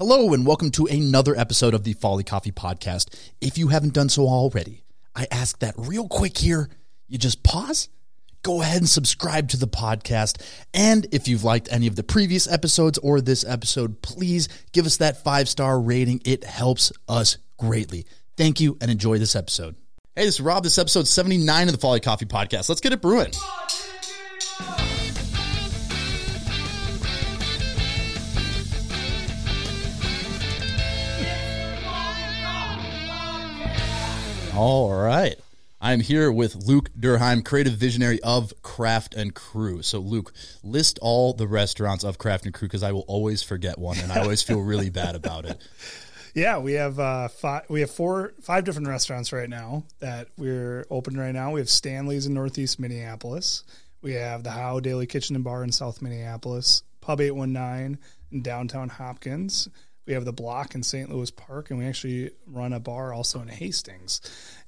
Hello, 0.00 0.32
and 0.32 0.46
welcome 0.46 0.70
to 0.70 0.86
another 0.86 1.36
episode 1.36 1.74
of 1.74 1.84
the 1.84 1.92
Folly 1.92 2.24
Coffee 2.24 2.52
Podcast. 2.52 3.14
If 3.42 3.58
you 3.58 3.68
haven't 3.68 3.92
done 3.92 4.08
so 4.08 4.22
already, 4.22 4.82
I 5.14 5.26
ask 5.30 5.58
that 5.58 5.74
real 5.76 6.08
quick 6.08 6.38
here. 6.38 6.70
You 7.06 7.18
just 7.18 7.42
pause, 7.42 7.90
go 8.42 8.62
ahead 8.62 8.78
and 8.78 8.88
subscribe 8.88 9.50
to 9.50 9.58
the 9.58 9.68
podcast. 9.68 10.40
And 10.72 11.06
if 11.12 11.28
you've 11.28 11.44
liked 11.44 11.68
any 11.70 11.86
of 11.86 11.96
the 11.96 12.02
previous 12.02 12.50
episodes 12.50 12.96
or 12.96 13.20
this 13.20 13.44
episode, 13.44 14.00
please 14.00 14.48
give 14.72 14.86
us 14.86 14.96
that 14.96 15.22
five 15.22 15.50
star 15.50 15.78
rating. 15.78 16.22
It 16.24 16.44
helps 16.44 16.94
us 17.06 17.36
greatly. 17.58 18.06
Thank 18.38 18.58
you 18.58 18.78
and 18.80 18.90
enjoy 18.90 19.18
this 19.18 19.36
episode. 19.36 19.76
Hey, 20.16 20.24
this 20.24 20.36
is 20.36 20.40
Rob. 20.40 20.64
This 20.64 20.72
is 20.72 20.78
episode 20.78 21.08
79 21.08 21.68
of 21.68 21.72
the 21.72 21.78
Folly 21.78 22.00
Coffee 22.00 22.24
Podcast. 22.24 22.70
Let's 22.70 22.80
get 22.80 22.94
it 22.94 23.02
brewing. 23.02 23.32
All 34.54 34.92
right. 34.92 35.36
I'm 35.80 36.00
here 36.00 36.30
with 36.30 36.56
Luke 36.56 36.90
Derheim, 36.98 37.44
creative 37.44 37.74
visionary 37.74 38.20
of 38.22 38.52
Craft 38.62 39.14
and 39.14 39.34
Crew. 39.34 39.80
So, 39.82 40.00
Luke, 40.00 40.32
list 40.62 40.98
all 41.00 41.32
the 41.32 41.46
restaurants 41.46 42.04
of 42.04 42.18
Craft 42.18 42.44
and 42.44 42.52
Crew 42.52 42.66
because 42.66 42.82
I 42.82 42.92
will 42.92 43.04
always 43.06 43.42
forget 43.42 43.78
one, 43.78 43.98
and 43.98 44.12
I 44.12 44.20
always 44.20 44.42
feel 44.42 44.60
really 44.60 44.90
bad 44.90 45.14
about 45.14 45.44
it. 45.46 45.58
Yeah, 46.34 46.58
we 46.58 46.74
have 46.74 46.98
uh, 46.98 47.28
five. 47.28 47.62
We 47.70 47.80
have 47.80 47.90
four, 47.90 48.34
five 48.42 48.64
different 48.64 48.88
restaurants 48.88 49.32
right 49.32 49.48
now 49.48 49.84
that 50.00 50.28
we're 50.36 50.84
open 50.90 51.18
right 51.18 51.32
now. 51.32 51.52
We 51.52 51.60
have 51.60 51.70
Stanley's 51.70 52.26
in 52.26 52.34
Northeast 52.34 52.78
Minneapolis. 52.78 53.62
We 54.02 54.14
have 54.14 54.42
the 54.42 54.50
Howe 54.50 54.80
Daily 54.80 55.06
Kitchen 55.06 55.36
and 55.36 55.44
Bar 55.44 55.62
in 55.64 55.72
South 55.72 56.02
Minneapolis. 56.02 56.82
Pub 57.00 57.20
Eight 57.20 57.30
One 57.30 57.52
Nine 57.52 57.98
in 58.30 58.42
downtown 58.42 58.88
Hopkins. 58.88 59.68
We 60.10 60.14
have 60.14 60.24
the 60.24 60.32
Block 60.32 60.74
in 60.74 60.82
St. 60.82 61.08
Louis 61.08 61.30
Park, 61.30 61.70
and 61.70 61.78
we 61.78 61.86
actually 61.86 62.32
run 62.44 62.72
a 62.72 62.80
bar 62.80 63.14
also 63.14 63.40
in 63.42 63.46
Hastings, 63.46 64.20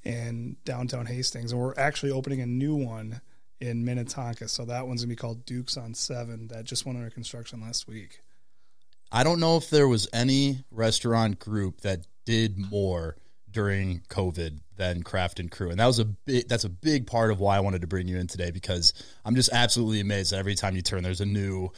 in 0.05 0.55
downtown 0.65 1.05
Hastings. 1.05 1.51
And 1.51 1.61
we're 1.61 1.75
actually 1.77 2.13
opening 2.13 2.43
a 2.43 2.47
new 2.47 2.77
one 2.77 3.21
in 3.59 3.85
Minnetonka. 3.85 4.47
So 4.47 4.65
that 4.67 4.87
one's 4.87 5.03
gonna 5.03 5.09
be 5.09 5.17
called 5.17 5.45
Dukes 5.45 5.77
on 5.77 5.95
Seven. 5.95 6.47
That 6.47 6.63
just 6.63 6.87
went 6.87 6.97
under 6.97 7.11
construction 7.11 7.61
last 7.61 7.89
week. 7.89 8.21
I 9.11 9.25
don't 9.25 9.41
know 9.41 9.57
if 9.57 9.69
there 9.69 9.89
was 9.89 10.07
any 10.13 10.63
restaurant 10.71 11.41
group 11.41 11.81
that 11.81 12.07
did 12.25 12.57
more 12.57 13.17
during 13.51 14.03
COVID 14.11 14.61
than 14.77 15.03
Craft 15.03 15.41
and 15.41 15.51
Crew, 15.51 15.71
and 15.71 15.81
that 15.81 15.87
was 15.87 15.99
a 15.99 16.05
big. 16.05 16.47
That's 16.47 16.63
a 16.63 16.71
big 16.71 17.09
part 17.09 17.33
of 17.33 17.41
why 17.41 17.57
I 17.57 17.61
wanted 17.61 17.81
to 17.81 17.89
bring 17.89 18.07
you 18.07 18.17
in 18.17 18.29
today 18.29 18.53
because 18.53 18.93
I'm 19.25 19.35
just 19.35 19.51
absolutely 19.53 19.99
amazed 19.99 20.31
that 20.31 20.39
every 20.39 20.55
time 20.55 20.77
you 20.77 20.83
turn, 20.83 21.03
there's 21.03 21.21
a 21.21 21.27
new 21.27 21.73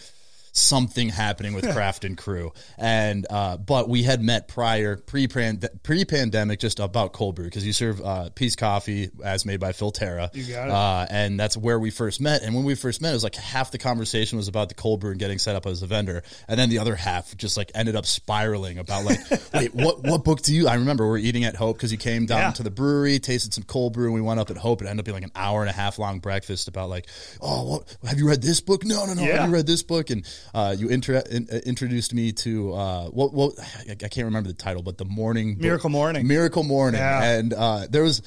something 0.57 1.09
happening 1.09 1.53
with 1.53 1.71
Craft 1.73 2.05
and 2.05 2.17
Crew. 2.17 2.53
And 2.79 3.27
uh, 3.29 3.57
but 3.59 3.89
we 3.89 4.03
had 4.05 4.23
met 4.23 4.49
prior 4.49 4.97
pre 4.97 5.27
pre 5.27 6.05
pandemic 6.05 6.61
just 6.61 6.81
about 6.81 7.13
cold 7.13 7.35
brew 7.35 7.45
because 7.45 7.67
you 7.67 7.73
serve 7.73 8.01
uh, 8.01 8.31
Peace 8.35 8.57
Coffee 8.57 9.11
as 9.23 9.45
made 9.45 9.61
by 9.61 9.73
Phil 9.73 9.91
Terra. 9.91 10.31
You 10.33 10.45
got 10.55 10.69
it. 10.69 10.71
Uh, 10.73 11.07
and 11.11 11.39
that's 11.39 11.57
where 11.57 11.79
we 11.79 11.91
first 11.91 12.21
met. 12.21 12.43
And 12.43 12.55
when 12.55 12.65
we 12.65 12.75
first 12.77 13.03
met, 13.03 13.11
it 13.11 13.15
was 13.15 13.25
like 13.25 13.35
half 13.35 13.71
the 13.73 13.79
conversation 13.79 14.39
was 14.39 14.49
about 14.49 14.69
the 14.69 14.75
cold 14.75 15.01
brew 15.01 15.11
and 15.11 15.19
getting 15.21 15.39
set 15.39 15.57
up 15.57 15.67
as 15.67 15.83
a 15.83 15.87
vendor, 15.87 16.23
and 16.49 16.59
then 16.59 16.69
the 16.71 16.79
other 16.79 16.95
half 16.95 17.37
just 17.37 17.57
like 17.57 17.71
ended 17.75 17.97
up 17.97 18.07
spiraling 18.07 18.79
about 18.79 19.05
like, 19.05 19.19
wait, 19.53 19.75
what 19.75 20.03
what 20.05 20.25
book 20.25 20.41
do 20.43 20.55
you? 20.55 20.69
I 20.69 20.75
remember 20.77 21.07
we're 21.07 21.19
eating 21.19 21.45
at 21.45 21.57
Hope 21.57 21.77
because 21.77 21.91
you 21.93 21.99
came 21.99 22.27
down 22.27 22.39
Yeah. 22.39 22.51
to 22.53 22.63
the 22.63 22.71
brewery, 22.71 23.19
tasted 23.19 23.53
some 23.53 23.65
cold 23.65 23.93
brew, 23.93 24.05
and 24.07 24.15
we 24.15 24.21
went 24.21 24.39
up 24.41 24.51
at 24.51 24.57
Hope. 24.57 24.81
It 24.83 24.87
ended 24.87 25.01
up 25.01 25.05
being 25.05 25.15
like 25.17 25.25
an 25.25 25.33
hour 25.35 25.61
and 25.63 25.69
a 25.71 25.73
half 25.73 25.99
long 25.99 26.21
breakfast 26.21 26.69
about 26.69 26.89
like, 26.89 27.09
oh, 27.41 27.65
what 27.65 27.97
have 28.09 28.19
you 28.19 28.29
read 28.29 28.41
this 28.43 28.61
book? 28.61 28.85
No, 28.85 29.05
no, 29.07 29.15
no. 29.15 29.23
Yeah. 29.23 29.41
Have 29.41 29.49
you 29.49 29.55
read 29.55 29.67
this 29.67 29.83
book? 29.83 30.11
And 30.11 30.25
uh, 30.53 30.75
you 30.77 30.89
inter- 30.89 31.23
in, 31.31 31.49
uh, 31.51 31.57
introduced 31.65 32.13
me 32.13 32.33
to 32.33 32.73
uh, 32.75 33.05
what? 33.07 33.33
What 33.33 33.55
I 33.59 33.93
I 33.93 33.95
can't 34.09 34.25
remember 34.27 34.49
the 34.49 34.55
title, 34.55 34.83
but 34.83 34.99
the 34.99 35.05
morning 35.05 35.55
book- 35.55 35.63
Miracle 35.63 35.91
Morning. 35.91 36.27
Miracle 36.27 36.65
Morning, 36.65 37.01
Yeah. 37.01 37.23
and 37.39 37.53
uh, 37.55 37.87
there 37.89 38.03
was. 38.03 38.21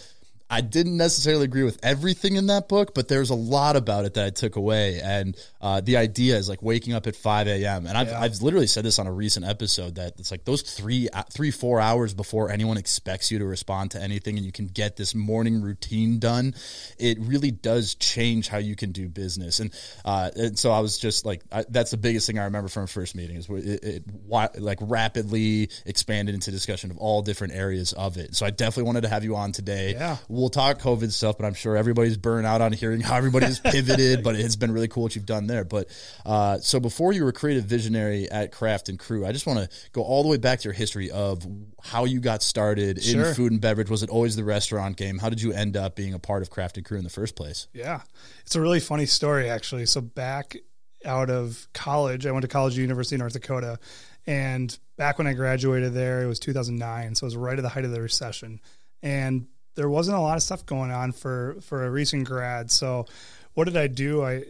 I 0.49 0.61
didn't 0.61 0.95
necessarily 0.95 1.43
agree 1.43 1.63
with 1.63 1.77
everything 1.83 2.37
in 2.37 2.47
that 2.47 2.69
book, 2.69 2.93
but 2.95 3.09
there's 3.09 3.29
a 3.29 3.35
lot 3.35 3.75
about 3.75 4.05
it 4.05 4.13
that 4.13 4.25
I 4.25 4.29
took 4.29 4.55
away. 4.55 5.01
And 5.01 5.35
uh, 5.59 5.81
the 5.81 5.97
idea 5.97 6.37
is 6.37 6.47
like 6.47 6.61
waking 6.61 6.93
up 6.93 7.05
at 7.05 7.15
5 7.17 7.47
a.m. 7.47 7.85
And 7.85 7.97
I've, 7.97 8.07
Yeah. 8.07 8.21
I've 8.21 8.41
literally 8.41 8.67
said 8.67 8.85
this 8.85 8.97
on 8.97 9.07
a 9.07 9.11
recent 9.11 9.45
episode 9.45 9.95
that 9.95 10.13
it's 10.19 10.31
like 10.31 10.45
those 10.45 10.61
three, 10.61 11.09
uh, 11.09 11.23
three, 11.31 11.51
four 11.51 11.81
hours 11.81 12.13
before 12.13 12.49
anyone 12.49 12.77
expects 12.77 13.29
you 13.29 13.39
to 13.39 13.45
respond 13.45 13.91
to 13.91 14.01
anything 14.01 14.37
and 14.37 14.45
you 14.45 14.53
can 14.53 14.67
get 14.67 14.95
this 14.95 15.13
morning 15.13 15.61
routine 15.61 16.19
done. 16.19 16.55
It 16.97 17.17
really 17.19 17.51
does 17.51 17.95
change 17.95 18.47
how 18.47 18.59
you 18.59 18.77
can 18.77 18.93
do 18.93 19.09
business. 19.09 19.59
And, 19.59 19.73
uh, 20.05 20.29
and 20.35 20.57
so 20.57 20.71
I 20.71 20.79
was 20.79 20.97
just 20.97 21.25
like, 21.25 21.41
I, 21.51 21.65
that's 21.67 21.91
the 21.91 21.97
biggest 21.97 22.25
thing 22.25 22.39
I 22.39 22.45
remember 22.45 22.69
from 22.69 22.81
our 22.81 22.87
first 22.87 23.15
meeting 23.15 23.35
is 23.35 23.49
where 23.49 23.59
it, 23.59 23.83
it 23.83 24.03
like 24.29 24.77
rapidly 24.81 25.69
expanded 25.85 26.35
into 26.35 26.51
discussion 26.51 26.89
of 26.91 26.97
all 26.97 27.21
different 27.21 27.53
areas 27.53 27.91
of 27.93 28.15
it. 28.15 28.33
So 28.35 28.45
I 28.45 28.49
definitely 28.49 28.83
wanted 28.83 29.01
to 29.01 29.09
have 29.09 29.25
you 29.25 29.35
on 29.35 29.51
today. 29.51 29.91
Yeah. 29.91 30.17
We'll 30.37 30.49
talk 30.49 30.79
COVID 30.79 31.11
stuff, 31.11 31.37
but 31.39 31.45
I'm 31.47 31.55
sure 31.55 31.75
everybody's 31.75 32.15
burned 32.15 32.45
out 32.45 32.61
on 32.61 32.71
hearing 32.71 33.01
how 33.01 33.15
everybody's 33.15 33.59
pivoted, 33.71 34.23
but 34.23 34.35
it's 34.35 34.55
been 34.55 34.71
really 34.71 34.87
cool 34.87 35.01
what 35.03 35.15
you've 35.15 35.25
done 35.25 35.47
there. 35.47 35.63
But 35.63 35.89
uh, 36.25 36.59
so 36.59 36.79
before 36.79 37.11
you 37.11 37.23
were 37.23 37.31
creative 37.31 37.63
visionary 37.65 38.29
at 38.29 38.51
Craft 38.51 38.87
and 38.89 38.99
Crew, 38.99 39.25
I 39.25 39.31
just 39.31 39.47
want 39.47 39.59
to 39.59 39.69
go 39.93 40.03
all 40.03 40.21
the 40.21 40.29
way 40.29 40.37
back 40.37 40.59
to 40.59 40.65
your 40.65 40.73
history 40.73 41.09
of 41.09 41.43
how 41.83 42.05
you 42.05 42.19
got 42.19 42.43
started 42.43 43.01
Sure. 43.03 43.29
in 43.29 43.33
food 43.33 43.51
and 43.51 43.59
beverage. 43.59 43.89
Was 43.89 44.03
it 44.03 44.11
always 44.11 44.35
the 44.35 44.43
restaurant 44.43 44.95
game? 44.95 45.17
How 45.17 45.29
did 45.29 45.41
you 45.41 45.53
end 45.53 45.75
up 45.75 45.95
being 45.95 46.13
a 46.13 46.19
part 46.19 46.43
of 46.43 46.51
Craft 46.51 46.77
and 46.77 46.85
Crew 46.85 46.99
in 46.99 47.03
the 47.03 47.09
first 47.09 47.35
place? 47.35 47.67
Yeah. 47.73 48.01
It's 48.45 48.55
a 48.55 48.61
really 48.61 48.79
funny 48.79 49.07
story, 49.07 49.49
actually. 49.49 49.87
So, 49.87 50.01
back 50.01 50.55
out 51.03 51.31
of 51.31 51.67
college, 51.73 52.27
I 52.27 52.31
went 52.31 52.43
to 52.43 52.47
college 52.47 52.73
at 52.73 52.81
University 52.81 53.15
of 53.15 53.21
North 53.21 53.33
Dakota. 53.33 53.79
And 54.27 54.77
back 54.97 55.17
when 55.17 55.25
I 55.25 55.33
graduated 55.33 55.93
there, 55.95 56.21
it 56.21 56.27
was 56.27 56.39
2009. 56.39 57.15
So, 57.15 57.23
it 57.23 57.27
was 57.27 57.35
right 57.35 57.57
at 57.57 57.61
the 57.63 57.69
height 57.69 57.85
of 57.85 57.91
the 57.91 58.01
recession. 58.01 58.59
And 59.01 59.47
there 59.77 59.89
wasn't 59.89 60.17
a 60.17 60.19
lot 60.19 60.35
of 60.35 60.43
stuff 60.43 60.65
going 60.65 60.91
on 60.91 61.13
for, 61.13 61.55
for 61.61 61.85
a 61.85 61.89
recent 61.89 62.25
grad. 62.27 62.69
So, 62.69 63.05
what 63.53 63.65
did 63.65 63.77
I 63.77 63.87
do? 63.87 64.23
I, 64.23 64.43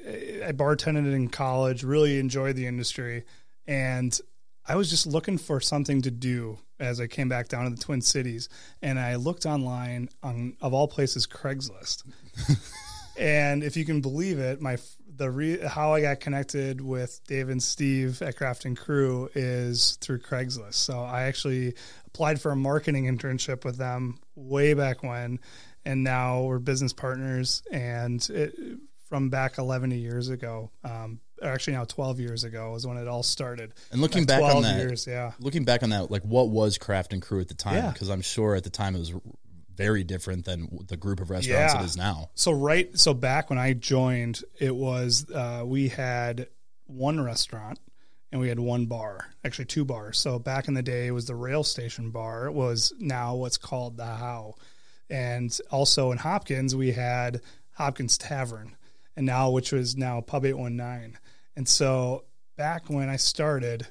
I 0.46 0.52
bartended 0.52 1.14
in 1.14 1.30
college, 1.30 1.84
really 1.84 2.20
enjoyed 2.20 2.56
the 2.56 2.66
industry. 2.66 3.24
And 3.68 4.20
I 4.68 4.76
was 4.76 4.90
just 4.90 5.06
looking 5.06 5.38
for 5.38 5.62
something 5.62 6.02
to 6.02 6.12
do 6.12 6.58
as 6.80 7.00
I 7.00 7.08
came 7.08 7.30
back 7.30 7.48
down 7.48 7.66
to 7.66 7.70
the 7.70 7.82
Twin 7.82 8.02
Cities. 8.02 8.50
And 8.82 9.00
I 9.00 9.16
looked 9.16 9.46
online 9.46 10.10
on, 10.24 10.58
of 10.62 10.74
all 10.74 10.88
places, 10.88 11.28
Craigslist. 11.28 12.04
And 13.18 13.64
if 13.64 13.76
you 13.76 13.84
can 13.84 14.02
believe 14.02 14.40
it, 14.40 14.62
my 14.62 14.78
the 15.16 15.32
re, 15.32 15.60
how 15.60 15.94
I 15.94 16.02
got 16.02 16.20
connected 16.20 16.80
with 16.80 17.20
Dave 17.28 17.50
and 17.50 17.62
Steve 17.62 18.22
at 18.22 18.38
Craft 18.38 18.66
and 18.66 18.78
Crew 18.78 19.30
is 19.34 19.98
through 20.00 20.20
Craigslist. 20.20 20.76
So 20.76 21.02
I 21.02 21.24
actually 21.24 21.74
applied 22.06 22.40
for 22.40 22.52
a 22.52 22.56
marketing 22.56 23.06
internship 23.06 23.66
with 23.66 23.78
them 23.78 24.20
way 24.38 24.74
back 24.74 25.04
when, 25.04 25.40
and 25.84 26.04
now 26.04 26.44
we're 26.44 26.60
business 26.60 26.94
partners. 26.94 27.64
And 27.72 28.26
it, 28.30 28.56
from 29.10 29.30
back 29.30 29.58
11 29.58 29.92
years 29.92 30.30
ago, 30.30 30.70
um, 30.84 31.20
or 31.42 31.50
actually 31.50 31.74
now 31.74 31.86
12 31.86 32.20
years 32.20 32.44
ago 32.44 32.76
is 32.76 32.86
when 32.86 32.98
it 32.98 33.08
all 33.08 33.24
started. 33.24 33.74
And 33.92 34.02
looking 34.02 34.26
back 34.26 34.42
on 34.42 34.64
that, 34.64 34.78
years, 34.78 35.08
yeah. 35.08 35.32
looking 35.40 35.66
back 35.66 35.84
on 35.84 35.90
that, 35.90 36.12
like 36.12 36.24
what 36.24 36.50
was 36.50 36.78
Craft 36.78 37.14
and 37.14 37.22
Crew 37.22 37.40
at 37.40 37.48
the 37.48 37.54
time? 37.54 37.76
Yeah. 37.76 37.92
Because 37.92 38.10
I'm 38.10 38.22
sure 38.22 38.56
at 38.56 38.64
the 38.64 38.70
time 38.70 38.96
it 38.96 39.00
was 39.00 39.14
very 39.76 40.04
different 40.04 40.46
than 40.46 40.68
the 40.88 40.98
group 40.98 41.20
of 41.20 41.30
restaurants 41.30 41.74
Yeah. 41.74 41.82
it 41.82 41.86
is 41.86 41.96
now. 41.96 42.32
So 42.34 42.52
right, 42.52 42.98
so 42.98 43.14
back 43.14 43.50
when 43.50 43.60
I 43.60 43.74
joined, 43.74 44.42
it 44.60 44.76
was 44.76 45.30
uh, 45.32 45.64
we 45.66 45.90
had 45.90 46.48
one 46.88 47.22
restaurant 47.22 47.80
and 48.32 48.42
we 48.42 48.50
had 48.50 48.60
one 48.60 48.86
bar, 48.86 49.30
actually 49.44 49.66
two 49.66 49.86
bars. 49.86 50.20
So 50.20 50.40
back 50.40 50.68
in 50.68 50.74
the 50.74 50.84
day, 50.84 51.08
it 51.08 51.12
was 51.12 51.28
the 51.28 51.36
rail 51.36 51.64
station 51.64 52.12
bar. 52.12 52.48
It 52.48 52.54
was 52.54 52.94
now 53.00 53.36
what's 53.36 53.58
called 53.58 53.98
the 53.98 54.06
Howe, 54.06 54.56
and 55.10 55.58
also 55.72 56.12
in 56.12 56.18
Hopkins 56.18 56.76
we 56.76 56.92
had 56.92 57.42
Hopkins 57.74 58.18
Tavern, 58.18 58.76
and 59.16 59.26
now 59.26 59.50
which 59.52 59.72
was 59.72 59.96
now 59.96 60.22
Pub 60.22 60.46
Eight 60.46 60.58
One 60.58 60.76
Nine. 60.76 61.18
And 61.56 61.68
so 61.68 62.26
back 62.58 62.90
when 62.90 63.10
I 63.10 63.16
started, 63.16 63.88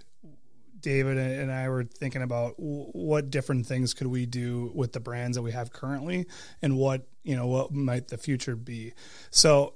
David 0.78 1.18
and 1.18 1.50
I 1.50 1.68
were 1.68 1.84
thinking 1.84 2.22
about 2.22 2.54
what 2.58 3.30
different 3.30 3.66
things 3.66 3.94
could 3.94 4.06
we 4.06 4.26
do 4.26 4.70
with 4.74 4.92
the 4.92 5.00
brands 5.00 5.36
that 5.36 5.42
we 5.42 5.52
have 5.52 5.72
currently, 5.72 6.26
and 6.60 6.76
what 6.76 7.08
you 7.24 7.34
know 7.34 7.46
what 7.46 7.72
might 7.72 8.08
the 8.08 8.18
future 8.18 8.54
be. 8.54 8.92
So 9.30 9.74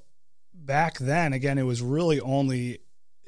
back 0.55 0.99
then, 0.99 1.32
again, 1.32 1.58
it 1.58 1.62
was 1.62 1.81
really 1.81 2.20
only 2.20 2.81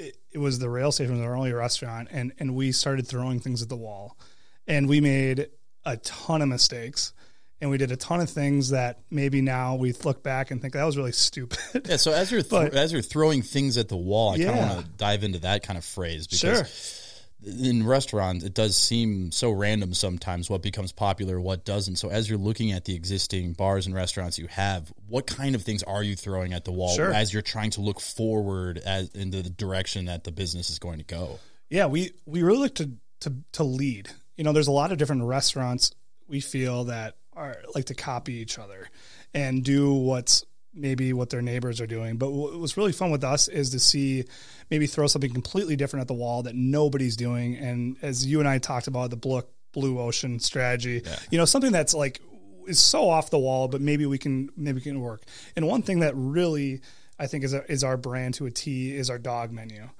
it, 0.03 0.17
it 0.33 0.39
was 0.39 0.59
the 0.59 0.69
rail 0.69 0.93
station 0.93 1.15
was 1.17 1.23
our 1.25 1.35
only 1.37 1.53
restaurant, 1.53 2.09
and 2.11 2.33
and 2.39 2.55
we 2.55 2.73
started 2.73 3.07
throwing 3.07 3.41
things 3.41 3.63
at 3.63 3.69
the 3.69 3.77
wall, 3.77 4.17
and 4.67 4.89
we 4.89 5.01
made 5.01 5.49
a 5.85 5.97
ton 5.99 6.43
of 6.43 6.49
mistakes. 6.49 7.13
And 7.61 7.71
we 7.71 7.79
did 7.79 7.93
a 7.93 7.97
ton 7.97 8.21
of 8.21 8.29
things 8.29 8.71
that 8.71 8.99
maybe 9.09 9.41
now 9.41 9.77
we 9.77 9.93
look 9.93 10.21
back 10.25 10.51
and 10.51 10.61
think 10.61 10.75
that 10.75 10.83
was 10.83 10.97
really 10.97 11.13
stupid. 11.13 11.87
Yeah. 11.89 11.97
So 11.97 12.11
as 12.13 12.33
you're 12.33 12.43
th- 12.43 12.51
But- 12.51 12.75
as 12.75 12.93
you're 12.93 13.03
throwing 13.03 13.43
things 13.43 13.79
at 13.79 13.89
the 13.89 13.97
wall, 13.97 14.33
I 14.33 14.39
kind 14.39 14.51
of 14.51 14.57
want 14.69 14.81
to 14.85 14.91
dive 14.97 15.23
into 15.23 15.39
that 15.41 15.63
kind 15.63 15.79
of 15.79 15.85
phrase 15.85 16.27
because 16.27 16.41
Sure. 16.41 16.65
In 17.44 17.85
restaurants 17.87 18.44
it 18.44 18.55
does 18.55 18.77
seem 18.77 19.33
so 19.33 19.50
random 19.50 19.94
sometimes 19.94 20.49
what 20.49 20.62
becomes 20.62 20.93
popular, 20.93 21.41
what 21.41 21.65
doesn't. 21.65 21.97
So 21.97 22.09
as 22.09 22.29
you're 22.29 22.39
looking 22.39 22.73
at 22.73 22.85
the 22.85 22.94
existing 22.94 23.55
bars 23.55 23.87
and 23.87 23.94
restaurants 23.94 24.39
you 24.39 24.47
have, 24.49 24.93
what 25.09 25.27
kind 25.27 25.55
of 25.55 25.62
things 25.62 25.83
are 25.83 26.03
you 26.03 26.15
throwing 26.17 26.53
at 26.53 26.65
the 26.65 26.73
wall 26.73 26.94
Sure. 26.94 27.12
as 27.12 27.33
you're 27.33 27.43
trying 27.43 27.71
to 27.73 27.81
look 27.81 28.00
forward 28.00 28.79
as 28.79 29.09
into 29.11 29.43
the 29.43 29.50
direction 29.50 30.06
that 30.06 30.25
the 30.25 30.33
business 30.33 30.71
is 30.71 30.79
going 30.79 30.99
to 30.99 31.05
go? 31.05 31.39
Yeah, 31.71 31.87
we 31.87 32.12
we 32.27 32.43
really 32.43 32.59
look 32.59 32.75
to 32.77 32.91
to 33.21 33.35
to 33.53 33.65
lead. 33.65 34.11
You 34.37 34.44
know, 34.44 34.53
there's 34.53 34.69
a 34.69 34.73
lot 34.73 34.93
of 34.93 34.99
different 34.99 35.25
restaurants 35.25 35.93
we 36.29 36.41
feel 36.41 36.85
that 36.85 37.17
are 37.35 37.56
like 37.75 37.87
to 37.87 37.94
copy 37.94 38.35
each 38.35 38.59
other 38.59 38.89
and 39.35 39.65
do 39.65 39.93
what's 39.94 40.44
maybe 40.75 41.12
what 41.12 41.31
their 41.31 41.43
neighbors 41.43 41.81
are 41.81 41.87
doing. 41.87 42.17
But 42.17 42.31
what 42.31 42.59
was 42.59 42.77
really 42.77 42.93
fun 42.93 43.11
with 43.11 43.25
us 43.25 43.49
is 43.49 43.71
to 43.71 43.79
see 43.79 44.25
maybe 44.73 44.87
throw 44.87 45.07
something 45.07 45.31
completely 45.31 45.77
different 45.77 46.01
at 46.01 46.09
the 46.09 46.15
wall 46.15 46.45
that 46.45 46.55
nobody's 46.55 47.15
doing. 47.15 47.57
And 47.57 47.99
as 48.01 48.25
you 48.25 48.41
and 48.41 48.49
I 48.49 48.57
talked 48.57 48.87
about 48.87 49.11
the 49.11 49.17
blue, 49.17 49.43
blue 49.73 49.99
ocean 50.01 50.41
strategy, 50.41 51.03
yeah. 51.05 51.19
you 51.31 51.37
know, 51.37 51.45
something 51.45 51.73
that's 51.73 51.93
like 51.93 52.23
is 52.67 52.81
so 52.81 53.11
off 53.11 53.29
the 53.29 53.39
wall, 53.39 53.69
but 53.69 53.83
maybe 53.83 54.07
we 54.07 54.17
can 54.17 54.49
maybe 54.57 54.77
we 54.77 54.81
can 54.81 55.01
work. 55.01 55.25
And 55.57 55.69
one 55.69 55.83
thing 55.83 56.01
that 56.01 56.15
really 56.17 56.81
I 57.19 57.27
think 57.27 57.45
is 57.45 57.53
a, 57.53 57.71
is 57.71 57.85
our 57.85 57.99
brand 57.99 58.33
to 58.35 58.47
a 58.47 58.51
T 58.51 58.97
is 58.97 59.11
our 59.11 59.19
dog 59.19 59.53
menu 59.53 59.91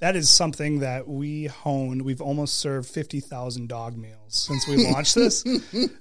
that 0.00 0.16
is 0.16 0.30
something 0.30 0.80
that 0.80 1.06
we 1.06 1.44
honed. 1.44 2.02
We've 2.02 2.22
almost 2.22 2.56
served 2.56 2.88
50,000 2.88 3.68
dog 3.68 3.96
meals 3.96 4.16
since 4.28 4.66
we 4.66 4.86
launched 4.92 5.14
this 5.14 5.44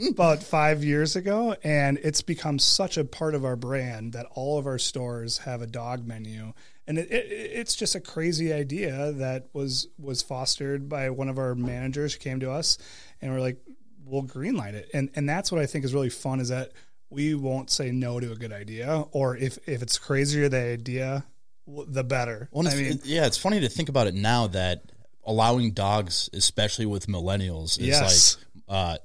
about 0.09 0.41
five 0.41 0.83
years 0.83 1.15
ago. 1.15 1.55
And 1.63 1.99
it's 2.01 2.21
become 2.21 2.59
such 2.59 2.97
a 2.97 3.03
part 3.03 3.35
of 3.35 3.43
our 3.45 3.57
brand 3.57 4.13
that 4.13 4.25
all 4.33 4.57
of 4.57 4.65
our 4.65 4.79
stores 4.79 5.39
have 5.39 5.61
a 5.61 5.67
dog 5.67 6.07
menu. 6.07 6.53
And 6.89 6.97
it, 6.97 7.11
it, 7.11 7.27
it's 7.31 7.75
just 7.75 7.95
a 7.95 7.99
crazy 8.01 8.51
idea 8.51 9.13
that 9.13 9.47
was, 9.53 9.87
was 9.97 10.21
fostered 10.21 10.89
by 10.89 11.11
one 11.11 11.29
of 11.29 11.37
our 11.37 11.55
managers 11.55 12.13
who 12.13 12.19
came 12.19 12.39
to 12.41 12.51
us 12.51 12.77
and 13.21 13.31
we're 13.31 13.39
like, 13.39 13.59
we'll 14.03 14.23
greenlight 14.23 14.73
it. 14.73 14.89
And, 14.93 15.11
and 15.15 15.29
that's 15.29 15.51
what 15.51 15.61
I 15.61 15.67
think 15.67 15.85
is 15.85 15.93
really 15.93 16.09
fun 16.09 16.39
is 16.39 16.49
that 16.49 16.71
we 17.11 17.35
won't 17.35 17.69
say 17.69 17.91
no 17.91 18.19
to 18.19 18.31
a 18.31 18.35
good 18.35 18.51
idea 18.51 19.05
or 19.11 19.37
if, 19.37 19.59
if 19.67 19.81
it's 19.81 19.97
crazier 19.99 20.49
the 20.49 20.57
idea 20.59 21.25
the 21.67 22.03
better. 22.03 22.49
Well, 22.51 22.67
I 22.67 22.75
mean, 22.75 22.99
yeah, 23.03 23.27
it's 23.27 23.37
funny 23.37 23.59
to 23.59 23.69
think 23.69 23.89
about 23.89 24.07
it 24.07 24.15
now 24.15 24.47
that 24.47 24.91
allowing 25.23 25.71
dogs, 25.71 26.29
especially 26.33 26.87
with 26.87 27.05
millennials, 27.05 27.79
is 27.79 27.87
yes. 27.87 28.37
like 28.37 28.45
uh, 28.67 28.97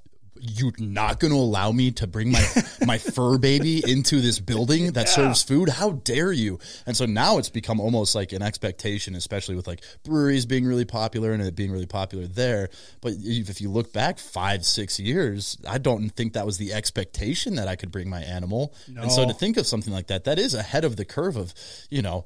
you're 0.47 0.73
not 0.79 1.21
going 1.21 1.33
to 1.33 1.39
allow 1.39 1.73
me 1.73 1.91
to 1.91 2.07
bring 2.07 2.31
my 2.31 2.45
my 2.87 2.99
fur 2.99 3.39
baby 3.39 3.83
into 3.87 4.21
this 4.21 4.39
building 4.39 4.93
that 4.93 5.07
yeah. 5.07 5.13
serves 5.13 5.43
food 5.43 5.69
how 5.69 5.93
dare 5.93 6.33
you 6.33 6.59
and 6.87 6.97
so 6.97 7.07
now 7.07 7.39
it's 7.39 7.49
become 7.49 7.81
almost 7.81 8.15
like 8.15 8.33
an 8.33 8.43
expectation 8.43 9.15
especially 9.15 9.55
with 9.55 9.67
like 9.67 9.83
breweries 10.05 10.47
being 10.47 10.67
really 10.67 10.85
popular 10.85 11.33
and 11.33 11.43
it 11.43 11.55
being 11.55 11.71
really 11.71 11.87
popular 11.87 12.27
there 12.27 12.69
but 13.01 13.13
if 13.19 13.61
you 13.61 13.71
look 13.71 13.93
back 13.93 14.19
five 14.19 14.65
six 14.65 15.01
years 15.01 15.57
i 15.69 15.79
don't 15.79 16.11
think 16.11 16.35
that 16.35 16.45
was 16.45 16.59
the 16.59 16.73
expectation 16.73 17.55
that 17.55 17.69
i 17.69 17.77
could 17.77 17.91
bring 17.91 18.09
my 18.09 18.21
animal 18.23 18.75
no. 18.89 19.03
and 19.03 19.13
so 19.13 19.27
to 19.27 19.35
think 19.35 19.57
of 19.57 19.67
something 19.67 19.93
like 19.93 20.09
that 20.09 20.25
that 20.25 20.39
is 20.39 20.55
ahead 20.55 20.85
of 20.85 20.97
the 20.97 21.05
curve 21.05 21.37
of 21.37 21.55
you 21.91 22.03
know 22.03 22.25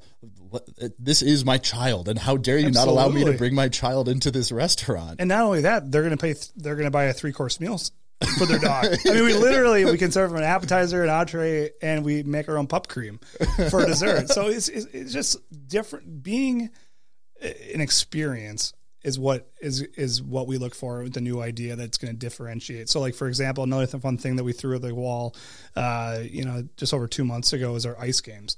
uh, 0.51 0.59
this 0.97 1.21
is 1.21 1.45
my 1.45 1.57
child 1.57 2.09
and 2.09 2.19
how 2.19 2.35
dare 2.35 2.57
you 2.57 2.67
Absolutely. 2.67 2.95
not 2.95 3.01
allow 3.01 3.13
me 3.13 3.23
to 3.23 3.37
bring 3.37 3.55
my 3.55 3.69
child 3.69 4.09
into 4.09 4.31
this 4.31 4.51
restaurant 4.51 5.17
and 5.19 5.29
not 5.29 5.43
only 5.43 5.61
that 5.61 5.91
they're 5.91 6.03
going 6.03 6.15
to 6.15 6.21
pay 6.21 6.35
they're 6.57 6.75
going 6.75 6.85
to 6.85 6.91
buy 6.91 7.05
a 7.05 7.13
three 7.13 7.31
course 7.31 7.59
meal 7.59 7.79
for 8.37 8.45
their 8.45 8.59
dog. 8.59 8.85
I 9.05 9.13
mean, 9.13 9.25
we 9.25 9.33
literally 9.33 9.85
we 9.85 9.97
can 9.97 10.11
serve 10.11 10.31
them 10.31 10.39
an 10.39 10.45
appetizer, 10.45 11.03
an 11.03 11.09
entree, 11.09 11.71
and 11.81 12.03
we 12.03 12.23
make 12.23 12.49
our 12.49 12.57
own 12.57 12.67
pup 12.67 12.87
cream 12.87 13.19
for 13.69 13.85
dessert. 13.85 14.29
So 14.29 14.47
it's, 14.47 14.69
it's, 14.69 14.85
it's 14.87 15.13
just 15.13 15.37
different. 15.67 16.23
Being 16.23 16.69
an 17.41 17.81
experience 17.81 18.73
is 19.03 19.17
what 19.17 19.49
is 19.61 19.81
is 19.81 20.21
what 20.21 20.47
we 20.47 20.57
look 20.57 20.75
for 20.75 21.03
with 21.03 21.13
the 21.13 21.21
new 21.21 21.41
idea 21.41 21.75
that's 21.75 21.97
going 21.97 22.13
to 22.13 22.17
differentiate. 22.17 22.89
So, 22.89 22.99
like 22.99 23.15
for 23.15 23.27
example, 23.27 23.63
another 23.63 23.87
fun 23.87 24.17
thing 24.17 24.35
that 24.35 24.43
we 24.43 24.53
threw 24.53 24.75
at 24.75 24.81
the 24.81 24.93
wall, 24.93 25.35
uh, 25.75 26.19
you 26.21 26.43
know, 26.43 26.67
just 26.75 26.93
over 26.93 27.07
two 27.07 27.23
months 27.23 27.53
ago 27.53 27.75
is 27.75 27.85
our 27.85 27.97
ice 27.99 28.21
games. 28.21 28.57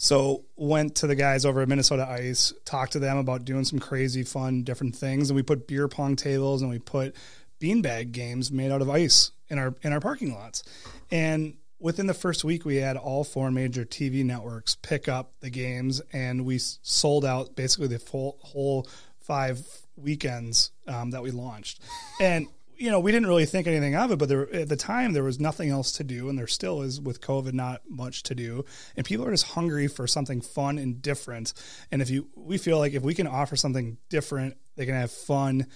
So 0.00 0.44
went 0.54 0.96
to 0.96 1.08
the 1.08 1.16
guys 1.16 1.44
over 1.44 1.60
at 1.60 1.68
Minnesota 1.68 2.08
Ice, 2.08 2.52
talked 2.64 2.92
to 2.92 3.00
them 3.00 3.16
about 3.16 3.44
doing 3.44 3.64
some 3.64 3.80
crazy 3.80 4.22
fun 4.22 4.62
different 4.62 4.94
things, 4.94 5.28
and 5.28 5.34
we 5.34 5.42
put 5.42 5.66
beer 5.66 5.88
pong 5.88 6.14
tables 6.14 6.62
and 6.62 6.70
we 6.70 6.78
put 6.78 7.16
beanbag 7.60 8.12
games 8.12 8.50
made 8.50 8.70
out 8.70 8.82
of 8.82 8.90
ice 8.90 9.32
in 9.48 9.58
our 9.58 9.74
in 9.82 9.92
our 9.92 10.00
parking 10.00 10.32
lots. 10.32 10.62
And 11.10 11.56
within 11.78 12.06
the 12.06 12.14
first 12.14 12.44
week, 12.44 12.64
we 12.64 12.76
had 12.76 12.96
all 12.96 13.24
four 13.24 13.50
major 13.50 13.84
TV 13.84 14.24
networks 14.24 14.76
pick 14.76 15.08
up 15.08 15.32
the 15.40 15.50
games, 15.50 16.00
and 16.12 16.44
we 16.44 16.58
sold 16.58 17.24
out 17.24 17.56
basically 17.56 17.88
the 17.88 17.98
full 17.98 18.38
whole 18.42 18.86
five 19.20 19.66
weekends 19.96 20.70
um, 20.86 21.10
that 21.10 21.22
we 21.22 21.30
launched. 21.30 21.80
And 22.20 22.48
you 22.78 22.92
know, 22.92 23.00
we 23.00 23.10
didn't 23.10 23.26
really 23.26 23.44
think 23.44 23.66
anything 23.66 23.96
of 23.96 24.12
it, 24.12 24.18
but 24.18 24.28
there, 24.28 24.54
at 24.54 24.68
the 24.68 24.76
time 24.76 25.12
there 25.12 25.24
was 25.24 25.40
nothing 25.40 25.68
else 25.68 25.92
to 25.92 26.04
do, 26.04 26.28
and 26.28 26.38
there 26.38 26.46
still 26.46 26.82
is 26.82 27.00
with 27.00 27.20
COVID, 27.20 27.52
not 27.52 27.82
much 27.88 28.22
to 28.24 28.36
do, 28.36 28.64
and 28.96 29.04
people 29.04 29.26
are 29.26 29.32
just 29.32 29.48
hungry 29.48 29.88
for 29.88 30.06
something 30.06 30.40
fun 30.40 30.78
and 30.78 31.02
different. 31.02 31.54
And 31.90 32.00
if 32.00 32.08
you, 32.08 32.28
we 32.36 32.56
feel 32.56 32.78
like 32.78 32.94
if 32.94 33.02
we 33.02 33.14
can 33.14 33.26
offer 33.26 33.56
something 33.56 33.98
different, 34.08 34.56
they 34.76 34.86
can 34.86 34.94
have 34.94 35.10
fun 35.10 35.66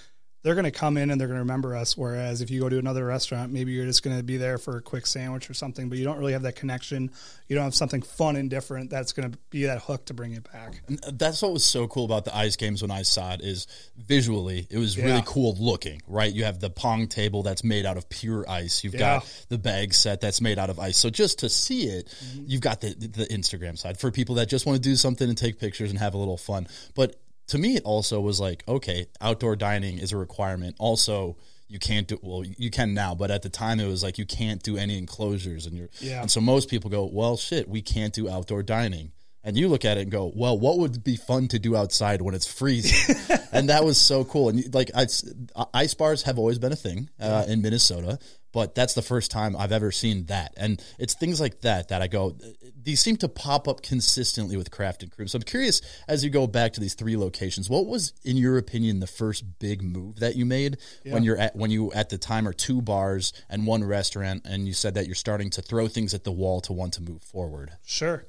they're 0.42 0.54
going 0.54 0.64
to 0.64 0.70
come 0.70 0.96
in 0.96 1.10
and 1.10 1.20
they're 1.20 1.28
going 1.28 1.38
to 1.38 1.42
remember 1.42 1.76
us. 1.76 1.96
Whereas 1.96 2.40
if 2.40 2.50
you 2.50 2.60
go 2.60 2.68
to 2.68 2.78
another 2.78 3.06
restaurant, 3.06 3.52
maybe 3.52 3.72
you're 3.72 3.86
just 3.86 4.02
going 4.02 4.16
to 4.16 4.22
be 4.22 4.36
there 4.36 4.58
for 4.58 4.76
a 4.76 4.82
quick 4.82 5.06
sandwich 5.06 5.48
or 5.48 5.54
something, 5.54 5.88
but 5.88 5.98
you 5.98 6.04
don't 6.04 6.18
really 6.18 6.32
have 6.32 6.42
that 6.42 6.56
connection. 6.56 7.10
You 7.48 7.56
don't 7.56 7.64
have 7.64 7.74
something 7.74 8.02
fun 8.02 8.36
and 8.36 8.50
different 8.50 8.90
that's 8.90 9.12
going 9.12 9.30
to 9.30 9.38
be 9.50 9.64
that 9.64 9.82
hook 9.82 10.06
to 10.06 10.14
bring 10.14 10.32
it 10.32 10.50
back. 10.52 10.82
And 10.88 10.98
that's 11.18 11.42
what 11.42 11.52
was 11.52 11.64
so 11.64 11.86
cool 11.86 12.04
about 12.04 12.24
the 12.24 12.36
ice 12.36 12.56
games 12.56 12.82
when 12.82 12.90
I 12.90 13.02
saw 13.02 13.34
it 13.34 13.40
is 13.40 13.66
visually 13.96 14.66
it 14.70 14.78
was 14.78 14.96
yeah. 14.96 15.04
really 15.04 15.22
cool 15.24 15.54
looking. 15.58 16.02
Right, 16.08 16.32
you 16.32 16.44
have 16.44 16.58
the 16.58 16.70
pong 16.70 17.06
table 17.06 17.42
that's 17.42 17.62
made 17.62 17.86
out 17.86 17.96
of 17.96 18.08
pure 18.08 18.44
ice. 18.48 18.82
You've 18.82 18.94
yeah. 18.94 19.18
got 19.18 19.44
the 19.48 19.58
bag 19.58 19.94
set 19.94 20.20
that's 20.20 20.40
made 20.40 20.58
out 20.58 20.70
of 20.70 20.78
ice. 20.78 20.96
So 20.96 21.10
just 21.10 21.40
to 21.40 21.48
see 21.48 21.84
it, 21.84 22.06
mm-hmm. 22.06 22.44
you've 22.46 22.60
got 22.60 22.80
the 22.80 22.94
the 22.94 23.26
Instagram 23.26 23.78
side 23.78 23.98
for 23.98 24.10
people 24.10 24.36
that 24.36 24.48
just 24.48 24.66
want 24.66 24.76
to 24.76 24.82
do 24.82 24.96
something 24.96 25.28
and 25.28 25.38
take 25.38 25.58
pictures 25.58 25.90
and 25.90 25.98
have 25.98 26.14
a 26.14 26.18
little 26.18 26.36
fun. 26.36 26.66
But 26.94 27.21
to 27.48 27.58
me 27.58 27.76
it 27.76 27.82
also 27.84 28.20
was 28.20 28.40
like 28.40 28.62
okay 28.68 29.06
outdoor 29.20 29.56
dining 29.56 29.98
is 29.98 30.12
a 30.12 30.16
requirement 30.16 30.76
also 30.78 31.36
you 31.68 31.78
can't 31.78 32.06
do 32.06 32.18
well 32.22 32.44
you 32.44 32.70
can 32.70 32.94
now 32.94 33.14
but 33.14 33.30
at 33.30 33.42
the 33.42 33.48
time 33.48 33.80
it 33.80 33.86
was 33.86 34.02
like 34.02 34.18
you 34.18 34.26
can't 34.26 34.62
do 34.62 34.76
any 34.76 34.98
enclosures 34.98 35.66
and 35.66 35.76
you're 35.76 35.88
yeah. 36.00 36.20
and 36.20 36.30
so 36.30 36.40
most 36.40 36.68
people 36.68 36.90
go 36.90 37.04
well 37.04 37.36
shit 37.36 37.68
we 37.68 37.80
can't 37.80 38.14
do 38.14 38.28
outdoor 38.28 38.62
dining 38.62 39.12
and 39.44 39.56
you 39.56 39.68
look 39.68 39.84
at 39.84 39.96
it 39.98 40.02
and 40.02 40.10
go 40.10 40.32
well 40.34 40.58
what 40.58 40.78
would 40.78 41.02
be 41.02 41.16
fun 41.16 41.48
to 41.48 41.58
do 41.58 41.76
outside 41.76 42.22
when 42.22 42.34
it's 42.34 42.50
freezing 42.50 43.16
and 43.52 43.68
that 43.68 43.84
was 43.84 43.98
so 43.98 44.24
cool 44.24 44.48
and 44.48 44.74
like 44.74 44.90
ice 44.94 45.94
bars 45.94 46.22
have 46.22 46.38
always 46.38 46.58
been 46.58 46.72
a 46.72 46.76
thing 46.76 47.08
uh, 47.20 47.44
in 47.48 47.62
minnesota 47.62 48.18
but 48.52 48.74
that's 48.74 48.94
the 48.94 49.02
first 49.02 49.30
time 49.30 49.56
I've 49.56 49.72
ever 49.72 49.90
seen 49.90 50.26
that. 50.26 50.52
And 50.56 50.82
it's 50.98 51.14
things 51.14 51.40
like 51.40 51.62
that 51.62 51.88
that 51.88 52.02
I 52.02 52.06
go, 52.06 52.36
these 52.80 53.00
seem 53.00 53.16
to 53.18 53.28
pop 53.28 53.66
up 53.66 53.82
consistently 53.82 54.56
with 54.56 54.70
Craft 54.70 55.02
and 55.02 55.10
Crew. 55.10 55.26
So 55.26 55.36
I'm 55.36 55.42
curious, 55.42 55.80
as 56.06 56.22
you 56.22 56.30
go 56.30 56.46
back 56.46 56.74
to 56.74 56.80
these 56.80 56.94
three 56.94 57.16
locations, 57.16 57.70
what 57.70 57.86
was, 57.86 58.12
in 58.24 58.36
your 58.36 58.58
opinion, 58.58 59.00
the 59.00 59.06
first 59.06 59.58
big 59.58 59.82
move 59.82 60.20
that 60.20 60.36
you 60.36 60.44
made 60.44 60.76
yeah. 61.04 61.14
when 61.14 61.22
you're 61.24 61.38
at 61.38 61.56
when 61.56 61.70
you 61.70 61.92
at 61.92 62.10
the 62.10 62.18
time 62.18 62.46
are 62.46 62.52
two 62.52 62.82
bars 62.82 63.32
and 63.48 63.66
one 63.66 63.82
restaurant, 63.82 64.42
and 64.44 64.66
you 64.66 64.74
said 64.74 64.94
that 64.94 65.06
you're 65.06 65.14
starting 65.14 65.50
to 65.50 65.62
throw 65.62 65.88
things 65.88 66.12
at 66.12 66.24
the 66.24 66.32
wall 66.32 66.60
to 66.62 66.72
want 66.72 66.92
to 66.94 67.02
move 67.02 67.22
forward? 67.22 67.72
Sure, 67.84 68.24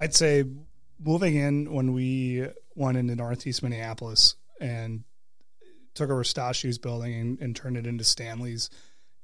I'd 0.00 0.14
say 0.14 0.44
moving 1.00 1.36
in 1.36 1.72
when 1.72 1.92
we 1.92 2.46
went 2.74 2.98
into 2.98 3.16
Northeast 3.16 3.62
Minneapolis 3.62 4.36
and 4.60 5.04
took 5.94 6.10
over 6.10 6.22
Stasiu's 6.22 6.78
building 6.78 7.14
and, 7.14 7.40
and 7.40 7.56
turned 7.56 7.76
it 7.76 7.86
into 7.86 8.04
Stanley's 8.04 8.70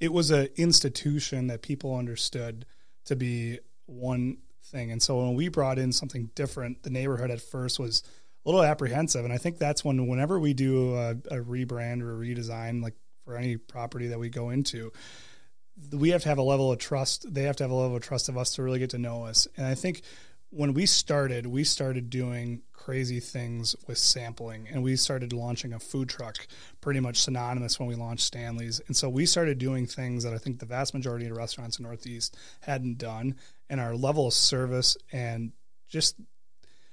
it 0.00 0.12
was 0.12 0.30
an 0.30 0.48
institution 0.56 1.46
that 1.46 1.62
people 1.62 1.96
understood 1.96 2.66
to 3.06 3.16
be 3.16 3.58
one 3.86 4.38
thing. 4.64 4.90
And 4.90 5.02
so 5.02 5.18
when 5.18 5.34
we 5.34 5.48
brought 5.48 5.78
in 5.78 5.92
something 5.92 6.30
different, 6.34 6.82
the 6.82 6.90
neighborhood 6.90 7.30
at 7.30 7.40
first 7.40 7.78
was 7.78 8.02
a 8.44 8.48
little 8.48 8.62
apprehensive. 8.62 9.24
And 9.24 9.32
I 9.32 9.38
think 9.38 9.58
that's 9.58 9.84
when, 9.84 10.06
whenever 10.06 10.38
we 10.38 10.52
do 10.52 10.94
a, 10.94 11.10
a 11.10 11.36
rebrand 11.36 12.02
or 12.02 12.12
a 12.12 12.26
redesign, 12.26 12.82
like 12.82 12.94
for 13.24 13.36
any 13.36 13.56
property 13.56 14.08
that 14.08 14.18
we 14.18 14.28
go 14.28 14.50
into, 14.50 14.92
we 15.92 16.10
have 16.10 16.22
to 16.22 16.28
have 16.28 16.38
a 16.38 16.42
level 16.42 16.70
of 16.70 16.78
trust. 16.78 17.32
They 17.32 17.44
have 17.44 17.56
to 17.56 17.64
have 17.64 17.70
a 17.70 17.74
level 17.74 17.96
of 17.96 18.02
trust 18.02 18.28
of 18.28 18.36
us 18.36 18.54
to 18.54 18.62
really 18.62 18.78
get 18.78 18.90
to 18.90 18.98
know 18.98 19.24
us. 19.24 19.48
And 19.56 19.66
I 19.66 19.74
think 19.74 20.02
when 20.54 20.72
we 20.72 20.86
started, 20.86 21.46
we 21.46 21.64
started 21.64 22.10
doing 22.10 22.62
crazy 22.72 23.18
things 23.18 23.74
with 23.88 23.98
sampling 23.98 24.68
and 24.70 24.82
we 24.82 24.94
started 24.94 25.32
launching 25.32 25.72
a 25.72 25.80
food 25.80 26.08
truck 26.08 26.46
pretty 26.80 27.00
much 27.00 27.20
synonymous 27.20 27.80
when 27.80 27.88
we 27.88 27.94
launched 27.94 28.24
Stanley's. 28.24 28.80
And 28.86 28.96
so 28.96 29.08
we 29.08 29.26
started 29.26 29.58
doing 29.58 29.86
things 29.86 30.22
that 30.22 30.32
I 30.32 30.38
think 30.38 30.60
the 30.60 30.66
vast 30.66 30.94
majority 30.94 31.26
of 31.26 31.36
restaurants 31.36 31.78
in 31.78 31.82
Northeast 31.82 32.36
hadn't 32.60 32.98
done. 32.98 33.34
And 33.68 33.80
our 33.80 33.96
level 33.96 34.28
of 34.28 34.32
service 34.34 34.96
and 35.10 35.52
just 35.88 36.16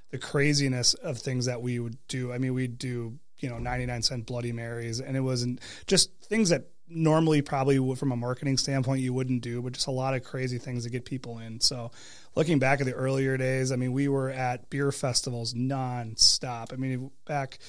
the 0.10 0.18
craziness 0.18 0.94
of 0.96 1.20
things 1.20 1.46
that 1.46 1.62
we 1.62 1.80
would 1.80 1.98
do. 2.08 2.34
I 2.34 2.40
mean, 2.40 2.54
we'd 2.54 2.78
do, 2.78 3.20
you 3.38 3.50
know, 3.50 3.60
99 3.60 4.02
cent 4.02 4.26
Bloody 4.26 4.54
Marys 4.54 5.00
and 5.00 5.16
it 5.16 5.22
wasn't 5.22 5.60
just 5.86 6.10
things 6.24 6.50
that 6.50 6.71
normally 6.94 7.42
probably 7.42 7.96
from 7.96 8.12
a 8.12 8.16
marketing 8.16 8.58
standpoint 8.58 9.02
you 9.02 9.14
wouldn't 9.14 9.42
do, 9.42 9.62
but 9.62 9.74
just 9.74 9.88
a 9.88 9.92
lot 9.92 10.14
of 10.14 10.24
crazy 10.24 10.58
things 10.58 10.84
to 10.84 10.90
get 10.90 11.06
people 11.06 11.40
in. 11.40 11.60
So 11.60 11.92
looking 12.36 12.60
back 12.60 12.80
at 12.80 12.86
the 12.86 12.94
earlier 12.94 13.38
days, 13.38 13.72
I 13.72 13.76
mean, 13.76 13.94
we 13.94 14.08
were 14.08 14.30
at 14.30 14.70
beer 14.70 14.92
festivals 14.92 15.54
nonstop. 15.54 16.74
I 16.74 16.76
mean, 16.76 17.12
back 17.26 17.60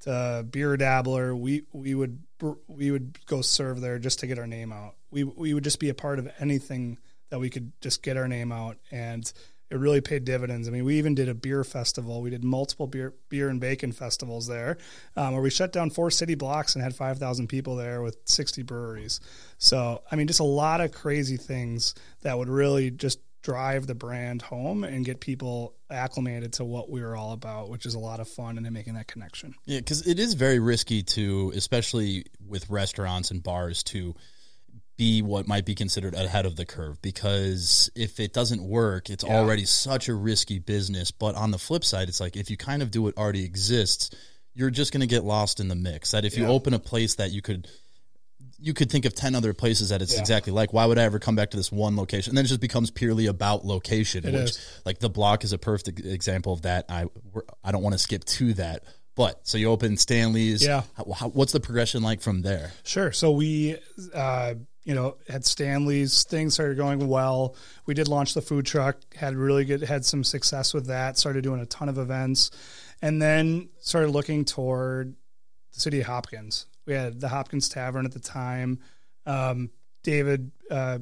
to 0.00 0.46
Beer 0.48 0.76
Dabbler, 0.76 1.34
we 1.34 1.64
we 1.72 1.94
would 1.94 2.22
we 2.68 2.90
would 2.90 3.18
go 3.26 3.42
serve 3.42 3.80
there 3.80 3.98
just 3.98 4.20
to 4.20 4.26
get 4.26 4.38
our 4.38 4.46
name 4.46 4.72
out. 4.72 4.94
We 5.10 5.24
we 5.24 5.54
would 5.54 5.64
just 5.64 5.80
be 5.80 5.88
a 5.88 5.94
part 5.94 6.18
of 6.18 6.30
anything 6.38 6.98
that 7.30 7.38
we 7.38 7.50
could 7.50 7.72
just 7.80 8.02
get 8.02 8.16
our 8.16 8.28
name 8.28 8.52
out 8.52 8.76
and 8.90 9.30
it 9.70 9.76
really 9.76 10.00
paid 10.00 10.24
dividends. 10.24 10.68
I 10.68 10.70
mean, 10.70 10.84
we 10.84 10.98
even 10.98 11.14
did 11.14 11.28
a 11.28 11.34
beer 11.34 11.64
festival. 11.64 12.22
We 12.22 12.30
did 12.30 12.44
multiple 12.44 12.86
beer 12.86 13.14
beer 13.28 13.48
and 13.48 13.60
bacon 13.60 13.92
festivals 13.92 14.46
there, 14.46 14.78
um, 15.16 15.32
where 15.32 15.42
we 15.42 15.50
shut 15.50 15.72
down 15.72 15.90
four 15.90 16.10
city 16.10 16.34
blocks 16.34 16.74
and 16.74 16.84
had 16.84 16.94
five 16.94 17.18
thousand 17.18 17.48
people 17.48 17.76
there 17.76 18.02
with 18.02 18.16
sixty 18.24 18.62
breweries. 18.62 19.20
So 19.58 20.02
I 20.10 20.16
mean, 20.16 20.26
just 20.26 20.40
a 20.40 20.44
lot 20.44 20.80
of 20.80 20.92
crazy 20.92 21.36
things 21.36 21.94
that 22.22 22.38
would 22.38 22.48
really 22.48 22.90
just 22.90 23.20
drive 23.42 23.86
the 23.86 23.94
brand 23.94 24.42
home 24.42 24.82
and 24.82 25.04
get 25.04 25.20
people 25.20 25.76
acclimated 25.88 26.54
to 26.54 26.64
what 26.64 26.90
we 26.90 27.00
were 27.00 27.14
all 27.14 27.32
about, 27.32 27.70
which 27.70 27.86
is 27.86 27.94
a 27.94 27.98
lot 27.98 28.18
of 28.18 28.28
fun 28.28 28.58
and 28.58 28.68
making 28.72 28.94
that 28.94 29.06
connection. 29.06 29.54
Yeah, 29.66 29.78
because 29.78 30.04
it 30.04 30.18
is 30.18 30.34
very 30.34 30.58
risky 30.58 31.04
to, 31.04 31.52
especially 31.54 32.26
with 32.44 32.68
restaurants 32.68 33.30
and 33.30 33.40
bars, 33.40 33.84
to 33.84 34.16
be 34.96 35.20
what 35.22 35.46
might 35.46 35.64
be 35.66 35.74
considered 35.74 36.14
ahead 36.14 36.46
of 36.46 36.56
the 36.56 36.64
curve 36.64 37.00
because 37.02 37.90
if 37.94 38.18
it 38.18 38.32
doesn't 38.32 38.62
work, 38.62 39.10
it's 39.10 39.24
Yeah. 39.24 39.36
already 39.36 39.64
such 39.66 40.08
a 40.08 40.14
risky 40.14 40.58
business. 40.58 41.10
But 41.10 41.34
on 41.34 41.50
the 41.50 41.58
flip 41.58 41.84
side, 41.84 42.08
it's 42.08 42.20
like 42.20 42.36
if 42.36 42.50
you 42.50 42.56
kind 42.56 42.82
of 42.82 42.90
do 42.90 43.02
what 43.02 43.16
already 43.18 43.44
exists, 43.44 44.10
you're 44.54 44.70
just 44.70 44.92
going 44.92 45.02
to 45.02 45.06
get 45.06 45.22
lost 45.24 45.60
in 45.60 45.68
the 45.68 45.74
mix. 45.74 46.12
That 46.12 46.24
if 46.24 46.36
you 46.38 46.46
open 46.46 46.72
a 46.72 46.78
place 46.78 47.16
that 47.16 47.30
you 47.30 47.42
could 47.42 47.68
you 48.58 48.72
could 48.72 48.90
think 48.90 49.04
of 49.04 49.14
10 49.14 49.34
other 49.34 49.52
places 49.52 49.90
that 49.90 50.00
it's 50.00 50.14
Yeah. 50.14 50.20
exactly 50.20 50.50
like 50.50 50.72
why 50.72 50.86
would 50.86 50.98
i 50.98 51.02
ever 51.02 51.18
come 51.18 51.36
back 51.36 51.50
to 51.50 51.58
this 51.58 51.70
one 51.70 51.94
location 51.94 52.30
and 52.30 52.38
then 52.38 52.46
it 52.46 52.48
just 52.48 52.60
becomes 52.60 52.90
purely 52.90 53.26
about 53.26 53.66
location 53.66 54.26
It 54.26 54.32
which 54.32 54.50
is. 54.52 54.58
like 54.86 54.98
the 54.98 55.10
block 55.10 55.44
is 55.44 55.52
a 55.52 55.58
perfect 55.58 56.00
example 56.00 56.54
of 56.54 56.62
that 56.62 56.86
i 56.88 57.04
i 57.62 57.70
don't 57.70 57.82
want 57.82 57.92
to 57.92 57.98
skip 57.98 58.24
to 58.24 58.54
that 58.54 58.84
but 59.14 59.46
so 59.46 59.58
you 59.58 59.68
open 59.70 59.98
stanley's 59.98 60.64
Yeah. 60.64 60.84
how, 60.94 61.12
how, 61.12 61.28
what's 61.28 61.52
the 61.52 61.60
progression 61.60 62.02
like 62.02 62.22
from 62.22 62.40
there 62.42 62.72
Sure. 62.82 63.12
So 63.12 63.30
we, 63.32 63.76
uh, 64.14 64.54
you 64.86 64.94
know, 64.94 65.16
had 65.28 65.44
Stanley's. 65.44 66.22
Things 66.22 66.54
started 66.54 66.76
going 66.76 67.08
well. 67.08 67.56
We 67.86 67.94
did 67.94 68.06
launch 68.06 68.34
the 68.34 68.40
food 68.40 68.64
truck. 68.66 68.96
Had 69.16 69.34
really 69.34 69.64
good, 69.64 69.82
had 69.82 70.04
some 70.04 70.22
success 70.22 70.72
with 70.72 70.86
that. 70.86 71.18
Started 71.18 71.42
doing 71.42 71.60
a 71.60 71.66
ton 71.66 71.88
of 71.88 71.98
events, 71.98 72.52
and 73.02 73.20
then 73.20 73.68
started 73.80 74.12
looking 74.12 74.44
toward 74.44 75.16
the 75.74 75.80
city 75.80 76.00
of 76.00 76.06
Hopkins. 76.06 76.66
We 76.86 76.94
had 76.94 77.20
the 77.20 77.28
Hopkins 77.28 77.68
Tavern 77.68 78.06
at 78.06 78.12
the 78.12 78.20
time. 78.20 78.78
Um, 79.26 79.70
David, 80.04 80.52
uh, 80.70 81.00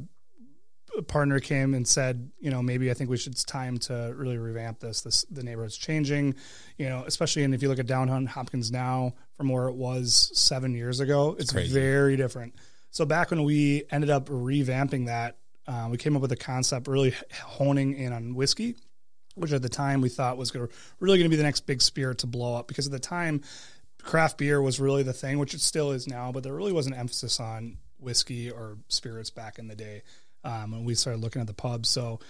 a 0.96 1.02
partner, 1.02 1.38
came 1.38 1.74
and 1.74 1.86
said, 1.86 2.30
you 2.40 2.50
know, 2.50 2.62
maybe 2.62 2.90
I 2.90 2.94
think 2.94 3.10
we 3.10 3.18
should. 3.18 3.32
It's 3.32 3.44
time 3.44 3.76
to 3.80 4.14
really 4.16 4.38
revamp 4.38 4.80
this. 4.80 5.02
This 5.02 5.26
the 5.30 5.42
neighborhood's 5.42 5.76
changing, 5.76 6.36
you 6.78 6.88
know, 6.88 7.04
especially 7.06 7.44
and 7.44 7.54
if 7.54 7.60
you 7.60 7.68
look 7.68 7.78
at 7.78 7.86
downtown 7.86 8.24
Hopkins 8.24 8.72
now 8.72 9.12
from 9.36 9.50
where 9.50 9.68
it 9.68 9.74
was 9.74 10.30
seven 10.32 10.74
years 10.74 11.00
ago, 11.00 11.36
it's 11.38 11.52
crazy. 11.52 11.74
very 11.74 12.16
different. 12.16 12.54
So 12.94 13.04
back 13.04 13.30
when 13.30 13.42
we 13.42 13.82
ended 13.90 14.08
up 14.08 14.26
revamping 14.26 15.06
that, 15.06 15.36
uh, 15.66 15.88
we 15.90 15.98
came 15.98 16.14
up 16.14 16.22
with 16.22 16.30
a 16.30 16.36
concept 16.36 16.86
really 16.86 17.12
honing 17.42 17.94
in 17.94 18.12
on 18.12 18.36
whiskey, 18.36 18.76
which 19.34 19.52
at 19.52 19.62
the 19.62 19.68
time 19.68 20.00
we 20.00 20.08
thought 20.08 20.38
was 20.38 20.52
gonna, 20.52 20.68
really 21.00 21.18
going 21.18 21.28
to 21.28 21.30
be 21.30 21.36
the 21.36 21.42
next 21.42 21.66
big 21.66 21.82
spirit 21.82 22.18
to 22.18 22.28
blow 22.28 22.54
up 22.54 22.68
because 22.68 22.86
at 22.86 22.92
the 22.92 23.00
time 23.00 23.42
craft 24.00 24.38
beer 24.38 24.62
was 24.62 24.78
really 24.78 25.02
the 25.02 25.12
thing, 25.12 25.40
which 25.40 25.54
it 25.54 25.60
still 25.60 25.90
is 25.90 26.06
now, 26.06 26.30
but 26.30 26.44
there 26.44 26.54
really 26.54 26.70
was 26.70 26.86
an 26.86 26.94
emphasis 26.94 27.40
on 27.40 27.78
whiskey 27.98 28.48
or 28.48 28.78
spirits 28.86 29.28
back 29.28 29.58
in 29.58 29.66
the 29.66 29.74
day 29.74 30.02
um, 30.44 30.70
when 30.70 30.84
we 30.84 30.94
started 30.94 31.20
looking 31.20 31.40
at 31.40 31.48
the 31.48 31.54
pub. 31.54 31.86
So 31.86 32.20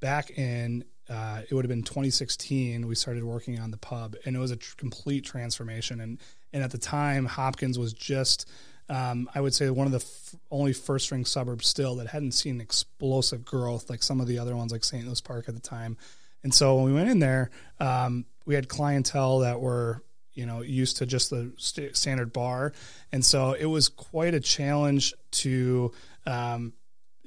back 0.00 0.30
in 0.38 0.84
uh, 1.10 1.42
it 1.46 1.52
would 1.52 1.66
have 1.66 1.70
been 1.70 1.82
2016 1.82 2.86
we 2.86 2.94
started 2.94 3.24
working 3.24 3.60
on 3.60 3.70
the 3.70 3.76
pub 3.76 4.16
and 4.24 4.34
it 4.34 4.38
was 4.38 4.52
a 4.52 4.56
tr- 4.56 4.74
complete 4.78 5.22
transformation 5.22 6.00
and 6.00 6.18
and 6.54 6.62
at 6.62 6.70
the 6.70 6.78
time 6.78 7.26
hopkins 7.26 7.78
was 7.78 7.92
just 7.92 8.48
um, 8.88 9.28
i 9.34 9.40
would 9.40 9.54
say 9.54 9.70
one 9.70 9.86
of 9.86 9.92
the 9.92 9.98
f- 9.98 10.34
only 10.50 10.72
first 10.72 11.10
ring 11.10 11.24
suburbs 11.24 11.66
still 11.66 11.96
that 11.96 12.08
hadn't 12.08 12.32
seen 12.32 12.60
explosive 12.60 13.44
growth 13.44 13.88
like 13.90 14.02
some 14.02 14.20
of 14.20 14.26
the 14.26 14.38
other 14.38 14.56
ones 14.56 14.72
like 14.72 14.84
st 14.84 15.06
louis 15.06 15.20
park 15.20 15.48
at 15.48 15.54
the 15.54 15.60
time. 15.60 15.96
And 16.42 16.52
so 16.52 16.76
when 16.76 16.84
we 16.84 16.92
went 16.92 17.08
in 17.08 17.18
there 17.18 17.50
um, 17.80 18.26
we 18.46 18.54
had 18.54 18.68
clientele 18.68 19.40
that 19.40 19.60
were 19.60 20.02
you 20.34 20.46
know 20.46 20.60
used 20.62 20.98
to 20.98 21.06
just 21.06 21.30
the 21.30 21.52
st- 21.56 21.96
standard 21.96 22.32
bar. 22.32 22.72
And 23.12 23.24
so 23.24 23.52
it 23.52 23.66
was 23.66 23.88
quite 23.88 24.34
a 24.34 24.40
challenge 24.40 25.14
to 25.32 25.92
um, 26.26 26.74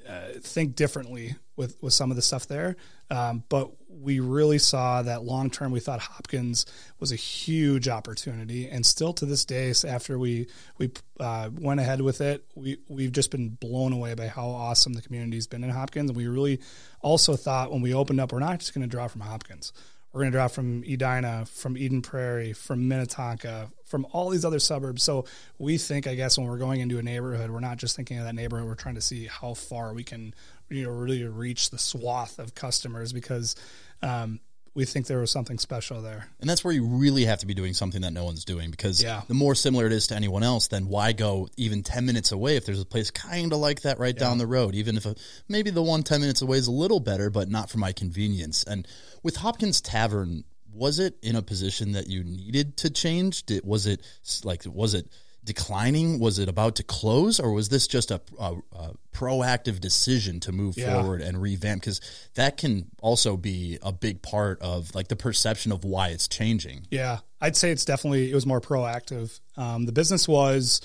uh, 0.08 0.40
think 0.42 0.76
differently 0.76 1.36
with 1.58 1.76
with 1.82 1.92
some 1.94 2.12
of 2.12 2.16
the 2.16 2.22
stuff 2.22 2.48
there. 2.48 2.78
Um, 3.10 3.44
but 3.50 3.72
we 3.90 4.20
really 4.20 4.60
saw 4.60 5.02
that 5.02 5.24
long 5.24 5.50
term. 5.50 5.72
We 5.72 5.80
thought 5.80 6.00
Hopkins 6.00 6.66
was 7.00 7.12
a 7.12 7.16
huge 7.16 7.88
opportunity, 7.90 8.70
and 8.70 8.86
still 8.86 9.12
to 9.14 9.26
this 9.26 9.44
day, 9.44 9.74
after 9.86 10.18
we 10.18 10.48
we 10.78 10.92
uh, 11.20 11.50
went 11.54 11.80
ahead 11.80 12.02
with 12.02 12.22
it, 12.22 12.46
we 12.56 12.78
we've 12.88 13.12
just 13.12 13.32
been 13.32 13.50
blown 13.50 13.92
away 13.92 14.14
by 14.14 14.28
how 14.28 14.48
awesome 14.48 14.94
the 14.94 15.02
community's 15.02 15.48
been 15.48 15.64
in 15.64 15.72
Hopkins. 15.72 16.10
And 16.10 16.18
we 16.18 16.28
really 16.28 16.62
also 17.02 17.36
thought 17.36 17.72
when 17.72 17.82
we 17.82 17.94
opened 17.94 18.22
up, 18.22 18.32
we're 18.32 18.40
not 18.40 18.60
just 18.60 18.74
going 18.74 18.84
to 18.84 18.88
draw 18.88 19.08
from 19.08 19.22
Hopkins. 19.22 19.74
We're 20.14 20.22
going 20.22 20.32
to 20.32 20.38
draw 20.38 20.48
from 20.48 20.84
Edina, 20.84 21.46
from 21.46 21.78
Eden 21.78 22.02
Prairie, 22.02 22.54
from 22.54 22.88
Minnetonka, 22.88 23.70
from 23.86 24.08
all 24.14 24.30
these 24.30 24.46
other 24.46 24.58
suburbs. 24.58 25.04
So 25.04 25.26
we 25.60 25.78
think, 25.78 26.08
I 26.08 26.16
guess, 26.16 26.38
when 26.38 26.48
we're 26.48 26.58
going 26.58 26.80
into 26.80 26.98
a 26.98 27.04
neighborhood, 27.04 27.52
we're 27.52 27.60
not 27.60 27.78
just 27.78 27.96
thinking 27.96 28.18
of 28.18 28.26
that 28.26 28.34
neighborhood. 28.34 28.68
We're 28.68 28.76
trying 28.76 28.96
to 28.96 29.02
see 29.02 29.28
how 29.28 29.54
far 29.54 29.94
we 29.94 30.04
can, 30.04 30.34
you 30.70 30.84
know, 30.84 30.90
really 30.92 31.24
reach 31.24 31.70
the 31.70 31.78
swath 31.78 32.40
of 32.40 32.56
customers 32.56 33.14
because 33.14 33.56
um, 34.02 34.40
we 34.74 34.86
think 34.86 35.08
there 35.08 35.18
was 35.20 35.32
something 35.32 35.58
special 35.58 36.02
there. 36.02 36.28
and 36.40 36.48
that's 36.50 36.64
where 36.64 36.74
you 36.74 36.86
really 36.86 37.26
have 37.26 37.40
to 37.40 37.48
be 37.48 37.56
doing 37.56 37.74
something 37.74 38.02
that 38.02 38.14
no 38.14 38.24
one's 38.26 38.46
doing 38.46 38.70
because 38.70 39.02
Yeah. 39.02 39.22
the 39.28 39.34
more 39.34 39.56
similar 39.56 39.88
it 39.88 39.92
is 39.92 40.06
to 40.08 40.16
anyone 40.16 40.44
else 40.44 40.68
then 40.68 40.88
why 40.88 41.14
go 41.14 41.48
even 41.58 41.82
10 41.82 42.06
minutes 42.06 42.32
away 42.32 42.58
if 42.58 42.66
there's 42.66 42.80
a 42.82 42.86
place 42.86 43.10
kind 43.10 43.54
of 43.54 43.60
like 43.60 43.82
that 43.82 43.98
right 43.98 44.16
down 44.16 44.38
the 44.38 44.46
road 44.46 44.76
even 44.76 44.96
if 44.96 45.08
a, 45.08 45.16
maybe 45.50 45.72
the 45.72 45.82
one 45.82 46.04
10 46.04 46.22
minutes 46.22 46.44
away 46.44 46.58
is 46.60 46.68
a 46.68 46.72
little 46.72 47.00
better 47.00 47.32
but 47.32 47.50
not 47.50 47.72
for 47.72 47.80
my 47.80 47.92
convenience 47.92 48.64
and 48.66 48.88
with 49.24 49.38
hopkins 49.38 49.82
tavern 49.82 50.44
was 50.72 51.00
it 51.00 51.18
in 51.24 51.36
a 51.36 51.42
position 51.42 51.94
that 51.94 52.06
you 52.06 52.24
needed 52.24 52.78
to 52.78 52.92
change 52.92 53.48
Did, 53.48 53.66
was 53.66 53.88
it 53.88 54.00
like 54.44 54.62
was 54.68 54.94
it 54.94 55.08
declining 55.48 56.20
was 56.20 56.38
it 56.38 56.48
about 56.50 56.76
to 56.76 56.84
close 56.84 57.40
or 57.40 57.52
was 57.52 57.70
this 57.70 57.88
just 57.88 58.12
a, 58.12 58.22
a, 58.40 58.54
a 58.74 58.92
proactive 59.14 59.80
decision 59.80 60.40
to 60.42 60.52
move 60.52 60.78
Yeah. 60.78 60.94
forward 61.02 61.22
and 61.22 61.42
revamp 61.42 61.82
because 61.82 62.02
that 62.36 62.58
can 62.58 62.86
also 63.02 63.36
be 63.38 63.80
a 63.82 63.92
big 63.92 64.22
part 64.22 64.62
of 64.62 64.94
like 64.94 65.08
the 65.08 65.16
perception 65.16 65.72
of 65.72 65.84
why 65.84 66.10
it's 66.10 66.28
changing 66.28 66.86
Yeah, 66.92 67.20
I'd 67.42 67.56
say 67.56 67.72
it's 67.72 67.86
definitely 67.86 68.30
it 68.32 68.36
was 68.36 68.46
more 68.46 68.62
proactive. 68.62 69.40
Um, 69.56 69.86
the 69.86 69.92
business 69.94 70.28
was, 70.28 70.82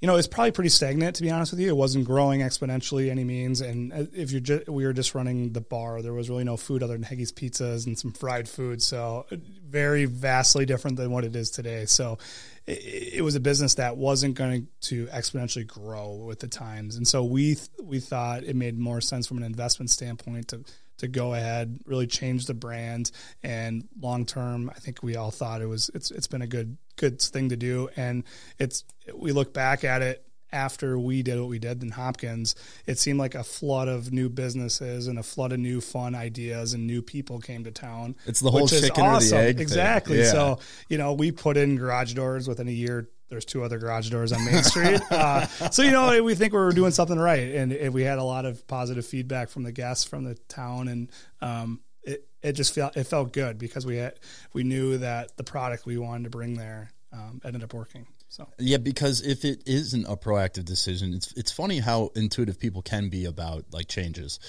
you 0.00 0.06
know, 0.08 0.16
it's 0.16 0.26
probably 0.28 0.50
pretty 0.50 0.70
stagnant 0.70 1.16
to 1.16 1.22
be 1.22 1.30
honest 1.30 1.52
with 1.52 1.60
you. 1.60 1.68
It 1.68 1.76
wasn't 1.76 2.04
growing 2.04 2.40
exponentially 2.40 3.10
any 3.10 3.24
means. 3.24 3.60
And 3.60 3.92
uh, 3.92 4.04
if 4.14 4.32
you're 4.32 4.40
just, 4.40 4.68
we 4.68 4.84
were 4.84 4.92
just 4.92 5.14
running 5.14 5.52
the 5.52 5.60
bar, 5.62 6.02
there 6.02 6.12
was 6.12 6.28
really 6.28 6.44
no 6.44 6.56
food 6.56 6.82
other 6.82 6.92
than 6.94 7.04
Heggies 7.04 7.32
pizzas 7.32 7.86
and 7.86 7.98
some 7.98 8.12
fried 8.12 8.48
food. 8.48 8.82
So 8.82 9.24
uh, 9.30 9.36
very 9.66 10.04
vastly 10.04 10.66
different 10.66 10.96
than 10.98 11.10
what 11.10 11.24
it 11.24 11.34
is 11.36 11.50
today. 11.50 11.86
So 11.86 12.18
it, 12.66 13.14
it 13.16 13.22
was 13.22 13.34
a 13.34 13.40
business 13.40 13.74
that 13.74 13.96
wasn't 13.96 14.34
going 14.34 14.68
to 14.82 15.06
exponentially 15.06 15.66
grow 15.66 16.24
with 16.26 16.40
the 16.40 16.48
times. 16.48 16.96
And 16.96 17.06
so 17.06 17.24
we 17.24 17.54
th- 17.54 17.68
we 17.82 18.00
thought 18.00 18.44
it 18.44 18.56
made 18.56 18.78
more 18.78 19.00
sense 19.00 19.26
from 19.26 19.38
an 19.38 19.44
investment 19.44 19.90
standpoint 19.90 20.48
to 20.48 20.64
to 20.98 21.08
go 21.08 21.34
ahead, 21.34 21.80
really 21.86 22.06
change 22.06 22.46
the 22.46 22.54
brand, 22.54 23.10
and 23.42 23.88
long 24.00 24.24
term, 24.24 24.70
I 24.70 24.78
think 24.78 25.02
we 25.02 25.16
all 25.16 25.32
thought 25.32 25.60
it 25.60 25.66
was 25.66 25.90
it's 25.94 26.10
it's 26.10 26.28
been 26.28 26.42
a 26.42 26.46
good 26.46 26.76
good 26.96 27.20
thing 27.20 27.48
to 27.48 27.56
do, 27.56 27.88
and 27.96 28.24
it's 28.58 28.84
we 29.14 29.32
look 29.32 29.52
back 29.52 29.84
at 29.84 30.02
it 30.02 30.24
after 30.54 30.98
we 30.98 31.22
did 31.22 31.38
what 31.38 31.48
we 31.48 31.58
did 31.58 31.82
in 31.82 31.90
Hopkins, 31.90 32.54
it 32.86 32.98
seemed 32.98 33.18
like 33.18 33.34
a 33.34 33.42
flood 33.42 33.88
of 33.88 34.12
new 34.12 34.28
businesses 34.28 35.08
and 35.08 35.18
a 35.18 35.22
flood 35.22 35.52
of 35.52 35.58
new 35.58 35.80
fun 35.80 36.14
ideas 36.14 36.72
and 36.72 36.86
new 36.86 37.02
people 37.02 37.40
came 37.40 37.64
to 37.64 37.72
town. 37.72 38.14
It's 38.24 38.40
the 38.40 38.50
whole 38.50 38.68
chicken 38.68 39.04
or 39.04 39.20
the 39.20 39.36
egg 39.36 39.56
thing. 39.56 39.62
Exactly. 39.62 40.18
Yeah. 40.20 40.30
So, 40.30 40.58
you 40.88 40.96
know, 40.96 41.12
we 41.12 41.32
put 41.32 41.56
in 41.56 41.76
garage 41.76 42.14
doors 42.14 42.48
within 42.48 42.68
a 42.68 42.72
year. 42.72 43.10
There's 43.28 43.44
two 43.44 43.64
other 43.64 43.78
garage 43.78 44.10
doors 44.10 44.32
on 44.32 44.44
Main 44.44 44.62
Street. 44.62 45.00
Uh, 45.10 45.46
so, 45.70 45.82
you 45.82 45.90
know, 45.90 46.22
we 46.22 46.34
think 46.34 46.52
we 46.52 46.58
were 46.58 46.72
doing 46.72 46.92
something 46.92 47.18
right. 47.18 47.54
And, 47.54 47.72
and 47.72 47.92
we 47.92 48.02
had 48.02 48.18
a 48.18 48.22
lot 48.22 48.44
of 48.44 48.66
positive 48.66 49.04
feedback 49.04 49.48
from 49.48 49.64
the 49.64 49.72
guests 49.72 50.04
from 50.04 50.24
the 50.24 50.34
town. 50.48 50.88
And 50.88 51.10
um, 51.40 51.80
it, 52.02 52.28
it 52.42 52.52
just 52.52 52.74
felt, 52.74 52.96
it 52.96 53.04
felt 53.04 53.32
good 53.32 53.58
because 53.58 53.86
we 53.86 53.96
had, 53.96 54.14
we 54.52 54.62
knew 54.62 54.98
that 54.98 55.36
the 55.36 55.44
product 55.44 55.86
we 55.86 55.98
wanted 55.98 56.24
to 56.24 56.30
bring 56.30 56.54
there 56.54 56.90
um, 57.12 57.40
ended 57.44 57.62
up 57.62 57.72
working. 57.74 58.06
So, 58.34 58.48
Yeah, 58.58 58.78
because 58.78 59.20
if 59.20 59.44
it 59.44 59.62
isn't 59.64 60.06
a 60.06 60.16
proactive 60.16 60.64
decision, 60.64 61.14
it's 61.14 61.30
it's 61.34 61.52
funny 61.52 61.78
how 61.78 62.10
intuitive 62.16 62.58
people 62.58 62.82
can 62.82 63.08
be 63.08 63.26
about 63.26 63.66
like 63.70 63.86
changes. 63.86 64.40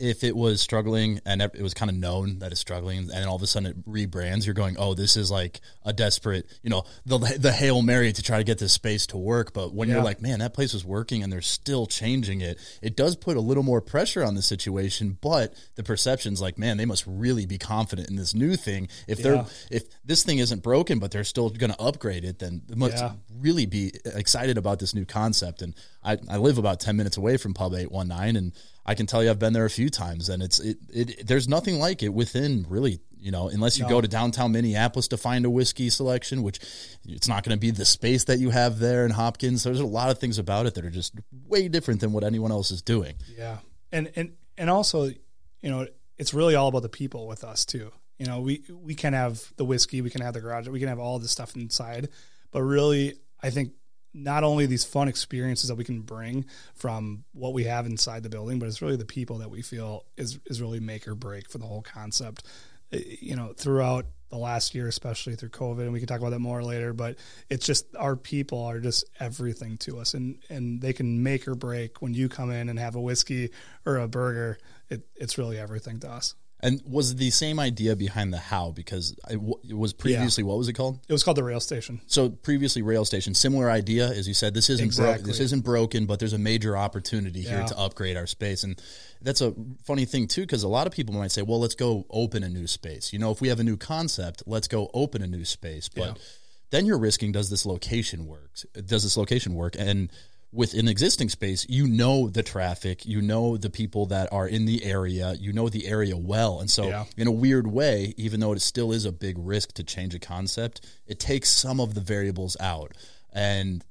If 0.00 0.24
it 0.24 0.34
was 0.34 0.62
struggling 0.62 1.20
and 1.26 1.42
it 1.42 1.60
was 1.60 1.74
kind 1.74 1.90
of 1.90 1.96
known 1.96 2.38
that 2.38 2.52
it's 2.52 2.60
struggling, 2.62 3.00
and 3.00 3.10
then 3.10 3.28
all 3.28 3.36
of 3.36 3.42
a 3.42 3.46
sudden 3.46 3.68
it 3.70 3.84
rebrands, 3.86 4.46
you're 4.46 4.54
going, 4.54 4.76
"Oh, 4.78 4.94
this 4.94 5.18
is 5.18 5.30
like 5.30 5.60
a 5.84 5.92
desperate, 5.92 6.46
you 6.62 6.70
know, 6.70 6.84
the 7.04 7.18
the 7.38 7.52
hail 7.52 7.82
mary 7.82 8.14
to 8.14 8.22
try 8.22 8.38
to 8.38 8.44
get 8.44 8.56
this 8.56 8.72
space 8.72 9.06
to 9.08 9.18
work." 9.18 9.52
But 9.52 9.74
when 9.74 9.88
Yeah. 9.90 9.96
you're 9.96 10.04
like, 10.04 10.22
"Man, 10.22 10.38
that 10.38 10.54
place 10.54 10.72
was 10.72 10.82
working 10.86 11.22
and 11.22 11.30
they're 11.30 11.42
still 11.42 11.86
changing 11.86 12.40
it," 12.40 12.58
it 12.80 12.96
does 12.96 13.14
put 13.14 13.36
a 13.36 13.42
little 13.42 13.62
more 13.62 13.82
pressure 13.82 14.24
on 14.24 14.36
the 14.36 14.42
situation. 14.42 15.18
But 15.20 15.52
the 15.74 15.82
perception's 15.82 16.40
like, 16.40 16.56
"Man, 16.56 16.78
they 16.78 16.86
must 16.86 17.04
really 17.06 17.44
be 17.44 17.58
confident 17.58 18.08
in 18.08 18.16
this 18.16 18.32
new 18.34 18.56
thing. 18.56 18.88
If 19.06 19.18
Yeah. 19.18 19.22
they're 19.22 19.46
if 19.70 19.82
this 20.02 20.22
thing 20.24 20.38
isn't 20.38 20.62
broken, 20.62 20.98
but 20.98 21.10
they're 21.10 21.24
still 21.24 21.50
going 21.50 21.72
to 21.72 21.80
upgrade 21.80 22.24
it, 22.24 22.38
then 22.38 22.62
it 22.70 22.78
must 22.78 22.96
Yeah. 22.96 23.12
Really 23.40 23.66
be 23.66 23.92
excited 24.04 24.56
about 24.58 24.78
this 24.78 24.94
new 24.94 25.04
concept. 25.04 25.62
And 25.62 25.74
I, 26.02 26.18
I 26.28 26.36
live 26.36 26.58
about 26.58 26.80
10 26.80 26.96
minutes 26.96 27.16
away 27.16 27.36
from 27.36 27.54
Pub 27.54 27.74
819 27.74 28.36
and 28.36 28.52
I 28.86 28.94
can 28.94 29.06
tell 29.06 29.22
you 29.24 29.30
I've 29.30 29.38
been 29.38 29.52
there 29.54 29.64
a 29.64 29.70
few 29.70 29.88
times 29.90 30.28
and 30.28 30.42
it's, 30.42 30.60
it, 30.60 30.76
it 30.90 31.26
there's 31.26 31.48
nothing 31.48 31.78
like 31.78 32.02
it 32.02 32.10
within 32.10 32.66
really, 32.68 33.00
you 33.18 33.30
know, 33.30 33.48
unless 33.48 33.78
you 33.78 33.84
No. 33.84 33.88
go 33.90 34.00
to 34.02 34.08
downtown 34.08 34.52
Minneapolis 34.52 35.08
to 35.08 35.16
find 35.16 35.44
a 35.46 35.50
whiskey 35.50 35.88
selection, 35.90 36.42
which 36.42 36.60
it's 37.08 37.26
not 37.28 37.42
going 37.44 37.56
to 37.56 37.60
be 37.60 37.70
the 37.70 37.84
space 37.86 38.24
that 38.24 38.38
you 38.38 38.50
have 38.50 38.78
there 38.78 39.04
in 39.06 39.10
Hopkins. 39.12 39.62
There's 39.64 39.80
a 39.80 39.86
lot 39.86 40.10
of 40.10 40.18
things 40.18 40.38
about 40.38 40.66
it 40.66 40.74
that 40.74 40.84
are 40.84 40.90
just 40.90 41.14
way 41.46 41.68
different 41.68 42.00
than 42.00 42.12
what 42.12 42.24
anyone 42.24 42.50
else 42.52 42.70
is 42.70 42.82
doing. 42.82 43.14
Yeah, 43.36 43.58
and 43.90 44.12
and 44.16 44.32
and 44.58 44.68
also, 44.68 45.04
you 45.06 45.70
know, 45.70 45.86
it's 46.18 46.34
really 46.34 46.54
all 46.54 46.68
about 46.68 46.82
the 46.82 46.90
people 46.90 47.26
with 47.26 47.42
us 47.44 47.64
too. 47.64 47.90
You 48.18 48.26
know, 48.26 48.40
we 48.40 48.62
we 48.70 48.94
can 48.94 49.14
have 49.14 49.42
the 49.56 49.64
whiskey, 49.64 50.02
we 50.02 50.10
can 50.10 50.20
have 50.20 50.34
the 50.34 50.40
garage, 50.42 50.68
we 50.68 50.78
can 50.78 50.88
have 50.88 50.98
all 50.98 51.18
the 51.18 51.26
stuff 51.28 51.56
inside, 51.56 52.10
but 52.52 52.62
really, 52.62 53.14
I 53.44 53.50
think 53.50 53.72
not 54.14 54.44
only 54.44 54.64
these 54.66 54.84
fun 54.84 55.08
experiences 55.08 55.68
that 55.68 55.74
we 55.74 55.84
can 55.84 56.00
bring 56.00 56.46
from 56.74 57.24
what 57.32 57.52
we 57.52 57.64
have 57.64 57.84
inside 57.84 58.22
the 58.22 58.30
building, 58.30 58.58
but 58.58 58.66
it's 58.68 58.80
really 58.80 58.96
the 58.96 59.04
people 59.04 59.38
that 59.38 59.50
we 59.50 59.60
feel 59.60 60.06
is 60.16 60.38
is 60.46 60.62
really 60.62 60.80
make 60.80 61.06
or 61.06 61.14
break 61.14 61.50
for 61.50 61.58
the 61.58 61.66
whole 61.66 61.82
concept. 61.82 62.44
Uh, 62.92 62.98
You 63.20 63.36
know, 63.36 63.52
throughout 63.52 64.06
the 64.30 64.38
last 64.38 64.74
year, 64.74 64.88
especially 64.88 65.36
through 65.36 65.50
COVID, 65.50 65.82
and 65.82 65.92
we 65.92 66.00
can 66.00 66.08
talk 66.08 66.20
about 66.20 66.30
that 66.30 66.38
more 66.40 66.62
later. 66.62 66.92
But 66.92 67.18
it's 67.50 67.66
just 67.66 67.94
our 67.96 68.16
people 68.16 68.62
are 68.64 68.80
just 68.80 69.04
everything 69.20 69.76
to 69.78 69.98
us, 70.00 70.14
and 70.14 70.38
and 70.48 70.80
they 70.80 70.92
can 70.92 71.22
make 71.22 71.46
or 71.46 71.54
break 71.54 72.00
when 72.00 72.14
you 72.14 72.28
come 72.28 72.50
in 72.50 72.68
and 72.68 72.78
have 72.78 72.96
a 72.96 73.00
whiskey 73.00 73.50
or 73.84 73.98
a 73.98 74.08
burger. 74.08 74.58
It, 74.88 75.06
it's 75.16 75.38
really 75.38 75.58
everything 75.58 76.00
to 76.00 76.08
us. 76.10 76.34
And 76.64 76.80
was 76.86 77.14
the 77.16 77.30
same 77.30 77.60
idea 77.60 77.94
behind 77.94 78.32
the 78.32 78.38
Howe? 78.38 78.72
Because 78.72 79.12
it, 79.30 79.34
w- 79.34 79.60
it 79.68 79.76
was 79.76 79.92
previously, 79.92 80.42
what 80.42 80.56
was 80.56 80.66
it 80.66 80.72
called? 80.72 80.98
It 81.06 81.12
was 81.12 81.22
called 81.22 81.36
the 81.36 81.44
rail 81.44 81.60
station. 81.60 82.00
So 82.06 82.30
previously, 82.30 82.80
rail 82.80 83.04
station, 83.04 83.34
similar 83.34 83.70
idea 83.70 84.08
as 84.08 84.26
you 84.26 84.32
said. 84.34 84.54
This 84.54 84.70
isn't 84.70 84.96
bro- 84.96 85.18
this 85.18 85.40
isn't 85.40 85.62
broken, 85.62 86.06
but 86.06 86.18
there's 86.20 86.32
a 86.32 86.38
major 86.38 86.74
opportunity 86.76 87.42
here 87.42 87.58
Yeah. 87.60 87.66
to 87.66 87.78
upgrade 87.78 88.16
our 88.16 88.26
space, 88.26 88.64
and 88.64 88.80
that's 89.20 89.42
a 89.42 89.54
funny 89.84 90.06
thing 90.06 90.26
too, 90.26 90.40
because 90.40 90.62
a 90.62 90.68
lot 90.68 90.86
of 90.86 90.92
people 90.94 91.14
might 91.14 91.32
say, 91.32 91.42
"Well, 91.42 91.60
let's 91.60 91.74
go 91.74 92.06
open 92.08 92.42
a 92.42 92.48
new 92.48 92.66
space." 92.66 93.12
You 93.12 93.18
know, 93.18 93.30
if 93.30 93.40
we 93.42 93.48
have 93.48 93.60
a 93.60 93.64
new 93.64 93.76
concept, 93.76 94.42
let's 94.46 94.66
go 94.66 94.90
open 94.94 95.20
a 95.22 95.26
new 95.26 95.44
space. 95.44 95.90
But 95.90 96.16
Yeah. 96.16 96.22
then 96.70 96.86
you're 96.86 96.98
risking: 96.98 97.30
does 97.32 97.50
this 97.50 97.66
location 97.66 98.26
work? 98.26 98.52
Does 98.86 99.02
this 99.02 99.16
location 99.18 99.54
work? 99.54 99.76
And 99.78 100.10
with 100.54 100.72
an 100.74 100.86
existing 100.88 101.28
space, 101.28 101.66
you 101.68 101.86
know 101.88 102.28
the 102.28 102.42
traffic, 102.42 103.04
you 103.04 103.20
know 103.20 103.56
the 103.56 103.68
people 103.70 104.06
that 104.06 104.32
are 104.32 104.46
in 104.46 104.64
the 104.66 104.84
area, 104.84 105.34
you 105.34 105.52
know 105.52 105.68
the 105.68 105.86
area 105.86 106.16
well, 106.16 106.60
and 106.60 106.70
so 106.70 106.88
Yeah. 106.88 107.04
in 107.16 107.26
a 107.26 107.32
weird 107.32 107.66
way, 107.66 108.14
even 108.16 108.38
though 108.40 108.52
it 108.52 108.60
still 108.62 108.92
is 108.92 109.04
a 109.04 109.12
big 109.12 109.36
risk 109.38 109.72
to 109.74 109.82
change 109.82 110.14
a 110.14 110.18
concept, 110.20 110.80
it 111.06 111.18
takes 111.18 111.50
some 111.50 111.80
of 111.80 111.94
the 111.94 112.00
variables 112.00 112.56
out. 112.60 112.92
And 113.32 113.84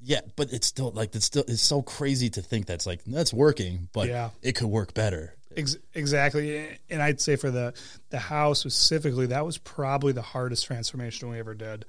yeah, 0.00 0.20
but 0.36 0.52
it's 0.52 0.66
still 0.66 0.90
like 0.92 1.14
it's 1.14 1.26
still 1.26 1.44
it's 1.46 1.60
so 1.62 1.82
crazy 1.82 2.30
to 2.30 2.40
think 2.42 2.66
that's 2.66 2.86
like 2.86 3.04
that's 3.04 3.34
working, 3.34 3.88
but 3.92 4.08
Yeah. 4.08 4.30
it 4.42 4.52
could 4.56 4.68
work 4.68 4.94
better. 4.94 5.34
Ex- 5.56 5.76
exactly, 5.94 6.66
and 6.90 7.02
I'd 7.02 7.20
say 7.20 7.36
for 7.36 7.50
the 7.50 7.74
the 8.10 8.18
house 8.18 8.60
specifically, 8.60 9.26
that 9.26 9.44
was 9.44 9.58
probably 9.58 10.12
the 10.12 10.22
hardest 10.22 10.64
transformation 10.66 11.28
we 11.28 11.38
ever 11.38 11.54
did. 11.54 11.84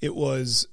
It 0.00 0.14
was, 0.14 0.66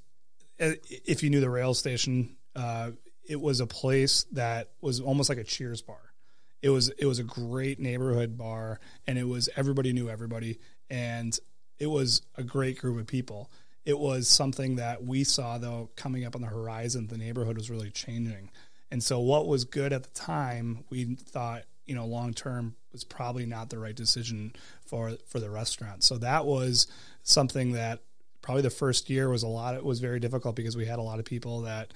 uh, 0.60 0.72
if 1.06 1.22
you 1.24 1.30
knew 1.30 1.40
the 1.42 1.50
rail 1.50 1.74
station, 1.74 2.36
uh, 2.56 2.92
it 3.28 3.40
was 3.40 3.60
a 3.60 3.68
place 3.68 4.26
that 4.32 4.72
was 4.82 5.00
almost 5.00 5.30
like 5.30 5.38
a 5.38 5.44
Cheers 5.44 5.82
bar. 5.82 6.14
It 6.62 6.70
was 6.70 6.90
it 6.90 7.06
was 7.06 7.20
a 7.20 7.24
great 7.24 7.80
neighborhood 7.80 8.38
bar, 8.38 8.80
and 9.08 9.18
it 9.18 9.28
was 9.28 9.50
everybody 9.56 9.94
knew 9.94 10.10
everybody, 10.10 10.60
and 10.90 11.38
it 11.78 11.88
was 11.88 12.22
a 12.36 12.44
great 12.44 12.80
group 12.80 13.00
of 13.00 13.08
people. 13.08 13.50
It 13.86 13.98
was 13.98 14.28
something 14.28 14.76
that 14.76 15.04
we 15.04 15.24
saw 15.24 15.58
though 15.58 15.90
coming 15.96 16.26
up 16.26 16.36
on 16.36 16.42
the 16.42 16.48
horizon. 16.48 17.08
The 17.08 17.18
neighborhood 17.18 17.56
was 17.56 17.70
really 17.70 17.92
changing, 17.92 18.52
and 18.92 19.02
so 19.02 19.20
what 19.20 19.48
was 19.48 19.64
good 19.64 19.94
at 19.94 20.04
the 20.04 20.10
time, 20.10 20.84
we 20.90 21.16
thought 21.16 21.64
you 21.86 21.96
know 21.96 22.06
long 22.06 22.34
term 22.34 22.76
was 22.92 23.04
probably 23.04 23.46
not 23.46 23.70
the 23.70 23.80
right 23.80 23.96
decision 23.96 24.54
for 24.86 25.14
for 25.28 25.40
the 25.40 25.50
restaurant. 25.50 26.04
So 26.04 26.18
that 26.18 26.46
was 26.46 26.88
something 27.24 27.74
that 27.74 28.02
probably 28.42 28.64
the 28.64 28.70
first 28.70 29.10
year 29.10 29.30
was 29.30 29.44
a 29.44 29.48
lot. 29.48 29.76
It 29.76 29.86
was 29.86 30.00
very 30.00 30.20
difficult 30.20 30.56
because 30.56 30.76
we 30.76 30.86
had 30.86 31.00
a 31.00 31.04
lot 31.04 31.20
of 31.20 31.26
people 31.26 31.62
that 31.62 31.94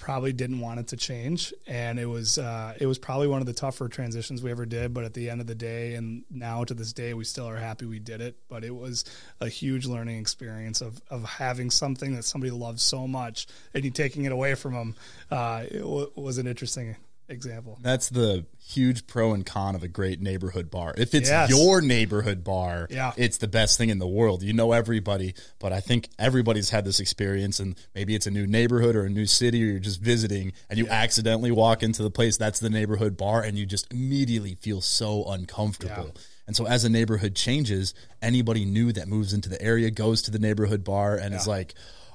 probably 0.00 0.32
didn't 0.32 0.58
want 0.60 0.80
it 0.80 0.88
to 0.88 0.96
change. 0.96 1.52
And 1.66 2.00
it 2.00 2.06
was 2.06 2.38
uh, 2.38 2.74
it 2.80 2.86
was 2.86 2.98
probably 2.98 3.28
one 3.28 3.40
of 3.40 3.46
the 3.46 3.52
tougher 3.52 3.88
transitions 3.88 4.42
we 4.42 4.50
ever 4.50 4.66
did. 4.66 4.92
But 4.92 5.04
at 5.04 5.14
the 5.14 5.30
end 5.30 5.40
of 5.40 5.46
the 5.46 5.54
day 5.54 5.94
and 5.94 6.24
now 6.30 6.64
to 6.64 6.74
this 6.74 6.92
day 6.92 7.14
we 7.14 7.24
still 7.24 7.46
are 7.46 7.56
happy 7.56 7.86
we 7.86 8.00
did 8.00 8.20
it. 8.20 8.36
But 8.48 8.64
it 8.64 8.74
was 8.74 9.04
a 9.40 9.48
huge 9.48 9.86
learning 9.86 10.18
experience 10.18 10.80
of, 10.80 11.00
of 11.10 11.24
having 11.24 11.70
something 11.70 12.16
that 12.16 12.24
somebody 12.24 12.50
loves 12.50 12.82
so 12.82 13.06
much 13.06 13.46
and 13.74 13.84
you 13.84 13.90
taking 13.90 14.24
it 14.24 14.32
away 14.32 14.54
from 14.54 14.72
them 14.72 14.94
uh, 15.30 15.64
it 15.70 15.80
w- 15.80 16.10
was 16.14 16.38
an 16.38 16.46
interesting 16.46 16.96
example 17.30 17.78
That's 17.80 18.08
the 18.08 18.44
huge 18.58 19.06
pro 19.06 19.32
and 19.32 19.44
con 19.46 19.74
of 19.74 19.82
a 19.82 19.88
great 19.88 20.20
neighborhood 20.20 20.70
bar. 20.70 20.94
If 20.96 21.14
it's 21.14 21.28
Yes. 21.28 21.50
your 21.50 21.80
neighborhood 21.80 22.44
bar, 22.44 22.86
Yeah. 22.90 23.12
it's 23.16 23.38
the 23.38 23.48
best 23.48 23.78
thing 23.78 23.88
in 23.88 23.98
the 23.98 24.06
world. 24.06 24.42
You 24.42 24.52
know 24.52 24.72
everybody, 24.72 25.34
but 25.58 25.72
I 25.72 25.80
think 25.80 26.08
everybody's 26.18 26.70
had 26.70 26.84
this 26.84 27.00
experience 27.00 27.58
and 27.58 27.74
maybe 27.94 28.14
it's 28.14 28.26
a 28.26 28.30
new 28.30 28.46
neighborhood 28.46 28.94
or 28.96 29.04
a 29.04 29.10
new 29.10 29.26
city 29.26 29.62
or 29.62 29.66
you're 29.66 29.78
just 29.80 30.00
visiting 30.00 30.52
and 30.68 30.78
you 30.78 30.86
accidentally 30.88 31.50
walk 31.50 31.82
into 31.82 32.02
the 32.02 32.10
place 32.10 32.36
that's 32.36 32.60
the 32.60 32.70
neighborhood 32.70 33.16
bar 33.16 33.42
and 33.42 33.58
you 33.58 33.66
just 33.66 33.92
immediately 33.92 34.56
feel 34.60 34.80
so 34.80 35.24
uncomfortable. 35.26 36.12
Yeah. 36.14 36.22
And 36.46 36.56
so 36.56 36.66
as 36.66 36.84
a 36.84 36.88
neighborhood 36.88 37.34
changes, 37.36 37.94
anybody 38.22 38.64
new 38.64 38.92
that 38.92 39.08
moves 39.08 39.32
into 39.32 39.48
the 39.48 39.60
area 39.62 39.90
goes 39.90 40.22
to 40.22 40.30
the 40.30 40.38
neighborhood 40.38 40.82
bar 40.84 41.16
and 41.16 41.34
is 41.34 41.46
like, 41.46 41.74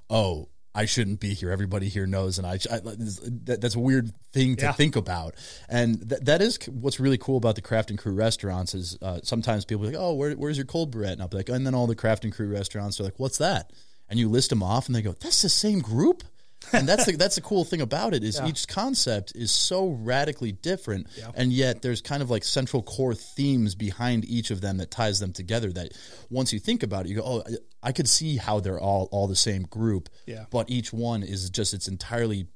"Oh, 0.09 0.49
I 0.75 0.85
shouldn't 0.85 1.19
be 1.19 1.33
here. 1.33 1.49
Everybody 1.51 1.87
here 1.89 2.05
knows." 2.05 2.37
And 2.37 2.45
I, 2.45 2.59
I 2.69 2.79
that, 2.83 3.59
that's 3.61 3.75
a 3.75 3.79
weird 3.79 4.11
thing 4.33 4.55
to 4.57 4.65
Yeah. 4.65 4.71
think 4.73 4.95
about. 4.95 5.33
And 5.69 6.07
th- 6.09 6.21
that 6.21 6.41
is 6.41 6.59
what's 6.67 6.99
really 6.99 7.17
cool 7.17 7.37
about 7.37 7.55
the 7.55 7.61
Craft 7.61 7.89
and 7.89 7.97
Crew 7.97 8.13
restaurants 8.13 8.75
is 8.75 8.97
uh, 9.01 9.19
sometimes 9.23 9.65
people 9.65 9.85
are 9.85 9.87
like, 9.91 9.95
"Oh, 9.97 10.13
where, 10.13 10.33
where's 10.33 10.57
your 10.57 10.65
cold 10.65 10.91
brew 10.91 11.05
at?" 11.05 11.13
And 11.13 11.21
I'll 11.21 11.27
be 11.27 11.37
like, 11.37 11.49
and 11.49 11.65
then 11.65 11.73
all 11.73 11.87
the 11.87 11.95
Craft 11.95 12.25
and 12.25 12.33
Crew 12.33 12.47
restaurants 12.49 12.99
are 12.99 13.03
like, 13.03 13.17
"What's 13.17 13.37
that?" 13.39 13.71
And 14.09 14.19
you 14.19 14.29
list 14.29 14.49
them 14.51 14.61
off, 14.61 14.85
and 14.85 14.95
they 14.95 15.01
go, 15.01 15.13
"That's 15.13 15.41
the 15.41 15.49
same 15.49 15.79
group." 15.79 16.23
And 16.73 16.87
that's 16.87 17.05
the, 17.05 17.15
that's 17.15 17.35
the 17.35 17.41
cool 17.41 17.63
thing 17.63 17.81
about 17.81 18.13
it 18.13 18.23
is 18.23 18.37
Yeah. 18.39 18.47
each 18.47 18.67
concept 18.67 19.33
is 19.35 19.51
so 19.51 19.87
radically 19.89 20.51
different 20.51 21.07
Yeah. 21.17 21.31
and 21.35 21.51
yet 21.53 21.81
there's 21.81 22.01
kind 22.01 22.21
of 22.23 22.29
like 22.29 22.43
central 22.43 22.81
core 22.83 23.13
themes 23.15 23.75
behind 23.75 24.25
each 24.25 24.51
of 24.51 24.61
them 24.61 24.77
that 24.77 24.91
ties 24.91 25.19
them 25.19 25.33
together 25.33 25.71
that 25.73 25.91
once 26.29 26.53
you 26.53 26.59
think 26.59 26.83
about 26.83 27.05
it 27.05 27.09
you 27.09 27.15
go 27.15 27.23
oh 27.25 27.43
I- 27.83 27.91
could 27.91 28.07
see 28.09 28.37
how 28.37 28.59
they're 28.59 28.79
all 28.79 29.07
all 29.11 29.27
the 29.27 29.35
same 29.35 29.63
group 29.63 30.09
Yeah. 30.25 30.45
but 30.51 30.69
each 30.69 30.91
one 30.93 31.23
is 31.23 31.49
just 31.49 31.73
its 31.73 31.87
entirely 31.87 32.47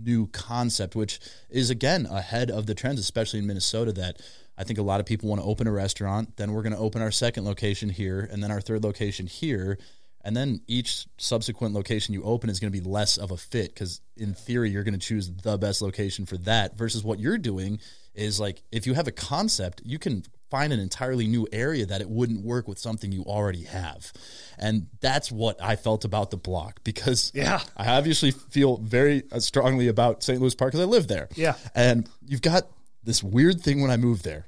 new 0.00 0.26
concept 0.28 0.94
which 0.94 1.18
is 1.50 1.70
again 1.70 2.06
ahead 2.06 2.50
of 2.50 2.66
the 2.66 2.74
trends 2.74 3.00
especially 3.00 3.40
in 3.40 3.46
minnesota 3.46 3.92
that 3.94 4.20
i 4.56 4.62
think 4.62 4.78
a 4.78 4.82
lot 4.82 5.00
of 5.00 5.06
people 5.06 5.28
want 5.28 5.40
to 5.40 5.46
open 5.46 5.66
a 5.66 5.72
restaurant 5.72 6.36
then 6.36 6.52
we're 6.52 6.62
going 6.62 6.72
to 6.72 6.78
open 6.78 7.02
our 7.02 7.10
second 7.10 7.44
location 7.44 7.88
here 7.88 8.20
and 8.30 8.40
then 8.42 8.52
our 8.52 8.60
third 8.60 8.84
location 8.84 9.26
here 9.26 9.76
and 10.24 10.36
then 10.36 10.60
each 10.66 11.06
subsequent 11.16 11.74
location 11.74 12.14
you 12.14 12.22
open 12.24 12.50
is 12.50 12.60
going 12.60 12.72
to 12.72 12.78
be 12.80 12.86
less 12.86 13.16
of 13.18 13.30
a 13.30 13.36
fit 13.36 13.72
because 13.74 14.00
in 14.16 14.34
theory 14.34 14.70
you're 14.70 14.84
going 14.84 14.98
to 14.98 15.06
choose 15.06 15.30
the 15.30 15.56
best 15.58 15.80
location 15.82 16.26
for 16.26 16.36
that 16.38 16.76
versus 16.76 17.04
what 17.04 17.18
you're 17.18 17.38
doing 17.38 17.78
is 18.14 18.40
like 18.40 18.62
if 18.72 18.86
you 18.86 18.94
have 18.94 19.06
a 19.06 19.12
concept 19.12 19.80
you 19.84 19.98
can 19.98 20.22
find 20.50 20.72
an 20.72 20.80
entirely 20.80 21.26
new 21.26 21.46
area 21.52 21.84
that 21.84 22.00
it 22.00 22.08
wouldn't 22.08 22.42
work 22.42 22.66
with 22.66 22.78
something 22.78 23.12
you 23.12 23.22
already 23.24 23.64
have. 23.64 24.10
And 24.58 24.86
that's 25.00 25.30
what 25.30 25.62
i 25.62 25.76
felt 25.76 26.04
about 26.04 26.30
the 26.30 26.36
block 26.38 26.80
because 26.84 27.30
Yeah. 27.34 27.60
i 27.76 27.88
obviously 27.96 28.30
feel 28.30 28.78
very 28.78 29.22
uh, 29.30 29.40
strongly 29.40 29.88
about 29.88 30.22
st 30.22 30.40
louis 30.40 30.54
park 30.54 30.72
because 30.72 30.84
i 30.86 30.88
live 30.88 31.06
there. 31.06 31.28
Yeah. 31.36 31.54
and 31.74 32.08
you've 32.26 32.42
got 32.42 32.66
this 33.04 33.22
weird 33.22 33.60
thing 33.60 33.80
when 33.82 33.90
i 33.90 33.96
moved 33.96 34.24
there. 34.24 34.46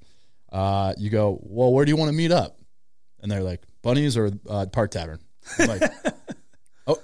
Uh, 0.51 0.95
you 0.99 1.11
go 1.11 1.39
well 1.43 1.73
where 1.73 1.85
do 1.85 1.91
you 1.91 1.97
want 1.97 2.09
to 2.09 2.17
meet 2.17 2.33
up? 2.33 2.59
And 3.23 3.31
they're 3.31 3.43
like 3.43 3.63
Bunny's 3.83 4.17
or 4.17 4.31
uh, 4.49 4.67
park 4.73 4.91
tavern 4.91 5.21
I'm 5.59 5.69
like 5.69 5.83
oh 6.87 6.99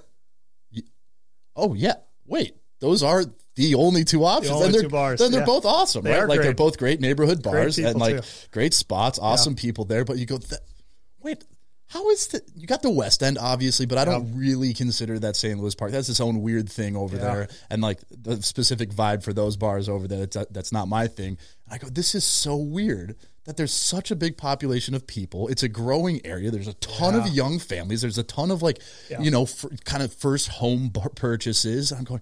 oh 1.54 1.74
yeah 1.74 1.94
wait 2.26 2.56
those 2.80 3.02
are 3.02 3.24
the 3.54 3.74
only 3.74 4.04
two 4.04 4.22
options. 4.24 4.50
only 4.52 4.66
and 4.66 4.74
they're, 4.74 4.82
two 4.82 4.88
bars, 4.90 5.18
then 5.18 5.30
they're 5.30 5.40
yeah. 5.40 5.46
both 5.46 5.64
awesome 5.64 6.04
They 6.04 6.12
right? 6.12 6.28
like 6.28 6.42
they're 6.42 6.52
both 6.54 6.76
great 6.78 7.00
neighborhood 7.00 7.42
bars 7.42 7.78
and 7.78 7.98
like 7.98 8.16
too. 8.22 8.28
great 8.50 8.74
spots 8.74 9.18
awesome 9.18 9.56
people 9.56 9.86
there 9.86 10.04
but 10.04 10.18
you 10.18 10.26
go 10.26 10.36
"Th- 10.38 10.60
wait 11.22 11.42
how 11.88 12.10
is 12.10 12.26
the 12.28 12.42
you 12.54 12.66
got 12.66 12.82
the 12.82 12.90
west 12.90 13.22
end 13.22 13.38
obviously 13.40 13.86
but 13.86 13.96
i 13.96 14.04
don't 14.04 14.36
really 14.36 14.74
consider 14.74 15.18
that 15.20 15.36
st 15.36 15.58
louis 15.58 15.74
park 15.74 15.90
that's 15.92 16.08
its 16.10 16.20
own 16.20 16.42
weird 16.42 16.68
thing 16.68 16.96
over 16.96 17.16
Yeah. 17.16 17.22
there 17.22 17.48
and 17.70 17.80
like 17.80 18.00
the 18.10 18.42
specific 18.42 18.90
vibe 18.90 19.22
for 19.22 19.32
those 19.32 19.56
bars 19.56 19.88
over 19.88 20.06
there 20.06 20.26
that's, 20.26 20.50
that's 20.50 20.72
not 20.72 20.88
my 20.88 21.06
thing. 21.06 21.38
And 21.66 21.74
i 21.74 21.78
go 21.78 21.88
this 21.88 22.14
is 22.14 22.24
so 22.24 22.56
weird 22.56 23.16
that 23.46 23.56
there's 23.56 23.72
such 23.72 24.10
a 24.10 24.16
big 24.16 24.36
population 24.36 24.94
of 24.94 25.06
people 25.06 25.48
it's 25.48 25.62
a 25.62 25.68
growing 25.68 26.20
area 26.26 26.50
there's 26.50 26.68
a 26.68 26.74
ton 26.74 27.14
of 27.14 27.26
young 27.28 27.58
families 27.58 28.02
there's 28.02 28.18
a 28.18 28.22
ton 28.24 28.50
of 28.50 28.60
like 28.62 28.80
Yeah. 29.10 29.20
you 29.20 29.30
know 29.30 29.42
f- 29.44 29.64
kind 29.84 30.02
of 30.02 30.12
first 30.12 30.48
home 30.48 30.90
purchases 31.14 31.92
i'm 31.92 32.04
going 32.04 32.20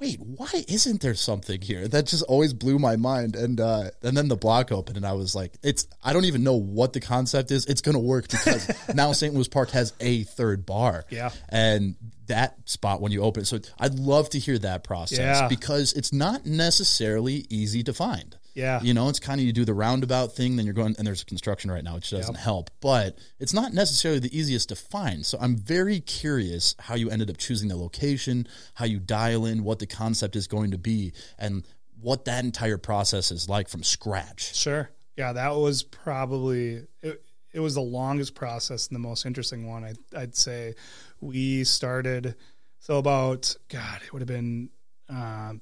wait, 0.00 0.18
why 0.18 0.50
isn't 0.66 1.00
there 1.00 1.14
something 1.14 1.60
here? 1.60 1.86
That 1.86 2.06
just 2.06 2.24
always 2.24 2.52
blew 2.52 2.76
my 2.80 2.96
mind. 2.96 3.36
And 3.36 3.60
uh, 3.60 3.90
and 4.02 4.16
then 4.16 4.26
the 4.26 4.34
block 4.34 4.72
opened, 4.72 4.96
and 4.96 5.06
I 5.06 5.12
was 5.12 5.32
like, 5.36 5.52
it's 5.62 5.86
I 6.02 6.12
don't 6.12 6.24
even 6.24 6.42
know 6.42 6.56
what 6.56 6.92
the 6.92 6.98
concept 6.98 7.52
is. 7.52 7.66
It's 7.66 7.82
gonna 7.82 8.00
work 8.00 8.26
because 8.28 8.68
now 8.96 9.12
St. 9.12 9.32
Louis 9.32 9.46
Park 9.46 9.70
has 9.70 9.92
a 10.00 10.24
third 10.24 10.66
bar. 10.66 11.04
Yeah. 11.08 11.30
and 11.48 11.94
that 12.26 12.68
spot 12.68 13.00
when 13.00 13.12
you 13.12 13.22
open. 13.22 13.42
it. 13.42 13.46
So 13.46 13.60
I'd 13.78 13.94
love 13.94 14.28
to 14.30 14.40
hear 14.40 14.58
that 14.58 14.82
process 14.82 15.18
Yeah. 15.20 15.46
because 15.46 15.92
it's 15.92 16.12
not 16.12 16.46
necessarily 16.46 17.46
easy 17.48 17.84
to 17.84 17.92
find. 17.92 18.34
Yeah. 18.54 18.80
You 18.82 18.92
know, 18.94 19.08
it's 19.08 19.18
kind 19.18 19.40
of 19.40 19.46
you 19.46 19.52
do 19.52 19.64
the 19.64 19.74
roundabout 19.74 20.32
thing, 20.32 20.56
then 20.56 20.66
you're 20.66 20.74
going, 20.74 20.94
and 20.98 21.06
there's 21.06 21.24
construction 21.24 21.70
right 21.70 21.82
now, 21.82 21.94
which 21.94 22.10
doesn't 22.10 22.36
help, 22.36 22.70
but 22.80 23.18
it's 23.38 23.54
not 23.54 23.72
necessarily 23.72 24.20
the 24.20 24.36
easiest 24.36 24.68
to 24.68 24.76
find. 24.76 25.24
So 25.24 25.38
I'm 25.40 25.56
very 25.56 26.00
curious 26.00 26.74
how 26.78 26.94
you 26.94 27.10
ended 27.10 27.30
up 27.30 27.38
choosing 27.38 27.68
the 27.68 27.76
location, 27.76 28.46
how 28.74 28.84
you 28.84 28.98
dial 28.98 29.46
in 29.46 29.64
what 29.64 29.78
the 29.78 29.86
concept 29.86 30.36
is 30.36 30.46
going 30.46 30.70
to 30.72 30.78
be, 30.78 31.12
and 31.38 31.64
what 32.00 32.24
that 32.26 32.44
entire 32.44 32.78
process 32.78 33.30
is 33.30 33.48
like 33.48 33.68
from 33.68 33.82
scratch. 33.82 34.54
Sure. 34.54 34.90
Yeah, 35.16 35.32
that 35.32 35.54
was 35.54 35.82
probably 35.82 36.86
it, 37.02 37.22
it 37.52 37.60
was 37.60 37.74
the 37.74 37.82
longest 37.82 38.34
process 38.34 38.88
and 38.88 38.94
the 38.94 39.00
most 39.00 39.26
interesting 39.26 39.68
one. 39.68 39.84
I, 39.84 39.94
I'd 40.16 40.34
say 40.34 40.74
we 41.20 41.64
started 41.64 42.34
so 42.80 42.98
about 42.98 43.54
God, 43.68 44.00
it 44.04 44.12
would 44.12 44.22
have 44.22 44.28
been 44.28 44.70
uh, 45.08 45.52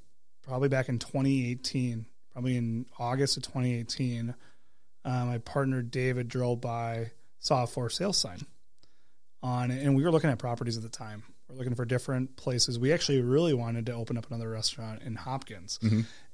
probably 0.42 0.68
back 0.70 0.88
in 0.88 0.98
2018, 0.98 2.06
probably 2.40 2.56
in 2.56 2.86
August 2.98 3.36
of 3.36 3.42
2018. 3.42 4.34
Uh, 5.04 5.24
my 5.26 5.36
partner 5.38 5.82
David 5.82 6.26
drove 6.26 6.58
by, 6.62 7.10
saw 7.38 7.64
a 7.64 7.66
for 7.66 7.90
sale 7.90 8.14
sign 8.14 8.46
on 9.42 9.70
it, 9.70 9.84
and 9.84 9.94
we 9.94 10.02
were 10.04 10.10
looking 10.10 10.30
at 10.30 10.38
properties 10.38 10.78
at 10.78 10.82
the 10.82 10.88
time. 10.88 11.22
We're 11.50 11.56
looking 11.56 11.74
for 11.74 11.84
different 11.84 12.36
places. 12.36 12.78
We 12.78 12.94
actually 12.94 13.20
really 13.20 13.52
wanted 13.52 13.84
to 13.86 13.92
open 13.92 14.16
up 14.16 14.26
another 14.30 14.48
restaurant 14.48 15.02
in 15.02 15.16
Hopkins, 15.16 15.78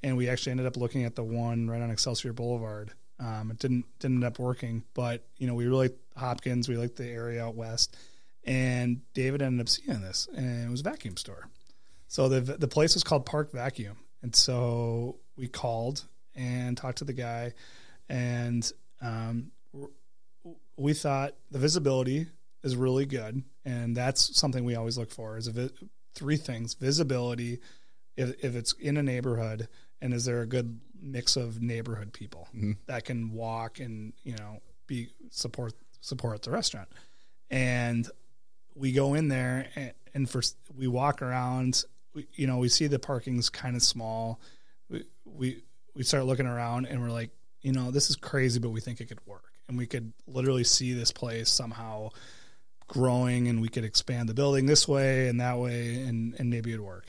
and 0.05 0.17
we 0.17 0.29
actually 0.29 0.53
ended 0.53 0.67
up 0.67 0.77
looking 0.77 1.03
at 1.03 1.17
the 1.17 1.25
one 1.25 1.69
right 1.69 1.83
on 1.83 1.91
Excelsior 1.91 2.33
Boulevard. 2.33 2.93
Um, 3.19 3.51
it 3.51 3.59
didn't 3.59 3.87
didn't 3.99 4.19
end 4.19 4.25
up 4.25 4.39
working, 4.39 4.85
but 4.95 5.27
you 5.39 5.49
know 5.49 5.55
we 5.55 5.67
really 5.67 5.91
Hopkins. 6.17 6.69
We 6.69 6.77
liked 6.77 6.95
the 6.95 7.09
area 7.09 7.45
out 7.45 7.57
west, 7.57 7.97
and 8.45 9.01
David 9.13 9.43
ended 9.43 9.61
up 9.61 9.69
seeing 9.69 10.03
this, 10.03 10.29
and 10.37 10.69
it 10.69 10.71
was 10.71 10.83
a 10.83 10.85
vacuum 10.85 11.17
store. 11.17 11.49
So 12.07 12.29
the 12.29 12.41
the 12.41 12.69
place 12.69 12.95
was 12.95 13.03
called 13.03 13.27
Park 13.27 13.51
Vacuum, 13.51 13.97
and 14.23 14.37
so 14.37 15.17
we 15.37 15.49
called 15.49 16.05
and 16.35 16.77
talked 16.77 16.99
to 16.99 17.05
the 17.05 17.13
guy, 17.13 17.53
and 18.09 18.71
um, 19.01 19.51
we 20.77 20.93
thought 20.93 21.35
the 21.51 21.59
visibility 21.59 22.27
is 22.63 22.77
really 22.77 23.07
good, 23.07 23.43
and 23.65 23.97
that's 23.97 24.39
something 24.39 24.65
we 24.65 24.75
always 24.75 24.99
look 24.99 25.11
for. 25.11 25.37
Is 25.37 25.47
a 25.47 25.53
vi- 25.53 25.71
three 26.15 26.37
things: 26.37 26.75
visibility, 26.75 27.61
if 28.17 28.45
if 28.45 28.55
it's 28.55 28.73
in 28.75 28.97
a 28.97 29.03
neighborhood, 29.03 29.69
and 30.01 30.13
is 30.13 30.25
there 30.25 30.43
a 30.43 30.47
good 30.47 30.81
mix 31.01 31.37
of 31.37 31.63
neighborhood 31.63 32.13
people 32.13 32.49
that 32.87 33.05
can 33.05 33.33
walk 33.33 33.81
and 33.81 34.13
you 34.23 34.37
know 34.37 34.61
be 34.87 35.09
support 35.31 35.75
support 36.01 36.43
the 36.43 36.51
restaurant, 36.51 36.89
and 37.51 38.09
we 38.75 38.93
go 38.93 39.15
in 39.15 39.29
there 39.29 39.69
and, 39.75 39.93
and 40.15 40.31
first 40.31 40.57
we 40.77 40.87
walk 40.87 41.23
around. 41.23 41.85
We, 42.15 42.27
you 42.33 42.47
know, 42.47 42.57
we 42.57 42.71
see 42.71 42.87
the 42.87 42.99
parking's 42.99 43.51
kind 43.51 43.77
of 43.77 43.83
small. 43.83 44.41
We, 44.89 45.05
we 45.25 45.63
we 45.95 46.03
start 46.05 46.27
looking 46.27 46.47
around 46.47 46.87
and 46.87 47.01
we're 47.01 47.11
like, 47.11 47.31
you 47.63 47.73
know, 47.73 47.91
this 47.91 48.11
is 48.11 48.17
crazy, 48.17 48.61
but 48.61 48.71
we 48.71 48.81
think 48.81 49.01
it 49.01 49.07
could 49.07 49.25
work, 49.27 49.53
and 49.69 49.79
we 49.79 49.87
could 49.87 50.13
literally 50.27 50.65
see 50.65 50.93
this 50.93 51.11
place 51.11 51.51
somehow 51.51 52.11
growing, 52.89 53.49
and 53.49 53.61
we 53.61 53.69
could 53.69 53.85
expand 53.85 54.29
the 54.29 54.35
building 54.35 54.67
this 54.67 54.87
way 54.87 55.29
and 55.29 55.41
that 55.41 55.59
way, 55.59 56.03
and 56.03 56.35
and 56.39 56.51
maybe 56.51 56.71
it'd 56.73 56.85
work. 56.85 57.07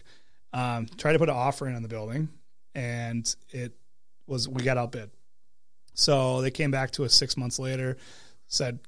Um, 0.54 0.88
try 0.98 1.14
to 1.14 1.20
put 1.20 1.30
an 1.30 1.36
offer 1.36 1.68
in 1.68 1.76
on 1.76 1.82
the 1.84 1.88
building, 1.88 2.30
and 2.74 3.36
it 3.50 3.74
was 4.26 4.48
we 4.48 4.64
got 4.64 4.78
outbid. 4.78 5.12
So 5.94 6.42
they 6.42 6.52
came 6.52 6.72
back 6.72 6.92
to 6.92 7.06
us 7.06 7.14
six 7.14 7.38
months 7.38 7.60
later, 7.60 7.98
said, 8.48 8.80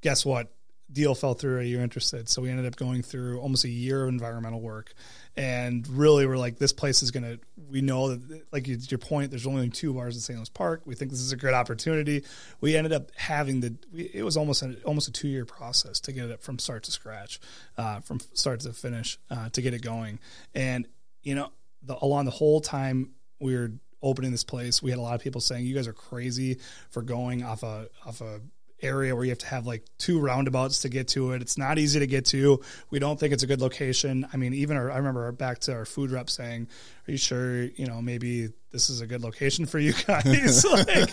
"Guess 0.00 0.24
what? 0.24 0.55
Deal 0.90 1.14
fell 1.14 1.34
through. 1.34 1.58
Are 1.58 1.62
you 1.62 1.80
interested?" 1.80 2.28
So 2.28 2.42
we 2.42 2.50
ended 2.50 2.66
up 2.66 2.76
going 2.76 3.02
through 3.02 3.40
almost 3.40 3.64
a 3.64 3.68
year 3.68 4.04
of 4.04 4.08
environmental 4.08 4.60
work, 4.60 4.94
and 5.36 5.86
really 5.88 6.26
we're 6.26 6.38
like, 6.38 6.58
"This 6.58 6.72
place 6.72 7.02
is 7.02 7.10
gonna." 7.10 7.38
We 7.68 7.80
know 7.80 8.14
that, 8.14 8.52
like 8.52 8.68
your 8.68 8.98
point, 8.98 9.30
there's 9.30 9.46
only 9.46 9.68
two 9.68 9.92
bars 9.92 10.14
in 10.14 10.20
St. 10.20 10.38
Louis 10.38 10.48
Park. 10.48 10.82
We 10.84 10.94
think 10.94 11.10
this 11.10 11.20
is 11.20 11.32
a 11.32 11.36
great 11.36 11.54
opportunity. 11.54 12.24
We 12.60 12.76
ended 12.76 12.92
up 12.92 13.10
having 13.16 13.60
the. 13.60 13.76
It 13.92 14.24
was 14.24 14.36
almost 14.36 14.62
a, 14.62 14.76
almost 14.84 15.08
a 15.08 15.12
two 15.12 15.28
year 15.28 15.44
process 15.44 16.00
to 16.00 16.12
get 16.12 16.30
it 16.30 16.40
from 16.40 16.58
start 16.58 16.84
to 16.84 16.90
scratch, 16.90 17.40
uh, 17.76 18.00
from 18.00 18.20
start 18.32 18.60
to 18.60 18.72
finish, 18.72 19.18
uh, 19.30 19.48
to 19.50 19.62
get 19.62 19.74
it 19.74 19.82
going, 19.82 20.20
and 20.54 20.86
you 21.22 21.34
know, 21.34 21.50
the, 21.82 21.96
along 22.02 22.24
the 22.26 22.30
whole 22.30 22.60
time 22.60 23.10
we 23.40 23.56
were 23.56 23.72
opening 24.02 24.30
this 24.30 24.44
place, 24.44 24.82
we 24.82 24.90
had 24.90 24.98
a 24.98 25.02
lot 25.02 25.14
of 25.14 25.20
people 25.20 25.40
saying, 25.40 25.66
"You 25.66 25.74
guys 25.74 25.88
are 25.88 25.92
crazy 25.92 26.58
for 26.90 27.02
going 27.02 27.42
off 27.42 27.62
a 27.62 27.88
off 28.04 28.20
a 28.20 28.40
area 28.82 29.14
where 29.14 29.24
you 29.24 29.30
have 29.30 29.38
to 29.38 29.46
have 29.46 29.66
like 29.66 29.84
two 29.98 30.20
roundabouts 30.20 30.80
to 30.80 30.88
get 30.88 31.08
to 31.08 31.32
it. 31.32 31.42
It's 31.42 31.56
not 31.56 31.78
easy 31.78 31.98
to 31.98 32.06
get 32.06 32.26
to. 32.26 32.60
We 32.90 32.98
don't 32.98 33.18
think 33.18 33.32
it's 33.32 33.42
a 33.42 33.46
good 33.46 33.60
location. 33.60 34.26
I 34.32 34.36
mean, 34.36 34.54
even 34.54 34.76
our, 34.76 34.90
I 34.90 34.98
remember 34.98 35.30
back 35.32 35.60
to 35.60 35.72
our 35.72 35.84
food 35.84 36.10
rep 36.10 36.28
saying, 36.28 36.68
"Are 37.08 37.10
you 37.10 37.16
sure? 37.16 37.64
You 37.64 37.86
know, 37.86 38.02
maybe 38.02 38.50
this 38.72 38.90
is 38.90 39.00
a 39.00 39.06
good 39.06 39.22
location 39.22 39.66
for 39.66 39.78
you 39.78 39.94
guys." 40.06 40.64
like, 40.70 41.10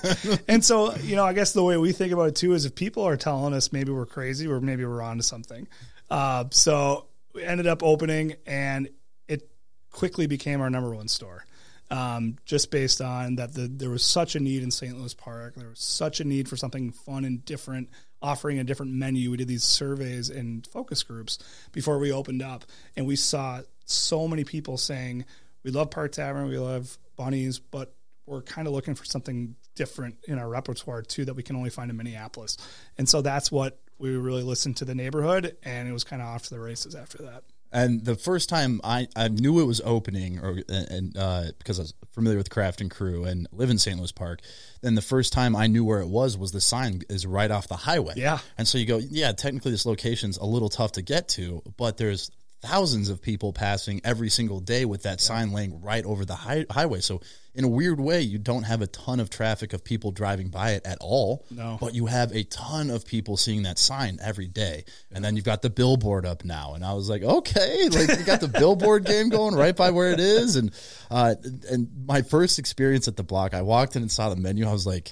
and 0.47 0.63
so, 0.63 0.95
you 0.97 1.15
know, 1.15 1.25
I 1.25 1.33
guess 1.33 1.53
the 1.53 1.63
way 1.63 1.77
we 1.77 1.91
think 1.91 2.11
about 2.11 2.29
it 2.29 2.35
too 2.35 2.53
is 2.53 2.65
if 2.65 2.75
people 2.75 3.03
are 3.03 3.17
telling 3.17 3.53
us 3.53 3.71
maybe 3.71 3.91
we're 3.91 4.05
crazy 4.05 4.47
or 4.47 4.59
maybe 4.59 4.85
we're 4.85 5.01
onto 5.01 5.23
something. 5.23 5.67
Uh, 6.09 6.45
so 6.51 7.07
we 7.33 7.43
ended 7.43 7.67
up 7.67 7.81
opening, 7.81 8.35
and 8.45 8.89
it 9.27 9.49
quickly 9.91 10.27
became 10.27 10.61
our 10.61 10.69
number 10.69 10.93
one 10.93 11.07
store 11.07 11.45
um, 11.93 12.37
just 12.43 12.71
based 12.71 13.01
on 13.01 13.35
that 13.35 13.53
the, 13.53 13.67
there 13.67 13.91
was 13.91 14.01
such 14.03 14.35
a 14.35 14.39
need 14.39 14.63
in 14.63 14.71
St. 14.71 14.97
Louis 14.97 15.13
Park. 15.13 15.53
There 15.55 15.69
was 15.69 15.79
such 15.79 16.19
a 16.19 16.23
need 16.23 16.49
for 16.49 16.57
something 16.57 16.91
fun 16.91 17.23
and 17.23 17.45
different, 17.45 17.89
offering 18.19 18.57
a 18.57 18.63
different 18.63 18.93
menu. 18.93 19.29
We 19.29 19.37
did 19.37 19.47
these 19.47 19.63
surveys 19.63 20.31
and 20.31 20.65
focus 20.65 21.03
groups 21.03 21.37
before 21.71 21.99
we 21.99 22.11
opened 22.11 22.41
up, 22.41 22.65
and 22.97 23.05
we 23.05 23.15
saw 23.15 23.61
so 23.85 24.27
many 24.27 24.43
people 24.43 24.75
saying, 24.75 25.25
"We 25.61 25.69
love 25.69 25.91
Park 25.91 26.13
Tavern, 26.13 26.49
we 26.49 26.57
love 26.57 26.97
Bunny's, 27.15 27.59
but 27.59 27.93
we're 28.25 28.41
kind 28.41 28.67
of 28.67 28.73
looking 28.73 28.95
for 28.95 29.05
something 29.05 29.55
different 29.75 30.15
in 30.27 30.39
our 30.39 30.49
repertoire 30.49 31.03
too 31.03 31.25
that 31.25 31.35
we 31.35 31.43
can 31.43 31.55
only 31.55 31.69
find 31.69 31.91
in 31.91 31.97
Minneapolis." 31.97 32.57
And 32.97 33.07
so 33.07 33.21
that's 33.21 33.51
what 33.51 33.79
we 33.99 34.15
really 34.15 34.41
listened 34.41 34.77
to 34.77 34.85
the 34.85 34.95
neighborhood, 34.95 35.57
and 35.61 35.87
it 35.87 35.93
was 35.93 36.03
kind 36.03 36.23
of 36.23 36.27
off 36.27 36.45
to 36.45 36.55
the 36.55 36.59
races 36.59 36.95
after 36.95 37.19
that. 37.19 37.43
And 37.73 38.05
the 38.05 38.15
first 38.15 38.49
time 38.49 38.79
I, 38.83 39.07
I 39.15 39.29
knew 39.29 39.59
it 39.59 39.65
was 39.65 39.81
opening, 39.83 40.39
or 40.39 40.59
and 40.69 41.17
uh, 41.17 41.45
because 41.57 41.79
I 41.79 41.81
was 41.81 41.93
familiar 42.11 42.37
with 42.37 42.51
Craft 42.51 42.81
and 42.81 42.91
Crew 42.91 43.25
and 43.25 43.47
live 43.51 43.71
in 43.71 43.79
St. 43.79 43.97
Louis 43.97 44.11
Park, 44.11 44.41
then 44.81 44.93
the 44.93 45.01
first 45.01 45.33
time 45.33 45.55
I 45.55 45.65
knew 45.65 45.83
where 45.83 45.99
it 45.99 46.07
was 46.07 46.37
was 46.37 46.51
the 46.51 46.61
sign 46.61 47.01
is 47.09 47.25
right 47.25 47.49
off 47.49 47.67
the 47.67 47.75
highway. 47.75 48.13
Yeah. 48.15 48.39
and 48.57 48.67
so 48.67 48.77
you 48.77 48.85
go, 48.85 48.97
yeah, 48.97 49.31
technically 49.31 49.71
this 49.71 49.85
location's 49.87 50.37
a 50.37 50.45
little 50.45 50.69
tough 50.69 50.93
to 50.93 51.01
get 51.01 51.27
to, 51.29 51.63
but 51.77 51.97
there's 51.97 52.29
thousands 52.63 53.09
of 53.09 53.21
people 53.21 53.51
passing 53.51 53.99
every 54.05 54.29
single 54.29 54.61
day 54.61 54.85
with 54.85 55.03
that 55.03 55.19
sign 55.19 55.51
laying 55.51 55.81
right 55.81 56.05
over 56.05 56.23
the 56.23 56.33
high, 56.33 56.65
highway. 56.71 57.01
So 57.01 57.19
in 57.53 57.65
a 57.65 57.67
weird 57.67 57.99
way, 57.99 58.21
you 58.21 58.37
don't 58.37 58.63
have 58.63 58.81
a 58.81 58.87
ton 58.87 59.19
of 59.19 59.29
traffic 59.29 59.73
of 59.73 59.83
people 59.83 60.11
driving 60.11 60.47
by 60.47 60.71
it 60.71 60.85
at 60.85 60.97
all. 61.01 61.45
No. 61.51 61.77
but 61.79 61.93
you 61.93 62.05
have 62.05 62.31
a 62.31 62.43
ton 62.45 62.89
of 62.89 63.05
people 63.05 63.35
seeing 63.35 63.63
that 63.63 63.77
sign 63.77 64.17
every 64.23 64.47
day. 64.47 64.85
And 65.11 65.23
then 65.23 65.35
you've 65.35 65.43
got 65.43 65.61
the 65.61 65.69
billboard 65.69 66.25
up 66.25 66.45
now. 66.45 66.73
And 66.73 66.85
I 66.85 66.93
was 66.93 67.09
like, 67.09 67.21
okay, 67.21 67.89
like 67.91 68.17
you 68.17 68.23
got 68.23 68.39
the 68.39 68.47
billboard 68.47 69.03
game 69.03 69.27
going 69.27 69.55
right 69.55 69.75
by 69.75 69.91
where 69.91 70.13
it 70.13 70.21
is. 70.21 70.55
And, 70.55 70.71
uh, 71.11 71.35
and 71.69 71.89
my 72.07 72.21
first 72.21 72.59
experience 72.59 73.09
at 73.09 73.17
the 73.17 73.23
block, 73.23 73.53
I 73.53 73.61
walked 73.61 73.97
in 73.97 74.03
and 74.03 74.11
saw 74.11 74.29
the 74.29 74.37
menu. 74.37 74.65
I 74.65 74.71
was 74.71 74.87
like, 74.87 75.11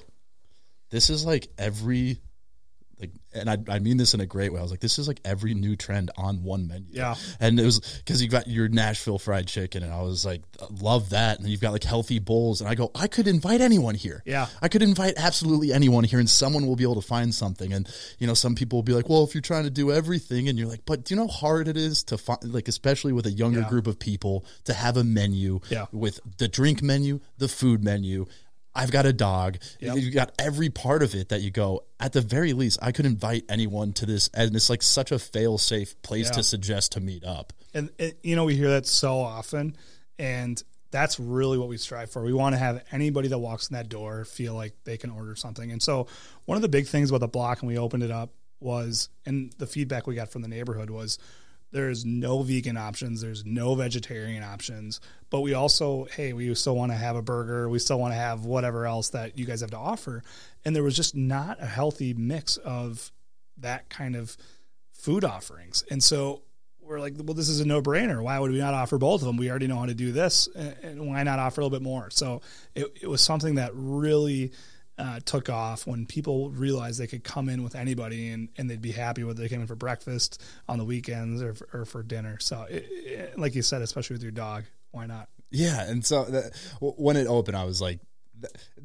this 0.90 1.10
is 1.10 1.26
like 1.26 1.50
every, 1.58 2.22
and 3.34 3.50
I, 3.50 3.58
I 3.67 3.80
mean 3.80 3.98
this 3.98 4.13
in 4.13 4.20
a 4.22 4.26
great 4.26 4.52
way. 4.52 4.60
I 4.60 4.62
was 4.63 4.72
like, 4.72 4.80
this 4.80 5.00
is 5.00 5.08
like 5.08 5.20
every 5.26 5.54
new 5.54 5.76
trend 5.76 6.12
on 6.17 6.44
one 6.44 6.67
menu. 6.67 6.86
Yeah. 6.91 7.15
And 7.39 7.60
it 7.60 7.65
was 7.65 7.80
because 7.80 8.22
you 8.22 8.28
got 8.30 8.48
your 8.48 8.67
Nashville 8.67 9.20
fried 9.20 9.48
chicken, 9.48 9.84
and 9.84 9.94
I 9.94 10.02
was 10.02 10.26
like, 10.26 10.41
love 10.82 11.10
that. 11.12 11.39
And 11.39 11.48
you've 11.50 11.62
got 11.62 11.72
like 11.72 11.84
healthy 11.84 12.20
bowls, 12.20 12.62
and 12.62 12.70
I 12.70 12.76
go, 12.76 12.91
I 12.96 13.08
could 13.08 13.28
invite 13.28 13.62
anyone 13.62 13.96
here. 13.96 14.22
Yeah. 14.26 14.48
I 14.62 14.67
could 14.67 14.82
invite 14.84 15.13
absolutely 15.17 15.72
anyone 15.74 16.04
here, 16.04 16.20
and 16.20 16.30
someone 16.30 16.65
will 16.67 16.76
be 16.76 16.84
able 16.84 17.02
to 17.02 17.08
find 17.08 17.34
something. 17.34 17.72
And 17.74 17.88
you 18.20 18.28
know, 18.28 18.34
some 18.34 18.56
people 18.56 18.78
will 18.78 18.84
be 18.84 18.94
like, 18.94 19.10
well, 19.10 19.24
if 19.24 19.34
you're 19.34 19.41
trying 19.41 19.63
to 19.63 19.70
do 19.70 19.91
everything, 19.91 20.50
and 20.50 20.58
you're 20.58 20.67
like, 20.67 20.82
but 20.86 21.06
do 21.06 21.13
you 21.13 21.20
know 21.20 21.28
how 21.28 21.34
hard 21.34 21.67
it 21.67 21.78
is 21.78 22.04
to 22.04 22.17
find, 22.17 22.44
like, 22.54 22.67
especially 22.67 23.13
with 23.13 23.26
a 23.26 23.32
younger 23.32 23.62
Yeah. 23.62 23.70
group 23.70 23.88
of 23.88 24.00
people, 24.00 24.46
to 24.65 24.74
have 24.74 24.98
a 24.98 25.04
menu 25.04 25.60
Yeah. 25.70 25.86
with 25.91 26.20
the 26.38 26.48
drink 26.48 26.82
menu, 26.82 27.20
the 27.38 27.48
food 27.48 27.84
menu. 27.84 28.26
I've 28.74 28.92
got 28.92 29.06
a 29.06 29.14
dog. 29.14 29.58
Yep. 29.80 29.98
You 29.98 30.12
got 30.12 30.32
every 30.40 30.70
part 30.70 31.04
of 31.04 31.14
it 31.14 31.30
that 31.30 31.42
you 31.42 31.52
go. 31.52 31.84
At 32.00 32.14
the 32.14 32.22
very 32.22 32.54
least, 32.54 32.80
I 32.82 32.92
could 32.92 33.06
invite 33.06 33.44
anyone 33.50 33.92
to 33.94 34.06
this, 34.06 34.30
and 34.34 34.56
it's 34.56 34.70
like 34.70 34.82
such 34.82 35.12
a 35.12 35.20
fail-safe 35.20 36.02
place 36.02 36.28
Yeah. 36.28 36.32
to 36.38 36.44
suggest 36.44 36.94
to 36.94 37.00
meet 37.02 37.24
up. 37.26 37.54
and 37.74 37.90
it, 37.98 38.20
you 38.24 38.36
know 38.36 38.44
we 38.46 38.56
hear 38.56 38.70
that 38.72 38.86
so 38.86 39.20
often 39.20 39.76
and 40.20 40.62
that's 40.92 41.18
really 41.22 41.58
what 41.58 41.70
we 41.70 41.78
strive 41.78 42.12
for 42.12 42.22
we 42.22 42.34
want 42.34 42.54
to 42.54 42.58
have 42.60 42.84
anybody 42.92 43.30
that 43.30 43.38
walks 43.40 43.70
in 43.70 43.76
that 43.76 43.88
door 43.88 44.26
feel 44.26 44.54
like 44.54 44.74
they 44.84 44.98
can 44.98 45.10
order 45.10 45.38
something 45.38 45.72
and 45.72 45.82
so 45.82 46.06
one 46.46 46.58
of 46.58 46.62
the 46.62 46.68
big 46.68 46.86
things 46.86 47.10
about 47.10 47.22
the 47.22 47.30
block 47.30 47.62
when 47.62 47.70
we 47.70 47.78
opened 47.78 48.04
it 48.04 48.12
up 48.12 48.34
was 48.60 49.08
and 49.26 49.54
the 49.58 49.66
feedback 49.66 50.06
we 50.06 50.16
got 50.16 50.30
from 50.30 50.42
the 50.42 50.50
neighborhood 50.50 50.90
was 50.90 51.18
there's 51.72 52.06
no 52.06 52.42
vegan 52.44 52.78
options, 52.78 53.22
there's 53.22 53.46
no 53.46 53.76
vegetarian 53.76 54.44
options, 54.44 55.00
but 55.30 55.42
we 55.42 55.54
also, 55.54 56.06
hey, 56.16 56.34
we 56.34 56.54
still 56.56 56.76
want 56.76 56.92
to 56.92 56.98
have 56.98 57.16
a 57.16 57.22
burger, 57.22 57.70
we 57.70 57.80
still 57.80 58.00
want 58.00 58.14
to 58.14 58.18
have 58.18 58.46
whatever 58.46 58.86
else 58.86 59.10
that 59.10 59.38
you 59.38 59.46
guys 59.46 59.62
have 59.62 59.72
to 59.72 59.78
offer. 59.78 60.22
And 60.66 60.76
there 60.76 60.84
was 60.84 60.96
just 60.96 61.16
not 61.16 61.62
a 61.62 61.66
healthy 61.66 62.14
mix 62.14 62.58
of 62.58 63.12
that 63.58 63.90
kind 63.90 64.16
of 64.16 64.36
food 64.92 65.24
offerings. 65.24 65.84
And 65.90 66.04
so 66.04 66.44
we're 66.82 67.00
like, 67.00 67.14
well, 67.18 67.34
this 67.34 67.48
is 67.48 67.62
a 67.62 67.66
no 67.66 67.82
brainer. 67.82 68.22
Why 68.22 68.38
would 68.38 68.52
we 68.52 68.58
not 68.58 68.74
offer 68.74 68.98
both 68.98 69.22
of 69.22 69.28
them? 69.28 69.38
We 69.38 69.50
already 69.50 69.68
know 69.68 69.78
how 69.78 69.86
to 69.86 69.94
do 69.94 70.12
this, 70.12 70.48
and 70.48 71.08
why 71.08 71.24
not 71.24 71.40
offer 71.40 71.62
a 71.62 71.64
little 71.64 71.78
bit 71.78 71.84
more? 71.84 72.10
So 72.10 72.42
it, 72.76 72.88
it 73.02 73.08
was 73.08 73.22
something 73.22 73.56
that 73.56 73.72
really 73.74 74.52
uh, 75.02 75.20
took 75.26 75.50
off 75.50 75.88
when 75.88 76.06
people 76.06 76.52
realized 76.52 77.00
they 77.00 77.08
could 77.08 77.24
come 77.24 77.50
in 77.50 77.64
with 77.64 77.76
anybody 77.76 78.30
and, 78.30 78.50
and 78.58 78.70
they'd 78.70 78.82
be 78.82 78.92
happy 78.92 79.24
whether 79.24 79.42
they 79.42 79.50
came 79.50 79.62
in 79.62 79.68
for 79.68 79.76
breakfast 79.76 80.42
on 80.70 80.78
the 80.78 80.86
weekends 80.86 81.42
or, 81.42 81.56
or 81.74 81.86
for 81.86 82.04
dinner. 82.04 82.38
So, 82.40 82.66
it, 82.70 82.86
it, 82.90 83.40
like 83.40 83.56
you 83.56 83.62
said, 83.62 83.82
especially 83.82 84.16
with 84.16 84.24
your 84.24 84.32
dog, 84.32 84.66
why 84.92 85.08
not? 85.08 85.30
Yeah, 85.50 85.90
and 85.90 86.06
so 86.06 86.24
that, 86.26 86.54
when 86.80 87.18
it 87.18 87.28
opened, 87.28 87.58
I 87.58 87.66
was 87.66 87.82
like, 87.82 88.00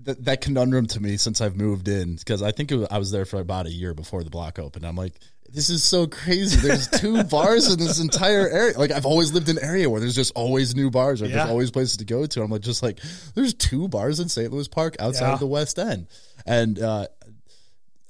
that, 0.04 0.24
that 0.24 0.40
conundrum 0.40 0.86
to 0.88 1.00
me 1.00 1.16
since 1.16 1.40
I've 1.40 1.56
moved 1.56 1.88
in 1.88 2.16
because 2.16 2.42
I 2.42 2.52
think 2.52 2.70
was, 2.70 2.88
I 2.90 2.98
was 2.98 3.10
there 3.10 3.24
for 3.24 3.40
about 3.40 3.66
a 3.66 3.72
year 3.72 3.94
before 3.94 4.24
the 4.24 4.30
block 4.30 4.58
opened. 4.58 4.86
I'm 4.86 4.96
like, 4.96 5.14
this 5.56 5.70
is 5.70 5.82
so 5.82 6.06
crazy. 6.06 6.60
There's 6.60 6.86
two 6.86 7.24
bars 7.30 7.72
in 7.72 7.78
this 7.78 7.98
entire 7.98 8.46
area. 8.46 8.78
Like 8.78 8.90
I've 8.90 9.06
always 9.06 9.32
lived 9.32 9.48
in 9.48 9.56
an 9.56 9.64
area 9.64 9.88
where 9.88 10.00
there's 10.00 10.14
just 10.14 10.32
always 10.36 10.76
new 10.76 10.90
bars 10.90 11.22
or 11.22 11.26
yeah. 11.26 11.36
there's 11.36 11.48
always 11.48 11.70
places 11.70 11.96
to 11.96 12.04
go 12.04 12.26
to. 12.26 12.42
I'm 12.42 12.50
like, 12.50 12.60
just 12.60 12.82
like 12.82 13.00
there's 13.34 13.54
two 13.54 13.88
bars 13.88 14.20
in 14.20 14.28
St. 14.28 14.52
Louis 14.52 14.68
Park 14.68 14.96
outside 15.00 15.28
yeah. 15.28 15.32
of 15.32 15.40
the 15.40 15.46
West 15.46 15.78
End, 15.78 16.08
and 16.44 16.78
uh, 16.78 17.06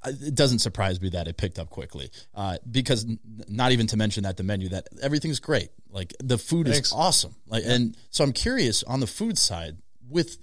it 0.05 0.35
doesn't 0.35 0.59
surprise 0.59 1.01
me 1.01 1.11
that 1.11 1.29
it 1.29 1.37
picked 1.37 1.61
up 1.61 1.71
quickly. 1.71 2.11
Uh, 2.35 2.57
because 2.69 3.05
n- 3.05 3.21
not 3.49 3.71
even 3.71 3.87
to 3.87 3.97
mention 3.97 4.25
that 4.25 4.37
the 4.37 4.43
menu 4.43 4.69
that 4.71 4.89
everything's 5.01 5.39
great. 5.39 5.69
Like 5.89 6.15
the 6.19 6.39
food 6.39 6.67
Thanks. 6.67 6.89
is 6.89 6.93
awesome. 6.93 7.37
Like 7.47 7.63
and 7.65 7.97
so 8.11 8.25
I'm 8.25 8.33
curious 8.33 8.83
on 8.83 8.99
the 8.99 9.07
food 9.07 9.39
side 9.39 9.77
with 10.09 10.39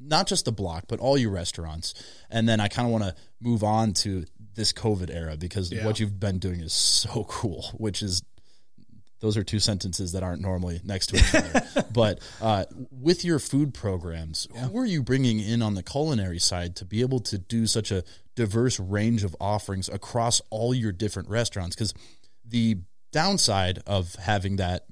not 0.00 0.26
just 0.26 0.44
the 0.44 0.52
block, 0.52 0.84
but 0.88 1.00
all 1.00 1.18
your 1.18 1.30
restaurants. 1.30 1.94
And 2.30 2.48
then 2.48 2.60
I 2.60 2.68
kind 2.68 2.86
of 2.86 2.92
want 2.92 3.04
to 3.04 3.14
move 3.40 3.62
on 3.62 3.92
to 3.94 4.24
this 4.56 4.72
COVID 4.72 5.14
era 5.14 5.36
because 5.36 5.70
yeah. 5.70 5.84
what 5.84 6.00
you've 6.00 6.18
been 6.18 6.38
doing 6.38 6.60
is 6.60 6.72
so 6.72 7.24
cool, 7.28 7.70
which 7.74 8.02
is 8.02 8.22
those 9.20 9.36
are 9.36 9.42
two 9.42 9.58
sentences 9.58 10.12
that 10.12 10.22
aren't 10.22 10.42
normally 10.42 10.80
next 10.84 11.06
to 11.08 11.16
each 11.16 11.34
other. 11.34 11.86
but 11.92 12.20
uh, 12.40 12.64
with 12.90 13.24
your 13.24 13.38
food 13.38 13.72
programs, 13.72 14.46
yeah. 14.52 14.68
who 14.68 14.78
are 14.78 14.84
you 14.84 15.02
bringing 15.02 15.40
in 15.40 15.62
on 15.62 15.74
the 15.74 15.82
culinary 15.82 16.38
side 16.38 16.76
to 16.76 16.84
be 16.84 17.00
able 17.00 17.20
to 17.20 17.38
do 17.38 17.66
such 17.66 17.90
a 17.90 18.04
diverse 18.34 18.78
range 18.78 19.24
of 19.24 19.34
offerings 19.40 19.88
across 19.88 20.42
all 20.50 20.74
your 20.74 20.92
different 20.92 21.30
restaurants? 21.30 21.74
Because 21.74 21.94
the 22.44 22.78
downside 23.10 23.78
of 23.86 24.14
having 24.16 24.56
that 24.56 24.84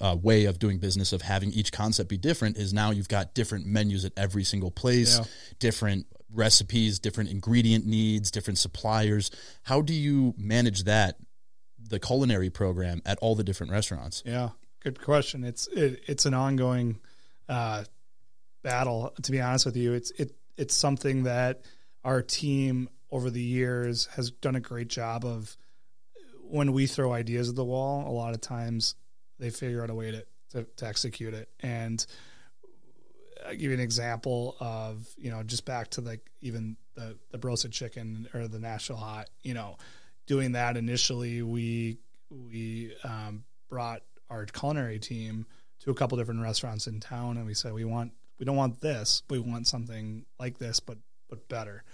uh, 0.00 0.16
way 0.20 0.44
of 0.44 0.58
doing 0.58 0.78
business 0.78 1.12
of 1.12 1.22
having 1.22 1.50
each 1.50 1.72
concept 1.72 2.08
be 2.08 2.16
different 2.16 2.56
is 2.56 2.72
now 2.72 2.90
you've 2.90 3.08
got 3.08 3.34
different 3.34 3.66
menus 3.66 4.04
at 4.04 4.12
every 4.16 4.44
single 4.44 4.70
place, 4.70 5.18
yeah. 5.18 5.24
different 5.58 6.06
recipes, 6.34 6.98
different 6.98 7.30
ingredient 7.30 7.86
needs, 7.86 8.30
different 8.30 8.58
suppliers. 8.58 9.30
How 9.62 9.80
do 9.80 9.94
you 9.94 10.34
manage 10.36 10.84
that, 10.84 11.16
the 11.78 11.98
culinary 11.98 12.50
program 12.50 13.02
at 13.04 13.18
all 13.20 13.34
the 13.34 13.44
different 13.44 13.72
restaurants? 13.72 14.22
Yeah, 14.24 14.50
good 14.82 15.00
question. 15.00 15.44
It's 15.44 15.66
it, 15.68 16.02
it's 16.06 16.26
an 16.26 16.34
ongoing 16.34 17.00
uh, 17.48 17.84
battle. 18.62 19.14
To 19.22 19.32
be 19.32 19.40
honest 19.40 19.66
with 19.66 19.76
you, 19.76 19.92
it's 19.92 20.10
it 20.12 20.36
it's 20.56 20.74
something 20.74 21.24
that 21.24 21.62
our 22.04 22.22
team 22.22 22.88
over 23.10 23.30
the 23.30 23.42
years 23.42 24.06
has 24.16 24.30
done 24.30 24.56
a 24.56 24.60
great 24.60 24.88
job 24.88 25.24
of. 25.24 25.56
When 26.46 26.72
we 26.72 26.86
throw 26.86 27.12
ideas 27.12 27.48
at 27.48 27.56
the 27.56 27.64
wall, 27.64 28.06
a 28.06 28.12
lot 28.12 28.34
of 28.34 28.40
times 28.40 28.94
they 29.38 29.48
figure 29.50 29.82
out 29.82 29.88
a 29.88 29.94
way 29.94 30.10
to, 30.10 30.24
to, 30.50 30.66
to 30.76 30.86
execute 30.86 31.32
it. 31.32 31.48
And 31.60 32.04
I'll 33.46 33.52
give 33.52 33.62
you 33.62 33.74
an 33.74 33.80
example 33.80 34.56
of, 34.60 35.06
you 35.16 35.30
know, 35.30 35.42
just 35.42 35.64
back 35.64 35.90
to 35.90 36.00
like 36.00 36.30
even 36.40 36.76
the, 36.94 37.16
the 37.30 37.38
broasted 37.38 37.72
chicken 37.72 38.28
or 38.34 38.48
the 38.48 38.58
Nashville 38.58 38.96
hot, 38.96 39.28
you 39.42 39.54
know, 39.54 39.76
doing 40.26 40.52
that 40.52 40.76
initially, 40.76 41.42
we, 41.42 41.98
we 42.30 42.94
um, 43.04 43.44
brought 43.68 44.02
our 44.30 44.46
culinary 44.46 44.98
team 44.98 45.46
to 45.80 45.90
a 45.90 45.94
couple 45.94 46.16
different 46.16 46.40
restaurants 46.40 46.86
in 46.86 47.00
town 47.00 47.36
and 47.36 47.46
we 47.46 47.54
said, 47.54 47.72
we 47.72 47.84
want, 47.84 48.12
we 48.38 48.46
don't 48.46 48.56
want 48.56 48.80
this, 48.80 49.22
we 49.28 49.38
want 49.38 49.66
something 49.66 50.24
like 50.38 50.58
this, 50.58 50.80
but, 50.80 50.98
but 51.28 51.48
better. 51.48 51.84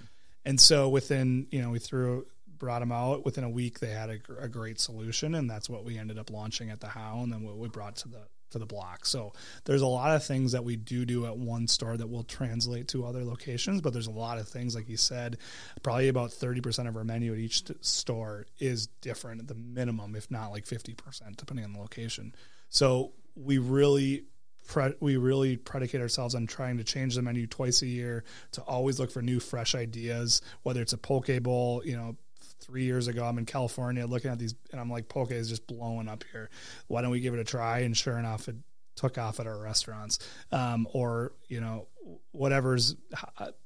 And 0.44 0.60
so 0.60 0.88
within, 0.88 1.46
you 1.50 1.60
know, 1.60 1.70
we 1.70 1.78
threw 1.78 2.26
brought 2.60 2.80
them 2.80 2.92
out 2.92 3.24
within 3.24 3.42
a 3.42 3.50
week. 3.50 3.80
They 3.80 3.90
had 3.90 4.10
a, 4.10 4.18
a, 4.38 4.48
great 4.48 4.78
solution, 4.78 5.34
and 5.34 5.50
that's 5.50 5.68
what 5.68 5.82
we 5.82 5.98
ended 5.98 6.18
up 6.18 6.30
launching 6.30 6.70
at 6.70 6.78
the 6.78 6.88
Howe, 6.88 7.20
and 7.22 7.32
then 7.32 7.42
what 7.42 7.56
we 7.56 7.68
brought 7.68 7.96
to 7.96 8.08
the 8.08 8.20
to 8.50 8.58
the 8.58 8.66
block. 8.66 9.06
So 9.06 9.32
there's 9.64 9.82
a 9.82 9.86
lot 9.86 10.14
of 10.14 10.24
things 10.24 10.52
that 10.52 10.64
we 10.64 10.76
do 10.76 11.04
do 11.04 11.26
at 11.26 11.36
one 11.36 11.66
store 11.66 11.96
that 11.96 12.08
will 12.08 12.24
translate 12.24 12.88
to 12.88 13.04
other 13.04 13.24
locations, 13.24 13.80
but 13.80 13.92
there's 13.92 14.06
a 14.06 14.12
lot 14.12 14.38
of 14.38 14.48
things, 14.48 14.74
like 14.74 14.88
you 14.88 14.96
said, 14.96 15.38
probably 15.82 16.08
about 16.08 16.30
30% 16.30 16.88
of 16.88 16.96
our 16.96 17.04
menu 17.04 17.32
at 17.32 17.38
each 17.38 17.64
store 17.80 18.46
is 18.58 18.88
different 19.00 19.40
at 19.40 19.48
the 19.48 19.54
minimum, 19.54 20.14
if 20.16 20.30
not 20.30 20.50
like 20.50 20.64
50%, 20.64 21.36
depending 21.36 21.64
on 21.64 21.72
the 21.72 21.80
location. 21.80 22.34
So 22.68 23.12
we 23.34 23.58
really 23.58 24.24
pre- 24.70 24.94
we 25.00 25.16
really 25.16 25.56
predicate 25.56 26.00
ourselves 26.00 26.34
on 26.34 26.46
trying 26.46 26.78
to 26.78 26.84
change 26.84 27.14
the 27.14 27.22
menu 27.22 27.46
twice 27.46 27.82
a 27.82 27.86
year 27.86 28.24
to 28.52 28.62
always 28.62 28.98
look 28.98 29.10
for 29.10 29.22
new 29.22 29.40
fresh 29.40 29.74
ideas 29.74 30.42
whether 30.62 30.80
it's 30.80 30.92
a 30.92 30.98
poke 30.98 31.30
bowl 31.42 31.82
you 31.84 31.96
know 31.96 32.16
three 32.60 32.84
years 32.84 33.08
ago. 33.08 33.24
I'm 33.24 33.38
in 33.38 33.46
California 33.46 34.06
looking 34.06 34.30
at 34.30 34.38
these, 34.38 34.54
and 34.72 34.80
I'm 34.80 34.90
like, 34.90 35.08
poke 35.08 35.30
is 35.30 35.48
just 35.48 35.66
blowing 35.66 36.08
up 36.08 36.24
here. 36.32 36.50
Why 36.88 37.02
don't 37.02 37.10
we 37.10 37.20
give 37.20 37.34
it 37.34 37.40
a 37.40 37.44
try? 37.44 37.80
And 37.80 37.96
sure 37.96 38.18
enough, 38.18 38.48
it 38.48 38.56
took 38.96 39.18
off 39.18 39.40
at 39.40 39.46
our 39.46 39.58
restaurants, 39.58 40.18
um, 40.52 40.86
or 40.92 41.32
you 41.48 41.60
know, 41.60 41.88
whatever's 42.32 42.96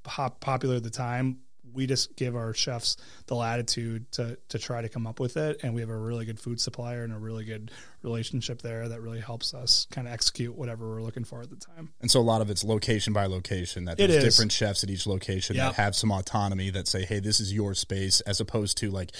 popular 0.02 0.76
at 0.76 0.82
the 0.82 0.90
time 0.90 1.38
we 1.74 1.86
just 1.86 2.16
give 2.16 2.36
our 2.36 2.54
chefs 2.54 2.96
the 3.26 3.34
latitude 3.34 4.10
to 4.12 4.38
to 4.48 4.58
try 4.58 4.80
to 4.80 4.88
come 4.88 5.06
up 5.06 5.20
with 5.20 5.36
it. 5.36 5.60
And 5.62 5.74
we 5.74 5.80
have 5.80 5.90
a 5.90 5.96
really 5.96 6.24
good 6.24 6.40
food 6.40 6.60
supplier 6.60 7.04
and 7.04 7.12
a 7.12 7.18
really 7.18 7.44
good 7.44 7.70
relationship 8.02 8.62
there 8.62 8.88
that 8.88 9.00
really 9.00 9.20
helps 9.20 9.54
us 9.54 9.86
kind 9.90 10.06
of 10.06 10.14
execute 10.14 10.54
whatever 10.54 10.88
we're 10.88 11.02
looking 11.02 11.24
for 11.24 11.42
at 11.42 11.50
the 11.50 11.56
time. 11.56 11.90
And 12.00 12.10
so 12.10 12.20
a 12.20 12.22
lot 12.22 12.40
of 12.40 12.50
it's 12.50 12.64
location 12.64 13.12
by 13.12 13.26
location 13.26 13.84
that 13.86 13.98
there's 13.98 14.22
different 14.22 14.52
chefs 14.52 14.84
at 14.84 14.90
each 14.90 15.06
location 15.06 15.56
yep. 15.56 15.70
that 15.70 15.74
have 15.74 15.96
some 15.96 16.12
autonomy 16.12 16.70
that 16.70 16.88
say 16.88 17.04
hey 17.04 17.20
this 17.20 17.40
is 17.40 17.52
your 17.52 17.74
space 17.74 18.20
as 18.22 18.40
opposed 18.40 18.78
to 18.78 18.90
like 18.90 19.10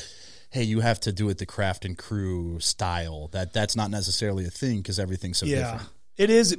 hey 0.50 0.62
you 0.62 0.80
have 0.80 1.00
to 1.00 1.12
do 1.12 1.28
it 1.28 1.38
the 1.38 1.46
craft 1.46 1.84
and 1.84 1.98
crew 1.98 2.60
style. 2.60 3.28
That 3.32 3.52
that's 3.52 3.76
not 3.76 3.90
necessarily 3.90 4.46
a 4.46 4.50
thing 4.50 4.78
because 4.78 4.98
everything's 4.98 5.38
so 5.38 5.46
yeah. 5.46 5.72
different 5.72 5.90
it 6.16 6.30
is. 6.30 6.56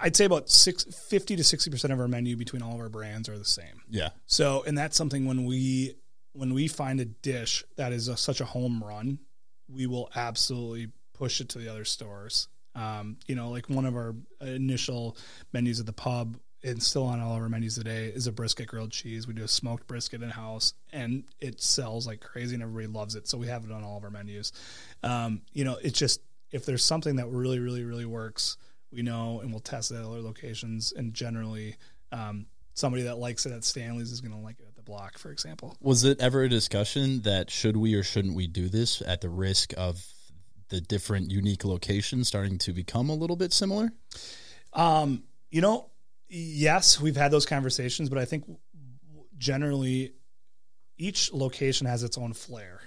I'd 0.00 0.16
say 0.16 0.24
about 0.24 0.48
six, 0.50 0.84
50 0.84 1.36
to 1.36 1.44
sixty 1.44 1.70
percent 1.70 1.92
of 1.92 2.00
our 2.00 2.08
menu 2.08 2.36
between 2.36 2.62
all 2.62 2.74
of 2.74 2.80
our 2.80 2.88
brands 2.88 3.28
are 3.28 3.38
the 3.38 3.44
same. 3.44 3.82
Yeah. 3.88 4.10
So, 4.26 4.64
and 4.66 4.76
that's 4.76 4.96
something 4.96 5.26
when 5.26 5.44
we 5.44 5.94
when 6.32 6.54
we 6.54 6.68
find 6.68 7.00
a 7.00 7.04
dish 7.04 7.64
that 7.76 7.92
is 7.92 8.08
a, 8.08 8.16
such 8.16 8.40
a 8.40 8.44
home 8.44 8.82
run, 8.84 9.18
we 9.68 9.86
will 9.86 10.10
absolutely 10.14 10.88
push 11.14 11.40
it 11.40 11.48
to 11.50 11.58
the 11.58 11.68
other 11.68 11.84
stores. 11.84 12.48
Um, 12.74 13.16
you 13.26 13.34
know, 13.34 13.50
like 13.50 13.68
one 13.68 13.86
of 13.86 13.96
our 13.96 14.14
initial 14.40 15.16
menus 15.52 15.80
at 15.80 15.86
the 15.86 15.92
pub 15.92 16.38
and 16.62 16.82
still 16.82 17.04
on 17.04 17.20
all 17.20 17.36
of 17.36 17.42
our 17.42 17.48
menus 17.48 17.74
today 17.74 18.06
is 18.06 18.26
a 18.26 18.32
brisket 18.32 18.68
grilled 18.68 18.92
cheese. 18.92 19.26
We 19.26 19.34
do 19.34 19.44
a 19.44 19.48
smoked 19.48 19.86
brisket 19.86 20.22
in 20.22 20.30
house 20.30 20.74
and 20.92 21.24
it 21.40 21.60
sells 21.60 22.06
like 22.06 22.20
crazy 22.20 22.54
and 22.54 22.62
everybody 22.62 22.86
loves 22.86 23.14
it. 23.14 23.28
So 23.28 23.38
we 23.38 23.48
have 23.48 23.64
it 23.64 23.72
on 23.72 23.82
all 23.82 23.96
of 23.96 24.04
our 24.04 24.10
menus. 24.10 24.52
Um, 25.02 25.42
you 25.52 25.64
know, 25.64 25.76
it's 25.82 25.98
just 25.98 26.20
if 26.50 26.66
there's 26.66 26.84
something 26.84 27.16
that 27.16 27.28
really, 27.28 27.58
really, 27.58 27.84
really 27.84 28.06
works, 28.06 28.56
we 28.90 29.02
know 29.02 29.40
and 29.40 29.50
we'll 29.50 29.60
test 29.60 29.90
it 29.90 29.96
at 29.96 30.04
other 30.04 30.20
locations. 30.20 30.92
And 30.92 31.12
generally, 31.14 31.76
um, 32.12 32.46
somebody 32.74 33.02
that 33.04 33.18
likes 33.18 33.46
it 33.46 33.52
at 33.52 33.64
Stanley's 33.64 34.12
is 34.12 34.20
going 34.20 34.32
to 34.32 34.38
like 34.38 34.60
it 34.60 34.66
at 34.66 34.76
the 34.76 34.82
block, 34.82 35.18
for 35.18 35.30
example. 35.30 35.76
Was 35.80 36.04
it 36.04 36.20
ever 36.20 36.42
a 36.42 36.48
discussion 36.48 37.22
that 37.22 37.50
should 37.50 37.76
we 37.76 37.94
or 37.94 38.02
shouldn't 38.02 38.34
we 38.34 38.46
do 38.46 38.68
this 38.68 39.02
at 39.02 39.20
the 39.20 39.28
risk 39.28 39.74
of 39.76 40.04
the 40.68 40.80
different 40.80 41.30
unique 41.30 41.64
locations 41.64 42.28
starting 42.28 42.58
to 42.58 42.72
become 42.72 43.08
a 43.10 43.14
little 43.14 43.36
bit 43.36 43.52
similar? 43.52 43.92
Um, 44.72 45.24
you 45.50 45.60
know, 45.60 45.90
yes, 46.28 47.00
we've 47.00 47.16
had 47.16 47.30
those 47.30 47.46
conversations, 47.46 48.08
but 48.08 48.18
I 48.18 48.24
think 48.24 48.44
generally 49.38 50.12
each 50.98 51.32
location 51.32 51.86
has 51.86 52.02
its 52.02 52.18
own 52.18 52.32
flair. 52.32 52.80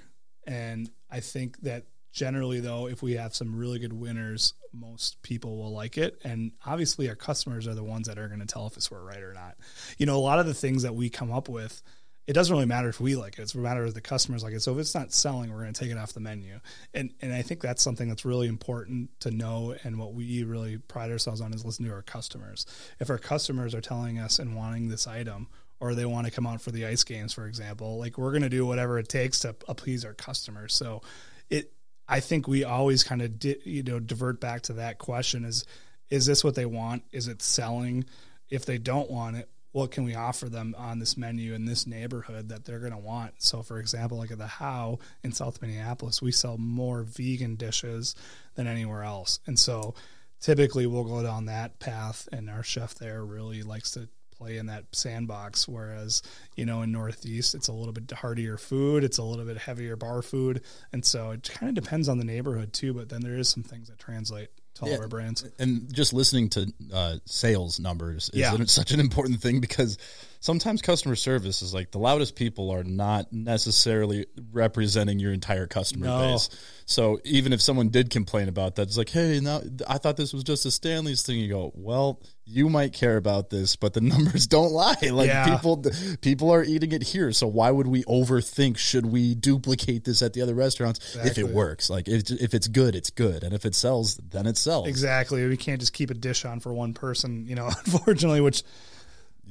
And 0.45 0.89
I 1.09 1.19
think 1.19 1.59
that 1.61 1.85
generally 2.11 2.59
though 2.59 2.87
if 2.87 3.01
we 3.01 3.13
have 3.13 3.33
some 3.33 3.55
really 3.55 3.79
good 3.79 3.93
winners 3.93 4.53
most 4.73 5.21
people 5.21 5.57
will 5.57 5.71
like 5.71 5.97
it. 5.97 6.19
And 6.23 6.51
obviously 6.65 7.09
our 7.09 7.15
customers 7.15 7.67
are 7.67 7.75
the 7.75 7.83
ones 7.83 8.07
that 8.07 8.17
are 8.17 8.27
going 8.27 8.39
to 8.39 8.45
tell 8.45 8.67
if 8.67 8.77
it's 8.77 8.91
we're 8.91 9.01
right 9.01 9.21
or 9.21 9.33
not. 9.33 9.55
You 9.97 10.05
know 10.05 10.17
a 10.17 10.19
lot 10.19 10.39
of 10.39 10.45
the 10.45 10.53
things 10.53 10.83
that 10.83 10.95
we 10.95 11.09
come 11.09 11.31
up 11.31 11.49
with 11.49 11.81
it 12.27 12.33
doesn't 12.33 12.53
really 12.53 12.67
matter 12.67 12.87
if 12.87 13.01
we 13.01 13.15
like 13.15 13.39
it. 13.39 13.41
It's 13.41 13.55
a 13.55 13.57
matter 13.57 13.83
of 13.83 13.93
the 13.93 13.99
customers 13.99 14.43
like 14.43 14.53
it. 14.53 14.61
So 14.61 14.73
if 14.73 14.79
it's 14.79 14.95
not 14.95 15.11
selling 15.11 15.51
we're 15.51 15.61
going 15.61 15.73
to 15.73 15.79
take 15.79 15.91
it 15.91 15.97
off 15.97 16.13
the 16.13 16.19
menu. 16.19 16.59
And 16.93 17.13
and 17.21 17.33
i 17.33 17.41
think 17.41 17.61
that's 17.61 17.81
something 17.81 18.07
that's 18.07 18.25
really 18.25 18.47
important 18.47 19.09
to 19.21 19.31
know 19.31 19.75
and 19.83 19.97
what 19.97 20.13
we 20.13 20.43
really 20.43 20.77
pride 20.77 21.11
ourselves 21.11 21.41
on 21.41 21.53
is 21.53 21.65
listening 21.65 21.89
to 21.89 21.95
our 21.95 22.01
customers. 22.01 22.65
If 22.99 23.09
our 23.09 23.17
customers 23.17 23.73
are 23.75 23.81
telling 23.81 24.19
us 24.19 24.39
and 24.39 24.55
wanting 24.55 24.89
this 24.89 25.07
item 25.07 25.47
or 25.79 25.95
they 25.95 26.05
want 26.05 26.27
to 26.27 26.31
come 26.31 26.45
out 26.45 26.61
for 26.61 26.71
the 26.71 26.85
ice 26.85 27.03
games 27.03 27.33
for 27.33 27.47
example 27.47 27.97
like 27.97 28.17
we're 28.17 28.31
going 28.31 28.43
to 28.43 28.49
do 28.49 28.65
whatever 28.65 28.99
it 28.99 29.09
takes 29.09 29.39
to 29.39 29.53
please 29.53 30.05
our 30.05 30.13
customers. 30.13 30.73
So 30.73 31.01
it 31.49 31.73
I 32.11 32.19
think 32.19 32.45
we 32.45 32.65
always 32.65 33.05
kind 33.05 33.21
of 33.21 33.39
di- 33.39 33.61
you 33.63 33.83
know 33.83 33.99
divert 33.99 34.41
back 34.41 34.63
to 34.63 34.73
that 34.73 34.97
question: 34.97 35.45
is 35.45 35.65
is 36.09 36.25
this 36.25 36.43
what 36.43 36.55
they 36.55 36.65
want? 36.65 37.03
Is 37.11 37.27
it 37.27 37.41
selling? 37.41 38.05
If 38.49 38.65
they 38.65 38.77
don't 38.77 39.09
want 39.09 39.37
it, 39.37 39.49
what 39.71 39.91
can 39.91 40.03
we 40.03 40.13
offer 40.13 40.49
them 40.49 40.75
on 40.77 40.99
this 40.99 41.15
menu 41.15 41.53
in 41.53 41.63
this 41.63 41.87
neighborhood 41.87 42.49
that 42.49 42.65
they're 42.65 42.79
going 42.79 42.91
to 42.91 42.97
want? 42.97 43.41
So, 43.41 43.63
for 43.63 43.79
example, 43.79 44.17
like 44.17 44.29
at 44.29 44.37
the 44.37 44.45
Howe 44.45 44.99
in 45.23 45.31
South 45.31 45.61
Minneapolis, 45.61 46.21
we 46.21 46.33
sell 46.33 46.57
more 46.57 47.03
vegan 47.03 47.55
dishes 47.55 48.13
than 48.55 48.67
anywhere 48.67 49.03
else, 49.03 49.39
and 49.47 49.57
so 49.57 49.95
typically 50.41 50.85
we'll 50.85 51.05
go 51.05 51.23
down 51.23 51.45
that 51.45 51.79
path. 51.79 52.27
And 52.33 52.49
our 52.49 52.63
chef 52.63 52.95
there 52.95 53.23
really 53.23 53.63
likes 53.63 53.91
to 53.91 54.09
play 54.41 54.57
in 54.57 54.65
that 54.67 54.85
sandbox. 54.91 55.67
Whereas, 55.67 56.23
you 56.55 56.65
know, 56.65 56.81
in 56.81 56.91
Northeast, 56.91 57.53
it's 57.53 57.67
a 57.67 57.73
little 57.73 57.93
bit 57.93 58.09
heartier 58.11 58.57
food, 58.57 59.03
it's 59.03 59.19
a 59.19 59.23
little 59.23 59.45
bit 59.45 59.57
heavier 59.57 59.95
bar 59.95 60.21
food. 60.21 60.61
And 60.91 61.05
so 61.05 61.31
it 61.31 61.49
kind 61.53 61.69
of 61.75 61.81
depends 61.81 62.09
on 62.09 62.17
the 62.17 62.25
neighborhood 62.25 62.73
too. 62.73 62.93
But 62.93 63.09
then 63.09 63.21
there 63.21 63.37
is 63.37 63.47
some 63.49 63.63
things 63.63 63.87
that 63.89 63.99
translate 63.99 64.49
to 64.75 64.83
all 64.83 64.89
Yeah. 64.89 64.95
of 64.95 65.01
our 65.01 65.07
brands. 65.07 65.45
and 65.59 65.93
just 65.93 66.13
listening 66.13 66.49
to 66.49 66.73
uh, 66.91 67.15
sales 67.25 67.79
numbers 67.79 68.29
is 68.33 68.39
Yeah. 68.39 68.55
such 68.65 68.91
an 68.91 68.99
important 68.99 69.41
thing 69.41 69.59
because 69.59 69.97
sometimes 70.41 70.81
customer 70.81 71.15
service 71.15 71.61
is 71.61 71.73
like 71.73 71.91
the 71.91 71.99
loudest 71.99 72.35
people 72.35 72.71
are 72.71 72.83
not 72.83 73.31
necessarily 73.31 74.25
representing 74.51 75.19
your 75.19 75.31
entire 75.31 75.67
customer 75.67 76.07
No. 76.07 76.17
base. 76.19 76.49
So 76.85 77.19
even 77.23 77.53
if 77.53 77.61
someone 77.61 77.87
did 77.89 78.09
complain 78.09 78.49
about 78.49 78.75
that, 78.75 78.83
it's 78.83 78.97
like, 78.97 79.09
hey, 79.09 79.39
now 79.39 79.61
I 79.87 79.97
thought 79.97 80.17
this 80.17 80.33
was 80.33 80.43
just 80.43 80.65
a 80.65 80.71
Stanley's 80.71 81.21
thing. 81.21 81.39
You 81.39 81.47
go, 81.47 81.71
well, 81.75 82.19
you 82.45 82.69
might 82.69 82.91
care 82.91 83.15
about 83.17 83.49
this, 83.49 83.75
but 83.77 83.93
the 83.93 84.01
numbers 84.13 84.47
don't 84.47 84.71
lie. 84.73 84.95
Like 85.11 85.27
Yeah. 85.27 85.55
people, 85.55 85.85
people 86.21 86.51
are 86.51 86.63
eating 86.63 86.91
it 86.91 87.03
here. 87.03 87.31
So 87.31 87.47
why 87.47 87.71
would 87.71 87.87
we 87.87 88.03
overthink? 88.05 88.77
Should 88.77 89.05
we 89.05 89.35
duplicate 89.35 90.03
this 90.03 90.21
at 90.21 90.33
the 90.33 90.41
other 90.41 90.55
restaurants 90.55 91.15
if 91.17 91.37
it 91.37 91.47
works? 91.49 91.89
Like 91.89 92.09
if, 92.09 92.29
if 92.31 92.53
it's 92.53 92.67
good, 92.67 92.95
it's 92.95 93.11
good, 93.11 93.43
and 93.43 93.53
if 93.53 93.63
it 93.65 93.75
sells, 93.75 94.15
then 94.17 94.47
it 94.47 94.57
sells. 94.57 94.87
Exactly. 94.87 95.47
We 95.47 95.55
can't 95.55 95.79
just 95.79 95.93
keep 95.93 96.09
a 96.09 96.15
dish 96.15 96.43
on 96.45 96.59
for 96.59 96.73
one 96.73 96.93
person, 96.93 97.45
you 97.47 97.55
know, 97.55 97.67
unfortunately, 97.85 98.41
which 98.41 98.63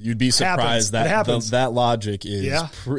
You'd 0.00 0.18
be 0.18 0.30
surprised 0.30 0.92
that 0.92 1.26
the, 1.26 1.38
that 1.50 1.72
logic 1.72 2.24
is 2.26 2.44
Yeah. 2.44 2.68
pr- 2.84 2.98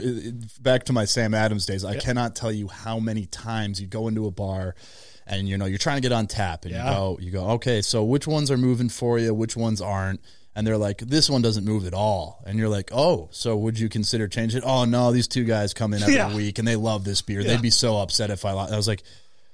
back 0.62 0.86
to 0.86 0.94
my 0.94 1.06
Sam 1.06 1.34
Adams 1.34 1.66
days. 1.66 1.84
I 1.84 1.98
cannot 1.98 2.36
tell 2.36 2.52
you 2.52 2.68
how 2.68 3.00
many 3.00 3.26
times 3.26 3.82
you 3.82 3.88
go 3.88 4.08
into 4.08 4.28
a 4.28 4.32
bar 4.32 4.76
and 5.28 5.48
you 5.48 5.58
know 5.58 5.66
you're 5.66 5.78
trying 5.78 5.98
to 5.98 6.02
get 6.02 6.12
on 6.12 6.28
tap 6.28 6.66
and 6.66 6.74
Yeah. 6.74 6.90
you 6.90 6.96
go 6.96 7.18
you 7.22 7.32
go 7.32 7.44
okay 7.52 7.82
so 7.82 8.04
which 8.04 8.28
ones 8.28 8.50
are 8.52 8.58
moving 8.58 8.90
for 8.90 9.20
you 9.20 9.34
which 9.34 9.56
ones 9.56 9.80
aren't 9.80 10.20
and 10.56 10.66
they're 10.66 10.78
like 10.80 10.98
this 10.98 11.30
one 11.30 11.42
doesn't 11.44 11.64
move 11.64 11.86
at 11.86 11.94
all 11.94 12.44
and 12.48 12.58
you're 12.58 12.68
like 12.70 12.90
oh 12.92 13.30
so 13.32 13.56
would 13.56 13.80
you 13.80 13.88
consider 13.88 14.28
changing 14.28 14.58
it 14.58 14.64
oh 14.66 14.84
no 14.84 15.12
these 15.12 15.28
two 15.28 15.44
guys 15.44 15.76
come 15.76 15.94
in 15.94 16.02
every 16.02 16.16
Yeah. 16.16 16.36
week 16.36 16.58
and 16.58 16.68
they 16.68 16.76
love 16.76 17.04
this 17.06 17.22
beer 17.22 17.40
Yeah. 17.42 17.50
they'd 17.50 17.62
be 17.62 17.70
so 17.70 17.98
upset 18.00 18.32
if 18.32 18.44
I, 18.46 18.52
lo-. 18.54 18.68
I 18.72 18.76
was 18.76 18.88
like 18.88 19.04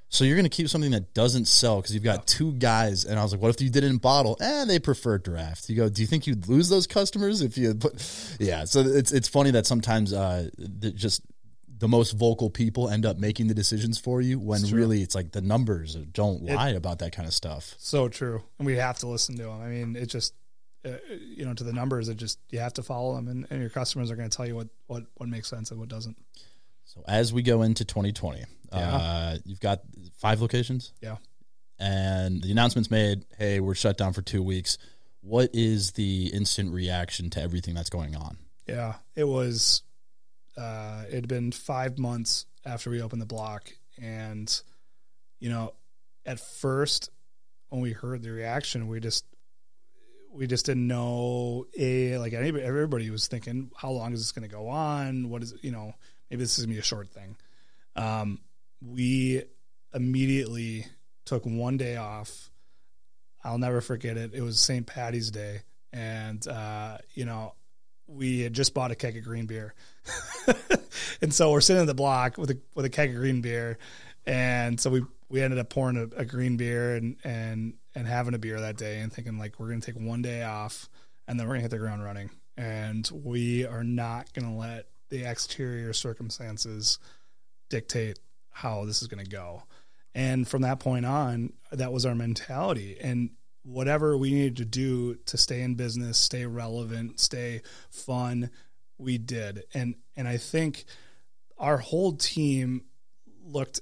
so 0.10 0.24
you're 0.24 0.36
going 0.36 0.50
to 0.50 0.50
keep 0.50 0.70
something 0.70 0.92
that 0.92 1.14
doesn't 1.14 1.46
sell 1.46 1.78
because 1.78 1.94
you've 1.94 2.04
got 2.04 2.28
two 2.28 2.54
guys, 2.54 3.06
and 3.06 3.20
I 3.20 3.24
was 3.24 3.34
like, 3.34 3.42
"What 3.42 3.50
if 3.50 3.62
you 3.62 3.70
did 3.70 3.84
it 3.84 3.90
in 3.90 3.98
bottle?" 3.98 4.38
And 4.40 4.70
they 4.70 4.80
prefer 4.80 5.18
draft. 5.18 5.70
You 5.70 5.76
go, 5.76 5.90
"Do 5.90 6.02
you 6.02 6.08
think 6.08 6.28
you'd 6.28 6.48
lose 6.48 6.70
those 6.70 6.88
customers 6.88 7.42
if 7.42 7.58
you 7.58 7.74
put?" 7.76 7.94
Yeah, 8.40 8.66
so 8.66 8.82
it's 8.82 9.12
it's 9.12 9.28
funny 9.28 9.52
that 9.52 9.66
sometimes 9.66 10.14
uh, 10.14 10.50
just 10.96 11.22
the 11.80 11.88
most 11.88 12.14
vocal 12.14 12.50
people 12.50 12.90
end 12.90 13.06
up 13.06 13.18
making 13.18 13.48
the 13.48 13.54
decisions 13.54 14.00
for 14.00 14.20
you 14.22 14.40
when 14.40 14.64
really 14.72 15.02
it's 15.02 15.14
like 15.14 15.32
the 15.32 15.42
numbers 15.42 15.94
don't 15.96 16.42
lie 16.42 16.70
about 16.70 17.00
that 17.00 17.12
kind 17.12 17.28
of 17.28 17.34
stuff. 17.34 17.76
so 17.78 18.08
true. 18.10 18.42
And 18.58 18.66
we 18.66 18.78
have 18.78 18.98
to 19.00 19.08
listen 19.08 19.38
to 19.38 19.44
them. 19.44 19.62
I 19.62 19.68
mean, 19.68 19.96
it 19.96 20.08
just, 20.08 20.34
uh, 20.86 20.94
you 21.20 21.46
know, 21.46 21.54
to 21.54 21.64
the 21.64 21.74
numbers, 21.74 22.10
it 22.10 22.18
just, 22.18 22.40
you 22.50 22.60
have 22.60 22.74
to 22.74 22.82
follow 22.84 23.16
them 23.16 23.28
and, 23.28 23.46
and 23.52 23.62
your 23.62 23.70
customers 23.70 24.10
are 24.10 24.16
going 24.16 24.28
to 24.30 24.36
tell 24.36 24.48
you 24.48 24.56
what, 24.56 24.70
what, 24.88 25.04
what 25.18 25.30
makes 25.30 25.50
sense 25.50 25.70
and 25.70 25.80
what 25.80 25.90
doesn't. 25.90 26.18
So 26.86 27.04
as 27.08 27.32
we 27.32 27.44
go 27.44 27.62
into 27.62 27.86
2020, 27.86 28.44
Yeah. 28.74 28.96
uh, 28.96 29.38
you've 29.46 29.60
got 29.60 29.82
five 30.18 30.42
locations. 30.42 30.94
Yeah. 31.02 31.18
and 31.80 32.42
the 32.42 32.52
announcement's 32.52 32.90
made 32.90 33.26
hey 33.38 33.60
we're 33.60 33.76
shut 33.76 33.98
down 33.98 34.12
for 34.14 34.22
two 34.22 34.42
weeks 34.42 34.78
what 35.22 35.50
is 35.54 35.92
the 35.92 36.28
instant 36.34 36.74
reaction 36.74 37.30
to 37.32 37.42
everything 37.42 37.76
that's 37.76 37.90
going 37.90 38.16
on 38.16 38.38
Yeah, 38.68 38.96
it 39.16 39.26
was. 39.26 39.84
Uh, 40.58 41.04
it 41.08 41.14
had 41.14 41.28
been 41.28 41.52
five 41.52 42.00
months 42.00 42.46
after 42.66 42.90
we 42.90 43.02
opened 43.02 43.22
the 43.22 43.26
block, 43.28 43.70
and 44.02 44.62
you 45.40 45.50
know, 45.50 45.74
at 46.26 46.40
first 46.40 47.12
when 47.70 47.82
we 47.82 47.92
heard 47.94 48.24
the 48.24 48.32
reaction, 48.32 48.88
we 48.88 49.00
just 49.00 49.24
we 50.34 50.48
just 50.48 50.66
didn't 50.66 50.88
know 50.88 51.66
a 51.78 52.18
like 52.18 52.34
anybody. 52.34 52.64
Everybody 52.64 53.10
was 53.12 53.28
thinking, 53.28 53.70
how 53.76 53.92
long 53.92 54.14
is 54.14 54.20
this 54.20 54.32
going 54.32 54.50
to 54.50 54.54
go 54.56 54.68
on? 54.68 55.30
What 55.30 55.44
is 55.44 55.54
you 55.62 55.72
know? 55.72 55.94
Maybe 56.30 56.42
this 56.44 56.58
is 56.58 56.66
going 56.66 56.72
to 56.72 56.76
be 56.76 56.80
a 56.80 56.84
short 56.84 57.10
thing. 57.10 57.36
Um, 57.96 58.40
we 58.82 59.44
immediately 59.94 60.86
took 61.26 61.46
one 61.46 61.78
day 61.78 61.98
off. 61.98 62.52
I'll 63.44 63.58
never 63.58 63.82
forget 63.82 64.18
it. 64.18 64.34
It 64.34 64.42
was 64.42 64.60
St. 64.60 64.86
Patty's 64.86 65.32
Day, 65.32 65.62
and 65.94 66.46
uh, 66.48 66.98
you 67.14 67.26
know, 67.26 67.54
we 68.08 68.42
had 68.42 68.54
just 68.54 68.74
bought 68.74 68.92
a 68.92 68.96
keg 68.96 69.18
of 69.18 69.24
green 69.24 69.46
beer, 69.46 69.74
and 71.22 71.34
so 71.34 71.52
we're 71.52 71.62
sitting 71.62 71.82
in 71.82 71.88
the 71.88 71.94
block 71.94 72.38
with 72.38 72.52
a 72.52 72.58
with 72.76 72.86
a 72.86 72.90
keg 72.90 73.12
of 73.12 73.18
green 73.18 73.42
beer, 73.42 73.78
and 74.26 74.80
so 74.80 74.90
we 74.90 75.04
we 75.30 75.42
ended 75.42 75.60
up 75.60 75.70
pouring 75.70 75.98
a, 75.98 76.22
a 76.22 76.26
green 76.26 76.58
beer 76.58 76.96
and 76.96 77.18
and 77.24 77.74
and 77.96 78.08
having 78.08 78.34
a 78.34 78.40
beer 78.40 78.60
that 78.60 78.78
day, 78.78 79.00
and 79.00 79.14
thinking 79.14 79.38
like 79.38 79.60
we're 79.60 79.70
gonna 79.70 79.82
take 79.82 79.96
one 79.96 80.22
day 80.22 80.44
off, 80.44 80.90
and 81.28 81.40
then 81.40 81.48
we're 81.48 81.54
gonna 81.54 81.62
hit 81.62 81.72
the 81.72 81.78
ground 81.78 82.04
running, 82.04 82.30
and 82.58 83.10
we 83.14 83.66
are 83.66 83.84
not 83.84 84.34
gonna 84.34 84.56
let 84.56 84.88
the 85.10 85.24
exterior 85.24 85.94
circumstances 85.94 87.00
dictate 87.70 88.20
how 88.58 88.86
this 88.86 89.02
is 89.02 89.08
gonna 89.08 89.24
go. 89.24 89.64
And 90.16 90.48
from 90.48 90.64
that 90.64 90.80
point 90.80 91.06
on, 91.06 91.54
that 91.72 91.94
was 91.94 92.06
our 92.06 92.16
mentality. 92.16 92.98
And 93.00 93.32
whatever 93.64 94.18
we 94.18 94.32
needed 94.32 94.58
to 94.58 94.66
do 94.66 95.16
to 95.26 95.38
stay 95.38 95.62
in 95.62 95.76
business, 95.76 96.18
stay 96.18 96.46
relevant, 96.46 97.20
stay 97.20 97.62
fun, 97.92 98.50
we 98.98 99.18
did. 99.18 99.64
And 99.74 99.96
and 100.16 100.28
I 100.28 100.38
think 100.38 100.86
our 101.58 101.78
whole 101.78 102.14
team 102.14 102.86
looked 103.44 103.80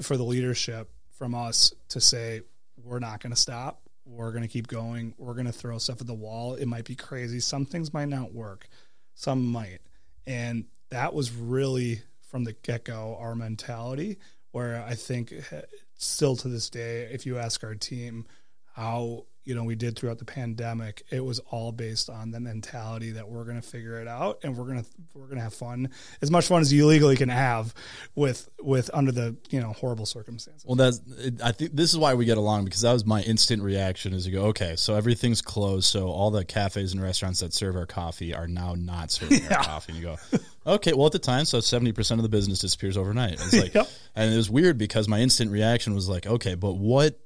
for 0.00 0.16
the 0.16 0.24
leadership 0.24 0.90
from 1.10 1.34
us 1.34 1.72
to 1.90 2.00
say 2.00 2.42
we're 2.82 2.98
not 2.98 3.20
going 3.20 3.34
to 3.34 3.40
stop. 3.40 3.82
We're 4.04 4.30
going 4.30 4.42
to 4.42 4.48
keep 4.48 4.68
going. 4.68 5.14
We're 5.18 5.34
going 5.34 5.46
to 5.46 5.52
throw 5.52 5.78
stuff 5.78 6.00
at 6.00 6.06
the 6.06 6.14
wall. 6.14 6.54
It 6.54 6.66
might 6.66 6.84
be 6.84 6.94
crazy. 6.94 7.40
Some 7.40 7.66
things 7.66 7.92
might 7.92 8.08
not 8.08 8.32
work. 8.32 8.68
Some 9.14 9.46
might. 9.46 9.80
And 10.26 10.66
that 10.90 11.14
was 11.14 11.32
really 11.32 12.02
from 12.36 12.44
the 12.44 12.52
get-go 12.52 13.16
our 13.18 13.34
mentality 13.34 14.18
where 14.50 14.84
I 14.86 14.94
think 14.94 15.32
eh, 15.32 15.62
still 15.96 16.36
to 16.36 16.48
this 16.48 16.68
day, 16.68 17.08
if 17.10 17.24
you 17.24 17.38
ask 17.38 17.64
our 17.64 17.74
team 17.74 18.26
how 18.74 19.24
you 19.46 19.54
know 19.54 19.64
we 19.64 19.74
did 19.76 19.96
throughout 19.96 20.18
the 20.18 20.24
pandemic, 20.26 21.02
it 21.10 21.24
was 21.24 21.38
all 21.50 21.72
based 21.72 22.10
on 22.10 22.30
the 22.32 22.40
mentality 22.40 23.12
that 23.12 23.28
we're 23.28 23.44
going 23.44 23.60
to 23.60 23.66
figure 23.66 24.00
it 24.00 24.08
out 24.08 24.40
and 24.42 24.56
we're 24.56 24.64
going 24.66 24.82
to 24.82 24.90
we're 25.14 25.26
going 25.26 25.38
to 25.38 25.42
have 25.44 25.54
fun, 25.54 25.88
as 26.20 26.30
much 26.30 26.46
fun 26.48 26.60
as 26.60 26.72
you 26.72 26.86
legally 26.86 27.16
can 27.16 27.28
have 27.30 27.72
with 28.14 28.48
with 28.60 28.90
under 28.92 29.12
the 29.12 29.36
you 29.50 29.60
know 29.60 29.72
horrible 29.72 30.04
circumstances. 30.06 30.64
well 30.66 30.74
that's 30.74 31.00
i 31.42 31.52
think 31.52 31.70
this 31.74 31.90
is 31.92 31.98
why 31.98 32.12
we 32.14 32.24
get 32.24 32.36
along 32.38 32.64
because 32.64 32.80
that 32.82 32.92
was 32.92 33.06
my 33.06 33.22
instant 33.22 33.62
reaction 33.62 34.12
is 34.12 34.26
you 34.26 34.32
go 34.32 34.46
okay 34.46 34.74
so 34.76 34.94
everything's 34.94 35.40
closed 35.40 35.84
so 35.86 36.08
all 36.08 36.30
the 36.30 36.44
cafes 36.44 36.92
and 36.92 37.00
restaurants 37.02 37.40
that 37.40 37.54
serve 37.54 37.76
our 37.76 37.86
coffee 37.86 38.34
are 38.34 38.48
now 38.48 38.74
not 38.76 39.10
serving 39.10 39.42
Yeah. 39.44 39.58
our 39.58 39.64
coffee 39.64 39.92
and 39.92 40.02
you 40.02 40.06
go 40.08 40.38
okay 40.66 40.92
well 40.92 41.06
at 41.06 41.12
the 41.12 41.18
time 41.20 41.44
so 41.44 41.58
70% 41.58 42.12
of 42.12 42.22
the 42.22 42.28
business 42.28 42.58
disappears 42.58 42.96
overnight 42.96 43.34
it's 43.34 43.52
like 43.62 43.74
Yep. 43.74 43.88
and 44.16 44.32
it 44.32 44.36
was 44.36 44.50
weird 44.50 44.76
because 44.78 45.06
my 45.08 45.20
instant 45.20 45.50
reaction 45.52 45.94
was 45.94 46.08
like 46.08 46.26
okay 46.26 46.54
but 46.56 46.72
what 46.72 47.18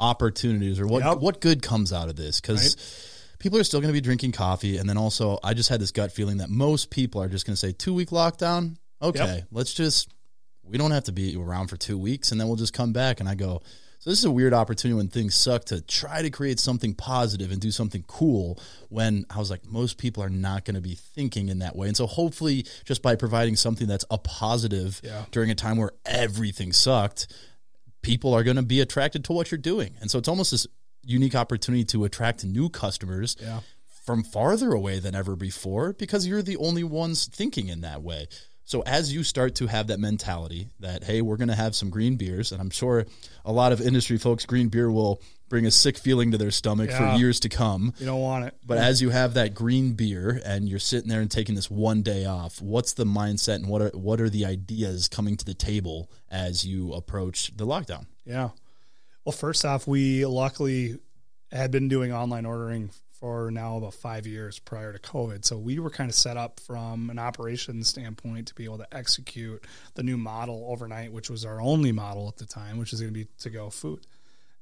opportunities 0.00 0.80
or 0.80 0.86
what 0.86 1.04
Yep. 1.04 1.18
what 1.18 1.40
good 1.40 1.62
comes 1.62 1.92
out 1.92 2.08
of 2.08 2.16
this? 2.16 2.40
Because 2.40 2.76
people 3.38 3.58
are 3.58 3.64
still 3.64 3.80
going 3.80 3.88
to 3.88 3.94
be 3.94 4.00
drinking 4.00 4.32
coffee 4.32 4.76
and 4.76 4.86
then 4.88 4.98
also 4.98 5.38
i 5.42 5.54
just 5.54 5.70
had 5.70 5.80
this 5.80 5.90
gut 5.92 6.12
feeling 6.12 6.36
that 6.38 6.50
most 6.50 6.90
people 6.90 7.22
are 7.22 7.28
just 7.28 7.46
going 7.46 7.54
to 7.54 7.58
say 7.58 7.72
two 7.72 7.94
week 7.94 8.10
lockdown 8.10 8.76
okay 9.00 9.44
let's 9.50 9.72
just 9.72 10.12
we 10.62 10.76
don't 10.76 10.90
have 10.90 11.04
to 11.04 11.12
be 11.12 11.34
around 11.36 11.68
for 11.68 11.78
two 11.78 11.96
weeks 11.96 12.32
and 12.32 12.38
then 12.40 12.48
we'll 12.48 12.56
just 12.58 12.74
come 12.74 12.92
back 12.92 13.18
and 13.18 13.28
i 13.30 13.34
go 13.34 13.62
so 13.98 14.08
this 14.10 14.18
is 14.18 14.24
a 14.26 14.30
weird 14.30 14.52
opportunity 14.52 14.94
when 14.96 15.08
things 15.08 15.34
suck 15.34 15.64
to 15.66 15.80
try 15.80 16.20
to 16.20 16.28
create 16.30 16.60
something 16.60 16.92
positive 16.94 17.50
and 17.50 17.60
do 17.62 17.70
something 17.70 18.04
cool 18.06 18.58
when 18.90 19.24
i 19.30 19.38
was 19.38 19.50
like 19.50 19.64
most 19.66 19.96
people 19.96 20.22
are 20.22 20.28
not 20.30 20.66
going 20.66 20.74
to 20.74 20.80
be 20.82 20.94
thinking 20.94 21.48
in 21.48 21.60
that 21.60 21.74
way. 21.76 21.86
And 21.88 21.96
so 21.96 22.06
hopefully 22.06 22.66
just 22.84 23.00
by 23.02 23.14
providing 23.16 23.56
something 23.56 23.86
that's 23.86 24.04
a 24.10 24.18
positive 24.18 25.00
Yeah. 25.04 25.24
during 25.32 25.50
a 25.50 25.54
time 25.54 25.76
where 25.78 25.92
everything 26.06 26.72
sucked 26.74 27.26
people 28.02 28.32
are 28.34 28.42
going 28.42 28.56
to 28.56 28.62
be 28.62 28.80
attracted 28.80 29.24
to 29.24 29.32
what 29.32 29.50
you're 29.50 29.58
doing. 29.58 29.94
And 30.00 30.10
so 30.10 30.18
it's 30.18 30.28
almost 30.28 30.50
this 30.52 30.66
unique 31.04 31.34
opportunity 31.34 31.84
to 31.86 32.04
attract 32.04 32.44
new 32.44 32.68
customers 32.68 33.36
Yeah. 33.40 33.60
from 34.04 34.22
farther 34.22 34.72
away 34.72 34.98
than 34.98 35.14
ever 35.14 35.36
before 35.36 35.92
because 35.92 36.26
you're 36.26 36.42
the 36.42 36.56
only 36.56 36.84
ones 36.84 37.26
thinking 37.26 37.68
in 37.68 37.80
that 37.82 38.02
way. 38.02 38.28
So 38.64 38.82
as 38.82 39.12
you 39.12 39.24
start 39.24 39.56
to 39.56 39.66
have 39.66 39.88
that 39.88 39.98
mentality 39.98 40.68
that 40.78 41.04
hey, 41.04 41.22
we're 41.22 41.36
going 41.36 41.48
to 41.48 41.54
have 41.54 41.74
some 41.74 41.90
green 41.90 42.16
beers 42.16 42.52
and 42.52 42.60
I'm 42.60 42.70
sure 42.70 43.04
a 43.44 43.52
lot 43.52 43.72
of 43.72 43.80
industry 43.80 44.16
folks 44.18 44.46
green 44.46 44.68
beer 44.68 44.90
will 44.90 45.20
bring 45.50 45.66
a 45.66 45.70
sick 45.70 45.98
feeling 45.98 46.30
to 46.30 46.38
their 46.38 46.50
stomach 46.50 46.88
Yeah. 46.88 47.12
for 47.12 47.18
years 47.18 47.38
to 47.40 47.50
come. 47.50 47.92
You 47.98 48.06
don't 48.06 48.20
want 48.22 48.46
it. 48.46 48.54
But 48.64 48.78
as 48.78 49.02
you 49.02 49.10
have 49.10 49.34
that 49.34 49.52
green 49.54 49.92
beer 49.92 50.40
and 50.46 50.66
you're 50.66 50.78
sitting 50.78 51.10
there 51.10 51.20
and 51.20 51.30
taking 51.30 51.56
this 51.56 51.70
one 51.70 52.00
day 52.00 52.24
off, 52.24 52.62
what's 52.62 52.94
the 52.94 53.04
mindset 53.04 53.56
and 53.56 53.66
what 53.66 53.82
are 53.82 53.90
what 53.90 54.20
are 54.22 54.30
the 54.30 54.46
ideas 54.46 55.08
coming 55.08 55.36
to 55.36 55.44
the 55.44 55.52
table 55.52 56.10
as 56.30 56.64
you 56.64 56.94
approach 56.94 57.54
the 57.54 57.66
lockdown? 57.66 58.06
Yeah. 58.24 58.50
Well, 59.26 59.32
first 59.32 59.66
off, 59.66 59.86
we 59.86 60.24
luckily 60.24 60.96
had 61.52 61.70
been 61.70 61.88
doing 61.88 62.12
online 62.12 62.46
ordering 62.46 62.90
for 63.12 63.50
now 63.50 63.76
about 63.76 63.92
five 63.92 64.26
years 64.26 64.58
prior 64.58 64.94
to 64.94 64.98
COVID. 64.98 65.44
So 65.44 65.58
we 65.58 65.78
were 65.78 65.90
kind 65.90 66.08
of 66.08 66.14
set 66.14 66.38
up 66.38 66.58
from 66.58 67.10
an 67.10 67.18
operations 67.18 67.88
standpoint 67.88 68.46
to 68.46 68.54
be 68.54 68.64
able 68.64 68.78
to 68.78 68.96
execute 68.96 69.62
the 69.94 70.02
new 70.02 70.16
model 70.16 70.64
overnight, 70.70 71.12
which 71.12 71.28
was 71.28 71.44
our 71.44 71.60
only 71.60 71.92
model 71.92 72.28
at 72.28 72.36
the 72.38 72.46
time, 72.46 72.78
which 72.78 72.94
is 72.94 73.00
going 73.02 73.12
to 73.12 73.18
be 73.20 73.26
to 73.40 73.50
go 73.50 73.68
food. 73.68 74.06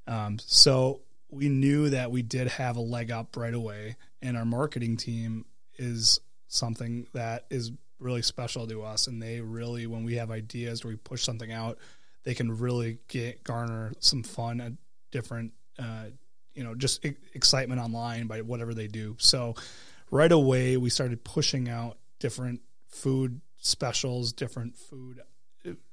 Um, 0.08 0.38
so 0.40 1.02
we 1.30 1.48
knew 1.48 1.90
that 1.90 2.10
we 2.10 2.22
did 2.22 2.48
have 2.48 2.76
a 2.76 2.80
leg 2.80 3.10
up 3.10 3.36
right 3.36 3.54
away, 3.54 3.96
and 4.22 4.36
our 4.36 4.46
marketing 4.46 4.96
team 4.96 5.44
is 5.76 6.18
something 6.48 7.06
that 7.12 7.44
is 7.50 7.70
really 8.00 8.22
special 8.22 8.66
to 8.66 8.82
us. 8.82 9.06
And 9.06 9.22
they 9.22 9.40
really, 9.40 9.86
when 9.86 10.04
we 10.04 10.16
have 10.16 10.30
ideas 10.30 10.84
or 10.84 10.88
we 10.88 10.96
push 10.96 11.22
something 11.22 11.52
out, 11.52 11.78
they 12.24 12.34
can 12.34 12.58
really 12.58 12.98
get 13.08 13.44
garner 13.44 13.92
some 14.00 14.22
fun 14.22 14.60
and 14.60 14.78
different, 15.10 15.52
uh, 15.78 16.06
you 16.54 16.64
know, 16.64 16.74
just 16.74 17.04
excitement 17.34 17.80
online 17.80 18.26
by 18.26 18.40
whatever 18.40 18.74
they 18.74 18.86
do. 18.86 19.16
So 19.18 19.54
right 20.10 20.32
away, 20.32 20.76
we 20.76 20.90
started 20.90 21.22
pushing 21.22 21.68
out 21.68 21.98
different 22.18 22.60
food 22.88 23.40
specials, 23.58 24.32
different 24.32 24.76
food 24.76 25.20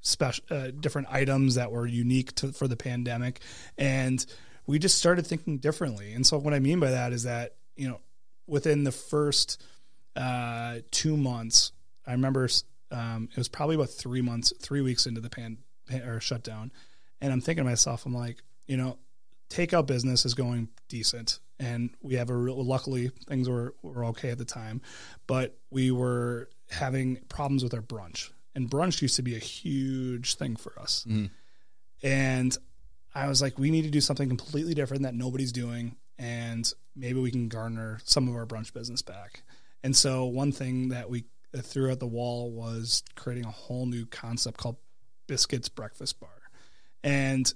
special 0.00 0.44
uh, 0.50 0.70
different 0.78 1.08
items 1.10 1.56
that 1.56 1.70
were 1.70 1.86
unique 1.86 2.34
to 2.36 2.52
for 2.52 2.68
the 2.68 2.76
pandemic. 2.76 3.40
And 3.76 4.24
we 4.66 4.78
just 4.78 4.98
started 4.98 5.26
thinking 5.26 5.58
differently. 5.58 6.12
And 6.12 6.26
so 6.26 6.38
what 6.38 6.54
i 6.54 6.58
mean 6.58 6.80
by 6.80 6.90
that 6.90 7.12
is 7.12 7.24
that 7.24 7.56
you 7.76 7.88
know 7.88 8.00
within 8.46 8.84
the 8.84 8.92
first 8.92 9.62
uh, 10.14 10.78
two 10.90 11.16
months 11.16 11.72
i 12.06 12.12
remember 12.12 12.48
um, 12.90 13.28
it 13.30 13.36
was 13.36 13.48
probably 13.48 13.74
about 13.74 13.90
three 13.90 14.22
months 14.22 14.52
three 14.60 14.80
weeks 14.80 15.06
into 15.06 15.20
the 15.20 15.30
pan, 15.30 15.58
pan 15.88 16.02
or 16.02 16.20
shutdown. 16.20 16.72
And 17.20 17.32
i'm 17.32 17.40
thinking 17.40 17.64
to 17.64 17.70
myself 17.70 18.06
i'm 18.06 18.14
like 18.14 18.42
you 18.66 18.76
know 18.76 18.98
takeout 19.48 19.86
business 19.86 20.24
is 20.24 20.34
going 20.34 20.68
decent. 20.88 21.40
And 21.58 21.90
we 22.02 22.16
have 22.16 22.30
a 22.30 22.36
real 22.36 22.62
luckily 22.64 23.10
things 23.28 23.48
were, 23.48 23.74
were 23.82 24.04
okay 24.06 24.30
at 24.30 24.38
the 24.38 24.44
time. 24.44 24.82
But 25.26 25.58
we 25.70 25.90
were 25.90 26.50
having 26.70 27.18
problems 27.28 27.62
with 27.62 27.72
our 27.74 27.80
brunch 27.80 28.30
and 28.56 28.68
brunch 28.68 29.00
used 29.00 29.16
to 29.16 29.22
be 29.22 29.36
a 29.36 29.40
huge 29.40 30.34
thing 30.34 30.56
for 30.56 30.76
us. 30.78 31.04
Mm-hmm. 31.08 31.26
And 32.02 32.56
i 33.14 33.28
was 33.28 33.40
like 33.40 33.58
we 33.58 33.70
need 33.70 33.82
to 33.82 33.90
do 33.90 34.00
something 34.00 34.28
completely 34.28 34.74
different 34.74 35.04
that 35.04 35.14
nobody's 35.14 35.52
doing 35.52 35.96
and 36.18 36.70
maybe 36.94 37.20
we 37.20 37.30
can 37.30 37.48
garner 37.48 38.00
some 38.04 38.28
of 38.28 38.34
our 38.34 38.46
brunch 38.46 38.72
business 38.72 39.02
back. 39.02 39.42
And 39.82 39.94
so 39.94 40.24
one 40.24 40.50
thing 40.50 40.88
that 40.88 41.08
we 41.10 41.24
threw 41.54 41.90
at 41.92 42.00
the 42.00 42.06
wall 42.06 42.50
was 42.50 43.02
creating 43.14 43.44
a 43.44 43.50
whole 43.50 43.86
new 43.86 44.06
concept 44.06 44.58
called 44.58 44.76
biscuits 45.26 45.68
breakfast 45.68 46.18
bar. 46.18 46.30
And 47.04 47.52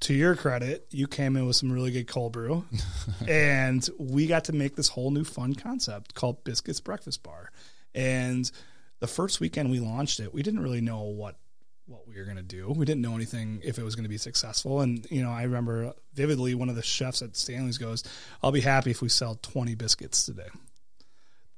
to 0.00 0.14
your 0.14 0.36
credit, 0.36 0.86
you 0.90 1.06
came 1.06 1.36
in 1.36 1.46
with 1.46 1.56
some 1.56 1.72
really 1.72 1.90
good 1.90 2.06
cold 2.06 2.32
brew, 2.32 2.64
and 3.28 3.88
we 3.98 4.26
got 4.26 4.44
to 4.44 4.52
make 4.52 4.76
this 4.76 4.88
whole 4.88 5.10
new 5.10 5.24
fun 5.24 5.54
concept 5.54 6.14
called 6.14 6.44
Biscuits 6.44 6.80
Breakfast 6.80 7.22
Bar. 7.22 7.50
And 7.94 8.50
the 9.00 9.06
first 9.06 9.40
weekend 9.40 9.70
we 9.70 9.80
launched 9.80 10.20
it, 10.20 10.32
we 10.32 10.42
didn't 10.42 10.60
really 10.60 10.80
know 10.80 11.02
what 11.02 11.36
what 11.86 12.08
we 12.08 12.16
were 12.16 12.24
going 12.24 12.36
to 12.36 12.42
do. 12.42 12.68
We 12.68 12.84
didn't 12.84 13.02
know 13.02 13.14
anything 13.14 13.60
if 13.62 13.78
it 13.78 13.84
was 13.84 13.94
going 13.94 14.04
to 14.04 14.08
be 14.08 14.18
successful. 14.18 14.80
And 14.80 15.06
you 15.08 15.22
know, 15.22 15.30
I 15.30 15.44
remember 15.44 15.94
vividly 16.14 16.54
one 16.54 16.68
of 16.68 16.74
the 16.74 16.82
chefs 16.82 17.22
at 17.22 17.36
Stanley's 17.36 17.78
goes, 17.78 18.02
"I'll 18.42 18.52
be 18.52 18.60
happy 18.60 18.90
if 18.90 19.02
we 19.02 19.08
sell 19.08 19.38
20 19.40 19.74
biscuits 19.74 20.24
today." 20.26 20.48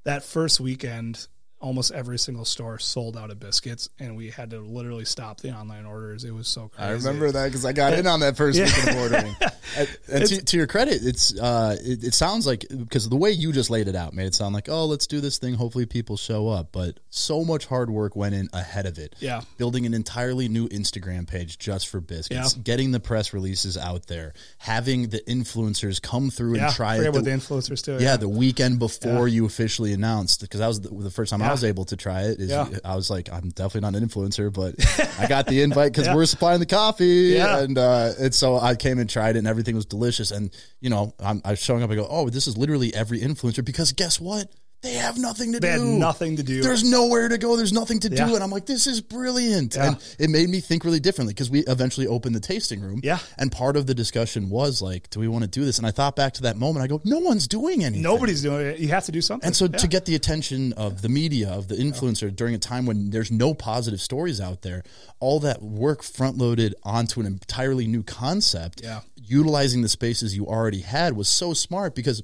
That 0.04 0.22
first 0.22 0.60
weekend, 0.60 1.28
almost 1.60 1.90
every 1.92 2.18
single 2.18 2.44
store 2.44 2.78
sold 2.78 3.16
out 3.16 3.30
of 3.30 3.40
biscuits, 3.40 3.88
and 3.98 4.16
we 4.16 4.30
had 4.30 4.50
to 4.50 4.60
literally 4.60 5.04
stop 5.04 5.40
the 5.40 5.50
online 5.52 5.86
orders. 5.86 6.24
It 6.24 6.32
was 6.32 6.46
so 6.48 6.68
crazy. 6.68 6.88
I 6.88 6.92
remember 6.92 7.32
that 7.32 7.46
because 7.46 7.64
I 7.64 7.72
got 7.72 7.94
in 7.94 8.06
on 8.06 8.20
that 8.20 8.36
first 8.36 8.60
weekend 8.60 8.88
of 8.88 8.96
ordering. 8.96 9.36
and 9.76 9.98
and 10.12 10.26
to, 10.26 10.44
to 10.44 10.56
your 10.56 10.66
credit, 10.66 11.00
it's 11.02 11.38
uh, 11.38 11.76
it, 11.80 12.04
it 12.04 12.14
sounds 12.14 12.46
like 12.46 12.64
because 12.70 13.08
the 13.08 13.16
way 13.16 13.30
you 13.32 13.52
just 13.52 13.70
laid 13.70 13.88
it 13.88 13.96
out 13.96 14.14
made 14.14 14.26
it 14.26 14.34
sound 14.34 14.54
like 14.54 14.68
oh, 14.68 14.84
let's 14.86 15.06
do 15.06 15.20
this 15.20 15.38
thing. 15.38 15.54
Hopefully, 15.54 15.86
people 15.86 16.16
show 16.16 16.48
up. 16.48 16.68
But 16.72 17.00
so 17.10 17.44
much 17.44 17.66
hard 17.66 17.90
work 17.90 18.14
went 18.14 18.34
in 18.34 18.48
ahead 18.52 18.86
of 18.86 18.98
it. 18.98 19.16
Yeah. 19.18 19.40
building 19.56 19.86
an 19.86 19.94
entirely 19.94 20.48
new 20.48 20.68
Instagram 20.68 21.26
page 21.26 21.58
just 21.58 21.88
for 21.88 22.00
biscuits, 22.00 22.56
Yeah. 22.56 22.62
getting 22.62 22.92
the 22.92 23.00
press 23.00 23.32
releases 23.32 23.76
out 23.76 24.06
there, 24.06 24.32
having 24.58 25.08
the 25.08 25.20
influencers 25.26 26.00
come 26.00 26.30
through 26.30 26.52
and 26.52 26.62
Yeah, 26.62 26.70
try 26.72 26.96
forget 26.98 27.14
it. 27.14 27.24
the- 27.24 27.30
the 27.30 27.30
influencers 27.36 27.84
too. 27.84 27.98
yeah, 28.00 28.16
the 28.16 28.28
weekend 28.28 28.78
before 28.78 29.26
you 29.28 29.44
officially 29.46 29.92
announced, 29.92 30.40
because 30.40 30.60
that 30.60 30.66
was 30.68 30.80
the, 30.80 30.88
the 30.90 31.10
first 31.10 31.30
time 31.30 31.42
I 31.42 31.47
Yeah. 31.48 31.52
was 31.52 31.64
able 31.64 31.84
to 31.86 31.96
try 31.96 32.22
it. 32.22 32.40
Is 32.40 32.50
Yeah. 32.50 32.68
I 32.84 32.96
was 32.96 33.10
like, 33.10 33.28
I'm 33.32 33.48
definitely 33.50 33.80
not 33.90 33.94
an 34.00 34.08
influencer, 34.08 34.52
but 34.52 34.74
I 35.20 35.26
got 35.26 35.46
the 35.46 35.62
invite 35.62 35.92
because 35.92 36.08
we're 36.14 36.24
supplying 36.26 36.60
the 36.60 36.66
coffee, 36.66 37.32
Yeah. 37.34 37.58
and 37.58 37.76
uh, 37.76 38.12
and 38.20 38.34
so 38.34 38.58
I 38.58 38.74
came 38.76 38.98
and 38.98 39.08
tried 39.10 39.36
it, 39.36 39.40
and 39.40 39.48
everything 39.48 39.74
was 39.74 39.86
delicious. 39.86 40.30
And 40.30 40.50
you 40.80 40.90
know, 40.90 41.14
I'm, 41.20 41.40
I'm 41.44 41.56
showing 41.56 41.82
up. 41.82 41.90
I 41.90 41.94
go, 41.96 42.06
oh, 42.08 42.28
this 42.30 42.46
is 42.46 42.56
literally 42.56 42.94
every 42.94 43.20
influencer 43.20 43.64
because 43.64 43.92
guess 43.92 44.20
what? 44.20 44.50
They 44.80 44.94
have 44.94 45.18
nothing 45.18 45.52
to 45.54 45.60
They 45.60 45.72
do. 45.76 45.80
had 45.84 45.98
nothing 45.98 46.36
to 46.36 46.44
do. 46.44 46.62
There's 46.62 46.84
nowhere 46.84 47.28
to 47.28 47.36
go. 47.36 47.56
There's 47.56 47.72
nothing 47.72 47.98
to 48.00 48.10
Yeah. 48.10 48.28
do. 48.28 48.34
And 48.36 48.44
I'm 48.44 48.50
like, 48.50 48.66
this 48.66 48.86
is 48.86 49.00
brilliant. 49.00 49.74
Yeah. 49.74 49.88
And 49.88 49.96
it 50.20 50.30
made 50.30 50.48
me 50.48 50.60
think 50.60 50.84
really 50.84 51.00
differently 51.00 51.34
because 51.34 51.50
we 51.50 51.60
eventually 51.66 52.06
opened 52.06 52.36
the 52.36 52.40
tasting 52.40 52.80
room. 52.80 53.00
Yeah. 53.02 53.18
And 53.38 53.50
part 53.50 53.76
of 53.76 53.86
the 53.88 53.94
discussion 53.94 54.50
was 54.50 54.80
like, 54.80 55.10
do 55.10 55.18
we 55.18 55.26
want 55.26 55.42
to 55.42 55.50
do 55.50 55.64
this? 55.64 55.78
And 55.78 55.86
I 55.86 55.90
thought 55.90 56.14
back 56.14 56.34
to 56.34 56.42
that 56.42 56.56
moment. 56.56 56.84
I 56.84 56.86
go, 56.86 57.00
no 57.04 57.18
one's 57.18 57.48
doing 57.48 57.82
anything. 57.84 58.02
Nobody's 58.04 58.40
doing 58.42 58.66
it. 58.66 58.78
You 58.78 58.86
have 58.88 59.04
to 59.06 59.12
do 59.12 59.20
something. 59.20 59.44
And 59.44 59.56
so 59.56 59.64
Yeah. 59.64 59.78
to 59.78 59.88
get 59.88 60.04
the 60.04 60.14
attention 60.14 60.72
of 60.74 61.02
the 61.02 61.08
media, 61.08 61.48
of 61.50 61.66
the 61.66 61.74
influencer 61.74 62.34
during 62.34 62.54
a 62.54 62.58
time 62.58 62.86
when 62.86 63.10
there's 63.10 63.32
no 63.32 63.54
positive 63.54 64.00
stories 64.00 64.40
out 64.40 64.62
there, 64.62 64.84
all 65.18 65.40
that 65.40 65.60
work 65.60 66.04
front 66.04 66.38
loaded 66.38 66.76
onto 66.84 67.18
an 67.18 67.26
entirely 67.26 67.88
new 67.88 68.04
concept, 68.04 68.82
Yeah. 68.84 69.00
utilizing 69.16 69.82
the 69.82 69.88
spaces 69.88 70.36
you 70.36 70.46
already 70.46 70.82
had 70.82 71.16
was 71.16 71.26
so 71.28 71.52
smart 71.52 71.96
because 71.96 72.22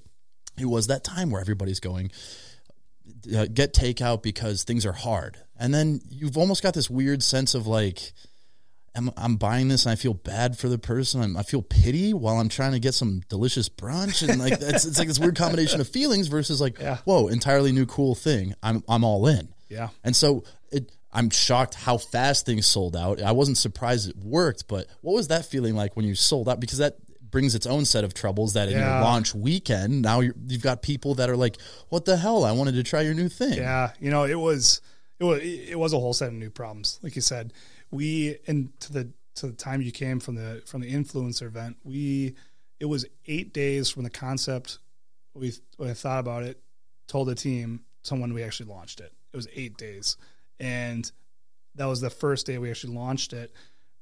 it 0.56 0.66
was 0.66 0.86
that 0.86 1.02
time 1.02 1.30
where 1.32 1.40
everybody's 1.40 1.80
going, 1.80 2.12
uh, 3.34 3.46
get 3.52 3.72
takeout 3.74 4.22
because 4.22 4.64
things 4.64 4.84
are 4.86 4.92
hard. 4.92 5.36
And 5.58 5.72
then 5.72 6.00
you've 6.08 6.36
almost 6.36 6.62
got 6.62 6.74
this 6.74 6.90
weird 6.90 7.22
sense 7.22 7.54
of 7.54 7.66
like, 7.66 8.12
I'm, 8.96 9.10
I'm 9.16 9.36
buying 9.36 9.68
this 9.68 9.86
and 9.86 9.92
I 9.92 9.96
feel 9.96 10.14
bad 10.14 10.56
for 10.56 10.68
the 10.68 10.78
person. 10.78 11.20
I'm, 11.22 11.36
I 11.36 11.42
feel 11.42 11.62
pity 11.62 12.12
while 12.14 12.36
I'm 12.38 12.48
trying 12.48 12.72
to 12.72 12.78
get 12.80 12.94
some 12.94 13.22
delicious 13.28 13.68
brunch. 13.68 14.28
And 14.28 14.40
like, 14.40 14.52
it's, 14.60 14.84
it's 14.84 14.98
like 14.98 15.08
this 15.08 15.18
weird 15.18 15.36
combination 15.36 15.80
of 15.80 15.88
feelings 15.88 16.28
versus 16.28 16.60
like, 16.60 16.78
Yeah. 16.78 16.98
whoa, 17.04 17.28
entirely 17.28 17.72
new 17.72 17.86
cool 17.86 18.14
thing. 18.14 18.54
I'm, 18.62 18.82
I'm 18.88 19.02
all 19.04 19.26
in. 19.26 19.48
Yeah. 19.68 19.88
And 20.04 20.14
so 20.14 20.44
it, 20.70 20.92
I'm 21.12 21.30
shocked 21.30 21.74
how 21.74 21.96
fast 21.98 22.46
things 22.46 22.66
sold 22.66 22.96
out. 22.96 23.22
I 23.22 23.32
wasn't 23.32 23.56
surprised 23.58 24.10
it 24.10 24.16
worked, 24.16 24.66
but 24.68 24.86
what 25.00 25.14
was 25.14 25.28
that 25.28 25.44
feeling 25.46 25.74
like 25.76 25.96
when 25.96 26.04
you 26.04 26.14
sold 26.16 26.48
out? 26.48 26.58
Because 26.60 26.78
that 26.78 26.96
brings 27.34 27.56
its 27.56 27.66
own 27.66 27.84
set 27.84 28.04
of 28.04 28.14
troubles 28.14 28.52
that 28.52 28.68
in 28.68 28.78
your 28.78 28.86
launch 29.00 29.34
weekend, 29.34 30.00
now 30.00 30.20
you're, 30.20 30.36
you've 30.46 30.62
got 30.62 30.82
people 30.82 31.16
that 31.16 31.28
are 31.28 31.36
like, 31.36 31.58
what 31.88 32.04
the 32.04 32.16
hell? 32.16 32.44
I 32.44 32.52
wanted 32.52 32.76
to 32.76 32.84
try 32.84 33.00
your 33.00 33.12
new 33.12 33.28
thing. 33.28 33.54
Yeah, 33.54 33.90
you 33.98 34.08
know, 34.08 34.22
it 34.22 34.38
was 34.38 34.80
it 35.18 35.24
was 35.24 35.40
it 35.42 35.76
was 35.76 35.92
a 35.92 35.98
whole 35.98 36.12
set 36.12 36.28
of 36.28 36.34
new 36.34 36.48
problems. 36.48 37.00
Like 37.02 37.16
you 37.16 37.22
said, 37.22 37.52
we 37.90 38.38
and 38.46 38.70
to 38.82 38.92
the 38.92 39.12
to 39.34 39.48
the 39.48 39.52
time 39.52 39.82
you 39.82 39.90
came 39.90 40.20
from 40.20 40.36
the 40.36 40.62
from 40.64 40.80
the 40.80 40.92
influencer 40.92 41.42
event, 41.42 41.76
we 41.82 42.36
it 42.78 42.84
was 42.84 43.04
eight 43.26 43.52
days 43.52 43.90
from 43.90 44.04
the 44.04 44.10
concept. 44.10 44.78
We 45.34 45.54
when 45.76 45.90
I 45.90 45.94
thought 45.94 46.20
about 46.20 46.44
it, 46.44 46.62
told 47.08 47.26
the 47.26 47.34
team 47.34 47.80
someone 48.02 48.32
we 48.32 48.44
actually 48.44 48.70
launched 48.70 49.00
it. 49.00 49.12
It 49.32 49.36
was 49.36 49.48
eight 49.56 49.76
days, 49.76 50.16
and 50.60 51.10
that 51.74 51.86
was 51.86 52.00
the 52.00 52.10
first 52.10 52.46
day 52.46 52.58
we 52.58 52.70
actually 52.70 52.94
launched 52.94 53.32
it. 53.32 53.52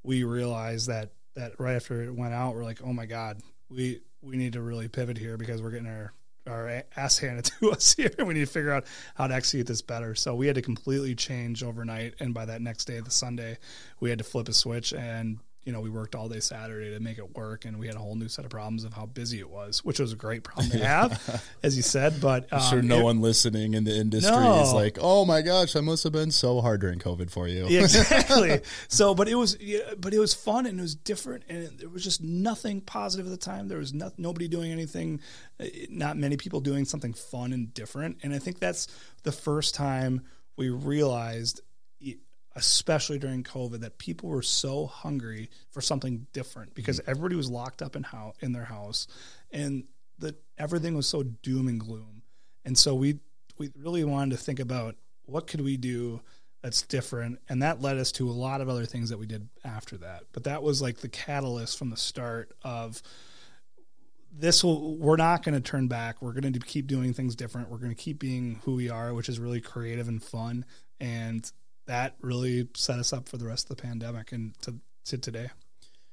We 0.02 0.22
realized 0.22 0.88
that 0.88 1.12
that 1.34 1.58
right 1.58 1.74
after 1.74 2.02
it 2.02 2.14
went 2.14 2.34
out, 2.34 2.54
we're 2.54 2.64
like, 2.64 2.80
oh 2.84 2.92
my 2.92 3.06
god, 3.06 3.40
we 3.68 4.00
we 4.22 4.36
need 4.36 4.52
to 4.54 4.62
really 4.62 4.88
pivot 4.88 5.18
here 5.18 5.36
because 5.36 5.62
we're 5.62 5.70
getting 5.70 5.86
our 5.88 6.12
our 6.46 6.82
ass 6.96 7.18
handed 7.18 7.44
to 7.60 7.72
us 7.72 7.94
here. 7.94 8.10
We 8.18 8.34
need 8.34 8.40
to 8.40 8.46
figure 8.46 8.72
out 8.72 8.86
how 9.14 9.26
to 9.26 9.34
execute 9.34 9.66
this 9.66 9.82
better. 9.82 10.14
So 10.14 10.34
we 10.34 10.46
had 10.46 10.56
to 10.56 10.62
completely 10.62 11.14
change 11.14 11.62
overnight, 11.62 12.14
and 12.20 12.34
by 12.34 12.46
that 12.46 12.60
next 12.60 12.86
day, 12.86 13.00
the 13.00 13.10
Sunday, 13.10 13.58
we 14.00 14.10
had 14.10 14.18
to 14.18 14.24
flip 14.24 14.48
a 14.48 14.52
switch 14.52 14.92
and. 14.92 15.38
You 15.64 15.72
know, 15.72 15.80
we 15.80 15.90
worked 15.90 16.16
all 16.16 16.28
day 16.28 16.40
Saturday 16.40 16.90
to 16.90 16.98
make 16.98 17.18
it 17.18 17.36
work, 17.36 17.64
and 17.64 17.78
we 17.78 17.86
had 17.86 17.94
a 17.94 17.98
whole 18.00 18.16
new 18.16 18.26
set 18.28 18.44
of 18.44 18.50
problems 18.50 18.82
of 18.82 18.92
how 18.92 19.06
busy 19.06 19.38
it 19.38 19.48
was, 19.48 19.84
which 19.84 20.00
was 20.00 20.12
a 20.12 20.16
great 20.16 20.42
problem 20.42 20.70
to 20.70 20.84
have, 20.84 21.44
as 21.62 21.76
you 21.76 21.82
said. 21.82 22.20
But 22.20 22.52
um, 22.52 22.60
sure 22.62 22.82
no 22.82 22.98
it- 22.98 23.02
one 23.04 23.20
listening 23.20 23.74
in 23.74 23.84
the 23.84 23.94
industry 23.96 24.32
No. 24.32 24.60
is 24.62 24.72
like, 24.72 24.98
oh 25.00 25.24
my 25.24 25.40
gosh, 25.40 25.74
that 25.74 25.82
must 25.82 26.02
have 26.02 26.12
been 26.12 26.32
so 26.32 26.60
hard 26.60 26.80
during 26.80 26.98
COVID 26.98 27.30
for 27.30 27.46
you. 27.46 27.66
Yeah, 27.68 27.82
exactly. 27.82 28.60
so, 28.88 29.14
but 29.14 29.28
it 29.28 29.36
was, 29.36 29.56
yeah, 29.60 29.94
but 29.98 30.12
it 30.12 30.18
was 30.18 30.34
fun 30.34 30.66
and 30.66 30.80
it 30.80 30.82
was 30.82 30.96
different, 30.96 31.44
and 31.48 31.68
there 31.78 31.88
was 31.88 32.02
just 32.02 32.22
nothing 32.24 32.80
positive 32.80 33.26
at 33.26 33.30
the 33.30 33.36
time. 33.36 33.68
There 33.68 33.78
was 33.78 33.94
not, 33.94 34.18
nobody 34.18 34.48
doing 34.48 34.72
anything, 34.72 35.20
uh, 35.60 35.66
not 35.90 36.16
many 36.16 36.36
people 36.36 36.58
doing 36.60 36.84
something 36.86 37.12
fun 37.12 37.52
and 37.52 37.72
different. 37.72 38.18
And 38.24 38.34
I 38.34 38.40
think 38.40 38.58
that's 38.58 38.88
the 39.22 39.30
first 39.32 39.76
time 39.76 40.22
we 40.56 40.70
realized 40.70 41.60
especially 42.55 43.18
during 43.18 43.42
COVID, 43.42 43.80
that 43.80 43.98
people 43.98 44.28
were 44.28 44.42
so 44.42 44.86
hungry 44.86 45.50
for 45.70 45.80
something 45.80 46.26
different 46.32 46.74
because 46.74 47.00
mm-hmm. 47.00 47.11
everybody 47.11 47.36
was 47.36 47.50
locked 47.50 47.82
up 47.82 47.96
in 47.96 48.03
how 48.03 48.34
in 48.40 48.53
their 48.53 48.64
house, 48.64 49.07
and 49.50 49.84
that 50.18 50.36
everything 50.59 50.94
was 50.94 51.07
so 51.07 51.22
doom 51.22 51.68
and 51.68 51.80
gloom. 51.80 52.22
And 52.64 52.76
so 52.76 52.94
we 52.94 53.18
we 53.59 53.70
really 53.76 54.05
wanted 54.05 54.36
to 54.36 54.42
think 54.42 54.61
about 54.61 54.96
what 55.24 55.46
could 55.46 55.61
we 55.61 55.76
do 55.76 56.20
that's 56.62 56.82
different, 56.82 57.40
and 57.48 57.62
that 57.62 57.80
led 57.80 57.98
us 57.98 58.12
to 58.12 58.28
a 58.28 58.32
lot 58.32 58.61
of 58.61 58.68
other 58.68 58.86
things 58.86 59.11
that 59.11 59.18
we 59.18 59.26
did 59.26 59.48
after 59.64 59.96
that. 59.98 60.24
But 60.32 60.44
that 60.44 60.62
was 60.62 60.80
like 60.80 60.98
the 60.98 61.09
catalyst 61.09 61.78
from 61.78 61.90
the 61.90 61.96
start 61.96 62.53
of 62.62 63.03
this 64.34 64.64
will 64.64 64.96
we're 64.96 65.16
not 65.16 65.42
going 65.42 65.55
to 65.55 65.61
turn 65.61 65.88
back 65.88 66.22
we're 66.22 66.32
going 66.32 66.53
to 66.53 66.59
keep 66.59 66.86
doing 66.86 67.12
things 67.12 67.36
different 67.36 67.68
we're 67.68 67.76
going 67.76 67.94
to 67.94 67.94
keep 67.94 68.18
being 68.18 68.61
who 68.64 68.74
we 68.74 68.88
are 68.88 69.12
which 69.12 69.28
is 69.28 69.38
really 69.38 69.61
creative 69.61 70.09
and 70.09 70.22
fun 70.22 70.64
and 71.00 71.53
that 71.86 72.16
really 72.20 72.68
set 72.74 72.98
us 72.98 73.12
up 73.12 73.28
for 73.28 73.36
the 73.36 73.46
rest 73.46 73.70
of 73.70 73.76
the 73.76 73.82
pandemic 73.82 74.32
and 74.32 74.58
to, 74.62 74.76
to 75.06 75.18
today. 75.18 75.50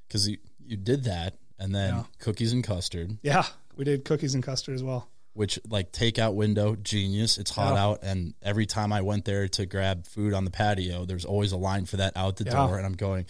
Because 0.07 0.27
you, 0.27 0.37
you 0.65 0.77
did 0.77 1.03
that, 1.05 1.35
and 1.59 1.73
then 1.73 1.93
yeah. 1.93 2.03
cookies 2.19 2.53
and 2.53 2.63
custard. 2.63 3.17
Yeah, 3.21 3.45
we 3.75 3.85
did 3.85 4.05
cookies 4.05 4.33
and 4.33 4.43
custard 4.43 4.75
as 4.75 4.83
well. 4.83 5.09
Which 5.33 5.59
like 5.69 5.91
takeout 5.91 6.33
window, 6.33 6.75
genius. 6.75 7.37
It's 7.37 7.51
hot 7.51 7.75
yeah. 7.75 7.83
out, 7.83 7.99
and 8.01 8.33
every 8.41 8.65
time 8.65 8.91
I 8.91 9.01
went 9.01 9.25
there 9.25 9.47
to 9.49 9.65
grab 9.65 10.05
food 10.07 10.33
on 10.33 10.43
the 10.43 10.51
patio, 10.51 11.05
there's 11.05 11.25
always 11.25 11.51
a 11.51 11.57
line 11.57 11.85
for 11.85 11.97
that 11.97 12.17
out 12.17 12.37
the 12.37 12.45
yeah. 12.45 12.51
door, 12.51 12.77
and 12.77 12.85
I'm 12.85 12.93
going, 12.93 13.25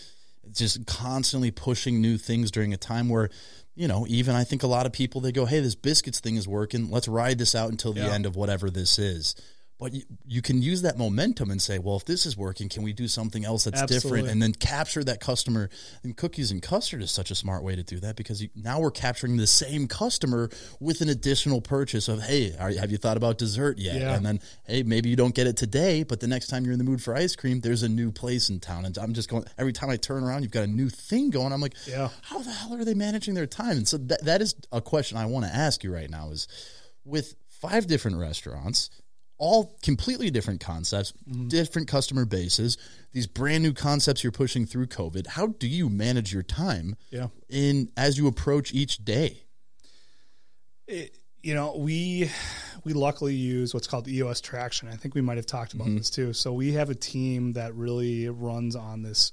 just 0.51 0.85
constantly 0.85 1.51
pushing 1.51 2.01
new 2.01 2.17
things 2.17 2.51
during 2.51 2.73
a 2.73 2.77
time 2.77 3.09
where 3.09 3.29
you 3.75 3.87
know, 3.87 4.05
even 4.09 4.35
I 4.35 4.43
think 4.43 4.63
a 4.63 4.67
lot 4.67 4.85
of 4.85 4.91
people 4.91 5.21
they 5.21 5.31
go, 5.31 5.45
"Hey, 5.45 5.61
this 5.61 5.75
biscuits 5.75 6.19
thing 6.19 6.35
is 6.35 6.47
working. 6.47 6.89
Let's 6.91 7.07
ride 7.07 7.37
this 7.37 7.55
out 7.55 7.71
until 7.71 7.93
the 7.93 8.01
end 8.01 8.25
of 8.25 8.35
whatever 8.35 8.69
this 8.69 8.99
is." 8.99 9.35
But 9.79 9.93
you, 9.93 10.03
you, 10.27 10.41
can 10.41 10.61
use 10.61 10.81
that 10.81 10.97
momentum 10.97 11.49
and 11.49 11.61
say, 11.61 11.79
well, 11.79 11.95
if 11.95 12.03
this 12.03 12.25
is 12.25 12.35
working, 12.35 12.67
can 12.67 12.83
we 12.83 12.91
do 12.91 13.07
something 13.07 13.45
else 13.45 13.63
that's 13.63 13.81
Absolutely. 13.81 14.19
different? 14.19 14.31
And 14.33 14.41
then 14.41 14.53
capture 14.53 15.05
that 15.05 15.21
customer. 15.21 15.69
And 16.03 16.17
cookies 16.17 16.51
and 16.51 16.61
custard 16.61 17.01
is 17.01 17.11
such 17.11 17.31
a 17.31 17.35
smart 17.35 17.63
way 17.63 17.77
to 17.77 17.83
do 17.83 17.97
that 18.01 18.17
because 18.17 18.41
you, 18.43 18.49
now 18.55 18.81
we're 18.81 18.91
capturing 18.91 19.37
the 19.37 19.47
same 19.47 19.87
customer 19.87 20.49
with 20.81 20.99
an 20.99 21.07
additional 21.07 21.61
purchase 21.61 22.09
of, 22.09 22.21
hey, 22.21 22.53
are, 22.59 22.71
have 22.71 22.91
you 22.91 22.97
thought 22.97 23.15
about 23.15 23.37
dessert 23.37 23.77
yet? 23.77 24.01
Yeah. 24.01 24.15
And 24.15 24.25
then, 24.25 24.41
hey, 24.65 24.83
maybe 24.83 25.07
you 25.07 25.15
don't 25.15 25.33
get 25.33 25.47
it 25.47 25.55
today, 25.55 26.03
but 26.03 26.19
the 26.19 26.27
next 26.27 26.47
time 26.47 26.65
you're 26.65 26.73
in 26.73 26.79
the 26.79 26.83
mood 26.83 27.01
for 27.01 27.15
ice 27.15 27.37
cream, 27.37 27.61
there's 27.61 27.83
a 27.83 27.89
new 27.89 28.11
place 28.11 28.49
in 28.49 28.59
town. 28.59 28.83
And 28.83 28.97
I'm 28.97 29.13
just 29.13 29.29
going, 29.29 29.45
every 29.57 29.71
time 29.71 29.89
I 29.89 29.95
turn 29.95 30.25
around, 30.25 30.43
you've 30.43 30.51
got 30.51 30.65
a 30.65 30.67
new 30.67 30.89
thing 30.89 31.29
going. 31.29 31.53
I'm 31.53 31.61
like, 31.61 31.75
yeah. 31.87 32.09
how 32.23 32.39
the 32.39 32.51
hell 32.51 32.73
are 32.73 32.83
they 32.83 32.95
managing 32.95 33.33
their 33.33 33.47
time? 33.47 33.77
And 33.77 33.87
so 33.87 33.95
that, 33.97 34.25
that 34.25 34.41
is 34.41 34.55
a 34.73 34.81
question 34.81 35.17
I 35.17 35.25
want 35.25 35.45
to 35.45 35.55
ask 35.55 35.85
you 35.85 35.93
right 35.93 36.09
now 36.09 36.31
is 36.31 36.49
with 37.05 37.35
five 37.47 37.87
different 37.87 38.17
restaurants 38.17 38.89
all 39.39 39.75
completely 39.81 40.29
different 40.29 40.59
concepts, 40.59 41.13
mm-hmm. 41.27 41.47
different 41.47 41.87
customer 41.87 42.25
bases, 42.25 42.77
these 43.13 43.25
brand 43.25 43.63
new 43.63 43.73
concepts 43.73 44.23
you're 44.23 44.31
pushing 44.31 44.65
through 44.65 44.87
COVID. 44.87 45.27
How 45.27 45.47
do 45.47 45.67
you 45.67 45.89
manage 45.89 46.31
your 46.31 46.43
time 46.43 46.95
yeah. 47.09 47.27
in 47.49 47.89
as 47.97 48.17
you 48.17 48.27
approach 48.27 48.73
each 48.73 49.03
day? 49.03 49.43
It, 50.87 51.15
you 51.41 51.55
know, 51.55 51.75
we 51.77 52.29
we 52.83 52.93
luckily 52.93 53.33
use 53.33 53.73
what's 53.73 53.87
called 53.87 54.07
EOS 54.07 54.41
traction. 54.41 54.89
I 54.89 54.95
think 54.95 55.15
we 55.15 55.21
might 55.21 55.37
have 55.37 55.45
talked 55.45 55.73
about 55.73 55.87
mm-hmm. 55.87 55.97
this 55.97 56.09
too. 56.09 56.33
So 56.33 56.51
we 56.53 56.73
have 56.73 56.89
a 56.89 56.95
team 56.95 57.53
that 57.53 57.73
really 57.75 58.29
runs 58.29 58.75
on 58.75 59.01
this 59.03 59.31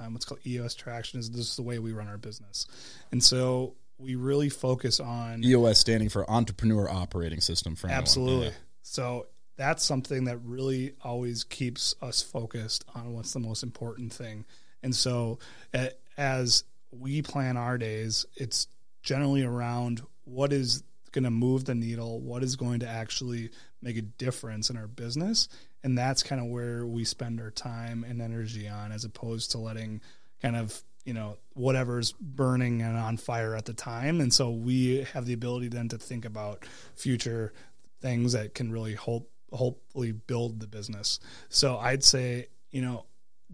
um, 0.00 0.12
what's 0.12 0.24
called 0.24 0.40
EOS 0.46 0.74
traction 0.74 1.20
is 1.20 1.30
this 1.30 1.50
is 1.50 1.56
the 1.56 1.62
way 1.62 1.78
we 1.78 1.92
run 1.92 2.08
our 2.08 2.18
business. 2.18 2.66
And 3.12 3.22
so 3.22 3.74
we 3.98 4.14
really 4.14 4.48
focus 4.48 5.00
on 5.00 5.44
EOS 5.44 5.78
standing 5.78 6.08
for 6.08 6.28
Entrepreneur 6.30 6.88
Operating 6.88 7.40
System 7.40 7.74
for 7.74 7.88
Absolutely. 7.88 8.48
Yeah. 8.48 8.52
So 8.82 9.26
that's 9.58 9.84
something 9.84 10.24
that 10.24 10.38
really 10.44 10.94
always 11.02 11.44
keeps 11.44 11.94
us 12.00 12.22
focused 12.22 12.84
on 12.94 13.12
what's 13.12 13.32
the 13.32 13.40
most 13.40 13.62
important 13.62 14.12
thing. 14.12 14.46
And 14.82 14.94
so, 14.94 15.40
as 16.16 16.64
we 16.92 17.20
plan 17.22 17.56
our 17.56 17.76
days, 17.76 18.24
it's 18.36 18.68
generally 19.02 19.42
around 19.42 20.00
what 20.24 20.52
is 20.52 20.84
going 21.10 21.24
to 21.24 21.30
move 21.30 21.64
the 21.64 21.74
needle, 21.74 22.20
what 22.20 22.44
is 22.44 22.54
going 22.54 22.80
to 22.80 22.88
actually 22.88 23.50
make 23.82 23.96
a 23.96 24.02
difference 24.02 24.70
in 24.70 24.76
our 24.76 24.86
business. 24.86 25.48
And 25.82 25.98
that's 25.98 26.22
kind 26.22 26.40
of 26.40 26.46
where 26.48 26.86
we 26.86 27.04
spend 27.04 27.40
our 27.40 27.50
time 27.50 28.04
and 28.08 28.22
energy 28.22 28.68
on, 28.68 28.92
as 28.92 29.04
opposed 29.04 29.50
to 29.52 29.58
letting 29.58 30.00
kind 30.40 30.56
of 30.56 30.82
you 31.04 31.14
know 31.14 31.36
whatever's 31.54 32.12
burning 32.12 32.82
and 32.82 32.96
on 32.96 33.16
fire 33.16 33.56
at 33.56 33.64
the 33.64 33.72
time 33.72 34.20
and 34.20 34.32
so 34.32 34.50
we 34.50 35.06
have 35.14 35.24
the 35.24 35.32
ability 35.32 35.68
then 35.68 35.88
to 35.88 35.96
think 35.96 36.26
about 36.26 36.66
future 36.96 37.52
things 38.02 38.32
that 38.32 38.54
can 38.54 38.70
really 38.70 38.94
help 38.94 39.30
hopefully 39.52 40.12
build 40.12 40.60
the 40.60 40.66
business. 40.66 41.20
So 41.48 41.78
I'd 41.78 42.04
say, 42.04 42.46
you 42.70 42.82
know, 42.82 43.06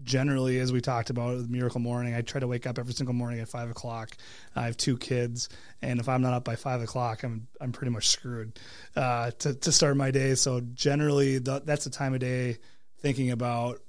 generally, 0.03 0.59
as 0.59 0.71
we 0.73 0.81
talked 0.81 1.09
about 1.09 1.37
with 1.37 1.49
Miracle 1.49 1.79
Morning, 1.79 2.13
I 2.13 2.21
try 2.21 2.39
to 2.39 2.47
wake 2.47 2.67
up 2.67 2.77
every 2.77 2.93
single 2.93 3.15
morning 3.15 3.39
at 3.39 3.47
five 3.47 3.69
o'clock. 3.69 4.17
I 4.55 4.65
have 4.65 4.77
two 4.77 4.97
kids, 4.97 5.49
and 5.81 5.99
if 5.99 6.09
I'm 6.09 6.21
not 6.21 6.33
up 6.33 6.43
by 6.43 6.55
five 6.55 6.81
o'clock, 6.81 7.23
I'm 7.23 7.47
I'm 7.61 7.71
pretty 7.71 7.91
much 7.91 8.09
screwed 8.09 8.59
uh, 8.95 9.31
to 9.39 9.53
to 9.53 9.71
start 9.71 9.95
my 9.97 10.11
day. 10.11 10.35
So 10.35 10.61
generally, 10.73 11.37
the, 11.37 11.61
that's 11.63 11.85
the 11.85 11.89
time 11.89 12.13
of 12.13 12.19
day 12.19 12.57
thinking 12.99 13.31
about 13.31 13.81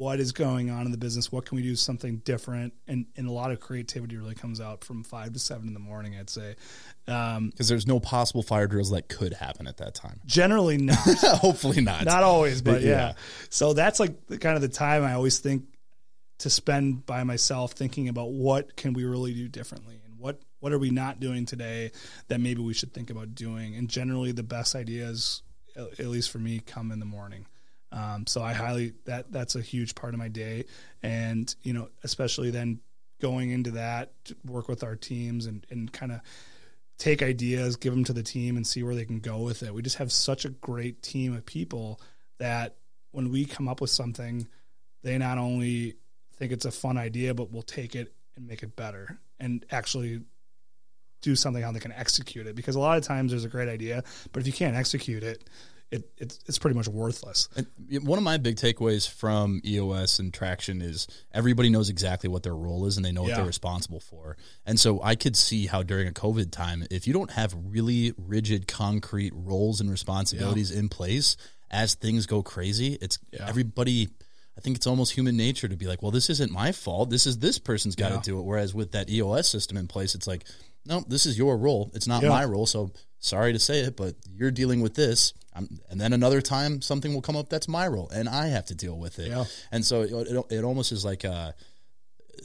what 0.00 0.18
is 0.18 0.32
going 0.32 0.70
on 0.70 0.86
in 0.86 0.92
the 0.92 0.96
business 0.96 1.30
what 1.30 1.44
can 1.44 1.56
we 1.56 1.62
do 1.62 1.76
something 1.76 2.16
different? 2.24 2.72
And, 2.88 3.04
and 3.18 3.28
a 3.28 3.30
lot 3.30 3.50
of 3.50 3.60
creativity 3.60 4.16
really 4.16 4.34
comes 4.34 4.58
out 4.58 4.82
from 4.82 5.04
five 5.04 5.34
to 5.34 5.38
seven 5.38 5.68
in 5.68 5.74
the 5.74 5.80
morning 5.80 6.16
i'd 6.18 6.30
say. 6.30 6.56
Because 7.04 7.36
um, 7.36 7.52
there's 7.58 7.86
no 7.86 8.00
possible 8.00 8.42
fire 8.42 8.66
drills 8.66 8.90
that 8.92 9.10
could 9.10 9.34
happen 9.34 9.66
at 9.66 9.76
that 9.76 9.94
time. 9.94 10.18
Generally 10.24 10.78
not. 10.78 10.96
Hopefully 11.22 11.82
not. 11.82 12.06
Not 12.06 12.22
always 12.22 12.62
but 12.62 12.80
yeah. 12.80 12.88
yeah. 12.88 13.12
So 13.50 13.74
that's 13.74 14.00
like 14.00 14.26
the, 14.26 14.38
kind 14.38 14.56
of 14.56 14.62
the 14.62 14.68
time 14.68 15.04
i 15.04 15.12
always 15.12 15.38
think 15.38 15.64
to 16.38 16.48
spend 16.48 17.04
by 17.04 17.22
myself 17.22 17.72
thinking 17.72 18.08
about 18.08 18.30
what 18.30 18.76
can 18.76 18.94
we 18.94 19.04
really 19.04 19.34
do 19.34 19.48
differently 19.48 20.00
and 20.06 20.18
what 20.18 20.40
what 20.60 20.72
are 20.72 20.78
we 20.78 20.88
not 20.88 21.20
doing 21.20 21.44
today 21.44 21.92
that 22.28 22.40
maybe 22.40 22.62
we 22.62 22.72
should 22.72 22.94
think 22.94 23.10
about 23.10 23.34
doing. 23.34 23.74
And 23.76 23.90
generally 23.90 24.32
the 24.32 24.42
best 24.42 24.74
ideas 24.74 25.42
at 25.76 26.06
least 26.06 26.30
for 26.30 26.38
me 26.38 26.60
come 26.60 26.90
in 26.90 27.00
the 27.00 27.06
morning 27.06 27.46
um, 27.92 28.26
so 28.26 28.42
I 28.42 28.52
highly 28.52 28.94
that 29.06 29.32
that's 29.32 29.56
a 29.56 29.60
huge 29.60 29.94
part 29.94 30.14
of 30.14 30.18
my 30.18 30.28
day, 30.28 30.66
and 31.02 31.52
you 31.62 31.72
know, 31.72 31.88
especially 32.04 32.50
then 32.50 32.80
going 33.20 33.50
into 33.50 33.72
that, 33.72 34.12
work 34.44 34.68
with 34.68 34.84
our 34.84 34.96
teams 34.96 35.46
and 35.46 35.66
and 35.70 35.92
kind 35.92 36.12
of 36.12 36.20
take 36.98 37.22
ideas, 37.22 37.76
give 37.76 37.92
them 37.92 38.04
to 38.04 38.12
the 38.12 38.22
team, 38.22 38.56
and 38.56 38.66
see 38.66 38.82
where 38.82 38.94
they 38.94 39.04
can 39.04 39.18
go 39.18 39.38
with 39.38 39.62
it. 39.62 39.74
We 39.74 39.82
just 39.82 39.96
have 39.96 40.12
such 40.12 40.44
a 40.44 40.50
great 40.50 41.02
team 41.02 41.34
of 41.34 41.44
people 41.44 42.00
that 42.38 42.76
when 43.12 43.30
we 43.30 43.44
come 43.44 43.68
up 43.68 43.80
with 43.80 43.90
something, 43.90 44.46
they 45.02 45.18
not 45.18 45.38
only 45.38 45.96
think 46.36 46.52
it's 46.52 46.64
a 46.64 46.70
fun 46.70 46.96
idea, 46.96 47.34
but 47.34 47.52
will 47.52 47.62
take 47.62 47.96
it 47.96 48.14
and 48.36 48.46
make 48.46 48.62
it 48.62 48.76
better 48.76 49.18
and 49.40 49.64
actually 49.70 50.20
do 51.22 51.34
something 51.36 51.62
how 51.62 51.72
they 51.72 51.80
can 51.80 51.92
execute 51.92 52.46
it. 52.46 52.54
Because 52.54 52.76
a 52.76 52.80
lot 52.80 52.96
of 52.96 53.04
times 53.04 53.32
there's 53.32 53.44
a 53.44 53.48
great 53.48 53.68
idea, 53.68 54.04
but 54.32 54.40
if 54.40 54.46
you 54.46 54.52
can't 54.52 54.76
execute 54.76 55.22
it, 55.22 55.48
it, 55.90 56.08
it's, 56.18 56.38
it's 56.46 56.58
pretty 56.58 56.76
much 56.76 56.86
worthless. 56.86 57.48
And 57.56 57.66
one 58.06 58.18
of 58.18 58.22
my 58.22 58.36
big 58.36 58.56
takeaways 58.56 59.08
from 59.08 59.60
EOS 59.64 60.20
and 60.20 60.32
Traction 60.32 60.82
is 60.82 61.08
everybody 61.32 61.68
knows 61.68 61.88
exactly 61.88 62.28
what 62.28 62.42
their 62.42 62.54
role 62.54 62.86
is 62.86 62.96
and 62.96 63.04
they 63.04 63.12
know 63.12 63.22
what 63.22 63.34
they're 63.34 63.44
responsible 63.44 64.00
for. 64.00 64.36
And 64.64 64.78
so 64.78 65.02
I 65.02 65.16
could 65.16 65.36
see 65.36 65.66
how 65.66 65.82
during 65.82 66.06
a 66.06 66.12
COVID 66.12 66.52
time, 66.52 66.84
if 66.90 67.06
you 67.06 67.12
don't 67.12 67.32
have 67.32 67.54
really 67.56 68.12
rigid, 68.16 68.68
concrete 68.68 69.32
roles 69.34 69.80
and 69.80 69.90
responsibilities 69.90 70.70
yeah. 70.70 70.78
in 70.80 70.88
place 70.88 71.36
as 71.70 71.94
things 71.94 72.26
go 72.26 72.42
crazy, 72.42 72.96
it's 73.00 73.18
yeah. 73.32 73.46
everybody. 73.48 74.08
I 74.56 74.60
think 74.60 74.76
it's 74.76 74.86
almost 74.86 75.12
human 75.12 75.36
nature 75.36 75.68
to 75.68 75.76
be 75.76 75.86
like, 75.86 76.02
well, 76.02 76.10
this 76.10 76.28
isn't 76.28 76.52
my 76.52 76.72
fault. 76.72 77.08
This 77.08 77.26
is 77.26 77.38
this 77.38 77.58
person's 77.58 77.96
got 77.96 78.10
to 78.10 78.30
do 78.30 78.38
it. 78.38 78.42
Whereas 78.42 78.74
with 78.74 78.92
that 78.92 79.08
EOS 79.08 79.48
system 79.48 79.78
in 79.78 79.86
place, 79.86 80.14
it's 80.14 80.26
like, 80.26 80.44
no, 80.86 81.04
this 81.06 81.26
is 81.26 81.36
your 81.38 81.56
role. 81.56 81.90
It's 81.94 82.06
not 82.06 82.22
my 82.22 82.44
role. 82.44 82.66
So 82.66 82.92
sorry 83.18 83.52
to 83.52 83.58
say 83.58 83.80
it, 83.80 83.96
but 83.96 84.14
you're 84.34 84.50
dealing 84.50 84.80
with 84.80 84.94
this 84.94 85.34
I'm, 85.54 85.80
and 85.90 86.00
then 86.00 86.12
another 86.12 86.40
time 86.40 86.80
something 86.80 87.12
will 87.12 87.22
come 87.22 87.36
up 87.36 87.48
that's 87.48 87.68
my 87.68 87.86
role 87.86 88.08
and 88.10 88.28
I 88.28 88.48
have 88.48 88.66
to 88.66 88.74
deal 88.74 88.96
with 88.96 89.18
it. 89.18 89.28
Yeah. 89.28 89.44
And 89.72 89.84
so 89.84 90.02
it, 90.02 90.12
it, 90.12 90.44
it 90.58 90.64
almost 90.64 90.92
is 90.92 91.04
like 91.04 91.24
a, 91.24 91.54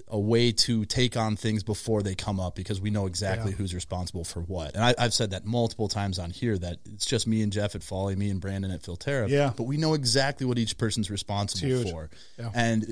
a 0.08 0.20
way 0.20 0.52
to 0.52 0.86
take 0.86 1.16
on 1.16 1.36
things 1.36 1.64
before 1.64 2.02
they 2.02 2.16
come 2.16 2.40
up 2.40 2.56
because 2.56 2.82
we 2.82 2.90
know 2.90 3.06
exactly 3.06 3.52
yeah. 3.52 3.58
who's 3.58 3.74
responsible 3.74 4.24
for 4.24 4.42
what. 4.42 4.76
And 4.76 4.84
I, 4.84 4.96
have 4.98 5.14
said 5.14 5.32
that 5.32 5.46
multiple 5.46 5.88
times 5.88 6.20
on 6.20 6.32
here 6.32 6.58
that 6.58 6.80
it's 6.86 7.06
just 7.06 7.28
me 7.28 7.42
and 7.44 7.52
Jeff 7.52 7.76
at 7.76 7.84
Folly, 7.84 8.16
me 8.16 8.30
and 8.30 8.42
Brandon 8.42 8.72
at 8.72 8.82
Filterra. 8.82 9.30
Yeah. 9.30 9.52
But 9.56 9.64
we 9.64 9.78
know 9.78 9.94
exactly 9.94 10.46
what 10.46 10.58
each 10.58 10.78
person's 10.78 11.12
responsible 11.12 11.84
for. 11.84 12.10
Yeah. 12.40 12.50
And 12.54 12.86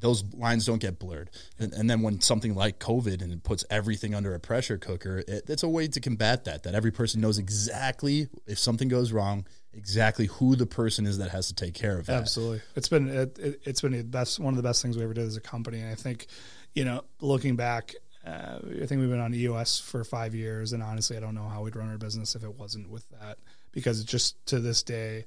those 0.00 0.24
lines 0.34 0.66
don't 0.66 0.80
get 0.80 0.98
blurred. 0.98 1.30
And, 1.58 1.72
and, 1.72 1.88
then 1.88 2.02
when 2.02 2.20
something 2.20 2.54
like 2.54 2.78
COVID 2.78 3.22
and 3.22 3.32
it 3.32 3.44
puts 3.44 3.64
everything 3.70 4.14
under 4.14 4.34
a 4.34 4.40
pressure 4.40 4.78
cooker, 4.78 5.22
it, 5.28 5.44
it's 5.48 5.62
a 5.62 5.68
way 5.68 5.88
to 5.88 6.00
combat 6.00 6.44
that. 6.44 6.62
That 6.62 6.74
every 6.74 6.90
person 6.90 7.20
knows 7.20 7.38
exactly 7.38 8.28
if 8.46 8.58
something 8.58 8.88
goes 8.88 9.12
wrong, 9.12 9.46
exactly 9.72 10.26
who 10.26 10.56
the 10.56 10.66
person 10.66 11.06
is 11.06 11.18
that 11.18 11.30
has 11.30 11.48
to 11.48 11.54
take 11.54 11.74
care 11.74 11.98
of 11.98 12.06
that. 12.06 12.20
Absolutely, 12.20 12.62
it's 12.74 12.88
been 12.88 13.08
it, 13.08 13.38
it, 13.38 13.60
has 13.66 13.80
been 13.80 14.10
best 14.10 14.40
one 14.40 14.52
of 14.52 14.56
the 14.56 14.62
best 14.62 14.82
things 14.82 14.96
we 14.96 15.04
ever 15.04 15.14
did 15.14 15.26
as 15.26 15.36
a 15.36 15.40
company. 15.40 15.80
And 15.80 15.90
I 15.90 15.94
think, 15.94 16.26
you 16.74 16.84
know, 16.84 17.04
looking 17.20 17.56
back. 17.56 17.94
Uh, 18.26 18.58
I 18.82 18.84
think 18.84 19.00
we've 19.00 19.08
been 19.08 19.18
on 19.18 19.32
EOS 19.32 19.78
for 19.78 20.04
five 20.04 20.34
years, 20.34 20.74
and 20.74 20.82
honestly, 20.82 21.16
I 21.16 21.20
don't 21.20 21.34
know 21.34 21.48
how 21.48 21.62
we'd 21.62 21.74
run 21.74 21.88
our 21.88 21.96
business 21.96 22.34
if 22.34 22.44
it 22.44 22.54
wasn't 22.54 22.90
with 22.90 23.08
that. 23.18 23.38
Because 23.72 24.04
just 24.04 24.44
to 24.46 24.58
this 24.58 24.82
day, 24.82 25.24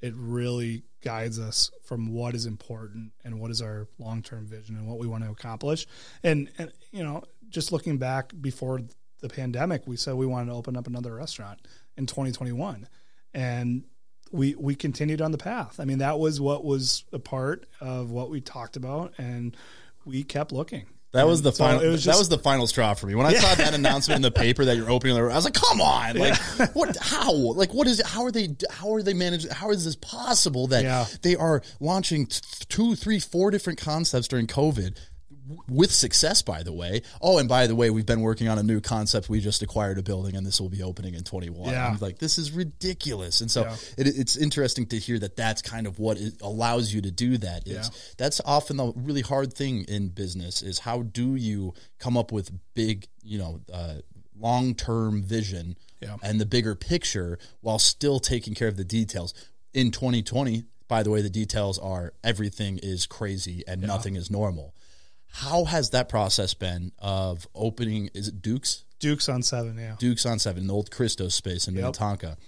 it 0.00 0.14
really 0.16 0.82
guides 1.02 1.38
us 1.38 1.70
from 1.84 2.12
what 2.12 2.34
is 2.34 2.46
important 2.46 3.12
and 3.24 3.40
what 3.40 3.50
is 3.50 3.62
our 3.62 3.86
long 3.98 4.22
term 4.22 4.46
vision 4.46 4.76
and 4.76 4.86
what 4.86 4.98
we 4.98 5.06
want 5.06 5.24
to 5.24 5.30
accomplish. 5.30 5.86
And 6.22 6.50
and 6.58 6.72
you 6.92 7.02
know, 7.02 7.22
just 7.48 7.72
looking 7.72 7.98
back 7.98 8.32
before 8.40 8.80
the 9.20 9.28
pandemic, 9.28 9.86
we 9.86 9.96
said 9.96 10.14
we 10.14 10.26
wanted 10.26 10.50
to 10.50 10.56
open 10.56 10.76
up 10.76 10.86
another 10.86 11.14
restaurant 11.14 11.60
in 11.96 12.06
2021, 12.06 12.88
and 13.32 13.84
we 14.30 14.54
we 14.56 14.74
continued 14.74 15.22
on 15.22 15.32
the 15.32 15.38
path. 15.38 15.80
I 15.80 15.84
mean, 15.84 15.98
that 15.98 16.18
was 16.18 16.40
what 16.40 16.64
was 16.64 17.04
a 17.12 17.18
part 17.18 17.66
of 17.80 18.10
what 18.10 18.30
we 18.30 18.40
talked 18.40 18.76
about, 18.76 19.14
and 19.18 19.56
we 20.04 20.22
kept 20.22 20.52
looking. 20.52 20.86
That 21.16 21.26
was 21.26 21.42
the 21.42 21.52
so 21.52 21.64
final. 21.64 21.90
Was 21.90 22.04
just, 22.04 22.14
that 22.14 22.18
was 22.18 22.28
the 22.28 22.38
final 22.38 22.66
straw 22.66 22.94
for 22.94 23.06
me. 23.06 23.14
When 23.14 23.26
I 23.26 23.32
yeah. 23.32 23.40
saw 23.40 23.54
that 23.54 23.74
announcement 23.74 24.16
in 24.16 24.22
the 24.22 24.30
paper 24.30 24.64
that 24.66 24.76
you're 24.76 24.90
opening, 24.90 25.16
the, 25.16 25.22
I 25.22 25.34
was 25.34 25.44
like, 25.44 25.54
"Come 25.54 25.80
on! 25.80 26.16
Like, 26.16 26.38
yeah. 26.58 26.66
what? 26.74 26.96
How? 26.96 27.32
Like, 27.32 27.72
what 27.72 27.86
is? 27.86 28.00
It, 28.00 28.06
how 28.06 28.24
are 28.24 28.30
they? 28.30 28.54
How 28.70 28.92
are 28.94 29.02
they 29.02 29.14
managing? 29.14 29.50
How 29.50 29.70
is 29.70 29.84
this 29.84 29.96
possible 29.96 30.66
that 30.68 30.84
yeah. 30.84 31.06
they 31.22 31.34
are 31.34 31.62
launching 31.80 32.28
two, 32.68 32.94
three, 32.94 33.18
four 33.18 33.50
different 33.50 33.80
concepts 33.80 34.28
during 34.28 34.46
COVID? 34.46 34.96
With 35.68 35.92
success, 35.92 36.42
by 36.42 36.62
the 36.62 36.72
way. 36.72 37.02
Oh, 37.20 37.38
and 37.38 37.48
by 37.48 37.66
the 37.66 37.74
way, 37.74 37.90
we've 37.90 38.06
been 38.06 38.20
working 38.20 38.48
on 38.48 38.58
a 38.58 38.62
new 38.62 38.80
concept. 38.80 39.28
We 39.28 39.40
just 39.40 39.62
acquired 39.62 39.98
a 39.98 40.02
building, 40.02 40.36
and 40.36 40.46
this 40.46 40.60
will 40.60 40.68
be 40.68 40.82
opening 40.82 41.14
in 41.14 41.24
21. 41.24 41.70
Yeah. 41.70 41.96
Like, 42.00 42.18
this 42.18 42.38
is 42.38 42.52
ridiculous. 42.52 43.40
And 43.40 43.50
so 43.50 43.62
yeah. 43.62 43.76
it, 43.98 44.06
it's 44.06 44.36
interesting 44.36 44.86
to 44.86 44.98
hear 44.98 45.18
that 45.18 45.36
that's 45.36 45.62
kind 45.62 45.86
of 45.86 45.98
what 45.98 46.18
allows 46.40 46.92
you 46.92 47.00
to 47.02 47.10
do 47.10 47.38
that. 47.38 47.66
Is 47.66 47.90
yeah. 47.90 47.98
that's 48.16 48.40
often 48.44 48.76
the 48.76 48.92
really 48.96 49.22
hard 49.22 49.52
thing 49.52 49.84
in 49.88 50.08
business 50.08 50.62
is 50.62 50.80
how 50.80 51.02
do 51.02 51.34
you 51.34 51.74
come 51.98 52.16
up 52.16 52.32
with 52.32 52.50
big, 52.74 53.06
you 53.22 53.38
know, 53.38 53.60
uh, 53.72 53.96
long 54.38 54.74
term 54.74 55.22
vision 55.22 55.76
yeah. 56.00 56.16
and 56.22 56.40
the 56.40 56.46
bigger 56.46 56.74
picture 56.74 57.38
while 57.60 57.78
still 57.78 58.20
taking 58.20 58.54
care 58.54 58.68
of 58.68 58.76
the 58.76 58.84
details. 58.84 59.34
In 59.72 59.90
2020, 59.90 60.64
by 60.88 61.02
the 61.02 61.10
way, 61.10 61.20
the 61.20 61.30
details 61.30 61.78
are 61.78 62.12
everything 62.22 62.78
is 62.82 63.06
crazy 63.06 63.62
and 63.66 63.82
nothing 63.82 64.16
is 64.16 64.30
normal 64.30 64.74
how 65.36 65.64
has 65.64 65.90
that 65.90 66.08
process 66.08 66.54
been 66.54 66.92
of 66.98 67.46
opening? 67.54 68.08
Is 68.14 68.28
it 68.28 68.40
Duke's? 68.40 68.84
Duke's 68.98 69.28
on 69.28 69.42
seven, 69.42 69.76
yeah. 69.76 69.96
Duke's 69.98 70.24
on 70.24 70.38
seven, 70.38 70.66
the 70.66 70.72
old 70.72 70.90
Christos 70.90 71.34
space 71.34 71.68
in 71.68 71.74
yep. 71.74 71.82
Minnetonka. 71.82 72.38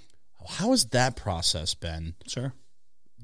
How 0.48 0.70
has 0.70 0.86
that 0.86 1.14
process 1.14 1.74
been? 1.74 2.14
Sure. 2.26 2.54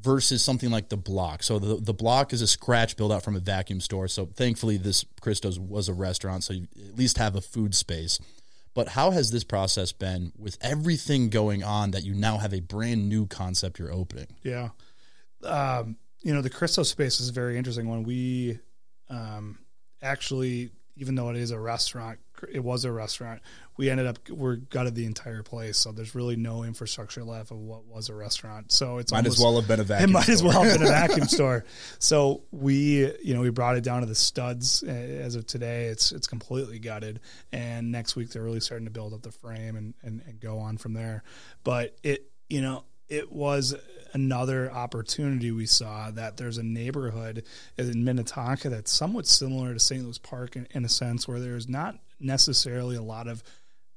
Versus 0.02 0.44
something 0.44 0.70
like 0.70 0.90
the 0.90 0.98
block. 0.98 1.42
So 1.42 1.58
the 1.58 1.76
the 1.76 1.94
block 1.94 2.34
is 2.34 2.42
a 2.42 2.46
scratch 2.46 2.94
built 2.98 3.10
out 3.10 3.22
from 3.22 3.36
a 3.36 3.40
vacuum 3.40 3.80
store. 3.80 4.06
So 4.06 4.26
thankfully, 4.26 4.76
this 4.76 5.06
Christos 5.22 5.58
was 5.58 5.88
a 5.88 5.94
restaurant, 5.94 6.44
so 6.44 6.52
you 6.52 6.66
at 6.90 6.98
least 6.98 7.16
have 7.16 7.34
a 7.34 7.40
food 7.40 7.74
space. 7.74 8.18
But 8.74 8.88
how 8.88 9.12
has 9.12 9.30
this 9.30 9.44
process 9.44 9.92
been 9.92 10.32
with 10.36 10.58
everything 10.60 11.30
going 11.30 11.62
on 11.64 11.92
that 11.92 12.04
you 12.04 12.12
now 12.12 12.36
have 12.36 12.52
a 12.52 12.60
brand 12.60 13.08
new 13.08 13.26
concept 13.26 13.78
you're 13.78 13.92
opening? 13.92 14.26
Yeah. 14.42 14.70
Um, 15.42 15.96
you 16.22 16.34
know, 16.34 16.42
the 16.42 16.50
Christos 16.50 16.90
space 16.90 17.18
is 17.18 17.30
a 17.30 17.32
very 17.32 17.56
interesting. 17.56 17.88
When 17.88 18.02
we 18.02 18.58
um, 19.14 19.58
actually, 20.02 20.70
even 20.96 21.14
though 21.14 21.30
it 21.30 21.36
is 21.36 21.50
a 21.50 21.58
restaurant, 21.58 22.18
it 22.52 22.62
was 22.62 22.84
a 22.84 22.92
restaurant. 22.92 23.40
We 23.76 23.90
ended 23.90 24.06
up 24.06 24.28
we 24.28 24.56
gutted 24.56 24.94
the 24.94 25.06
entire 25.06 25.42
place, 25.42 25.78
so 25.78 25.92
there's 25.92 26.14
really 26.14 26.36
no 26.36 26.62
infrastructure 26.62 27.24
left 27.24 27.50
of 27.50 27.58
what 27.58 27.86
was 27.86 28.08
a 28.08 28.14
restaurant. 28.14 28.72
So 28.72 28.98
it's 28.98 29.12
might 29.12 29.18
almost, 29.18 29.38
as 29.38 29.42
well 29.42 29.56
have 29.56 29.68
been 29.68 29.80
a 29.80 29.84
vacuum. 29.84 30.10
It 30.10 30.12
might 30.12 30.22
store. 30.22 30.34
as 30.34 30.42
well 30.42 30.62
have 30.62 30.78
been 30.78 30.86
a 30.86 30.90
vacuum 30.90 31.26
store. 31.28 31.64
So 31.98 32.42
we, 32.50 33.12
you 33.22 33.34
know, 33.34 33.40
we 33.40 33.50
brought 33.50 33.76
it 33.76 33.84
down 33.84 34.00
to 34.00 34.06
the 34.06 34.14
studs. 34.14 34.82
As 34.82 35.36
of 35.36 35.46
today, 35.46 35.86
it's 35.86 36.12
it's 36.12 36.26
completely 36.26 36.78
gutted, 36.78 37.20
and 37.52 37.90
next 37.90 38.16
week 38.16 38.30
they're 38.30 38.42
really 38.42 38.60
starting 38.60 38.86
to 38.86 38.92
build 38.92 39.14
up 39.14 39.22
the 39.22 39.32
frame 39.32 39.76
and 39.76 39.94
and, 40.02 40.22
and 40.26 40.40
go 40.40 40.58
on 40.58 40.76
from 40.76 40.92
there. 40.92 41.22
But 41.62 41.96
it, 42.02 42.30
you 42.48 42.62
know, 42.62 42.84
it 43.08 43.30
was 43.32 43.74
another 44.14 44.70
opportunity 44.70 45.50
we 45.50 45.66
saw 45.66 46.10
that 46.12 46.36
there's 46.36 46.56
a 46.56 46.62
neighborhood 46.62 47.44
in 47.76 48.04
Minnetonka 48.04 48.70
that's 48.70 48.92
somewhat 48.92 49.26
similar 49.26 49.74
to 49.74 49.80
St. 49.80 50.02
Louis 50.02 50.18
Park 50.18 50.56
in, 50.56 50.66
in 50.70 50.84
a 50.84 50.88
sense 50.88 51.26
where 51.26 51.40
there's 51.40 51.68
not 51.68 51.98
necessarily 52.20 52.96
a 52.96 53.02
lot 53.02 53.26
of 53.26 53.42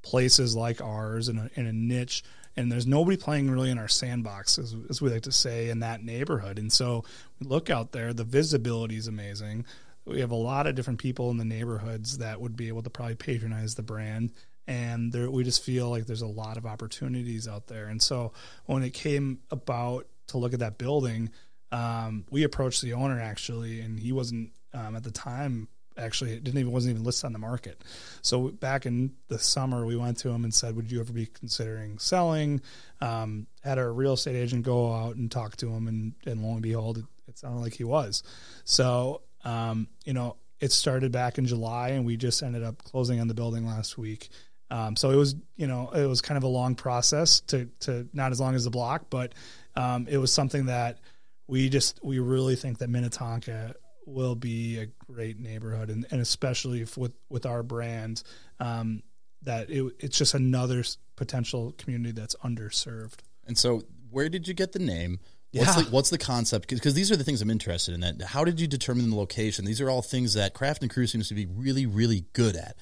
places 0.01 0.55
like 0.55 0.81
ours 0.81 1.29
in 1.29 1.37
a, 1.37 1.49
in 1.55 1.67
a 1.67 1.73
niche 1.73 2.23
and 2.55 2.71
there's 2.71 2.87
nobody 2.87 3.15
playing 3.15 3.49
really 3.49 3.69
in 3.69 3.77
our 3.77 3.87
sandbox 3.87 4.57
as, 4.57 4.75
as, 4.89 5.01
we 5.01 5.09
like 5.09 5.23
to 5.23 5.31
say 5.31 5.69
in 5.69 5.79
that 5.79 6.03
neighborhood 6.03 6.57
and 6.57 6.71
so 6.71 7.03
we 7.39 7.47
look 7.47 7.69
out 7.69 7.91
there 7.91 8.13
the 8.13 8.23
visibility 8.23 8.95
is 8.95 9.07
amazing 9.07 9.65
we 10.05 10.21
have 10.21 10.31
a 10.31 10.35
lot 10.35 10.65
of 10.65 10.75
different 10.75 10.99
people 10.99 11.29
in 11.29 11.37
the 11.37 11.45
neighborhoods 11.45 12.19
that 12.19 12.39
would 12.39 12.55
be 12.55 12.69
able 12.69 12.81
to 12.81 12.89
probably 12.89 13.15
patronize 13.15 13.75
the 13.75 13.83
brand 13.83 14.31
and 14.67 15.11
there, 15.11 15.29
we 15.29 15.43
just 15.43 15.63
feel 15.63 15.89
like 15.89 16.05
there's 16.05 16.21
a 16.21 16.27
lot 16.27 16.57
of 16.57 16.65
opportunities 16.65 17.47
out 17.47 17.67
there. 17.67 17.87
And 17.87 18.01
so 18.01 18.33
when 18.65 18.83
it 18.83 18.93
came 18.93 19.39
about 19.49 20.07
to 20.27 20.37
look 20.37 20.53
at 20.53 20.59
that 20.59 20.77
building, 20.77 21.31
um, 21.71 22.25
we 22.29 22.43
approached 22.43 22.81
the 22.81 22.93
owner 22.93 23.19
actually, 23.19 23.81
and 23.81 23.99
he 23.99 24.11
wasn't 24.11 24.51
um, 24.73 24.95
at 24.95 25.03
the 25.03 25.11
time. 25.11 25.67
Actually, 25.97 26.33
it 26.33 26.43
didn't 26.43 26.59
even 26.59 26.71
wasn't 26.71 26.91
even 26.91 27.03
listed 27.03 27.25
on 27.25 27.33
the 27.33 27.39
market. 27.39 27.83
So 28.21 28.49
back 28.49 28.85
in 28.85 29.15
the 29.29 29.39
summer, 29.39 29.83
we 29.83 29.95
went 29.95 30.19
to 30.19 30.29
him 30.29 30.43
and 30.43 30.53
said, 30.53 30.75
"Would 30.75 30.91
you 30.91 30.99
ever 30.99 31.11
be 31.11 31.25
considering 31.25 31.97
selling?" 31.97 32.61
Um, 33.01 33.47
had 33.63 33.79
our 33.79 33.91
real 33.91 34.13
estate 34.13 34.35
agent 34.35 34.63
go 34.63 34.93
out 34.93 35.15
and 35.15 35.31
talk 35.31 35.57
to 35.57 35.69
him, 35.69 35.87
and, 35.87 36.13
and 36.27 36.43
lo 36.43 36.51
and 36.51 36.61
behold, 36.61 36.99
it, 36.99 37.05
it 37.27 37.39
sounded 37.39 37.61
like 37.61 37.73
he 37.73 37.83
was. 37.83 38.21
So 38.63 39.21
um, 39.43 39.87
you 40.05 40.13
know, 40.13 40.35
it 40.59 40.71
started 40.71 41.11
back 41.11 41.37
in 41.37 41.45
July, 41.45 41.89
and 41.89 42.05
we 42.05 42.17
just 42.17 42.43
ended 42.43 42.63
up 42.63 42.83
closing 42.83 43.19
on 43.19 43.27
the 43.27 43.33
building 43.33 43.65
last 43.65 43.97
week. 43.97 44.29
Um, 44.69 44.95
so 44.95 45.11
it 45.11 45.15
was, 45.15 45.35
you 45.55 45.67
know, 45.67 45.89
it 45.91 46.05
was 46.05 46.21
kind 46.21 46.37
of 46.37 46.43
a 46.43 46.47
long 46.47 46.75
process 46.75 47.39
to, 47.41 47.69
to 47.81 48.07
not 48.13 48.31
as 48.31 48.39
long 48.39 48.55
as 48.55 48.65
the 48.65 48.69
block, 48.69 49.05
but 49.09 49.33
um, 49.75 50.07
it 50.09 50.17
was 50.17 50.31
something 50.33 50.65
that 50.65 50.99
we 51.47 51.69
just, 51.69 51.99
we 52.03 52.19
really 52.19 52.55
think 52.55 52.79
that 52.79 52.89
Minnetonka 52.89 53.75
will 54.05 54.35
be 54.35 54.79
a 54.79 54.87
great 55.11 55.39
neighborhood. 55.39 55.89
And, 55.89 56.05
and 56.11 56.19
especially 56.21 56.85
with, 56.97 57.13
with 57.29 57.45
our 57.45 57.63
brand, 57.63 58.23
um, 58.59 59.03
that 59.43 59.69
it, 59.69 59.83
it's 59.99 60.17
just 60.17 60.33
another 60.33 60.83
potential 61.15 61.73
community 61.77 62.11
that's 62.11 62.35
underserved. 62.43 63.19
And 63.45 63.57
so 63.57 63.83
where 64.09 64.27
did 64.27 64.47
you 64.47 64.53
get 64.53 64.73
the 64.73 64.79
name? 64.79 65.19
What's, 65.53 65.77
yeah. 65.77 65.83
the, 65.83 65.89
what's 65.91 66.09
the 66.09 66.17
concept? 66.17 66.67
Because 66.67 66.93
these 66.93 67.09
are 67.09 67.15
the 67.15 67.23
things 67.23 67.41
I'm 67.41 67.49
interested 67.49 67.93
in. 67.93 68.01
That 68.01 68.21
how 68.21 68.43
did 68.43 68.59
you 68.59 68.67
determine 68.67 69.09
the 69.09 69.15
location? 69.15 69.63
These 69.63 69.79
are 69.79 69.89
all 69.89 70.01
things 70.01 70.33
that 70.33 70.53
Craft 70.53 70.81
and 70.81 70.91
Crew 70.91 71.07
seems 71.07 71.29
to 71.29 71.33
be 71.33 71.45
really, 71.45 71.85
really 71.85 72.25
good 72.33 72.57
at 72.57 72.75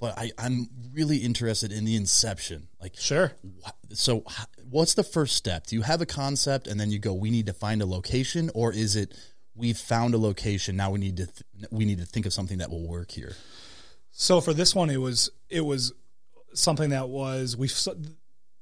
but 0.00 0.18
I, 0.18 0.30
I'm 0.38 0.68
really 0.92 1.18
interested 1.18 1.72
in 1.72 1.84
the 1.84 1.96
inception. 1.96 2.68
Like, 2.80 2.94
sure. 2.96 3.32
So, 3.92 4.24
what's 4.68 4.94
the 4.94 5.02
first 5.02 5.36
step? 5.36 5.66
Do 5.66 5.76
you 5.76 5.82
have 5.82 6.00
a 6.00 6.06
concept, 6.06 6.66
and 6.66 6.78
then 6.78 6.90
you 6.90 6.98
go, 6.98 7.12
"We 7.12 7.30
need 7.30 7.46
to 7.46 7.52
find 7.52 7.82
a 7.82 7.86
location," 7.86 8.50
or 8.54 8.72
is 8.72 8.96
it, 8.96 9.14
"We've 9.54 9.78
found 9.78 10.14
a 10.14 10.18
location. 10.18 10.76
Now 10.76 10.90
we 10.90 10.98
need 11.00 11.16
to 11.16 11.26
th- 11.26 11.70
we 11.70 11.84
need 11.84 11.98
to 11.98 12.06
think 12.06 12.26
of 12.26 12.32
something 12.32 12.58
that 12.58 12.70
will 12.70 12.86
work 12.86 13.10
here." 13.10 13.34
So 14.12 14.40
for 14.40 14.52
this 14.52 14.74
one, 14.74 14.90
it 14.90 14.98
was 14.98 15.30
it 15.48 15.62
was 15.62 15.92
something 16.54 16.90
that 16.90 17.08
was 17.08 17.56
we 17.56 17.68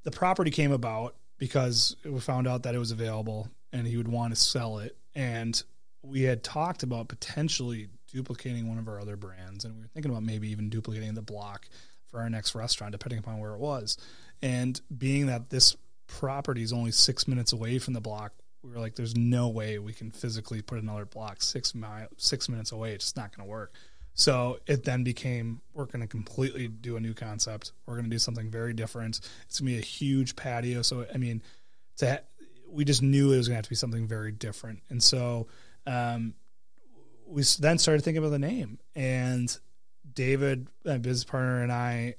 the 0.05 0.11
property 0.11 0.51
came 0.51 0.73
about 0.73 1.17
because 1.39 1.97
we 2.05 2.19
found 2.21 2.47
out 2.47 2.63
that 2.63 2.75
it 2.75 2.79
was 2.79 2.91
available, 2.91 3.49
and 3.73 3.87
he 3.87 3.97
would 3.97 4.09
want 4.09 4.35
to 4.35 4.41
sell 4.41 4.79
it, 4.79 4.97
and 5.15 5.63
we 6.03 6.23
had 6.23 6.43
talked 6.43 6.83
about 6.83 7.09
potentially 7.09 7.89
duplicating 8.13 8.69
one 8.69 8.79
of 8.79 8.89
our 8.89 9.01
other 9.01 9.17
brands, 9.17 9.65
and 9.65 9.75
we 9.75 9.83
were 9.83 9.89
thinking 9.89 10.11
about 10.11 10.23
maybe 10.23 10.49
even 10.51 10.69
duplicating 10.69 11.15
the 11.15 11.23
block 11.23 11.69
for 12.11 12.21
our 12.21 12.31
next 12.31 12.55
restaurant, 12.55 12.93
depending 12.93 13.19
upon 13.19 13.39
where 13.39 13.53
it 13.53 13.59
was. 13.59 13.99
And 14.43 14.81
being 14.97 15.27
that 15.27 15.51
this 15.51 15.77
property 16.07 16.63
is 16.63 16.73
only 16.73 16.93
six 16.93 17.27
minutes 17.27 17.53
away 17.53 17.79
from 17.79 17.95
the 17.95 18.01
block, 18.01 18.33
we 18.63 18.71
were 18.71 18.79
like, 18.79 18.95
"There's 18.95 19.17
no 19.17 19.49
way 19.49 19.79
we 19.79 19.93
can 19.93 20.11
physically 20.11 20.63
put 20.63 20.83
another 20.83 21.05
block 21.05 21.43
six 21.43 21.75
mile 21.75 22.09
six 22.17 22.49
minutes 22.49 22.73
away. 22.73 22.93
It's 22.93 23.07
just 23.07 23.17
not 23.17 23.37
going 23.37 23.47
to 23.47 23.51
work." 23.51 23.75
So 24.15 24.61
it 24.67 24.85
then 24.85 25.05
became 25.05 25.61
we're 25.75 25.85
going 25.85 26.01
to 26.01 26.07
completely 26.07 26.69
do 26.69 26.97
a 26.97 27.01
new 27.01 27.13
concept. 27.13 27.73
We're 27.85 27.95
going 27.95 28.07
to 28.07 28.11
do 28.11 28.19
something 28.19 28.51
very 28.51 28.73
different. 28.73 29.21
It's 29.47 29.61
going 29.61 29.73
to 29.73 29.77
be 29.77 29.79
a 29.79 29.85
huge 29.85 30.37
patio. 30.37 30.83
So 30.83 31.07
I 31.13 31.19
mean, 31.19 31.43
to 31.99 32.23
we 32.69 32.85
just 32.85 33.03
knew 33.03 33.33
it 33.33 33.37
was 33.37 33.49
going 33.49 33.55
to 33.55 33.59
have 33.59 33.65
to 33.65 33.71
be 33.71 33.77
something 33.77 34.09
very 34.09 34.33
different. 34.33 34.81
And 34.89 35.03
so 35.03 35.49
um, 35.87 36.35
we 37.27 37.43
then 37.59 37.79
started 37.79 38.03
thinking 38.03 38.19
about 38.19 38.31
the 38.31 38.39
name, 38.39 38.79
and 38.95 39.57
David, 40.15 40.69
my 40.85 40.99
business 40.99 41.25
partner, 41.25 41.63
and 41.63 41.73
I. 41.73 42.15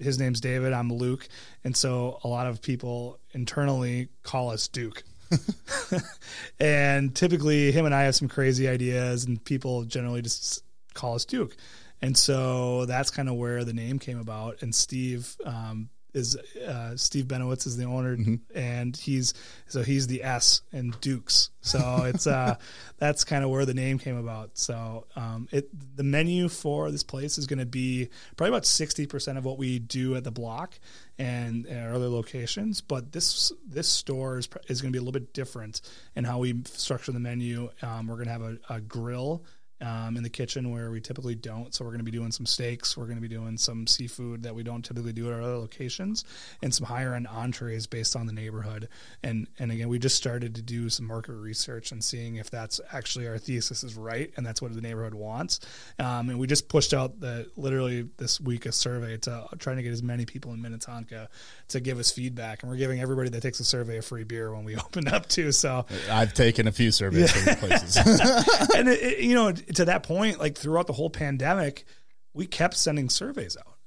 His 0.00 0.18
name's 0.18 0.40
David. 0.40 0.72
I'm 0.72 0.92
Luke, 0.92 1.28
and 1.62 1.76
so 1.76 2.18
a 2.24 2.28
lot 2.28 2.48
of 2.48 2.60
people 2.60 3.20
internally 3.32 4.08
call 4.24 4.50
us 4.50 4.66
Duke. 4.66 5.04
and 6.60 7.14
typically, 7.14 7.70
him 7.70 7.86
and 7.86 7.94
I 7.94 8.02
have 8.02 8.16
some 8.16 8.28
crazy 8.28 8.68
ideas, 8.68 9.24
and 9.24 9.42
people 9.42 9.84
generally 9.84 10.20
just 10.20 10.64
call 10.94 11.14
us 11.14 11.24
Duke. 11.24 11.56
And 12.02 12.16
so 12.16 12.84
that's 12.86 13.10
kind 13.10 13.28
of 13.28 13.36
where 13.36 13.64
the 13.64 13.72
name 13.72 13.98
came 13.98 14.18
about. 14.18 14.62
And 14.62 14.74
Steve 14.74 15.36
um, 15.44 15.88
is 16.14 16.36
uh, 16.66 16.96
Steve 16.96 17.26
Benowitz 17.26 17.66
is 17.66 17.76
the 17.76 17.84
owner, 17.84 18.16
Mm-hmm. 18.16 18.36
and 18.56 18.96
he's 18.96 19.34
so 19.66 19.82
he's 19.82 20.06
the 20.06 20.22
S 20.22 20.62
and 20.72 20.98
Dukes. 21.00 21.50
So 21.60 22.02
it's 22.06 22.26
uh, 22.26 22.56
that's 22.98 23.24
kind 23.24 23.44
of 23.44 23.50
where 23.50 23.64
the 23.64 23.74
name 23.74 23.98
came 23.98 24.16
about. 24.16 24.50
So 24.54 25.06
um, 25.16 25.48
it 25.50 25.68
the 25.96 26.04
menu 26.04 26.48
for 26.48 26.90
this 26.90 27.02
place 27.02 27.38
is 27.38 27.46
going 27.46 27.58
to 27.58 27.66
be 27.66 28.08
probably 28.36 28.50
about 28.50 28.66
sixty 28.66 29.06
percent 29.06 29.38
of 29.38 29.44
what 29.44 29.58
we 29.58 29.78
do 29.78 30.14
at 30.14 30.24
the 30.24 30.30
block 30.30 30.78
and 31.18 31.66
our 31.68 31.94
other 31.94 32.08
locations. 32.08 32.80
But 32.80 33.12
this 33.12 33.52
this 33.66 33.88
store 33.88 34.38
is, 34.38 34.48
is 34.68 34.80
going 34.80 34.92
to 34.92 34.96
be 34.96 34.98
a 34.98 35.02
little 35.02 35.18
bit 35.18 35.32
different 35.32 35.80
in 36.14 36.24
how 36.24 36.38
we 36.38 36.62
structure 36.64 37.12
the 37.12 37.20
menu. 37.20 37.70
Um, 37.82 38.06
we're 38.06 38.14
going 38.16 38.26
to 38.26 38.32
have 38.32 38.42
a, 38.42 38.58
a 38.68 38.80
grill 38.80 39.44
um, 39.84 40.16
in 40.16 40.22
the 40.22 40.30
kitchen 40.30 40.70
where 40.72 40.90
we 40.90 41.00
typically 41.00 41.34
don't. 41.34 41.74
So 41.74 41.84
we're 41.84 41.90
going 41.90 41.98
to 41.98 42.04
be 42.04 42.10
doing 42.16 42.32
some 42.32 42.46
steaks. 42.46 42.96
We're 42.96 43.04
going 43.04 43.16
to 43.16 43.22
be 43.22 43.28
doing 43.28 43.58
some 43.58 43.86
seafood 43.86 44.42
that 44.44 44.54
we 44.54 44.62
don't 44.62 44.82
typically 44.84 45.12
do 45.12 45.26
at 45.28 45.34
our 45.34 45.42
other 45.42 45.56
locations, 45.58 46.24
and 46.62 46.72
some 46.74 46.86
higher 46.86 47.14
end 47.14 47.26
entrees 47.26 47.86
based 47.86 48.16
on 48.16 48.26
the 48.26 48.32
neighborhood. 48.32 48.88
And 49.22 49.46
and 49.58 49.70
again, 49.70 49.88
we 49.88 49.98
just 49.98 50.16
started 50.16 50.54
to 50.54 50.62
do 50.62 50.88
some 50.88 51.06
market 51.06 51.32
research 51.34 51.92
and 51.92 52.02
seeing 52.02 52.36
if 52.36 52.50
that's 52.50 52.80
actually 52.92 53.28
our 53.28 53.38
thesis 53.38 53.84
is 53.84 53.96
right, 53.96 54.32
and 54.36 54.46
that's 54.46 54.62
what 54.62 54.74
the 54.74 54.80
neighborhood 54.80 55.14
wants. 55.14 55.60
Um, 55.98 56.30
and 56.30 56.38
we 56.38 56.46
just 56.46 56.68
pushed 56.68 56.94
out 56.94 57.20
the 57.20 57.50
literally 57.56 58.08
this 58.16 58.40
week 58.40 58.66
a 58.66 58.72
survey 58.72 59.16
to 59.18 59.46
trying 59.58 59.76
to 59.76 59.82
get 59.82 59.92
as 59.92 60.02
many 60.02 60.24
people 60.24 60.52
in 60.54 60.62
Minnetonka 60.62 61.28
to 61.68 61.80
give 61.80 61.98
us 61.98 62.10
feedback, 62.10 62.62
and 62.62 62.70
we're 62.70 62.78
giving 62.78 63.00
everybody 63.00 63.28
that 63.30 63.42
takes 63.42 63.60
a 63.60 63.64
survey 63.64 63.98
a 63.98 64.02
free 64.02 64.24
beer 64.24 64.54
when 64.54 64.64
we 64.64 64.76
open 64.84 65.08
up 65.08 65.28
too. 65.28 65.52
So 65.52 65.84
I've 66.10 66.32
taken 66.34 66.66
a 66.68 66.72
few 66.72 66.90
surveys 66.90 67.30
from 67.30 67.56
places. 67.56 67.96
and 68.76 68.88
it, 68.88 69.02
it- 69.02 69.24
you 69.24 69.34
know 69.34 69.52
to 69.74 69.84
that 69.86 70.02
point 70.02 70.38
like 70.38 70.56
throughout 70.56 70.86
the 70.86 70.92
whole 70.92 71.10
pandemic 71.10 71.84
we 72.32 72.46
kept 72.46 72.76
sending 72.76 73.08
surveys 73.08 73.56
out. 73.56 73.78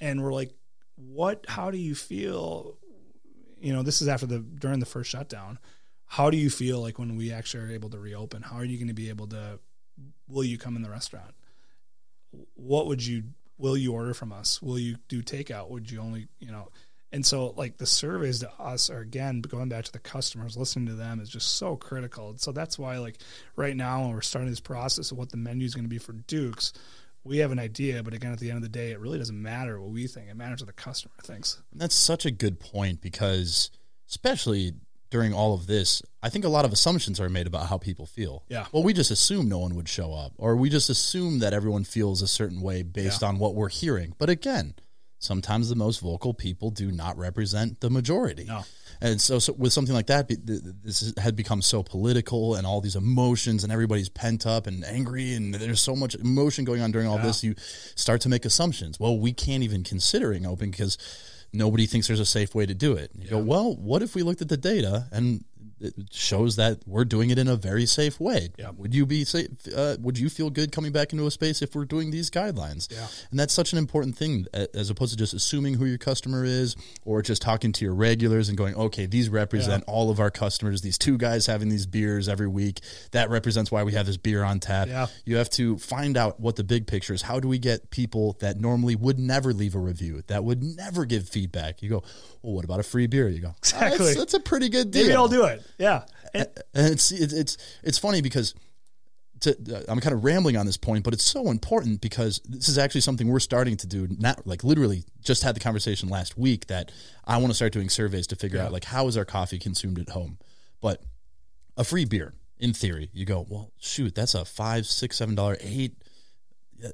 And 0.00 0.22
we're 0.22 0.32
like 0.32 0.52
what 0.96 1.44
how 1.48 1.70
do 1.70 1.78
you 1.78 1.94
feel 1.94 2.76
you 3.60 3.72
know 3.72 3.82
this 3.82 4.02
is 4.02 4.08
after 4.08 4.26
the 4.26 4.38
during 4.38 4.80
the 4.80 4.86
first 4.86 5.10
shutdown. 5.10 5.58
How 6.06 6.28
do 6.28 6.36
you 6.36 6.50
feel 6.50 6.80
like 6.80 6.98
when 6.98 7.16
we 7.16 7.32
actually 7.32 7.64
are 7.64 7.72
able 7.72 7.88
to 7.90 7.98
reopen? 7.98 8.42
How 8.42 8.56
are 8.56 8.64
you 8.64 8.76
going 8.76 8.88
to 8.88 8.94
be 8.94 9.08
able 9.08 9.28
to 9.28 9.60
will 10.28 10.44
you 10.44 10.58
come 10.58 10.76
in 10.76 10.82
the 10.82 10.90
restaurant? 10.90 11.34
What 12.54 12.86
would 12.86 13.04
you 13.04 13.24
will 13.58 13.76
you 13.76 13.92
order 13.92 14.14
from 14.14 14.32
us? 14.32 14.60
Will 14.60 14.78
you 14.78 14.96
do 15.08 15.22
takeout? 15.22 15.70
Would 15.70 15.90
you 15.90 16.00
only 16.00 16.28
you 16.40 16.50
know 16.50 16.68
and 17.12 17.24
so 17.24 17.52
like 17.56 17.76
the 17.76 17.86
surveys 17.86 18.40
to 18.40 18.50
us 18.58 18.90
are 18.90 19.00
again 19.00 19.40
going 19.40 19.68
back 19.68 19.84
to 19.84 19.92
the 19.92 19.98
customers 19.98 20.56
listening 20.56 20.86
to 20.86 20.94
them 20.94 21.20
is 21.20 21.28
just 21.28 21.56
so 21.56 21.76
critical 21.76 22.30
and 22.30 22.40
so 22.40 22.52
that's 22.52 22.78
why 22.78 22.98
like 22.98 23.18
right 23.56 23.76
now 23.76 24.02
when 24.02 24.12
we're 24.12 24.20
starting 24.20 24.50
this 24.50 24.60
process 24.60 25.10
of 25.10 25.18
what 25.18 25.30
the 25.30 25.36
menu 25.36 25.64
is 25.64 25.74
going 25.74 25.84
to 25.84 25.90
be 25.90 25.98
for 25.98 26.12
dukes 26.12 26.72
we 27.24 27.38
have 27.38 27.52
an 27.52 27.58
idea 27.58 28.02
but 28.02 28.14
again 28.14 28.32
at 28.32 28.40
the 28.40 28.48
end 28.48 28.56
of 28.56 28.62
the 28.62 28.68
day 28.68 28.90
it 28.90 28.98
really 29.00 29.18
doesn't 29.18 29.40
matter 29.40 29.80
what 29.80 29.90
we 29.90 30.06
think 30.06 30.28
it 30.28 30.36
matters 30.36 30.60
what 30.60 30.66
the 30.66 30.72
customer 30.72 31.14
thinks 31.22 31.62
That's 31.74 31.94
such 31.94 32.26
a 32.26 32.30
good 32.30 32.58
point 32.58 33.00
because, 33.00 33.70
especially 34.08 34.72
during 35.12 35.34
all 35.34 35.52
of 35.52 35.66
this, 35.66 36.02
I 36.22 36.30
think 36.30 36.46
a 36.46 36.48
lot 36.48 36.64
of 36.64 36.72
assumptions 36.72 37.20
are 37.20 37.28
made 37.28 37.46
about 37.46 37.66
how 37.66 37.76
people 37.76 38.06
feel. 38.06 38.44
Yeah. 38.48 38.66
Well, 38.72 38.82
we 38.82 38.94
just 38.94 39.10
assume 39.10 39.46
no 39.46 39.58
one 39.58 39.74
would 39.74 39.88
show 39.88 40.14
up, 40.14 40.32
or 40.38 40.56
we 40.56 40.70
just 40.70 40.88
assume 40.88 41.40
that 41.40 41.52
everyone 41.52 41.84
feels 41.84 42.22
a 42.22 42.26
certain 42.26 42.62
way 42.62 42.82
based 42.82 43.22
on 43.22 43.38
what 43.38 43.54
we're 43.54 43.68
hearing. 43.68 44.14
But 44.16 44.30
again, 44.30 44.74
sometimes 45.22 45.68
the 45.68 45.76
most 45.76 46.00
vocal 46.00 46.34
people 46.34 46.70
do 46.70 46.90
not 46.90 47.16
represent 47.16 47.80
the 47.80 47.90
majority. 47.90 48.44
No. 48.44 48.62
And 49.00 49.20
so, 49.20 49.38
so 49.38 49.52
with 49.54 49.72
something 49.72 49.94
like 49.94 50.06
that, 50.06 50.28
be- 50.28 50.36
th- 50.36 50.62
th- 50.62 50.74
this 50.84 51.14
had 51.18 51.34
become 51.34 51.60
so 51.60 51.82
political 51.82 52.54
and 52.54 52.66
all 52.66 52.80
these 52.80 52.94
emotions, 52.94 53.64
and 53.64 53.72
everybody's 53.72 54.08
pent 54.08 54.46
up 54.46 54.66
and 54.66 54.84
angry, 54.84 55.34
and 55.34 55.54
there's 55.54 55.80
so 55.80 55.96
much 55.96 56.14
emotion 56.14 56.64
going 56.64 56.80
on 56.82 56.92
during 56.92 57.08
all 57.08 57.18
this. 57.18 57.42
You 57.42 57.54
start 57.96 58.20
to 58.22 58.28
make 58.28 58.44
assumptions. 58.44 59.00
Well, 59.00 59.18
we 59.18 59.32
can't 59.32 59.62
even 59.62 59.82
considering 59.82 60.46
open 60.46 60.70
because 60.70 60.98
nobody 61.52 61.86
thinks 61.86 62.06
there's 62.06 62.20
a 62.20 62.26
safe 62.26 62.54
way 62.54 62.64
to 62.66 62.74
do 62.74 62.92
it. 62.94 63.10
You 63.18 63.28
go, 63.30 63.38
well, 63.38 63.74
what 63.74 64.02
if 64.02 64.14
we 64.14 64.22
looked 64.22 64.40
at 64.40 64.48
the 64.48 64.56
data 64.56 65.08
and 65.10 65.44
it 65.82 65.94
shows 66.10 66.56
that 66.56 66.78
we're 66.86 67.04
doing 67.04 67.30
it 67.30 67.38
in 67.38 67.48
a 67.48 67.56
very 67.56 67.86
safe 67.86 68.20
way? 68.20 68.50
Yeah. 68.58 68.70
Would 68.76 68.94
you 68.94 69.06
be 69.06 69.24
safe? 69.24 69.48
Uh, 69.74 69.96
would 70.00 70.18
you 70.18 70.28
feel 70.28 70.50
good 70.50 70.72
coming 70.72 70.92
back 70.92 71.12
into 71.12 71.26
a 71.26 71.30
space 71.30 71.62
if 71.62 71.74
we're 71.74 71.84
doing 71.84 72.10
these 72.10 72.30
guidelines? 72.30 72.90
Yeah. 72.90 73.06
And 73.30 73.38
that's 73.38 73.52
such 73.52 73.72
an 73.72 73.78
important 73.78 74.16
thing 74.16 74.46
as 74.74 74.90
opposed 74.90 75.12
to 75.12 75.18
just 75.18 75.34
assuming 75.34 75.74
who 75.74 75.84
your 75.84 75.98
customer 75.98 76.44
is 76.44 76.76
or 77.04 77.22
just 77.22 77.42
talking 77.42 77.72
to 77.72 77.84
your 77.84 77.94
regulars 77.94 78.48
and 78.48 78.56
going, 78.56 78.74
okay, 78.74 79.06
these 79.06 79.28
represent 79.28 79.84
all 79.86 80.10
of 80.10 80.20
our 80.20 80.30
customers. 80.30 80.82
These 80.82 80.98
two 80.98 81.18
guys 81.18 81.46
having 81.46 81.68
these 81.68 81.86
beers 81.86 82.28
every 82.28 82.48
week, 82.48 82.80
that 83.10 83.30
represents 83.30 83.70
why 83.70 83.82
we 83.82 83.92
have 83.92 84.06
this 84.06 84.16
beer 84.16 84.44
on 84.44 84.60
tap. 84.60 84.88
Yeah. 84.88 85.06
You 85.24 85.36
have 85.36 85.50
to 85.50 85.78
find 85.78 86.16
out 86.16 86.40
what 86.40 86.56
the 86.56 86.64
big 86.64 86.86
picture 86.86 87.14
is. 87.14 87.22
How 87.22 87.40
do 87.40 87.48
we 87.48 87.58
get 87.58 87.90
people 87.90 88.36
that 88.40 88.60
normally 88.60 88.96
would 88.96 89.18
never 89.18 89.52
leave 89.52 89.74
a 89.74 89.78
review, 89.78 90.22
that 90.28 90.44
would 90.44 90.62
never 90.62 91.04
give 91.04 91.28
feedback? 91.28 91.82
You 91.82 91.88
go, 91.90 92.02
well, 92.42 92.54
what 92.54 92.64
about 92.64 92.80
a 92.80 92.84
free 92.84 93.06
beer? 93.06 93.28
You 93.28 93.40
go, 93.40 93.54
Exactly. 93.58 94.06
That's, 94.06 94.18
that's 94.18 94.34
a 94.34 94.40
pretty 94.40 94.68
good 94.68 94.90
deal 94.90 95.02
maybe 95.04 95.14
i'll 95.14 95.28
do 95.28 95.44
it 95.44 95.62
yeah 95.78 96.04
and, 96.34 96.48
and 96.74 96.92
it's 96.92 97.10
it's 97.12 97.32
it's, 97.32 97.56
it's 97.82 97.98
funny 97.98 98.20
because 98.20 98.54
to, 99.42 99.56
uh, 99.76 99.82
I'm 99.88 100.00
kind 100.00 100.14
of 100.14 100.24
rambling 100.24 100.56
on 100.56 100.66
this 100.66 100.76
point, 100.76 101.04
but 101.04 101.12
it's 101.12 101.24
so 101.24 101.50
important 101.50 102.00
because 102.00 102.40
this 102.44 102.68
is 102.68 102.78
actually 102.78 103.02
something 103.02 103.28
we're 103.28 103.40
starting 103.40 103.76
to 103.78 103.86
do. 103.86 104.08
Not 104.18 104.46
like 104.46 104.64
literally 104.64 105.04
just 105.20 105.42
had 105.42 105.54
the 105.54 105.60
conversation 105.60 106.08
last 106.08 106.38
week 106.38 106.68
that 106.68 106.90
I 107.24 107.36
want 107.36 107.48
to 107.48 107.54
start 107.54 107.72
doing 107.72 107.88
surveys 107.88 108.26
to 108.28 108.36
figure 108.36 108.60
out 108.60 108.72
like 108.72 108.84
how 108.84 109.06
is 109.08 109.16
our 109.16 109.24
coffee 109.24 109.58
consumed 109.58 109.98
at 109.98 110.10
home. 110.10 110.38
But 110.80 111.02
a 111.76 111.84
free 111.84 112.04
beer, 112.04 112.34
in 112.58 112.72
theory, 112.72 113.10
you 113.12 113.24
go 113.24 113.46
well, 113.48 113.72
shoot, 113.78 114.14
that's 114.14 114.34
a 114.34 114.44
five, 114.44 114.86
six, 114.86 115.16
seven 115.16 115.34
dollar, 115.34 115.56
eight 115.60 115.96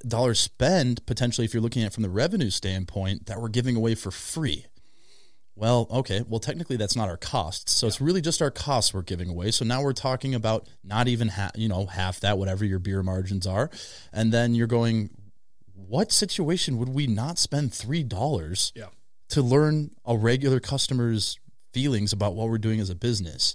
dollar 0.07 0.33
spend 0.33 1.05
potentially 1.05 1.45
if 1.45 1.53
you're 1.53 1.63
looking 1.63 1.83
at 1.83 1.87
it 1.87 1.93
from 1.93 2.03
the 2.03 2.09
revenue 2.09 2.49
standpoint 2.49 3.25
that 3.25 3.41
we're 3.41 3.49
giving 3.49 3.75
away 3.75 3.95
for 3.95 4.11
free. 4.11 4.65
Well, 5.59 5.87
okay. 5.91 6.23
Well, 6.27 6.39
technically, 6.39 6.77
that's 6.77 6.95
not 6.95 7.09
our 7.09 7.17
costs. 7.17 7.73
So 7.73 7.85
it's 7.85 7.99
really 7.99 8.21
just 8.21 8.41
our 8.41 8.49
costs 8.49 8.93
we're 8.93 9.01
giving 9.01 9.29
away. 9.29 9.51
So 9.51 9.65
now 9.65 9.83
we're 9.83 9.91
talking 9.91 10.33
about 10.33 10.67
not 10.85 11.09
even 11.09 11.27
half, 11.27 11.51
you 11.55 11.67
know, 11.67 11.85
half 11.85 12.21
that, 12.21 12.37
whatever 12.37 12.63
your 12.63 12.79
beer 12.79 13.03
margins 13.03 13.45
are, 13.45 13.69
and 14.13 14.31
then 14.31 14.55
you're 14.55 14.67
going, 14.67 15.09
what 15.75 16.13
situation 16.13 16.77
would 16.77 16.89
we 16.89 17.07
not 17.07 17.37
spend 17.37 17.73
three 17.73 18.03
dollars 18.03 18.71
yeah 18.75 18.85
to 19.29 19.41
learn 19.41 19.91
a 20.05 20.15
regular 20.17 20.59
customer's 20.59 21.37
feelings 21.73 22.13
about 22.13 22.35
what 22.35 22.49
we're 22.49 22.57
doing 22.57 22.79
as 22.79 22.89
a 22.89 22.95
business? 22.95 23.53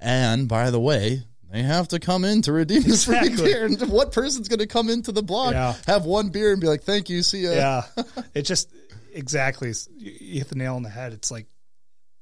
And 0.00 0.48
by 0.48 0.70
the 0.70 0.80
way, 0.80 1.22
they 1.52 1.62
have 1.62 1.86
to 1.88 2.00
come 2.00 2.24
in 2.24 2.42
to 2.42 2.52
redeem 2.52 2.82
this 2.82 3.04
free 3.04 3.28
beer. 3.28 3.66
And 3.66 3.80
what 3.92 4.10
person's 4.10 4.48
going 4.48 4.58
to 4.58 4.66
come 4.66 4.90
into 4.90 5.12
the 5.12 5.22
block, 5.22 5.52
Yeah. 5.52 5.74
have 5.86 6.04
one 6.04 6.30
beer, 6.30 6.50
and 6.50 6.60
be 6.60 6.66
like, 6.66 6.82
"Thank 6.82 7.08
you, 7.08 7.22
see 7.22 7.44
ya." 7.44 7.52
yeah 7.52 7.82
it 8.34 8.42
just 8.42 8.73
exactly. 9.14 9.72
You, 9.96 10.38
hit 10.38 10.48
the 10.48 10.56
nail 10.56 10.74
on 10.74 10.82
the 10.82 10.90
head. 10.90 11.12
It's 11.12 11.30
like 11.30 11.46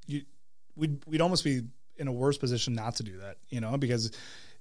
you 0.07 0.23
we'd, 0.77 1.03
we'd 1.07 1.21
almost 1.21 1.45
be 1.45 1.63
in 1.97 2.09
a 2.09 2.13
worse 2.13 2.39
position 2.39 2.75
not 2.75 2.97
to 2.97 3.03
do 3.03 3.19
that 3.19 3.37
you 3.49 3.61
know 3.61 3.77
because 3.77 4.11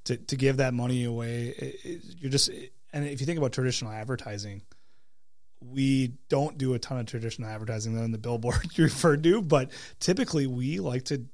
to, 0.05 0.17
to 0.17 0.35
give 0.35 0.57
that 0.57 0.73
money 0.73 1.03
away 1.05 1.53
it, 1.57 1.75
it, 1.83 2.01
you're 2.19 2.31
just 2.31 2.49
and 2.93 3.05
if 3.05 3.19
you 3.19 3.25
think 3.25 3.37
about 3.37 3.51
traditional 3.51 3.91
advertising 3.91 4.61
we 5.63 6.13
don't 6.27 6.57
do 6.57 6.73
a 6.73 6.79
ton 6.79 6.99
of 6.99 7.05
traditional 7.05 7.49
advertising 7.49 7.93
than 7.93 8.11
the 8.11 8.17
billboard 8.17 8.65
you 8.73 8.83
referred 8.83 9.23
to 9.23 9.41
but 9.41 9.71
typically 9.99 10.47
we 10.47 10.79
like 10.79 11.03
to 11.05 11.25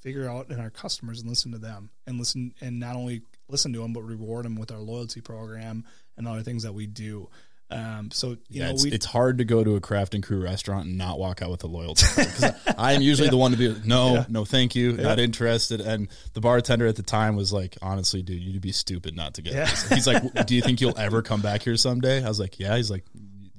figure 0.00 0.28
out 0.28 0.50
in 0.50 0.58
our 0.58 0.70
customers 0.70 1.20
and 1.20 1.28
listen 1.28 1.52
to 1.52 1.58
them 1.58 1.90
and 2.06 2.18
listen 2.18 2.52
and 2.60 2.80
not 2.80 2.96
only 2.96 3.22
listen 3.48 3.72
to 3.72 3.80
them 3.80 3.92
but 3.92 4.02
reward 4.02 4.44
them 4.44 4.56
with 4.56 4.72
our 4.72 4.80
loyalty 4.80 5.20
program 5.20 5.84
and 6.16 6.26
other 6.26 6.42
things 6.42 6.62
that 6.64 6.72
we 6.72 6.86
do 6.86 7.28
um, 7.72 8.10
so 8.10 8.30
you 8.30 8.38
Yeah, 8.48 8.66
know 8.66 8.72
it's, 8.74 8.84
we 8.84 8.90
it's 8.92 9.06
hard 9.06 9.38
to 9.38 9.44
go 9.44 9.64
to 9.64 9.76
a 9.76 9.80
craft 9.80 10.14
and 10.14 10.22
crew 10.22 10.42
restaurant 10.42 10.86
and 10.86 10.98
not 10.98 11.18
walk 11.18 11.42
out 11.42 11.50
with 11.50 11.64
a 11.64 11.66
loyalty 11.66 12.06
I 12.78 12.92
am 12.92 13.02
usually 13.02 13.28
the 13.28 13.36
one 13.36 13.52
to 13.52 13.56
be 13.56 13.74
no, 13.84 14.14
Yeah. 14.14 14.24
no, 14.28 14.44
thank 14.44 14.74
you, 14.74 14.92
not 14.92 15.18
interested. 15.18 15.80
And 15.80 16.08
the 16.34 16.40
bartender 16.40 16.86
at 16.86 16.96
the 16.96 17.02
time 17.02 17.36
was 17.36 17.52
like, 17.52 17.76
honestly, 17.82 18.22
dude, 18.22 18.40
you'd 18.42 18.60
be 18.62 18.72
stupid 18.72 19.14
not 19.16 19.34
to 19.34 19.42
get 19.42 19.54
Yeah. 19.54 19.64
this. 19.66 19.88
He's 19.88 20.06
like, 20.06 20.46
do 20.46 20.54
you 20.54 20.62
think 20.62 20.80
you'll 20.80 20.98
ever 20.98 21.22
come 21.30 21.40
back 21.40 21.62
here 21.62 21.76
someday? 21.76 22.24
I 22.24 22.28
was 22.28 22.40
like, 22.40 22.58
yeah. 22.58 22.76
He's 22.76 22.90
like, 22.90 23.04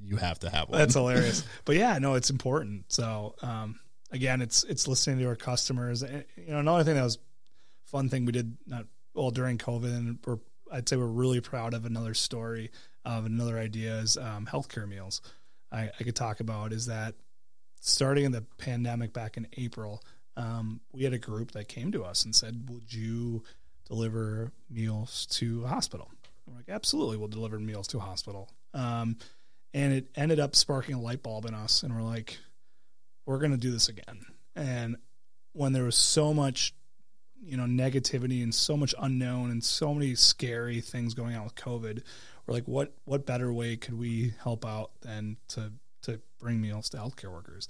you 0.01 0.17
have 0.17 0.39
to 0.39 0.49
have 0.49 0.69
one. 0.69 0.79
That's 0.79 0.93
hilarious. 0.93 1.43
But 1.65 1.75
yeah, 1.77 1.97
no, 1.99 2.15
it's 2.15 2.29
important. 2.29 2.85
So 2.91 3.35
um, 3.41 3.79
again, 4.11 4.41
it's 4.41 4.63
it's 4.63 4.87
listening 4.87 5.19
to 5.19 5.27
our 5.27 5.35
customers. 5.35 6.01
And, 6.03 6.25
you 6.35 6.51
know, 6.53 6.59
another 6.59 6.83
thing 6.83 6.95
that 6.95 7.03
was 7.03 7.17
fun 7.85 8.09
thing 8.09 8.25
we 8.25 8.31
did 8.31 8.57
not 8.67 8.85
well 9.13 9.31
during 9.31 9.57
COVID, 9.57 9.85
and 9.85 10.19
we're 10.25 10.37
I'd 10.71 10.89
say 10.89 10.95
we're 10.97 11.05
really 11.05 11.39
proud 11.41 11.73
of 11.73 11.85
another 11.85 12.13
story 12.13 12.71
of 13.05 13.25
another 13.25 13.57
idea 13.57 13.95
is 13.95 14.17
um, 14.17 14.47
healthcare 14.49 14.87
meals. 14.87 15.21
I, 15.71 15.89
I 15.99 16.03
could 16.03 16.15
talk 16.15 16.39
about 16.39 16.71
is 16.71 16.85
that 16.85 17.15
starting 17.79 18.25
in 18.25 18.31
the 18.31 18.45
pandemic 18.57 19.11
back 19.11 19.37
in 19.37 19.47
April, 19.57 20.03
um, 20.37 20.81
we 20.91 21.03
had 21.03 21.13
a 21.13 21.19
group 21.19 21.51
that 21.51 21.67
came 21.67 21.91
to 21.91 22.03
us 22.03 22.25
and 22.25 22.35
said, 22.35 22.69
"Would 22.69 22.93
you 22.93 23.43
deliver 23.85 24.51
meals 24.69 25.25
to 25.31 25.63
a 25.65 25.67
hospital?" 25.67 26.09
We're 26.45 26.55
like, 26.55 26.69
"Absolutely, 26.69 27.17
we'll 27.17 27.27
deliver 27.27 27.59
meals 27.59 27.87
to 27.89 27.97
a 27.97 28.01
hospital." 28.01 28.49
Um, 28.73 29.17
and 29.73 29.93
it 29.93 30.07
ended 30.15 30.39
up 30.39 30.55
sparking 30.55 30.95
a 30.95 31.01
light 31.01 31.23
bulb 31.23 31.45
in 31.45 31.53
us, 31.53 31.83
and 31.83 31.93
we're 31.93 32.01
like, 32.01 32.39
"We're 33.25 33.39
going 33.39 33.51
to 33.51 33.57
do 33.57 33.71
this 33.71 33.89
again." 33.89 34.25
And 34.55 34.97
when 35.53 35.73
there 35.73 35.83
was 35.83 35.95
so 35.95 36.33
much, 36.33 36.73
you 37.43 37.57
know, 37.57 37.65
negativity 37.65 38.41
and 38.43 38.53
so 38.53 38.75
much 38.77 38.95
unknown 38.99 39.51
and 39.51 39.63
so 39.63 39.93
many 39.93 40.15
scary 40.15 40.81
things 40.81 41.13
going 41.13 41.35
on 41.35 41.43
with 41.43 41.55
COVID, 41.55 42.03
we're 42.45 42.53
like, 42.55 42.67
"What 42.67 42.93
what 43.05 43.25
better 43.25 43.51
way 43.51 43.77
could 43.77 43.97
we 43.97 44.33
help 44.41 44.65
out 44.65 44.91
than 45.01 45.37
to 45.49 45.73
to 46.03 46.19
bring 46.39 46.61
meals 46.61 46.89
to 46.89 46.97
healthcare 46.97 47.31
workers?" 47.31 47.67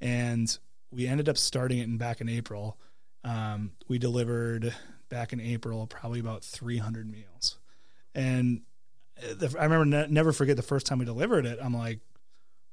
and 0.00 0.58
we 0.90 1.06
ended 1.06 1.28
up 1.28 1.38
starting 1.38 1.78
it 1.78 1.84
in 1.84 1.98
back 1.98 2.20
in 2.20 2.28
April. 2.28 2.78
Um, 3.22 3.72
we 3.88 3.98
delivered 3.98 4.74
back 5.08 5.32
in 5.32 5.40
April 5.40 5.86
probably 5.86 6.20
about 6.20 6.42
300 6.42 7.10
meals, 7.10 7.58
and 8.14 8.62
the, 9.16 9.54
I 9.58 9.64
remember 9.64 9.84
ne- 9.84 10.12
never 10.12 10.32
forget 10.32 10.56
the 10.56 10.62
first 10.62 10.86
time 10.86 10.98
we 10.98 11.04
delivered 11.04 11.46
it. 11.46 11.58
I'm 11.62 11.74
like, 11.74 12.00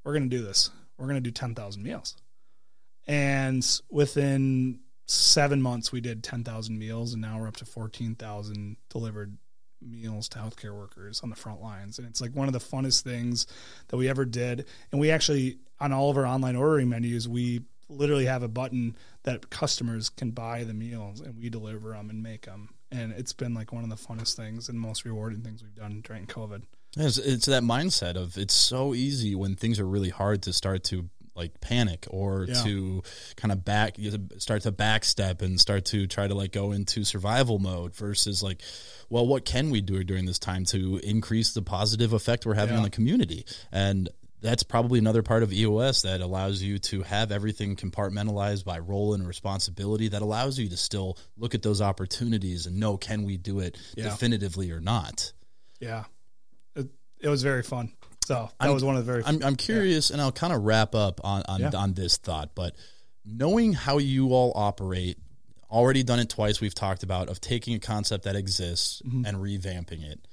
we're 0.03 0.13
gonna 0.13 0.27
do 0.27 0.41
this. 0.41 0.69
We're 0.97 1.07
gonna 1.07 1.21
do 1.21 1.31
10,000 1.31 1.83
meals, 1.83 2.15
and 3.05 3.65
within 3.89 4.79
seven 5.05 5.61
months 5.61 5.91
we 5.91 6.01
did 6.01 6.23
10,000 6.23 6.77
meals, 6.77 7.13
and 7.13 7.21
now 7.21 7.39
we're 7.39 7.47
up 7.47 7.57
to 7.57 7.65
14,000 7.65 8.77
delivered 8.89 9.37
meals 9.82 10.28
to 10.30 10.39
healthcare 10.39 10.75
workers 10.75 11.21
on 11.21 11.30
the 11.30 11.36
front 11.36 11.61
lines. 11.61 11.99
And 11.99 12.07
it's 12.07 12.21
like 12.21 12.32
one 12.32 12.47
of 12.47 12.53
the 12.53 12.59
funnest 12.59 13.01
things 13.03 13.47
that 13.88 13.97
we 13.97 14.09
ever 14.09 14.25
did. 14.25 14.65
And 14.91 14.99
we 14.99 15.11
actually, 15.11 15.57
on 15.80 15.91
all 15.93 16.09
of 16.09 16.17
our 16.17 16.25
online 16.25 16.55
ordering 16.55 16.89
menus, 16.89 17.28
we 17.28 17.61
literally 17.89 18.25
have 18.25 18.43
a 18.43 18.47
button 18.47 18.95
that 19.23 19.49
customers 19.49 20.09
can 20.09 20.32
buy 20.32 20.63
the 20.63 20.73
meals 20.73 21.21
and 21.21 21.38
we 21.38 21.49
deliver 21.49 21.91
them 21.91 22.09
and 22.09 22.21
make 22.21 22.45
them. 22.45 22.69
And 22.91 23.11
it's 23.13 23.34
been 23.34 23.53
like 23.53 23.73
one 23.73 23.84
of 23.84 23.89
the 23.89 23.95
funnest 23.95 24.36
things 24.36 24.69
and 24.69 24.80
most 24.80 25.05
rewarding 25.05 25.41
things 25.41 25.63
we've 25.63 25.75
done 25.75 26.01
during 26.03 26.25
COVID. 26.25 26.63
It's, 26.95 27.17
it's 27.17 27.45
that 27.45 27.63
mindset 27.63 28.15
of 28.15 28.38
it's 28.38 28.53
so 28.53 28.93
easy 28.93 29.36
when 29.36 29.55
things 29.55 29.80
are 29.80 29.86
really 29.86 30.09
hard 30.09 30.41
to 30.43 30.53
start 30.53 30.84
to 30.86 31.09
like 31.38 31.61
panic 31.61 32.07
or 32.09 32.45
Yeah. 32.49 32.63
to 32.63 33.03
kind 33.35 33.51
of 33.51 33.63
back 33.63 33.97
start 34.39 34.63
to 34.63 34.71
backstep 34.71 35.41
and 35.41 35.59
start 35.61 35.85
to 35.85 36.07
try 36.07 36.27
to 36.27 36.33
like 36.35 36.51
go 36.51 36.71
into 36.71 37.03
survival 37.03 37.59
mode 37.59 37.95
versus 37.95 38.41
like 38.43 38.61
well 39.09 39.25
what 39.27 39.45
can 39.45 39.69
we 39.69 39.79
do 39.81 40.03
during 40.03 40.25
this 40.25 40.39
time 40.39 40.65
to 40.65 40.97
increase 41.03 41.53
the 41.53 41.61
positive 41.61 42.11
effect 42.13 42.45
we're 42.45 42.55
having 42.55 42.73
Yeah. 42.73 42.79
on 42.79 42.83
the 42.83 42.89
community 42.89 43.45
and 43.71 44.09
that's 44.39 44.61
probably 44.61 44.99
another 44.99 45.23
part 45.23 45.41
of 45.41 45.51
EOS 45.51 46.03
that 46.03 46.21
allows 46.21 46.61
you 46.61 46.77
to 46.77 47.01
have 47.01 47.31
everything 47.31 47.75
compartmentalized 47.75 48.65
by 48.65 48.77
role 48.77 49.15
and 49.15 49.27
responsibility 49.27 50.09
that 50.09 50.21
allows 50.21 50.59
you 50.59 50.69
to 50.69 50.77
still 50.77 51.17
look 51.38 51.55
at 51.55 51.63
those 51.63 51.81
opportunities 51.81 52.67
and 52.67 52.77
know 52.79 52.97
can 52.97 53.23
we 53.23 53.38
do 53.38 53.59
it 53.59 53.77
Yeah. 53.95 54.05
definitively 54.05 54.71
or 54.71 54.79
not 54.79 55.33
Yeah. 55.79 56.05
It, 56.75 56.88
it 57.19 57.29
was 57.29 57.41
very 57.43 57.63
fun. 57.63 57.93
So 58.28 58.49
that 58.59 58.65
I'm- 58.65 58.73
was 58.73 58.84
one 58.84 58.95
of 58.97 59.05
the 59.05 59.11
very 59.11 59.23
I'm, 59.25 59.41
I'm 59.43 59.55
curious, 59.55 60.09
and 60.11 60.21
I'll 60.21 60.34
kind 60.34 60.51
of 60.51 60.63
wrap 60.63 60.93
up 60.95 61.21
on 61.23 61.43
on, 61.47 61.61
Yeah. 61.61 61.71
on 61.75 61.93
this 61.93 62.17
thought. 62.17 62.55
But 62.55 62.75
knowing 63.23 63.71
how 63.73 63.99
you 63.99 64.34
all 64.34 64.51
operate, 64.55 65.17
already 65.71 66.03
done 66.03 66.19
it 66.19 66.30
twice. 66.30 66.59
We've 66.59 66.75
talked 66.75 67.03
about 67.03 67.30
of 67.30 67.39
taking 67.39 67.73
a 67.73 67.80
concept 67.80 68.25
that 68.25 68.36
exists 68.36 69.01
Mm-hmm. 69.05 69.25
and 69.25 69.38
revamping 69.38 70.03
it. 70.03 70.28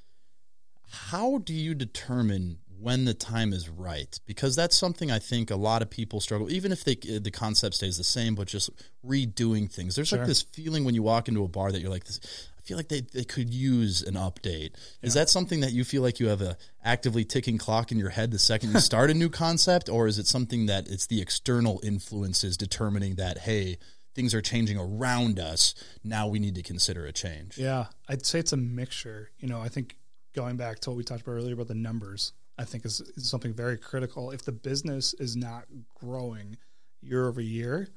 How 0.91 1.39
do 1.39 1.53
you 1.55 1.75
determine 1.75 2.59
when 2.81 3.05
the 3.05 3.15
time 3.15 3.53
is 3.53 3.69
right? 3.69 4.19
Because 4.27 4.55
that's 4.57 4.77
something 4.77 5.11
I 5.11 5.19
think 5.19 5.51
a 5.51 5.57
lot 5.57 5.81
of 5.83 5.91
people 5.91 6.21
struggle. 6.21 6.51
Even 6.53 6.71
if 6.73 6.85
they, 6.85 6.95
the 6.97 7.31
concept 7.33 7.77
stays 7.77 7.97
the 7.97 8.05
same, 8.05 8.35
but 8.35 8.47
just 8.49 8.71
redoing 9.05 9.71
things. 9.71 9.95
There's 9.97 10.09
Sure. 10.09 10.19
like 10.19 10.29
this 10.29 10.43
feeling 10.43 10.85
when 10.85 10.95
you 10.95 11.03
walk 11.03 11.29
into 11.29 11.43
a 11.45 11.49
bar 11.49 11.73
that 11.73 11.81
you're 11.81 11.91
like 11.91 12.05
this. 12.05 12.21
I 12.65 12.67
feel 12.67 12.77
like 12.79 12.89
they, 12.89 13.03
they 13.03 13.25
could 13.25 13.53
use 13.53 14.01
an 14.01 14.15
update. 14.15 14.73
Is 15.03 15.13
that 15.15 15.29
something 15.29 15.61
that 15.61 15.73
you 15.73 15.85
feel 15.85 16.01
like 16.01 16.19
you 16.19 16.29
have 16.29 16.41
a 16.41 16.57
actively 16.83 17.23
ticking 17.23 17.59
clock 17.59 17.93
in 17.93 17.99
your 17.99 18.09
head 18.09 18.31
the 18.31 18.39
second 18.39 18.73
you 18.73 18.81
start 18.81 19.11
a 19.11 19.15
new 19.15 19.29
concept, 19.29 19.91
or 19.91 20.07
is 20.07 20.19
it 20.19 20.27
something 20.27 20.65
that 20.67 20.89
it's 20.89 21.07
the 21.07 21.21
external 21.21 21.79
influences 21.83 22.57
determining 22.57 23.17
that 23.17 23.39
hey 23.39 23.77
things 24.15 24.33
are 24.33 24.41
changing 24.41 24.79
around 24.79 25.39
us 25.39 25.75
now 26.05 26.27
we 26.27 26.39
need 26.39 26.55
to 26.55 26.63
consider 26.63 27.05
a 27.05 27.13
change? 27.13 27.59
Yeah, 27.59 27.87
I'd 28.09 28.25
say 28.25 28.39
it's 28.39 28.55
a 28.55 28.57
mixture. 28.57 29.31
You 29.39 29.49
know, 29.49 29.61
I 29.61 29.69
think 29.69 29.97
going 30.35 30.57
back 30.57 30.79
to 30.81 30.91
what 30.91 30.97
we 30.97 31.05
talked 31.05 31.21
about 31.21 31.33
earlier 31.33 31.53
about 31.53 31.69
the 31.69 31.75
numbers, 31.75 32.33
I 32.57 32.65
think 32.65 32.87
is, 32.87 33.03
is 33.15 33.29
something 33.29 33.53
very 33.53 33.77
critical. 33.77 34.31
If 34.31 34.43
the 34.43 34.53
business 34.53 35.13
is 35.15 35.37
not 35.37 35.65
growing 35.95 36.57
year 37.03 37.29
over 37.29 37.43
year, 37.43 37.89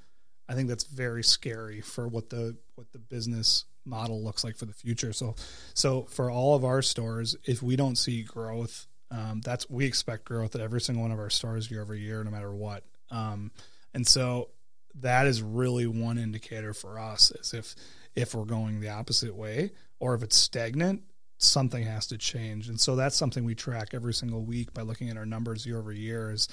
I 0.49 0.55
think 0.55 0.67
that's 0.67 0.83
very 0.83 1.23
scary 1.23 1.79
for 1.79 2.09
what 2.09 2.29
the 2.29 2.57
what 2.75 2.91
the 2.91 2.99
business 2.99 3.63
model 3.87 4.23
looks 4.23 4.43
like 4.43 4.57
for 4.57 4.65
the 4.65 4.73
future. 4.73 5.13
So, 5.13 5.35
so 5.73 6.03
for 6.03 6.29
all 6.29 6.55
of 6.55 6.63
our 6.63 6.81
stores, 6.81 7.35
if 7.45 7.63
we 7.63 7.75
don't 7.75 7.97
see 7.97 8.23
growth, 8.23 8.87
um, 9.09 9.41
that's 9.43 9.69
we 9.69 9.85
expect 9.85 10.25
growth 10.25 10.53
at 10.55 10.61
every 10.61 10.81
single 10.81 11.03
one 11.03 11.11
of 11.11 11.19
our 11.19 11.29
stores 11.29 11.71
year 11.71 11.81
over 11.81 11.95
year, 11.95 12.23
no 12.23 12.31
matter 12.31 12.53
what. 12.53 12.83
Um, 13.09 13.51
and 13.93 14.05
so 14.05 14.49
that 15.01 15.27
is 15.27 15.41
really 15.41 15.87
one 15.87 16.17
indicator 16.17 16.73
for 16.73 16.99
us 16.99 17.31
is 17.31 17.53
if 17.53 17.75
if 18.15 18.33
we're 18.33 18.45
going 18.45 18.79
the 18.79 18.89
opposite 18.89 19.35
way 19.35 19.71
or 19.99 20.15
if 20.15 20.23
it's 20.23 20.35
stagnant 20.35 21.01
something 21.37 21.83
has 21.83 22.07
to 22.07 22.17
change 22.17 22.67
and 22.67 22.79
so 22.79 22.95
that's 22.95 23.15
something 23.15 23.43
we 23.43 23.53
track 23.53 23.89
every 23.93 24.13
single 24.13 24.43
week 24.43 24.73
by 24.73 24.81
looking 24.81 25.09
at 25.09 25.17
our 25.17 25.25
numbers 25.25 25.65
year 25.65 25.77
over 25.77 25.91
year 25.91 26.31
is 26.31 26.47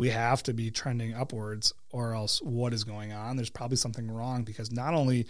we 0.00 0.08
have 0.08 0.42
to 0.42 0.54
be 0.54 0.70
trending 0.70 1.12
upwards 1.12 1.74
or 1.90 2.14
else 2.14 2.40
what 2.40 2.72
is 2.72 2.84
going 2.84 3.12
on? 3.12 3.36
There's 3.36 3.50
probably 3.50 3.76
something 3.76 4.10
wrong 4.10 4.44
because 4.44 4.72
not 4.72 4.94
only 4.94 5.26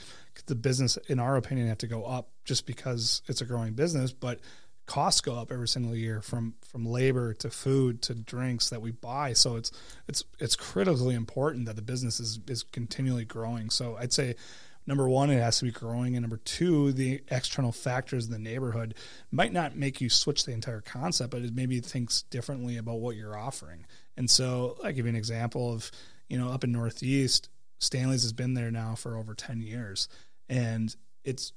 the 0.46 0.54
business 0.54 0.96
in 1.08 1.18
our 1.18 1.36
opinion 1.36 1.66
have 1.66 1.78
to 1.78 1.88
go 1.88 2.04
up 2.04 2.28
just 2.44 2.66
because 2.66 3.20
it's 3.26 3.40
a 3.40 3.44
growing 3.44 3.72
business 3.72 4.12
but 4.12 4.38
costs 4.86 5.22
go 5.22 5.34
up 5.34 5.50
every 5.50 5.66
single 5.66 5.96
year 5.96 6.22
from 6.22 6.54
from 6.62 6.86
labor 6.86 7.34
to 7.34 7.50
food 7.50 8.00
to 8.02 8.14
drinks 8.14 8.70
that 8.70 8.80
we 8.80 8.92
buy. 8.92 9.32
So 9.32 9.56
it's 9.56 9.72
it's 10.06 10.22
it's 10.38 10.54
critically 10.54 11.16
important 11.16 11.66
that 11.66 11.74
the 11.74 11.82
business 11.82 12.20
is 12.20 12.38
is 12.46 12.62
continually 12.62 13.24
growing. 13.24 13.70
So 13.70 13.96
i'd 13.96 14.12
say 14.12 14.36
number 14.90 15.08
one 15.08 15.30
it 15.30 15.40
has 15.40 15.58
to 15.58 15.64
be 15.64 15.70
growing 15.70 16.14
and 16.16 16.22
number 16.22 16.36
two 16.38 16.92
the 16.92 17.22
external 17.28 17.72
factors 17.72 18.26
in 18.26 18.32
the 18.32 18.38
neighborhood 18.38 18.94
might 19.30 19.52
not 19.52 19.76
make 19.76 20.00
you 20.00 20.10
switch 20.10 20.44
the 20.44 20.52
entire 20.52 20.80
concept 20.80 21.30
but 21.30 21.42
it 21.42 21.54
maybe 21.54 21.80
thinks 21.80 22.22
differently 22.22 22.76
about 22.76 23.00
what 23.00 23.16
you're 23.16 23.38
offering 23.38 23.86
and 24.16 24.28
so 24.28 24.76
i 24.84 24.92
give 24.92 25.06
you 25.06 25.10
an 25.10 25.16
example 25.16 25.72
of 25.72 25.90
you 26.28 26.36
know 26.36 26.50
up 26.50 26.64
in 26.64 26.72
northeast 26.72 27.48
stanley's 27.78 28.22
has 28.22 28.32
been 28.32 28.54
there 28.54 28.70
now 28.70 28.94
for 28.94 29.16
over 29.16 29.32
10 29.32 29.62
years 29.62 30.08
and 30.48 30.96
it's 31.24 31.52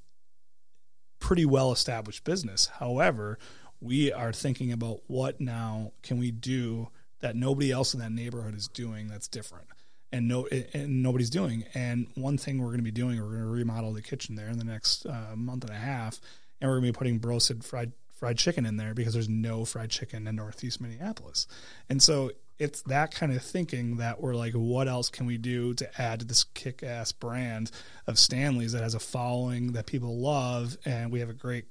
pretty 1.23 1.45
well 1.45 1.71
established 1.71 2.25
business. 2.25 2.67
However, 2.79 3.39
we 3.79 4.11
are 4.11 4.33
thinking 4.33 4.73
about 4.73 4.99
what 5.07 5.39
now 5.39 5.93
can 6.03 6.19
we 6.19 6.31
do 6.31 6.89
that 7.21 7.33
nobody 7.33 7.71
else 7.71 7.93
in 7.93 8.01
that 8.01 8.11
neighborhood 8.11 8.55
is 8.55 8.67
doing 8.67 9.07
that's 9.07 9.29
different. 9.29 9.67
And 10.13 10.27
no, 10.27 10.47
and 10.73 11.01
nobody's 11.01 11.31
doing. 11.31 11.65
And 11.73 12.07
one 12.13 12.37
thing 12.37 12.59
we're 12.59 12.67
going 12.67 12.77
to 12.77 12.83
be 12.83 12.91
doing, 12.91 13.19
we're 13.19 13.29
going 13.29 13.41
to 13.41 13.47
remodel 13.47 13.93
the 13.93 14.01
kitchen 14.01 14.35
there 14.35 14.47
in 14.47 14.59
the 14.59 14.63
next 14.63 15.07
uh, 15.07 15.35
month 15.35 15.63
and 15.63 15.73
a 15.73 15.79
half, 15.79 16.21
and 16.61 16.69
we're 16.69 16.75
going 16.79 16.93
to 16.93 16.93
be 16.93 16.97
putting 16.97 17.19
roasted 17.19 17.65
fried 17.65 17.91
fried 18.11 18.37
chicken 18.37 18.65
in 18.65 18.77
there 18.77 18.93
because 18.93 19.13
there's 19.13 19.27
no 19.27 19.65
fried 19.65 19.89
chicken 19.89 20.27
in 20.27 20.35
Northeast 20.35 20.79
Minneapolis. 20.79 21.47
And 21.89 22.01
so 22.01 22.31
it's 22.59 22.83
that 22.83 23.13
kind 23.13 23.33
of 23.33 23.41
thinking 23.41 23.97
that 23.97 24.21
we're 24.21 24.35
like, 24.35 24.53
what 24.53 24.87
else 24.87 25.09
can 25.09 25.25
we 25.25 25.37
do 25.37 25.73
to 25.73 26.01
add 26.01 26.19
to 26.19 26.25
this 26.25 26.43
kick 26.53 26.83
ass 26.83 27.11
brand 27.11 27.71
of 28.07 28.19
Stanley's 28.19 28.71
that 28.73 28.83
has 28.83 28.93
a 28.93 28.99
following 28.99 29.73
that 29.73 29.87
people 29.87 30.19
love, 30.19 30.77
and 30.85 31.11
we 31.11 31.19
have 31.19 31.29
a 31.29 31.33
great, 31.33 31.65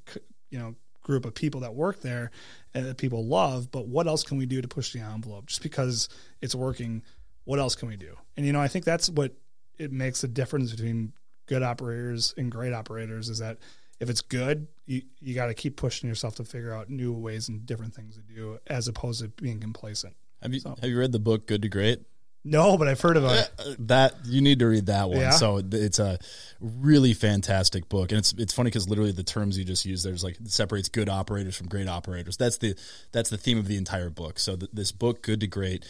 you 0.50 0.58
know, 0.58 0.74
group 1.02 1.24
of 1.24 1.34
people 1.34 1.60
that 1.60 1.74
work 1.74 2.00
there 2.00 2.30
and 2.74 2.86
that 2.86 2.98
people 2.98 3.24
love. 3.24 3.70
But 3.70 3.86
what 3.86 4.06
else 4.06 4.22
can 4.22 4.36
we 4.36 4.46
do 4.46 4.60
to 4.60 4.68
push 4.68 4.92
the 4.92 5.00
envelope? 5.00 5.46
Just 5.46 5.62
because 5.62 6.08
it's 6.40 6.54
working, 6.54 7.02
what 7.44 7.58
else 7.58 7.74
can 7.74 7.88
we 7.88 7.96
do? 7.96 8.16
And 8.36 8.46
you 8.46 8.52
know, 8.52 8.60
I 8.60 8.68
think 8.68 8.84
that's 8.84 9.08
what 9.08 9.34
it 9.78 9.92
makes 9.92 10.22
a 10.24 10.28
difference 10.28 10.70
between 10.70 11.12
good 11.46 11.62
operators 11.62 12.34
and 12.36 12.50
great 12.50 12.72
operators 12.72 13.28
is 13.28 13.38
that 13.38 13.58
if 14.00 14.10
it's 14.10 14.20
good, 14.20 14.66
you, 14.86 15.02
you 15.20 15.34
got 15.34 15.46
to 15.46 15.54
keep 15.54 15.76
pushing 15.76 16.08
yourself 16.08 16.36
to 16.36 16.44
figure 16.44 16.74
out 16.74 16.90
new 16.90 17.12
ways 17.12 17.48
and 17.48 17.64
different 17.66 17.94
things 17.94 18.16
to 18.16 18.22
do 18.22 18.58
as 18.66 18.88
opposed 18.88 19.20
to 19.20 19.28
being 19.28 19.60
complacent. 19.60 20.16
Have 20.42 20.52
you 20.52 20.60
have 20.64 20.90
you 20.90 20.98
read 20.98 21.12
the 21.12 21.20
book 21.20 21.46
Good 21.46 21.62
to 21.62 21.68
Great? 21.68 22.00
No, 22.44 22.76
but 22.76 22.88
I've 22.88 23.00
heard 23.00 23.16
about 23.16 23.38
it. 23.38 23.50
Uh, 23.56 23.74
That 23.78 24.14
you 24.24 24.40
need 24.40 24.58
to 24.58 24.66
read 24.66 24.86
that 24.86 25.08
one. 25.08 25.18
Yeah? 25.18 25.30
So 25.30 25.62
it's 25.70 26.00
a 26.00 26.18
really 26.60 27.14
fantastic 27.14 27.88
book, 27.88 28.10
and 28.10 28.18
it's 28.18 28.32
it's 28.32 28.52
funny 28.52 28.66
because 28.68 28.88
literally 28.88 29.12
the 29.12 29.22
terms 29.22 29.56
you 29.56 29.64
just 29.64 29.86
used 29.86 30.04
there's 30.04 30.24
like 30.24 30.36
separates 30.46 30.88
good 30.88 31.08
operators 31.08 31.56
from 31.56 31.68
great 31.68 31.86
operators. 31.86 32.36
That's 32.36 32.58
the 32.58 32.74
that's 33.12 33.30
the 33.30 33.38
theme 33.38 33.58
of 33.58 33.68
the 33.68 33.76
entire 33.76 34.10
book. 34.10 34.40
So 34.40 34.56
th- 34.56 34.72
this 34.72 34.90
book, 34.90 35.22
Good 35.22 35.38
to 35.40 35.46
Great, 35.46 35.86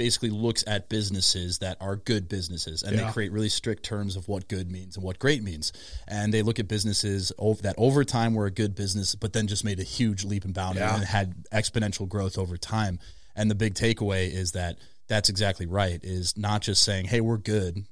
basically 0.00 0.30
looks 0.30 0.64
at 0.66 0.88
businesses 0.88 1.58
that 1.58 1.76
are 1.78 1.94
good 1.94 2.26
businesses 2.26 2.82
and 2.82 2.96
Yeah. 2.96 3.04
they 3.04 3.12
create 3.12 3.32
really 3.32 3.50
strict 3.50 3.82
terms 3.82 4.16
of 4.16 4.28
what 4.28 4.48
good 4.48 4.70
means 4.70 4.96
and 4.96 5.04
what 5.04 5.18
great 5.18 5.42
means. 5.42 5.74
And 6.08 6.32
they 6.32 6.40
look 6.40 6.58
at 6.58 6.68
businesses 6.68 7.32
ov- 7.38 7.60
that 7.60 7.74
over 7.76 8.02
time 8.02 8.32
were 8.32 8.46
a 8.46 8.50
good 8.50 8.74
business 8.74 9.14
but 9.14 9.34
then 9.34 9.46
just 9.46 9.62
made 9.62 9.78
a 9.78 9.82
huge 9.82 10.24
leap 10.24 10.46
and 10.46 10.54
bound 10.54 10.76
Yeah. 10.78 10.94
and 10.96 11.04
had 11.04 11.44
exponential 11.52 12.08
growth 12.08 12.38
over 12.38 12.56
time. 12.56 12.98
And 13.36 13.50
the 13.50 13.54
big 13.54 13.74
takeaway 13.74 14.32
is 14.32 14.52
that 14.52 14.78
that's 15.06 15.28
exactly 15.28 15.66
right 15.66 16.00
is 16.02 16.34
not 16.34 16.62
just 16.62 16.82
saying 16.82 17.04
hey 17.08 17.20
we're 17.20 17.36
good. 17.36 17.84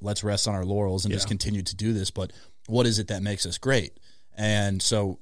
Let's 0.00 0.22
rest 0.22 0.46
on 0.46 0.54
our 0.54 0.64
laurels 0.64 1.04
and 1.04 1.12
just 1.12 1.26
continue 1.26 1.62
to 1.62 1.74
do 1.74 1.92
this 1.92 2.12
but 2.12 2.32
what 2.68 2.86
is 2.86 3.00
it 3.00 3.08
that 3.08 3.20
makes 3.22 3.44
us 3.46 3.58
great? 3.58 3.98
And 4.36 4.80
so 4.80 5.18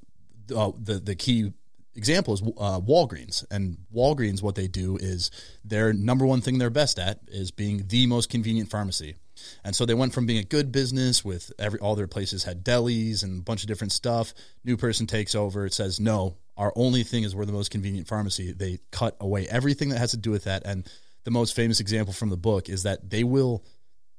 uh, 0.54 0.72
the 0.78 0.98
the 0.98 1.14
key 1.14 1.54
example 1.96 2.34
is 2.34 2.42
uh, 2.42 2.80
Walgreens. 2.80 3.44
And 3.50 3.78
Walgreens, 3.94 4.42
what 4.42 4.54
they 4.54 4.68
do 4.68 4.96
is 4.96 5.30
their 5.64 5.92
number 5.92 6.26
one 6.26 6.40
thing 6.40 6.58
they're 6.58 6.70
best 6.70 6.98
at 6.98 7.20
is 7.28 7.50
being 7.50 7.84
the 7.88 8.06
most 8.06 8.30
convenient 8.30 8.70
pharmacy. 8.70 9.16
And 9.64 9.76
so 9.76 9.84
they 9.84 9.94
went 9.94 10.14
from 10.14 10.26
being 10.26 10.38
a 10.38 10.44
good 10.44 10.72
business 10.72 11.24
with 11.24 11.52
every 11.58 11.78
all 11.80 11.94
their 11.94 12.06
places 12.06 12.44
had 12.44 12.64
delis 12.64 13.22
and 13.22 13.40
a 13.40 13.42
bunch 13.42 13.62
of 13.62 13.68
different 13.68 13.92
stuff. 13.92 14.32
New 14.64 14.76
person 14.76 15.06
takes 15.06 15.34
over. 15.34 15.66
It 15.66 15.74
says 15.74 16.00
no. 16.00 16.36
Our 16.56 16.72
only 16.74 17.02
thing 17.02 17.22
is 17.22 17.36
we're 17.36 17.44
the 17.44 17.52
most 17.52 17.70
convenient 17.70 18.08
pharmacy. 18.08 18.52
They 18.52 18.78
cut 18.90 19.16
away 19.20 19.46
everything 19.46 19.90
that 19.90 19.98
has 19.98 20.12
to 20.12 20.16
do 20.16 20.30
with 20.30 20.44
that 20.44 20.62
and 20.64 20.88
the 21.26 21.30
most 21.32 21.56
famous 21.56 21.80
example 21.80 22.14
from 22.14 22.30
the 22.30 22.36
book 22.36 22.68
is 22.68 22.84
that 22.84 23.10
they 23.10 23.24
will 23.24 23.64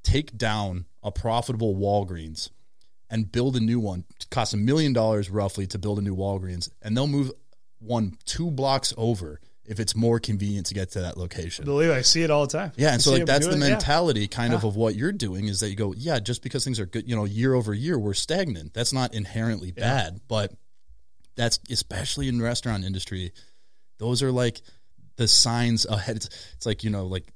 take 0.03 0.37
down 0.37 0.85
a 1.01 1.09
profitable 1.09 1.73
Walgreens 1.73 2.49
and 3.09 3.31
build 3.31 3.55
a 3.55 3.61
new 3.61 3.79
one. 3.79 4.03
It 4.19 4.29
costs 4.29 4.53
a 4.53 4.57
million 4.57 4.91
dollars 4.91 5.29
roughly 5.29 5.67
to 5.67 5.79
build 5.79 5.99
a 5.99 6.01
new 6.01 6.15
Walgreens, 6.15 6.69
and 6.81 6.95
they'll 6.95 7.07
move 7.07 7.31
one 7.79 8.17
two 8.25 8.51
blocks 8.51 8.93
over 8.97 9.39
if 9.65 9.79
it's 9.81 9.95
more 9.95 10.19
convenient 10.19 10.65
to 10.67 10.73
get 10.73 10.91
to 10.91 11.01
that 11.01 11.17
location. 11.17 11.65
Believe 11.65 11.91
I 11.91 12.01
see 12.01 12.23
it 12.23 12.31
all 12.31 12.47
the 12.47 12.57
time. 12.57 12.71
Yeah, 12.77 12.89
I 12.89 12.93
and 12.93 13.01
so 13.01 13.11
like 13.11 13.25
that's 13.25 13.45
the 13.45 13.53
it, 13.53 13.59
yeah. 13.59 13.69
mentality 13.69 14.27
kind 14.27 14.53
of 14.53 14.63
of 14.63 14.75
what 14.75 14.95
you're 14.95 15.11
doing 15.11 15.47
is 15.47 15.59
that 15.59 15.69
you 15.69 15.75
go, 15.75 15.93
yeah, 15.95 16.19
just 16.19 16.41
because 16.41 16.63
things 16.63 16.79
are 16.79 16.85
good, 16.85 17.07
you 17.07 17.15
know, 17.15 17.25
year 17.25 17.53
over 17.53 17.73
year 17.73 17.99
we're 17.99 18.13
stagnant. 18.13 18.73
That's 18.73 18.93
not 18.93 19.13
inherently 19.13 19.71
bad, 19.71 20.21
but 20.27 20.53
that's 21.35 21.59
especially 21.69 22.29
in 22.29 22.37
the 22.37 22.43
restaurant 22.43 22.85
industry. 22.85 23.33
Those 23.99 24.23
are 24.23 24.31
like 24.31 24.61
the 25.17 25.27
signs 25.27 25.85
ahead. 25.85 26.17
It's, 26.17 26.29
it's 26.55 26.65
like 26.65 26.83
you 26.83 26.89
know, 26.89 27.05
like 27.05 27.27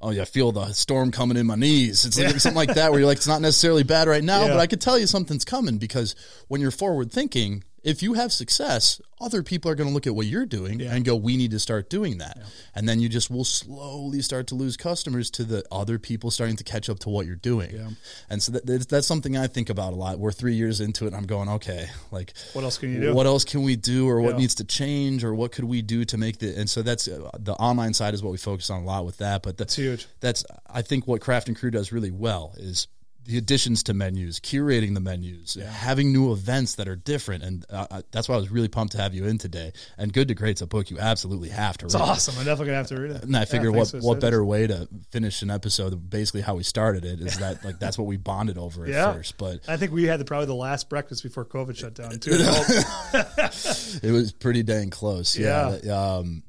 oh 0.00 0.10
yeah, 0.10 0.22
I 0.22 0.24
feel 0.26 0.52
the 0.52 0.72
storm 0.72 1.10
coming 1.10 1.36
in 1.36 1.46
my 1.46 1.54
knees. 1.54 2.04
It's 2.04 2.18
like 2.18 2.38
something 2.40 2.56
like 2.56 2.74
that 2.74 2.90
where 2.90 3.00
you're 3.00 3.08
like, 3.08 3.18
it's 3.18 3.26
not 3.28 3.40
necessarily 3.40 3.82
bad 3.82 4.08
right 4.08 4.24
now, 4.24 4.42
Yeah. 4.42 4.48
but 4.48 4.58
I 4.58 4.66
could 4.66 4.80
tell 4.80 4.98
you 4.98 5.06
something's 5.06 5.44
coming 5.44 5.78
because 5.78 6.14
when 6.48 6.60
you're 6.60 6.70
forward 6.70 7.10
thinking, 7.12 7.64
if 7.86 8.02
you 8.02 8.14
have 8.14 8.32
success, 8.32 9.00
other 9.20 9.42
people 9.42 9.70
are 9.70 9.74
going 9.74 9.88
to 9.88 9.94
look 9.94 10.06
at 10.06 10.14
what 10.14 10.26
you're 10.26 10.44
doing 10.44 10.82
and 10.82 11.04
go, 11.04 11.14
we 11.16 11.36
need 11.36 11.52
to 11.52 11.58
start 11.60 11.88
doing 11.88 12.18
that. 12.18 12.36
And 12.74 12.86
then 12.88 12.98
you 13.00 13.08
just 13.08 13.30
will 13.30 13.44
slowly 13.44 14.20
start 14.20 14.48
to 14.48 14.54
lose 14.56 14.76
customers 14.76 15.30
to 15.30 15.44
the 15.44 15.64
other 15.70 15.98
people 15.98 16.30
starting 16.30 16.56
to 16.56 16.64
catch 16.64 16.90
up 16.90 16.98
to 17.00 17.08
what 17.08 17.26
you're 17.26 17.36
doing. 17.36 17.96
And 18.28 18.42
so 18.42 18.52
that, 18.52 18.66
that's- 18.66 18.86
that's 18.86 19.06
something 19.06 19.36
I 19.36 19.46
think 19.46 19.70
about 19.70 19.92
a 19.92 19.96
lot. 19.96 20.18
We're 20.18 20.32
three 20.32 20.54
years 20.54 20.80
into 20.80 21.04
it 21.04 21.08
and 21.08 21.16
I'm 21.16 21.26
going, 21.26 21.48
okay, 21.48 21.86
like 22.10 22.34
What 22.52 22.64
else 22.64 22.76
can 22.76 22.92
you 22.92 23.00
do? 23.00 23.14
what 23.14 23.26
else 23.26 23.44
can 23.44 23.62
we 23.62 23.76
do 23.76 24.08
or 24.08 24.20
what 24.20 24.36
needs 24.36 24.56
to 24.56 24.64
change 24.64 25.22
or 25.24 25.32
what 25.34 25.52
could 25.52 25.64
we 25.64 25.80
do 25.80 26.04
to 26.06 26.16
make 26.18 26.38
the 26.38 26.54
and 26.58 26.68
so 26.68 26.82
that's 26.82 27.06
uh, 27.08 27.30
the 27.38 27.52
online 27.54 27.94
side 27.94 28.14
is 28.14 28.22
what 28.22 28.32
we 28.32 28.36
focus 28.38 28.68
on 28.70 28.82
a 28.82 28.84
lot 28.84 29.06
with 29.06 29.18
that 29.18 29.42
but 29.42 29.56
the, 29.58 29.64
huge. 29.64 30.06
that's 30.20 30.44
i 30.68 30.82
think 30.82 31.06
what 31.06 31.20
craft 31.20 31.48
and 31.48 31.56
crew 31.56 31.70
does 31.70 31.92
really 31.92 32.10
well 32.10 32.52
is 32.56 32.88
the 33.26 33.36
additions 33.38 33.82
to 33.82 33.92
menus 33.94 34.40
curating 34.40 34.94
the 34.94 35.00
menus 35.00 35.54
having 35.54 36.12
new 36.12 36.32
events 36.32 36.76
that 36.76 36.88
are 36.88 36.96
different 36.96 37.42
and 37.42 37.64
uh, 37.70 37.86
uh, 37.90 38.02
that's 38.12 38.28
why 38.28 38.34
i 38.34 38.38
was 38.38 38.50
really 38.50 38.68
pumped 38.68 38.92
to 38.92 38.98
have 38.98 39.12
you 39.14 39.26
in 39.26 39.36
today 39.38 39.72
and 39.98 40.12
good 40.12 40.28
to 40.28 40.34
great's 40.34 40.60
a 40.62 40.66
book 40.66 40.90
you 40.90 40.98
absolutely 40.98 41.48
have 41.48 41.76
to 41.76 41.86
It's 41.86 41.94
read 41.94 42.02
awesome. 42.02 42.34
I'm 42.38 42.44
definitely 42.44 42.66
gonna 42.66 42.76
have 42.78 42.86
to 42.88 43.00
read 43.00 43.10
it. 43.12 43.22
and 43.24 43.36
I 43.36 43.44
figure 43.44 43.70
Yeah, 43.70 43.76
what 43.78 43.88
for 43.88 43.96
what 43.98 44.02
saying 44.14 44.20
better 44.20 44.44
way 44.44 44.66
to 44.66 44.88
finish 45.10 45.42
an 45.42 45.50
episode 45.50 46.08
basically 46.08 46.40
how 46.42 46.54
we 46.54 46.62
started 46.62 47.04
it 47.04 47.20
is 47.20 47.38
that 47.38 47.64
like 47.64 47.78
that's 47.78 47.98
what 47.98 48.06
we 48.06 48.16
bonded 48.16 48.58
over 48.58 48.84
at 48.84 48.90
Yeah. 48.96 49.12
first 49.12 49.36
but. 49.38 49.60
I 49.68 49.76
think 49.76 49.92
we 49.92 50.04
had 50.04 50.20
the, 50.20 50.24
probably 50.24 50.46
the 50.46 50.54
last 50.54 50.88
breakfast 50.88 51.22
before 51.22 51.44
COVID 51.44 51.76
shut 51.76 51.94
down 51.94 52.18
too. 52.18 52.32
It 54.02 54.12
was 54.12 54.32
pretty 54.32 54.62
dang 54.62 54.90
close. 54.90 55.36
Yeah. 55.36 55.78
Yeah. 55.82 55.92
Um, 56.16 56.42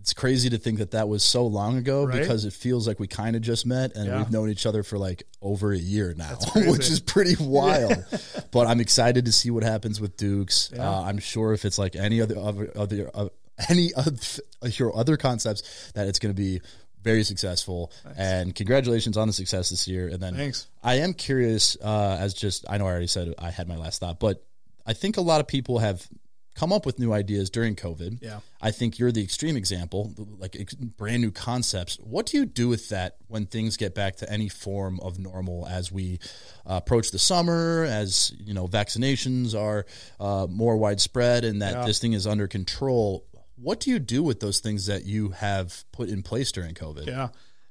it's 0.00 0.14
crazy 0.14 0.48
to 0.50 0.58
think 0.58 0.78
that 0.78 0.92
that 0.92 1.08
was 1.08 1.22
so 1.22 1.46
long 1.46 1.76
ago 1.76 2.04
Right? 2.04 2.20
because 2.20 2.44
it 2.46 2.52
feels 2.54 2.88
like 2.88 2.98
we 2.98 3.06
kind 3.06 3.36
of 3.36 3.42
just 3.42 3.66
met 3.66 3.94
and 3.94 4.06
Yeah. 4.06 4.18
we've 4.18 4.30
known 4.30 4.48
each 4.50 4.64
other 4.66 4.82
for 4.82 4.96
like 4.98 5.22
over 5.42 5.72
a 5.72 5.78
year 5.78 6.14
now, 6.16 6.36
which 6.56 6.88
is 6.90 7.00
pretty 7.00 7.36
wild. 7.42 8.04
but 8.50 8.66
I'm 8.66 8.80
excited 8.80 9.26
to 9.26 9.32
see 9.32 9.50
what 9.50 9.62
happens 9.62 10.00
with 10.00 10.16
Dukes. 10.16 10.70
Yeah. 10.74 10.88
Uh, 10.88 11.02
I'm 11.02 11.18
sure 11.18 11.52
if 11.52 11.64
it's 11.64 11.78
like 11.78 11.96
any 11.96 12.20
other 12.20 12.38
other, 12.38 12.72
other 12.74 13.10
uh, 13.14 13.28
any 13.68 13.92
of 13.94 14.40
your 14.78 14.96
other 14.96 15.16
concepts 15.18 15.92
that 15.94 16.08
it's 16.08 16.18
going 16.18 16.34
to 16.34 16.40
be 16.40 16.60
very 17.02 17.22
successful. 17.24 17.92
And 18.16 18.54
congratulations 18.54 19.16
on 19.16 19.26
the 19.26 19.32
success 19.32 19.70
this 19.70 19.86
year. 19.88 20.08
And 20.08 20.20
then 20.22 20.34
Thanks. 20.34 20.66
I 20.82 20.96
am 20.96 21.12
curious, 21.14 21.76
uh, 21.82 22.16
as 22.20 22.34
just 22.34 22.64
I 22.68 22.78
know 22.78 22.86
I 22.86 22.90
already 22.90 23.06
said 23.06 23.34
I 23.38 23.50
had 23.50 23.68
my 23.68 23.76
last 23.76 24.00
thought, 24.00 24.18
but 24.20 24.44
I 24.86 24.92
think 24.94 25.16
a 25.18 25.20
lot 25.22 25.40
of 25.40 25.46
people 25.46 25.78
have 25.78 26.06
come 26.54 26.72
up 26.72 26.84
with 26.84 26.98
new 26.98 27.12
ideas 27.12 27.48
during 27.48 27.76
COVID. 27.76 28.18
Yeah. 28.20 28.40
I 28.60 28.70
think 28.70 28.98
you're 28.98 29.12
the 29.12 29.22
extreme 29.22 29.56
example, 29.56 30.12
like 30.38 30.56
ex- 30.58 30.74
brand 30.74 31.22
new 31.22 31.30
concepts. 31.30 31.96
What 31.96 32.26
do 32.26 32.36
you 32.36 32.44
do 32.44 32.68
with 32.68 32.88
that 32.90 33.16
when 33.28 33.46
things 33.46 33.76
get 33.76 33.94
back 33.94 34.16
to 34.16 34.30
any 34.30 34.48
form 34.48 34.98
of 35.00 35.18
normal 35.18 35.66
as 35.66 35.90
we 35.92 36.18
uh, 36.66 36.74
approach 36.74 37.12
the 37.12 37.18
summer, 37.18 37.84
as 37.88 38.32
you 38.38 38.52
know, 38.52 38.66
vaccinations 38.66 39.54
are 39.58 39.86
uh, 40.18 40.46
more 40.50 40.76
widespread 40.76 41.44
and 41.44 41.62
that 41.62 41.74
Yeah. 41.74 41.84
this 41.86 41.98
thing 42.00 42.12
is 42.14 42.26
under 42.26 42.46
control? 42.48 43.24
What 43.56 43.78
do 43.80 43.90
you 43.90 43.98
do 43.98 44.22
with 44.22 44.40
those 44.40 44.58
things 44.60 44.86
that 44.86 45.04
you 45.04 45.30
have 45.30 45.84
put 45.92 46.08
in 46.08 46.22
place 46.22 46.50
during 46.52 46.74
COVID? 46.74 47.06
Yeah. 47.06 47.28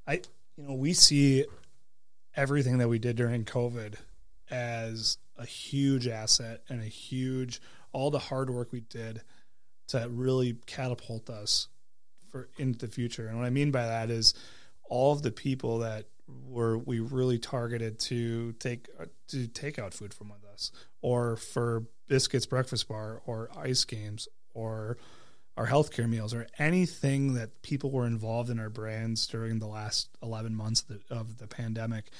I 0.07 0.21
you 0.55 0.63
know, 0.67 0.73
we 0.73 0.93
see 0.93 1.45
everything 2.35 2.77
that 2.79 2.87
we 2.87 2.99
did 2.99 3.15
during 3.17 3.43
COVID 3.45 3.95
as 4.49 5.17
a 5.37 5.45
huge 5.45 6.07
asset 6.07 6.61
and 6.69 6.81
a 6.81 6.85
huge 6.85 7.61
all 7.91 8.11
the 8.11 8.19
hard 8.19 8.49
work 8.49 8.71
we 8.71 8.81
did 8.81 9.21
to 9.89 10.07
really 10.09 10.57
catapult 10.65 11.29
us 11.29 11.67
for 12.29 12.49
into 12.57 12.85
the 12.85 12.91
future. 12.91 13.27
And 13.27 13.37
what 13.37 13.45
I 13.45 13.49
mean 13.49 13.71
by 13.71 13.85
that 13.85 14.09
is 14.09 14.33
all 14.89 15.13
of 15.13 15.21
the 15.21 15.31
people 15.31 15.79
that 15.79 16.05
were 16.47 16.77
we 16.77 16.99
really 16.99 17.39
targeted 17.39 17.99
to 17.99 18.53
take 18.53 18.87
to 19.29 19.47
take 19.47 19.79
out 19.79 19.93
food 19.93 20.13
from 20.13 20.29
with 20.29 20.45
us 20.53 20.71
or 21.01 21.35
for 21.37 21.85
biscuits 22.07 22.45
breakfast 22.45 22.87
bar 22.87 23.21
or 23.25 23.49
ice 23.57 23.83
games 23.85 24.27
or 24.53 24.97
our 25.57 25.67
healthcare 25.67 26.07
meals 26.07 26.33
or 26.33 26.47
anything 26.59 27.33
that 27.33 27.61
people 27.63 27.91
were 27.91 28.05
involved 28.05 28.49
in 28.49 28.59
our 28.59 28.69
brands 28.69 29.25
during 29.27 29.59
the 29.59 29.67
last 29.67 30.09
11 30.21 30.55
months 30.55 30.81
of 30.81 30.87
the, 30.87 31.15
of 31.15 31.37
the 31.37 31.47
pandemic 31.47 32.11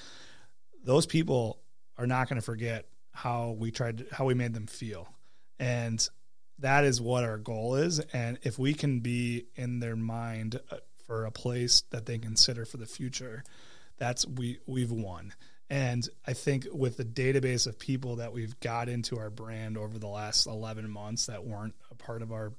those 0.84 1.06
people 1.06 1.60
are 1.98 2.08
not 2.08 2.28
going 2.28 2.40
to 2.40 2.46
forget 2.46 2.86
how 3.12 3.56
we 3.60 3.72
tried 3.72 4.00
to, 4.00 4.06
how 4.12 4.26
we 4.26 4.34
made 4.34 4.54
them 4.54 4.66
feel 4.66 5.08
and 5.60 6.08
that 6.60 6.84
is 6.84 7.02
what 7.02 7.24
our 7.24 7.38
goal 7.38 7.76
is. 7.76 8.00
And 8.00 8.38
if 8.44 8.60
we 8.60 8.74
can 8.74 9.00
be 9.00 9.46
in 9.56 9.80
their 9.80 9.96
mind 9.96 10.60
uh, 10.72 10.78
for 11.06 11.26
a 11.26 11.32
place 11.32 11.84
that 11.92 12.06
they 12.06 12.18
consider 12.18 12.66
for 12.66 12.78
the 12.78 12.86
future 12.86 13.44
that's 14.00 14.26
we 14.26 14.60
we've 14.66 14.92
won. 14.92 15.34
And 15.70 16.08
i 16.26 16.34
think 16.34 16.66
with 16.72 16.98
the 16.98 17.06
database 17.06 17.68
of 17.68 17.78
people 17.78 18.16
that 18.16 18.34
we've 18.34 18.60
got 18.60 18.90
into 18.90 19.20
our 19.20 19.30
brand 19.30 19.78
over 19.78 20.00
the 20.00 20.08
last 20.08 20.48
11 20.48 20.90
months 20.90 21.28
that 21.28 21.46
weren't 21.46 21.76
a 21.92 21.96
part 21.96 22.24
of 22.24 22.32
our 22.32 22.54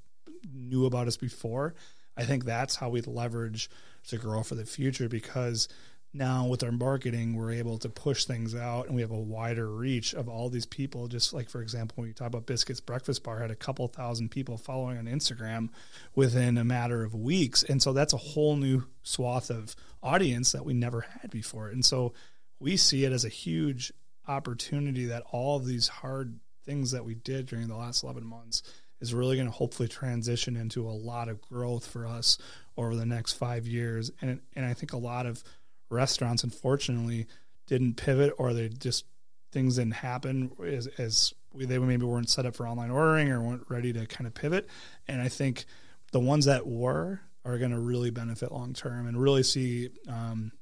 knew 0.55 0.86
about 0.86 1.09
us 1.09 1.16
before 1.16 1.74
i 2.16 2.24
think 2.24 2.44
that's 2.44 2.76
how 2.76 2.88
we 2.88 3.01
leverage 3.01 3.68
to 4.07 4.16
grow 4.16 4.44
for 4.44 4.55
the 4.55 4.64
future 4.64 5.09
because 5.09 5.66
now 6.12 6.46
with 6.46 6.64
our 6.64 6.72
marketing 6.72 7.36
we're 7.36 7.52
able 7.52 7.78
to 7.78 7.88
push 7.88 8.24
things 8.24 8.54
out 8.54 8.86
and 8.86 8.96
we 8.96 9.00
have 9.00 9.12
a 9.12 9.18
wider 9.18 9.70
reach 9.70 10.12
of 10.14 10.28
all 10.28 10.48
these 10.48 10.66
people. 10.66 11.06
Just 11.06 11.32
like 11.32 11.48
for 11.48 11.62
example 11.62 11.94
when 11.98 12.08
you 12.08 12.14
talk 12.14 12.26
about 12.26 12.46
biscuits 12.46 12.80
breakfast 12.80 13.22
bar 13.22 13.40
had 13.40 13.50
a 13.50 13.56
couple 13.56 13.86
thousand 13.88 14.30
people 14.30 14.56
following 14.56 14.98
on 14.98 15.04
instagram 15.06 15.68
within 16.14 16.58
a 16.58 16.64
matter 16.64 17.04
of 17.04 17.14
weeks. 17.14 17.62
And 17.62 17.80
so 17.80 17.92
that's 17.92 18.12
a 18.12 18.18
whole 18.18 18.56
new 18.56 18.84
swath 19.02 19.50
of 19.50 19.76
audience 20.02 20.52
that 20.52 20.64
we 20.64 20.72
never 20.72 21.02
had 21.02 21.30
before. 21.30 21.68
And 21.68 21.84
so 21.84 22.12
we 22.58 22.76
see 22.76 23.04
it 23.04 23.12
as 23.12 23.24
a 23.24 23.30
huge 23.30 23.92
opportunity 24.26 25.06
that 25.06 25.24
all 25.30 25.56
of 25.56 25.66
these 25.66 25.88
hard 25.88 26.40
things 26.64 26.90
that 26.90 27.04
we 27.04 27.14
did 27.14 27.46
during 27.46 27.68
the 27.68 27.76
last 27.76 28.02
11 28.02 28.24
months 28.24 28.62
is 29.00 29.14
really 29.14 29.36
going 29.36 29.48
to 29.48 29.52
hopefully 29.52 29.88
transition 29.88 30.56
into 30.56 30.86
a 30.86 30.92
lot 30.92 31.28
of 31.28 31.40
growth 31.40 31.86
for 31.86 32.06
us 32.06 32.38
over 32.76 32.94
the 32.94 33.06
next 33.06 33.32
five 33.32 33.66
years. 33.66 34.11
And 34.20 34.40
and 34.54 34.64
I 34.64 34.74
think 34.74 34.92
a 34.92 34.98
lot 34.98 35.26
of 35.26 35.42
restaurants 35.91 36.45
unfortunately 36.45 37.26
didn't 37.66 37.95
pivot 37.95 38.32
or 38.38 38.53
they 38.53 38.68
just 38.68 39.05
things 39.53 39.76
didn't 39.76 39.95
happen 39.95 40.53
as, 40.64 40.86
as 40.99 41.34
we, 41.53 41.66
they 41.66 41.78
maybe 41.78 42.05
weren't 42.05 42.30
set 42.30 42.47
up 42.47 42.55
for 42.55 42.66
online 42.66 42.91
ordering 42.91 43.30
or 43.30 43.41
weren't 43.41 43.64
ready 43.68 43.93
to 43.93 44.07
kind 44.07 44.26
of 44.26 44.34
pivot. 44.34 44.68
And 45.09 45.20
I 45.20 45.28
think 45.28 45.64
the 46.12 46.20
ones 46.20 46.45
that 46.45 46.66
were 46.66 47.20
are 47.45 47.59
going 47.59 47.70
to 47.70 47.78
really 47.78 48.11
benefit 48.11 48.53
long 48.53 48.72
term 48.72 49.07
and 49.07 49.20
really 49.20 49.43
see 49.43 49.91
um, 50.09 50.53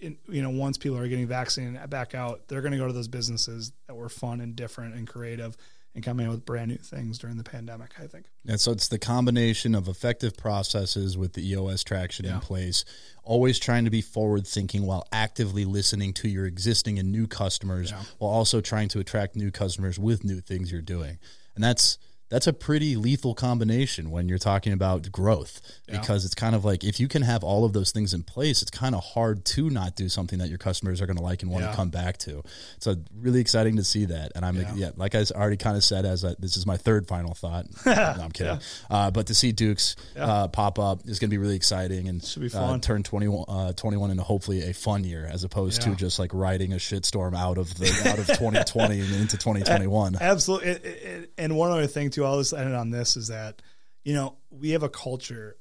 in, 0.00 0.16
you 0.28 0.42
know 0.42 0.50
once 0.50 0.78
people 0.78 0.98
are 0.98 1.08
getting 1.08 1.26
vaccinated 1.26 1.90
back 1.90 2.14
out 2.14 2.48
they're 2.48 2.62
going 2.62 2.72
to 2.72 2.78
go 2.78 2.86
to 2.86 2.92
those 2.92 3.08
businesses 3.08 3.72
that 3.86 3.94
were 3.94 4.08
fun 4.08 4.40
and 4.40 4.56
different 4.56 4.94
and 4.94 5.06
creative 5.06 5.56
and 5.98 6.04
come 6.04 6.20
in 6.20 6.28
with 6.30 6.46
brand 6.46 6.70
new 6.70 6.76
things 6.76 7.18
during 7.18 7.36
the 7.36 7.42
pandemic 7.42 7.90
i 8.00 8.06
think. 8.06 8.26
And 8.46 8.60
so 8.60 8.70
it's 8.70 8.86
the 8.86 9.00
combination 9.00 9.74
of 9.74 9.88
effective 9.88 10.36
processes 10.36 11.18
with 11.18 11.32
the 11.32 11.46
EOS 11.50 11.82
traction 11.82 12.24
in 12.24 12.38
place, 12.38 12.84
always 13.24 13.58
trying 13.58 13.84
to 13.84 13.90
be 13.90 14.00
forward 14.00 14.46
thinking 14.46 14.86
while 14.86 15.04
actively 15.10 15.64
listening 15.64 16.12
to 16.14 16.28
your 16.28 16.46
existing 16.46 17.00
and 17.00 17.10
new 17.10 17.26
customers, 17.26 17.90
while 18.18 18.30
also 18.30 18.60
trying 18.60 18.88
to 18.90 19.00
attract 19.00 19.34
new 19.34 19.50
customers 19.50 19.98
with 19.98 20.22
new 20.24 20.40
things 20.40 20.70
you're 20.70 20.80
doing. 20.80 21.18
And 21.56 21.64
that's 21.64 21.98
that's 22.28 22.46
a 22.46 22.52
pretty 22.52 22.96
lethal 22.96 23.34
combination 23.34 24.10
when 24.10 24.28
you're 24.28 24.38
talking 24.38 24.72
about 24.72 25.10
growth 25.10 25.60
because 25.90 26.24
it's 26.24 26.34
kind 26.34 26.54
of 26.54 26.64
like 26.64 26.84
if 26.84 27.00
you 27.00 27.08
can 27.08 27.22
have 27.22 27.42
all 27.42 27.64
of 27.64 27.72
those 27.72 27.90
things 27.90 28.12
in 28.12 28.22
place, 28.22 28.60
it's 28.62 28.70
kind 28.70 28.94
of 28.94 29.02
hard 29.02 29.44
to 29.46 29.70
not 29.70 29.96
do 29.96 30.08
something 30.08 30.38
that 30.38 30.48
your 30.48 30.58
customers 30.58 31.00
are 31.00 31.06
going 31.06 31.16
to 31.16 31.22
like 31.22 31.42
and 31.42 31.50
want 31.50 31.64
Yeah. 31.64 31.70
to 31.70 31.76
come 31.76 31.88
back 31.88 32.18
to. 32.18 32.42
So 32.80 32.96
really 33.18 33.40
exciting 33.40 33.76
to 33.76 33.84
see 33.84 34.04
that. 34.06 34.32
And 34.34 34.44
I'm 34.44 34.56
yeah, 34.56 34.74
Yeah. 34.74 34.90
like 34.96 35.14
I 35.14 35.24
already 35.34 35.56
kind 35.56 35.76
of 35.76 35.82
said 35.84 36.04
as 36.04 36.24
a, 36.24 36.36
this 36.38 36.56
is 36.56 36.66
my 36.66 36.76
third 36.76 37.06
final 37.08 37.32
thought. 37.34 37.66
no, 37.86 37.92
I'm 37.92 38.30
kidding. 38.32 38.58
Uh, 38.90 39.10
but 39.10 39.28
to 39.28 39.34
see 39.34 39.52
Dukes 39.52 39.96
uh, 40.16 40.48
pop 40.48 40.78
up 40.78 41.00
is 41.08 41.18
going 41.18 41.28
to 41.30 41.34
be 41.34 41.38
really 41.38 41.56
exciting 41.56 42.08
and 42.08 42.22
Should 42.22 42.42
be 42.42 42.50
Uh, 42.54 42.78
turn 42.78 43.02
21, 43.02 43.44
uh, 43.48 43.72
21 43.72 44.10
into 44.10 44.22
hopefully 44.22 44.68
a 44.68 44.74
fun 44.74 45.04
year 45.04 45.24
as 45.24 45.44
opposed 45.44 45.80
to 45.82 45.94
just 45.94 46.18
like 46.18 46.32
riding 46.34 46.72
a 46.74 46.76
shitstorm 46.76 47.34
out 47.34 47.56
of 47.56 47.74
the 47.78 47.86
out 48.10 48.18
of 48.18 48.26
2020 48.26 49.00
and 49.00 49.14
into 49.14 49.38
2021. 49.38 50.16
absolutely 50.20 51.26
and 51.38 51.56
one 51.56 51.70
other 51.70 51.86
thing 51.86 52.10
too 52.10 52.17
i'll 52.24 52.38
just 52.38 52.52
end 52.52 52.68
it 52.68 52.74
on 52.74 52.90
this 52.90 53.16
is 53.16 53.28
that 53.28 53.62
you 54.04 54.14
know 54.14 54.36
we 54.50 54.70
have 54.70 54.82
a 54.82 54.88
culture 54.88 55.56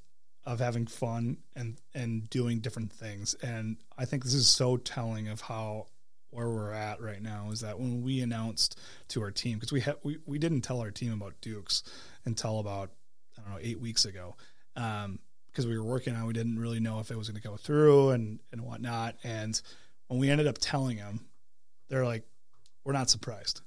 of 0.48 0.60
having 0.60 0.88
fun 0.88 1.38
and 1.58 1.78
and 1.94 2.30
doing 2.30 2.62
different 2.62 2.94
things. 2.94 3.36
And 3.44 3.76
I 3.98 4.06
think 4.06 4.24
this 4.24 4.34
is 4.34 4.48
so 4.48 4.78
telling 4.78 5.28
of 5.28 5.42
how 5.42 5.88
where 6.30 6.50
we're 6.50 6.72
at 6.72 7.02
right 7.02 7.22
now 7.22 7.50
is 7.52 7.62
that 7.62 7.80
when 7.80 8.02
we 8.02 8.22
announced 8.22 8.80
to 9.10 9.22
our 9.22 9.30
team 9.30 9.58
because 9.58 9.74
we 9.74 9.82
had 9.82 9.98
we, 10.04 10.20
we 10.26 10.40
didn't 10.40 10.62
tell 10.62 10.80
our 10.80 10.90
team 10.90 11.12
about 11.12 11.34
Dukes 11.42 11.84
until 12.24 12.60
about 12.60 12.92
I 13.38 13.42
don't 13.42 13.52
know 13.52 13.60
eight 13.62 13.82
weeks 13.82 14.06
ago 14.06 14.38
um, 14.78 15.20
because 15.52 15.68
we 15.68 15.78
were 15.78 15.84
working 15.84 16.16
on 16.16 16.26
we 16.26 16.34
didn't 16.34 16.60
really 16.60 16.80
know 16.80 17.02
if 17.02 17.12
it 17.12 17.18
was 17.18 17.28
going 17.28 17.42
to 17.42 17.46
go 17.46 17.58
through 17.58 18.12
and 18.12 18.40
and 18.54 18.62
whatnot. 18.62 19.18
And 19.26 19.62
when 20.08 20.18
we 20.18 20.30
ended 20.30 20.48
up 20.48 20.60
telling 20.60 20.96
them 20.96 21.26
they're 21.90 22.06
like 22.06 22.24
we're 22.86 22.94
not 22.94 23.10
surprised. 23.10 23.60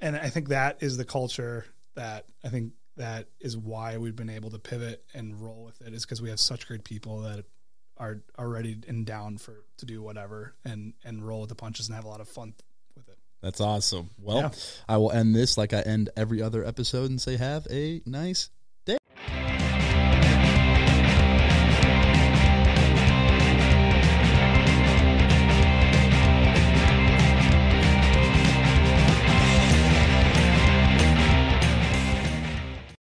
And 0.00 0.16
I 0.16 0.28
think 0.28 0.48
that 0.48 0.82
is 0.82 0.98
the 0.98 1.06
culture 1.06 1.64
that 1.94 2.26
I 2.44 2.48
think 2.48 2.72
that 2.96 3.28
is 3.40 3.56
why 3.56 3.96
we've 3.98 4.16
been 4.16 4.30
able 4.30 4.50
to 4.50 4.58
pivot 4.58 5.04
and 5.14 5.40
roll 5.40 5.64
with 5.64 5.80
it 5.80 5.92
is 5.92 6.04
because 6.04 6.22
we 6.22 6.30
have 6.30 6.38
such 6.40 6.66
great 6.66 6.84
people 6.84 7.20
that 7.22 7.44
are 7.96 8.22
are 8.36 8.48
ready 8.48 8.76
and 8.88 9.06
down 9.06 9.38
for 9.38 9.64
to 9.78 9.86
do 9.86 10.02
whatever 10.02 10.54
and 10.64 10.94
and 11.04 11.26
roll 11.26 11.40
with 11.40 11.48
the 11.48 11.54
punches 11.54 11.88
and 11.88 11.94
have 11.96 12.04
a 12.04 12.08
lot 12.08 12.20
of 12.20 12.28
fun 12.28 12.54
with 12.96 13.08
it. 13.08 13.18
That's 13.42 13.60
awesome. 13.60 14.10
Well, 14.18 14.38
Yeah. 14.38 14.50
I 14.88 14.96
will 14.96 15.12
end 15.12 15.34
this 15.34 15.58
like 15.58 15.72
I 15.72 15.80
end 15.80 16.10
every 16.16 16.40
other 16.40 16.64
episode 16.64 17.10
and 17.10 17.20
say, 17.20 17.36
have 17.36 17.66
a 17.70 18.00
nice 18.06 18.50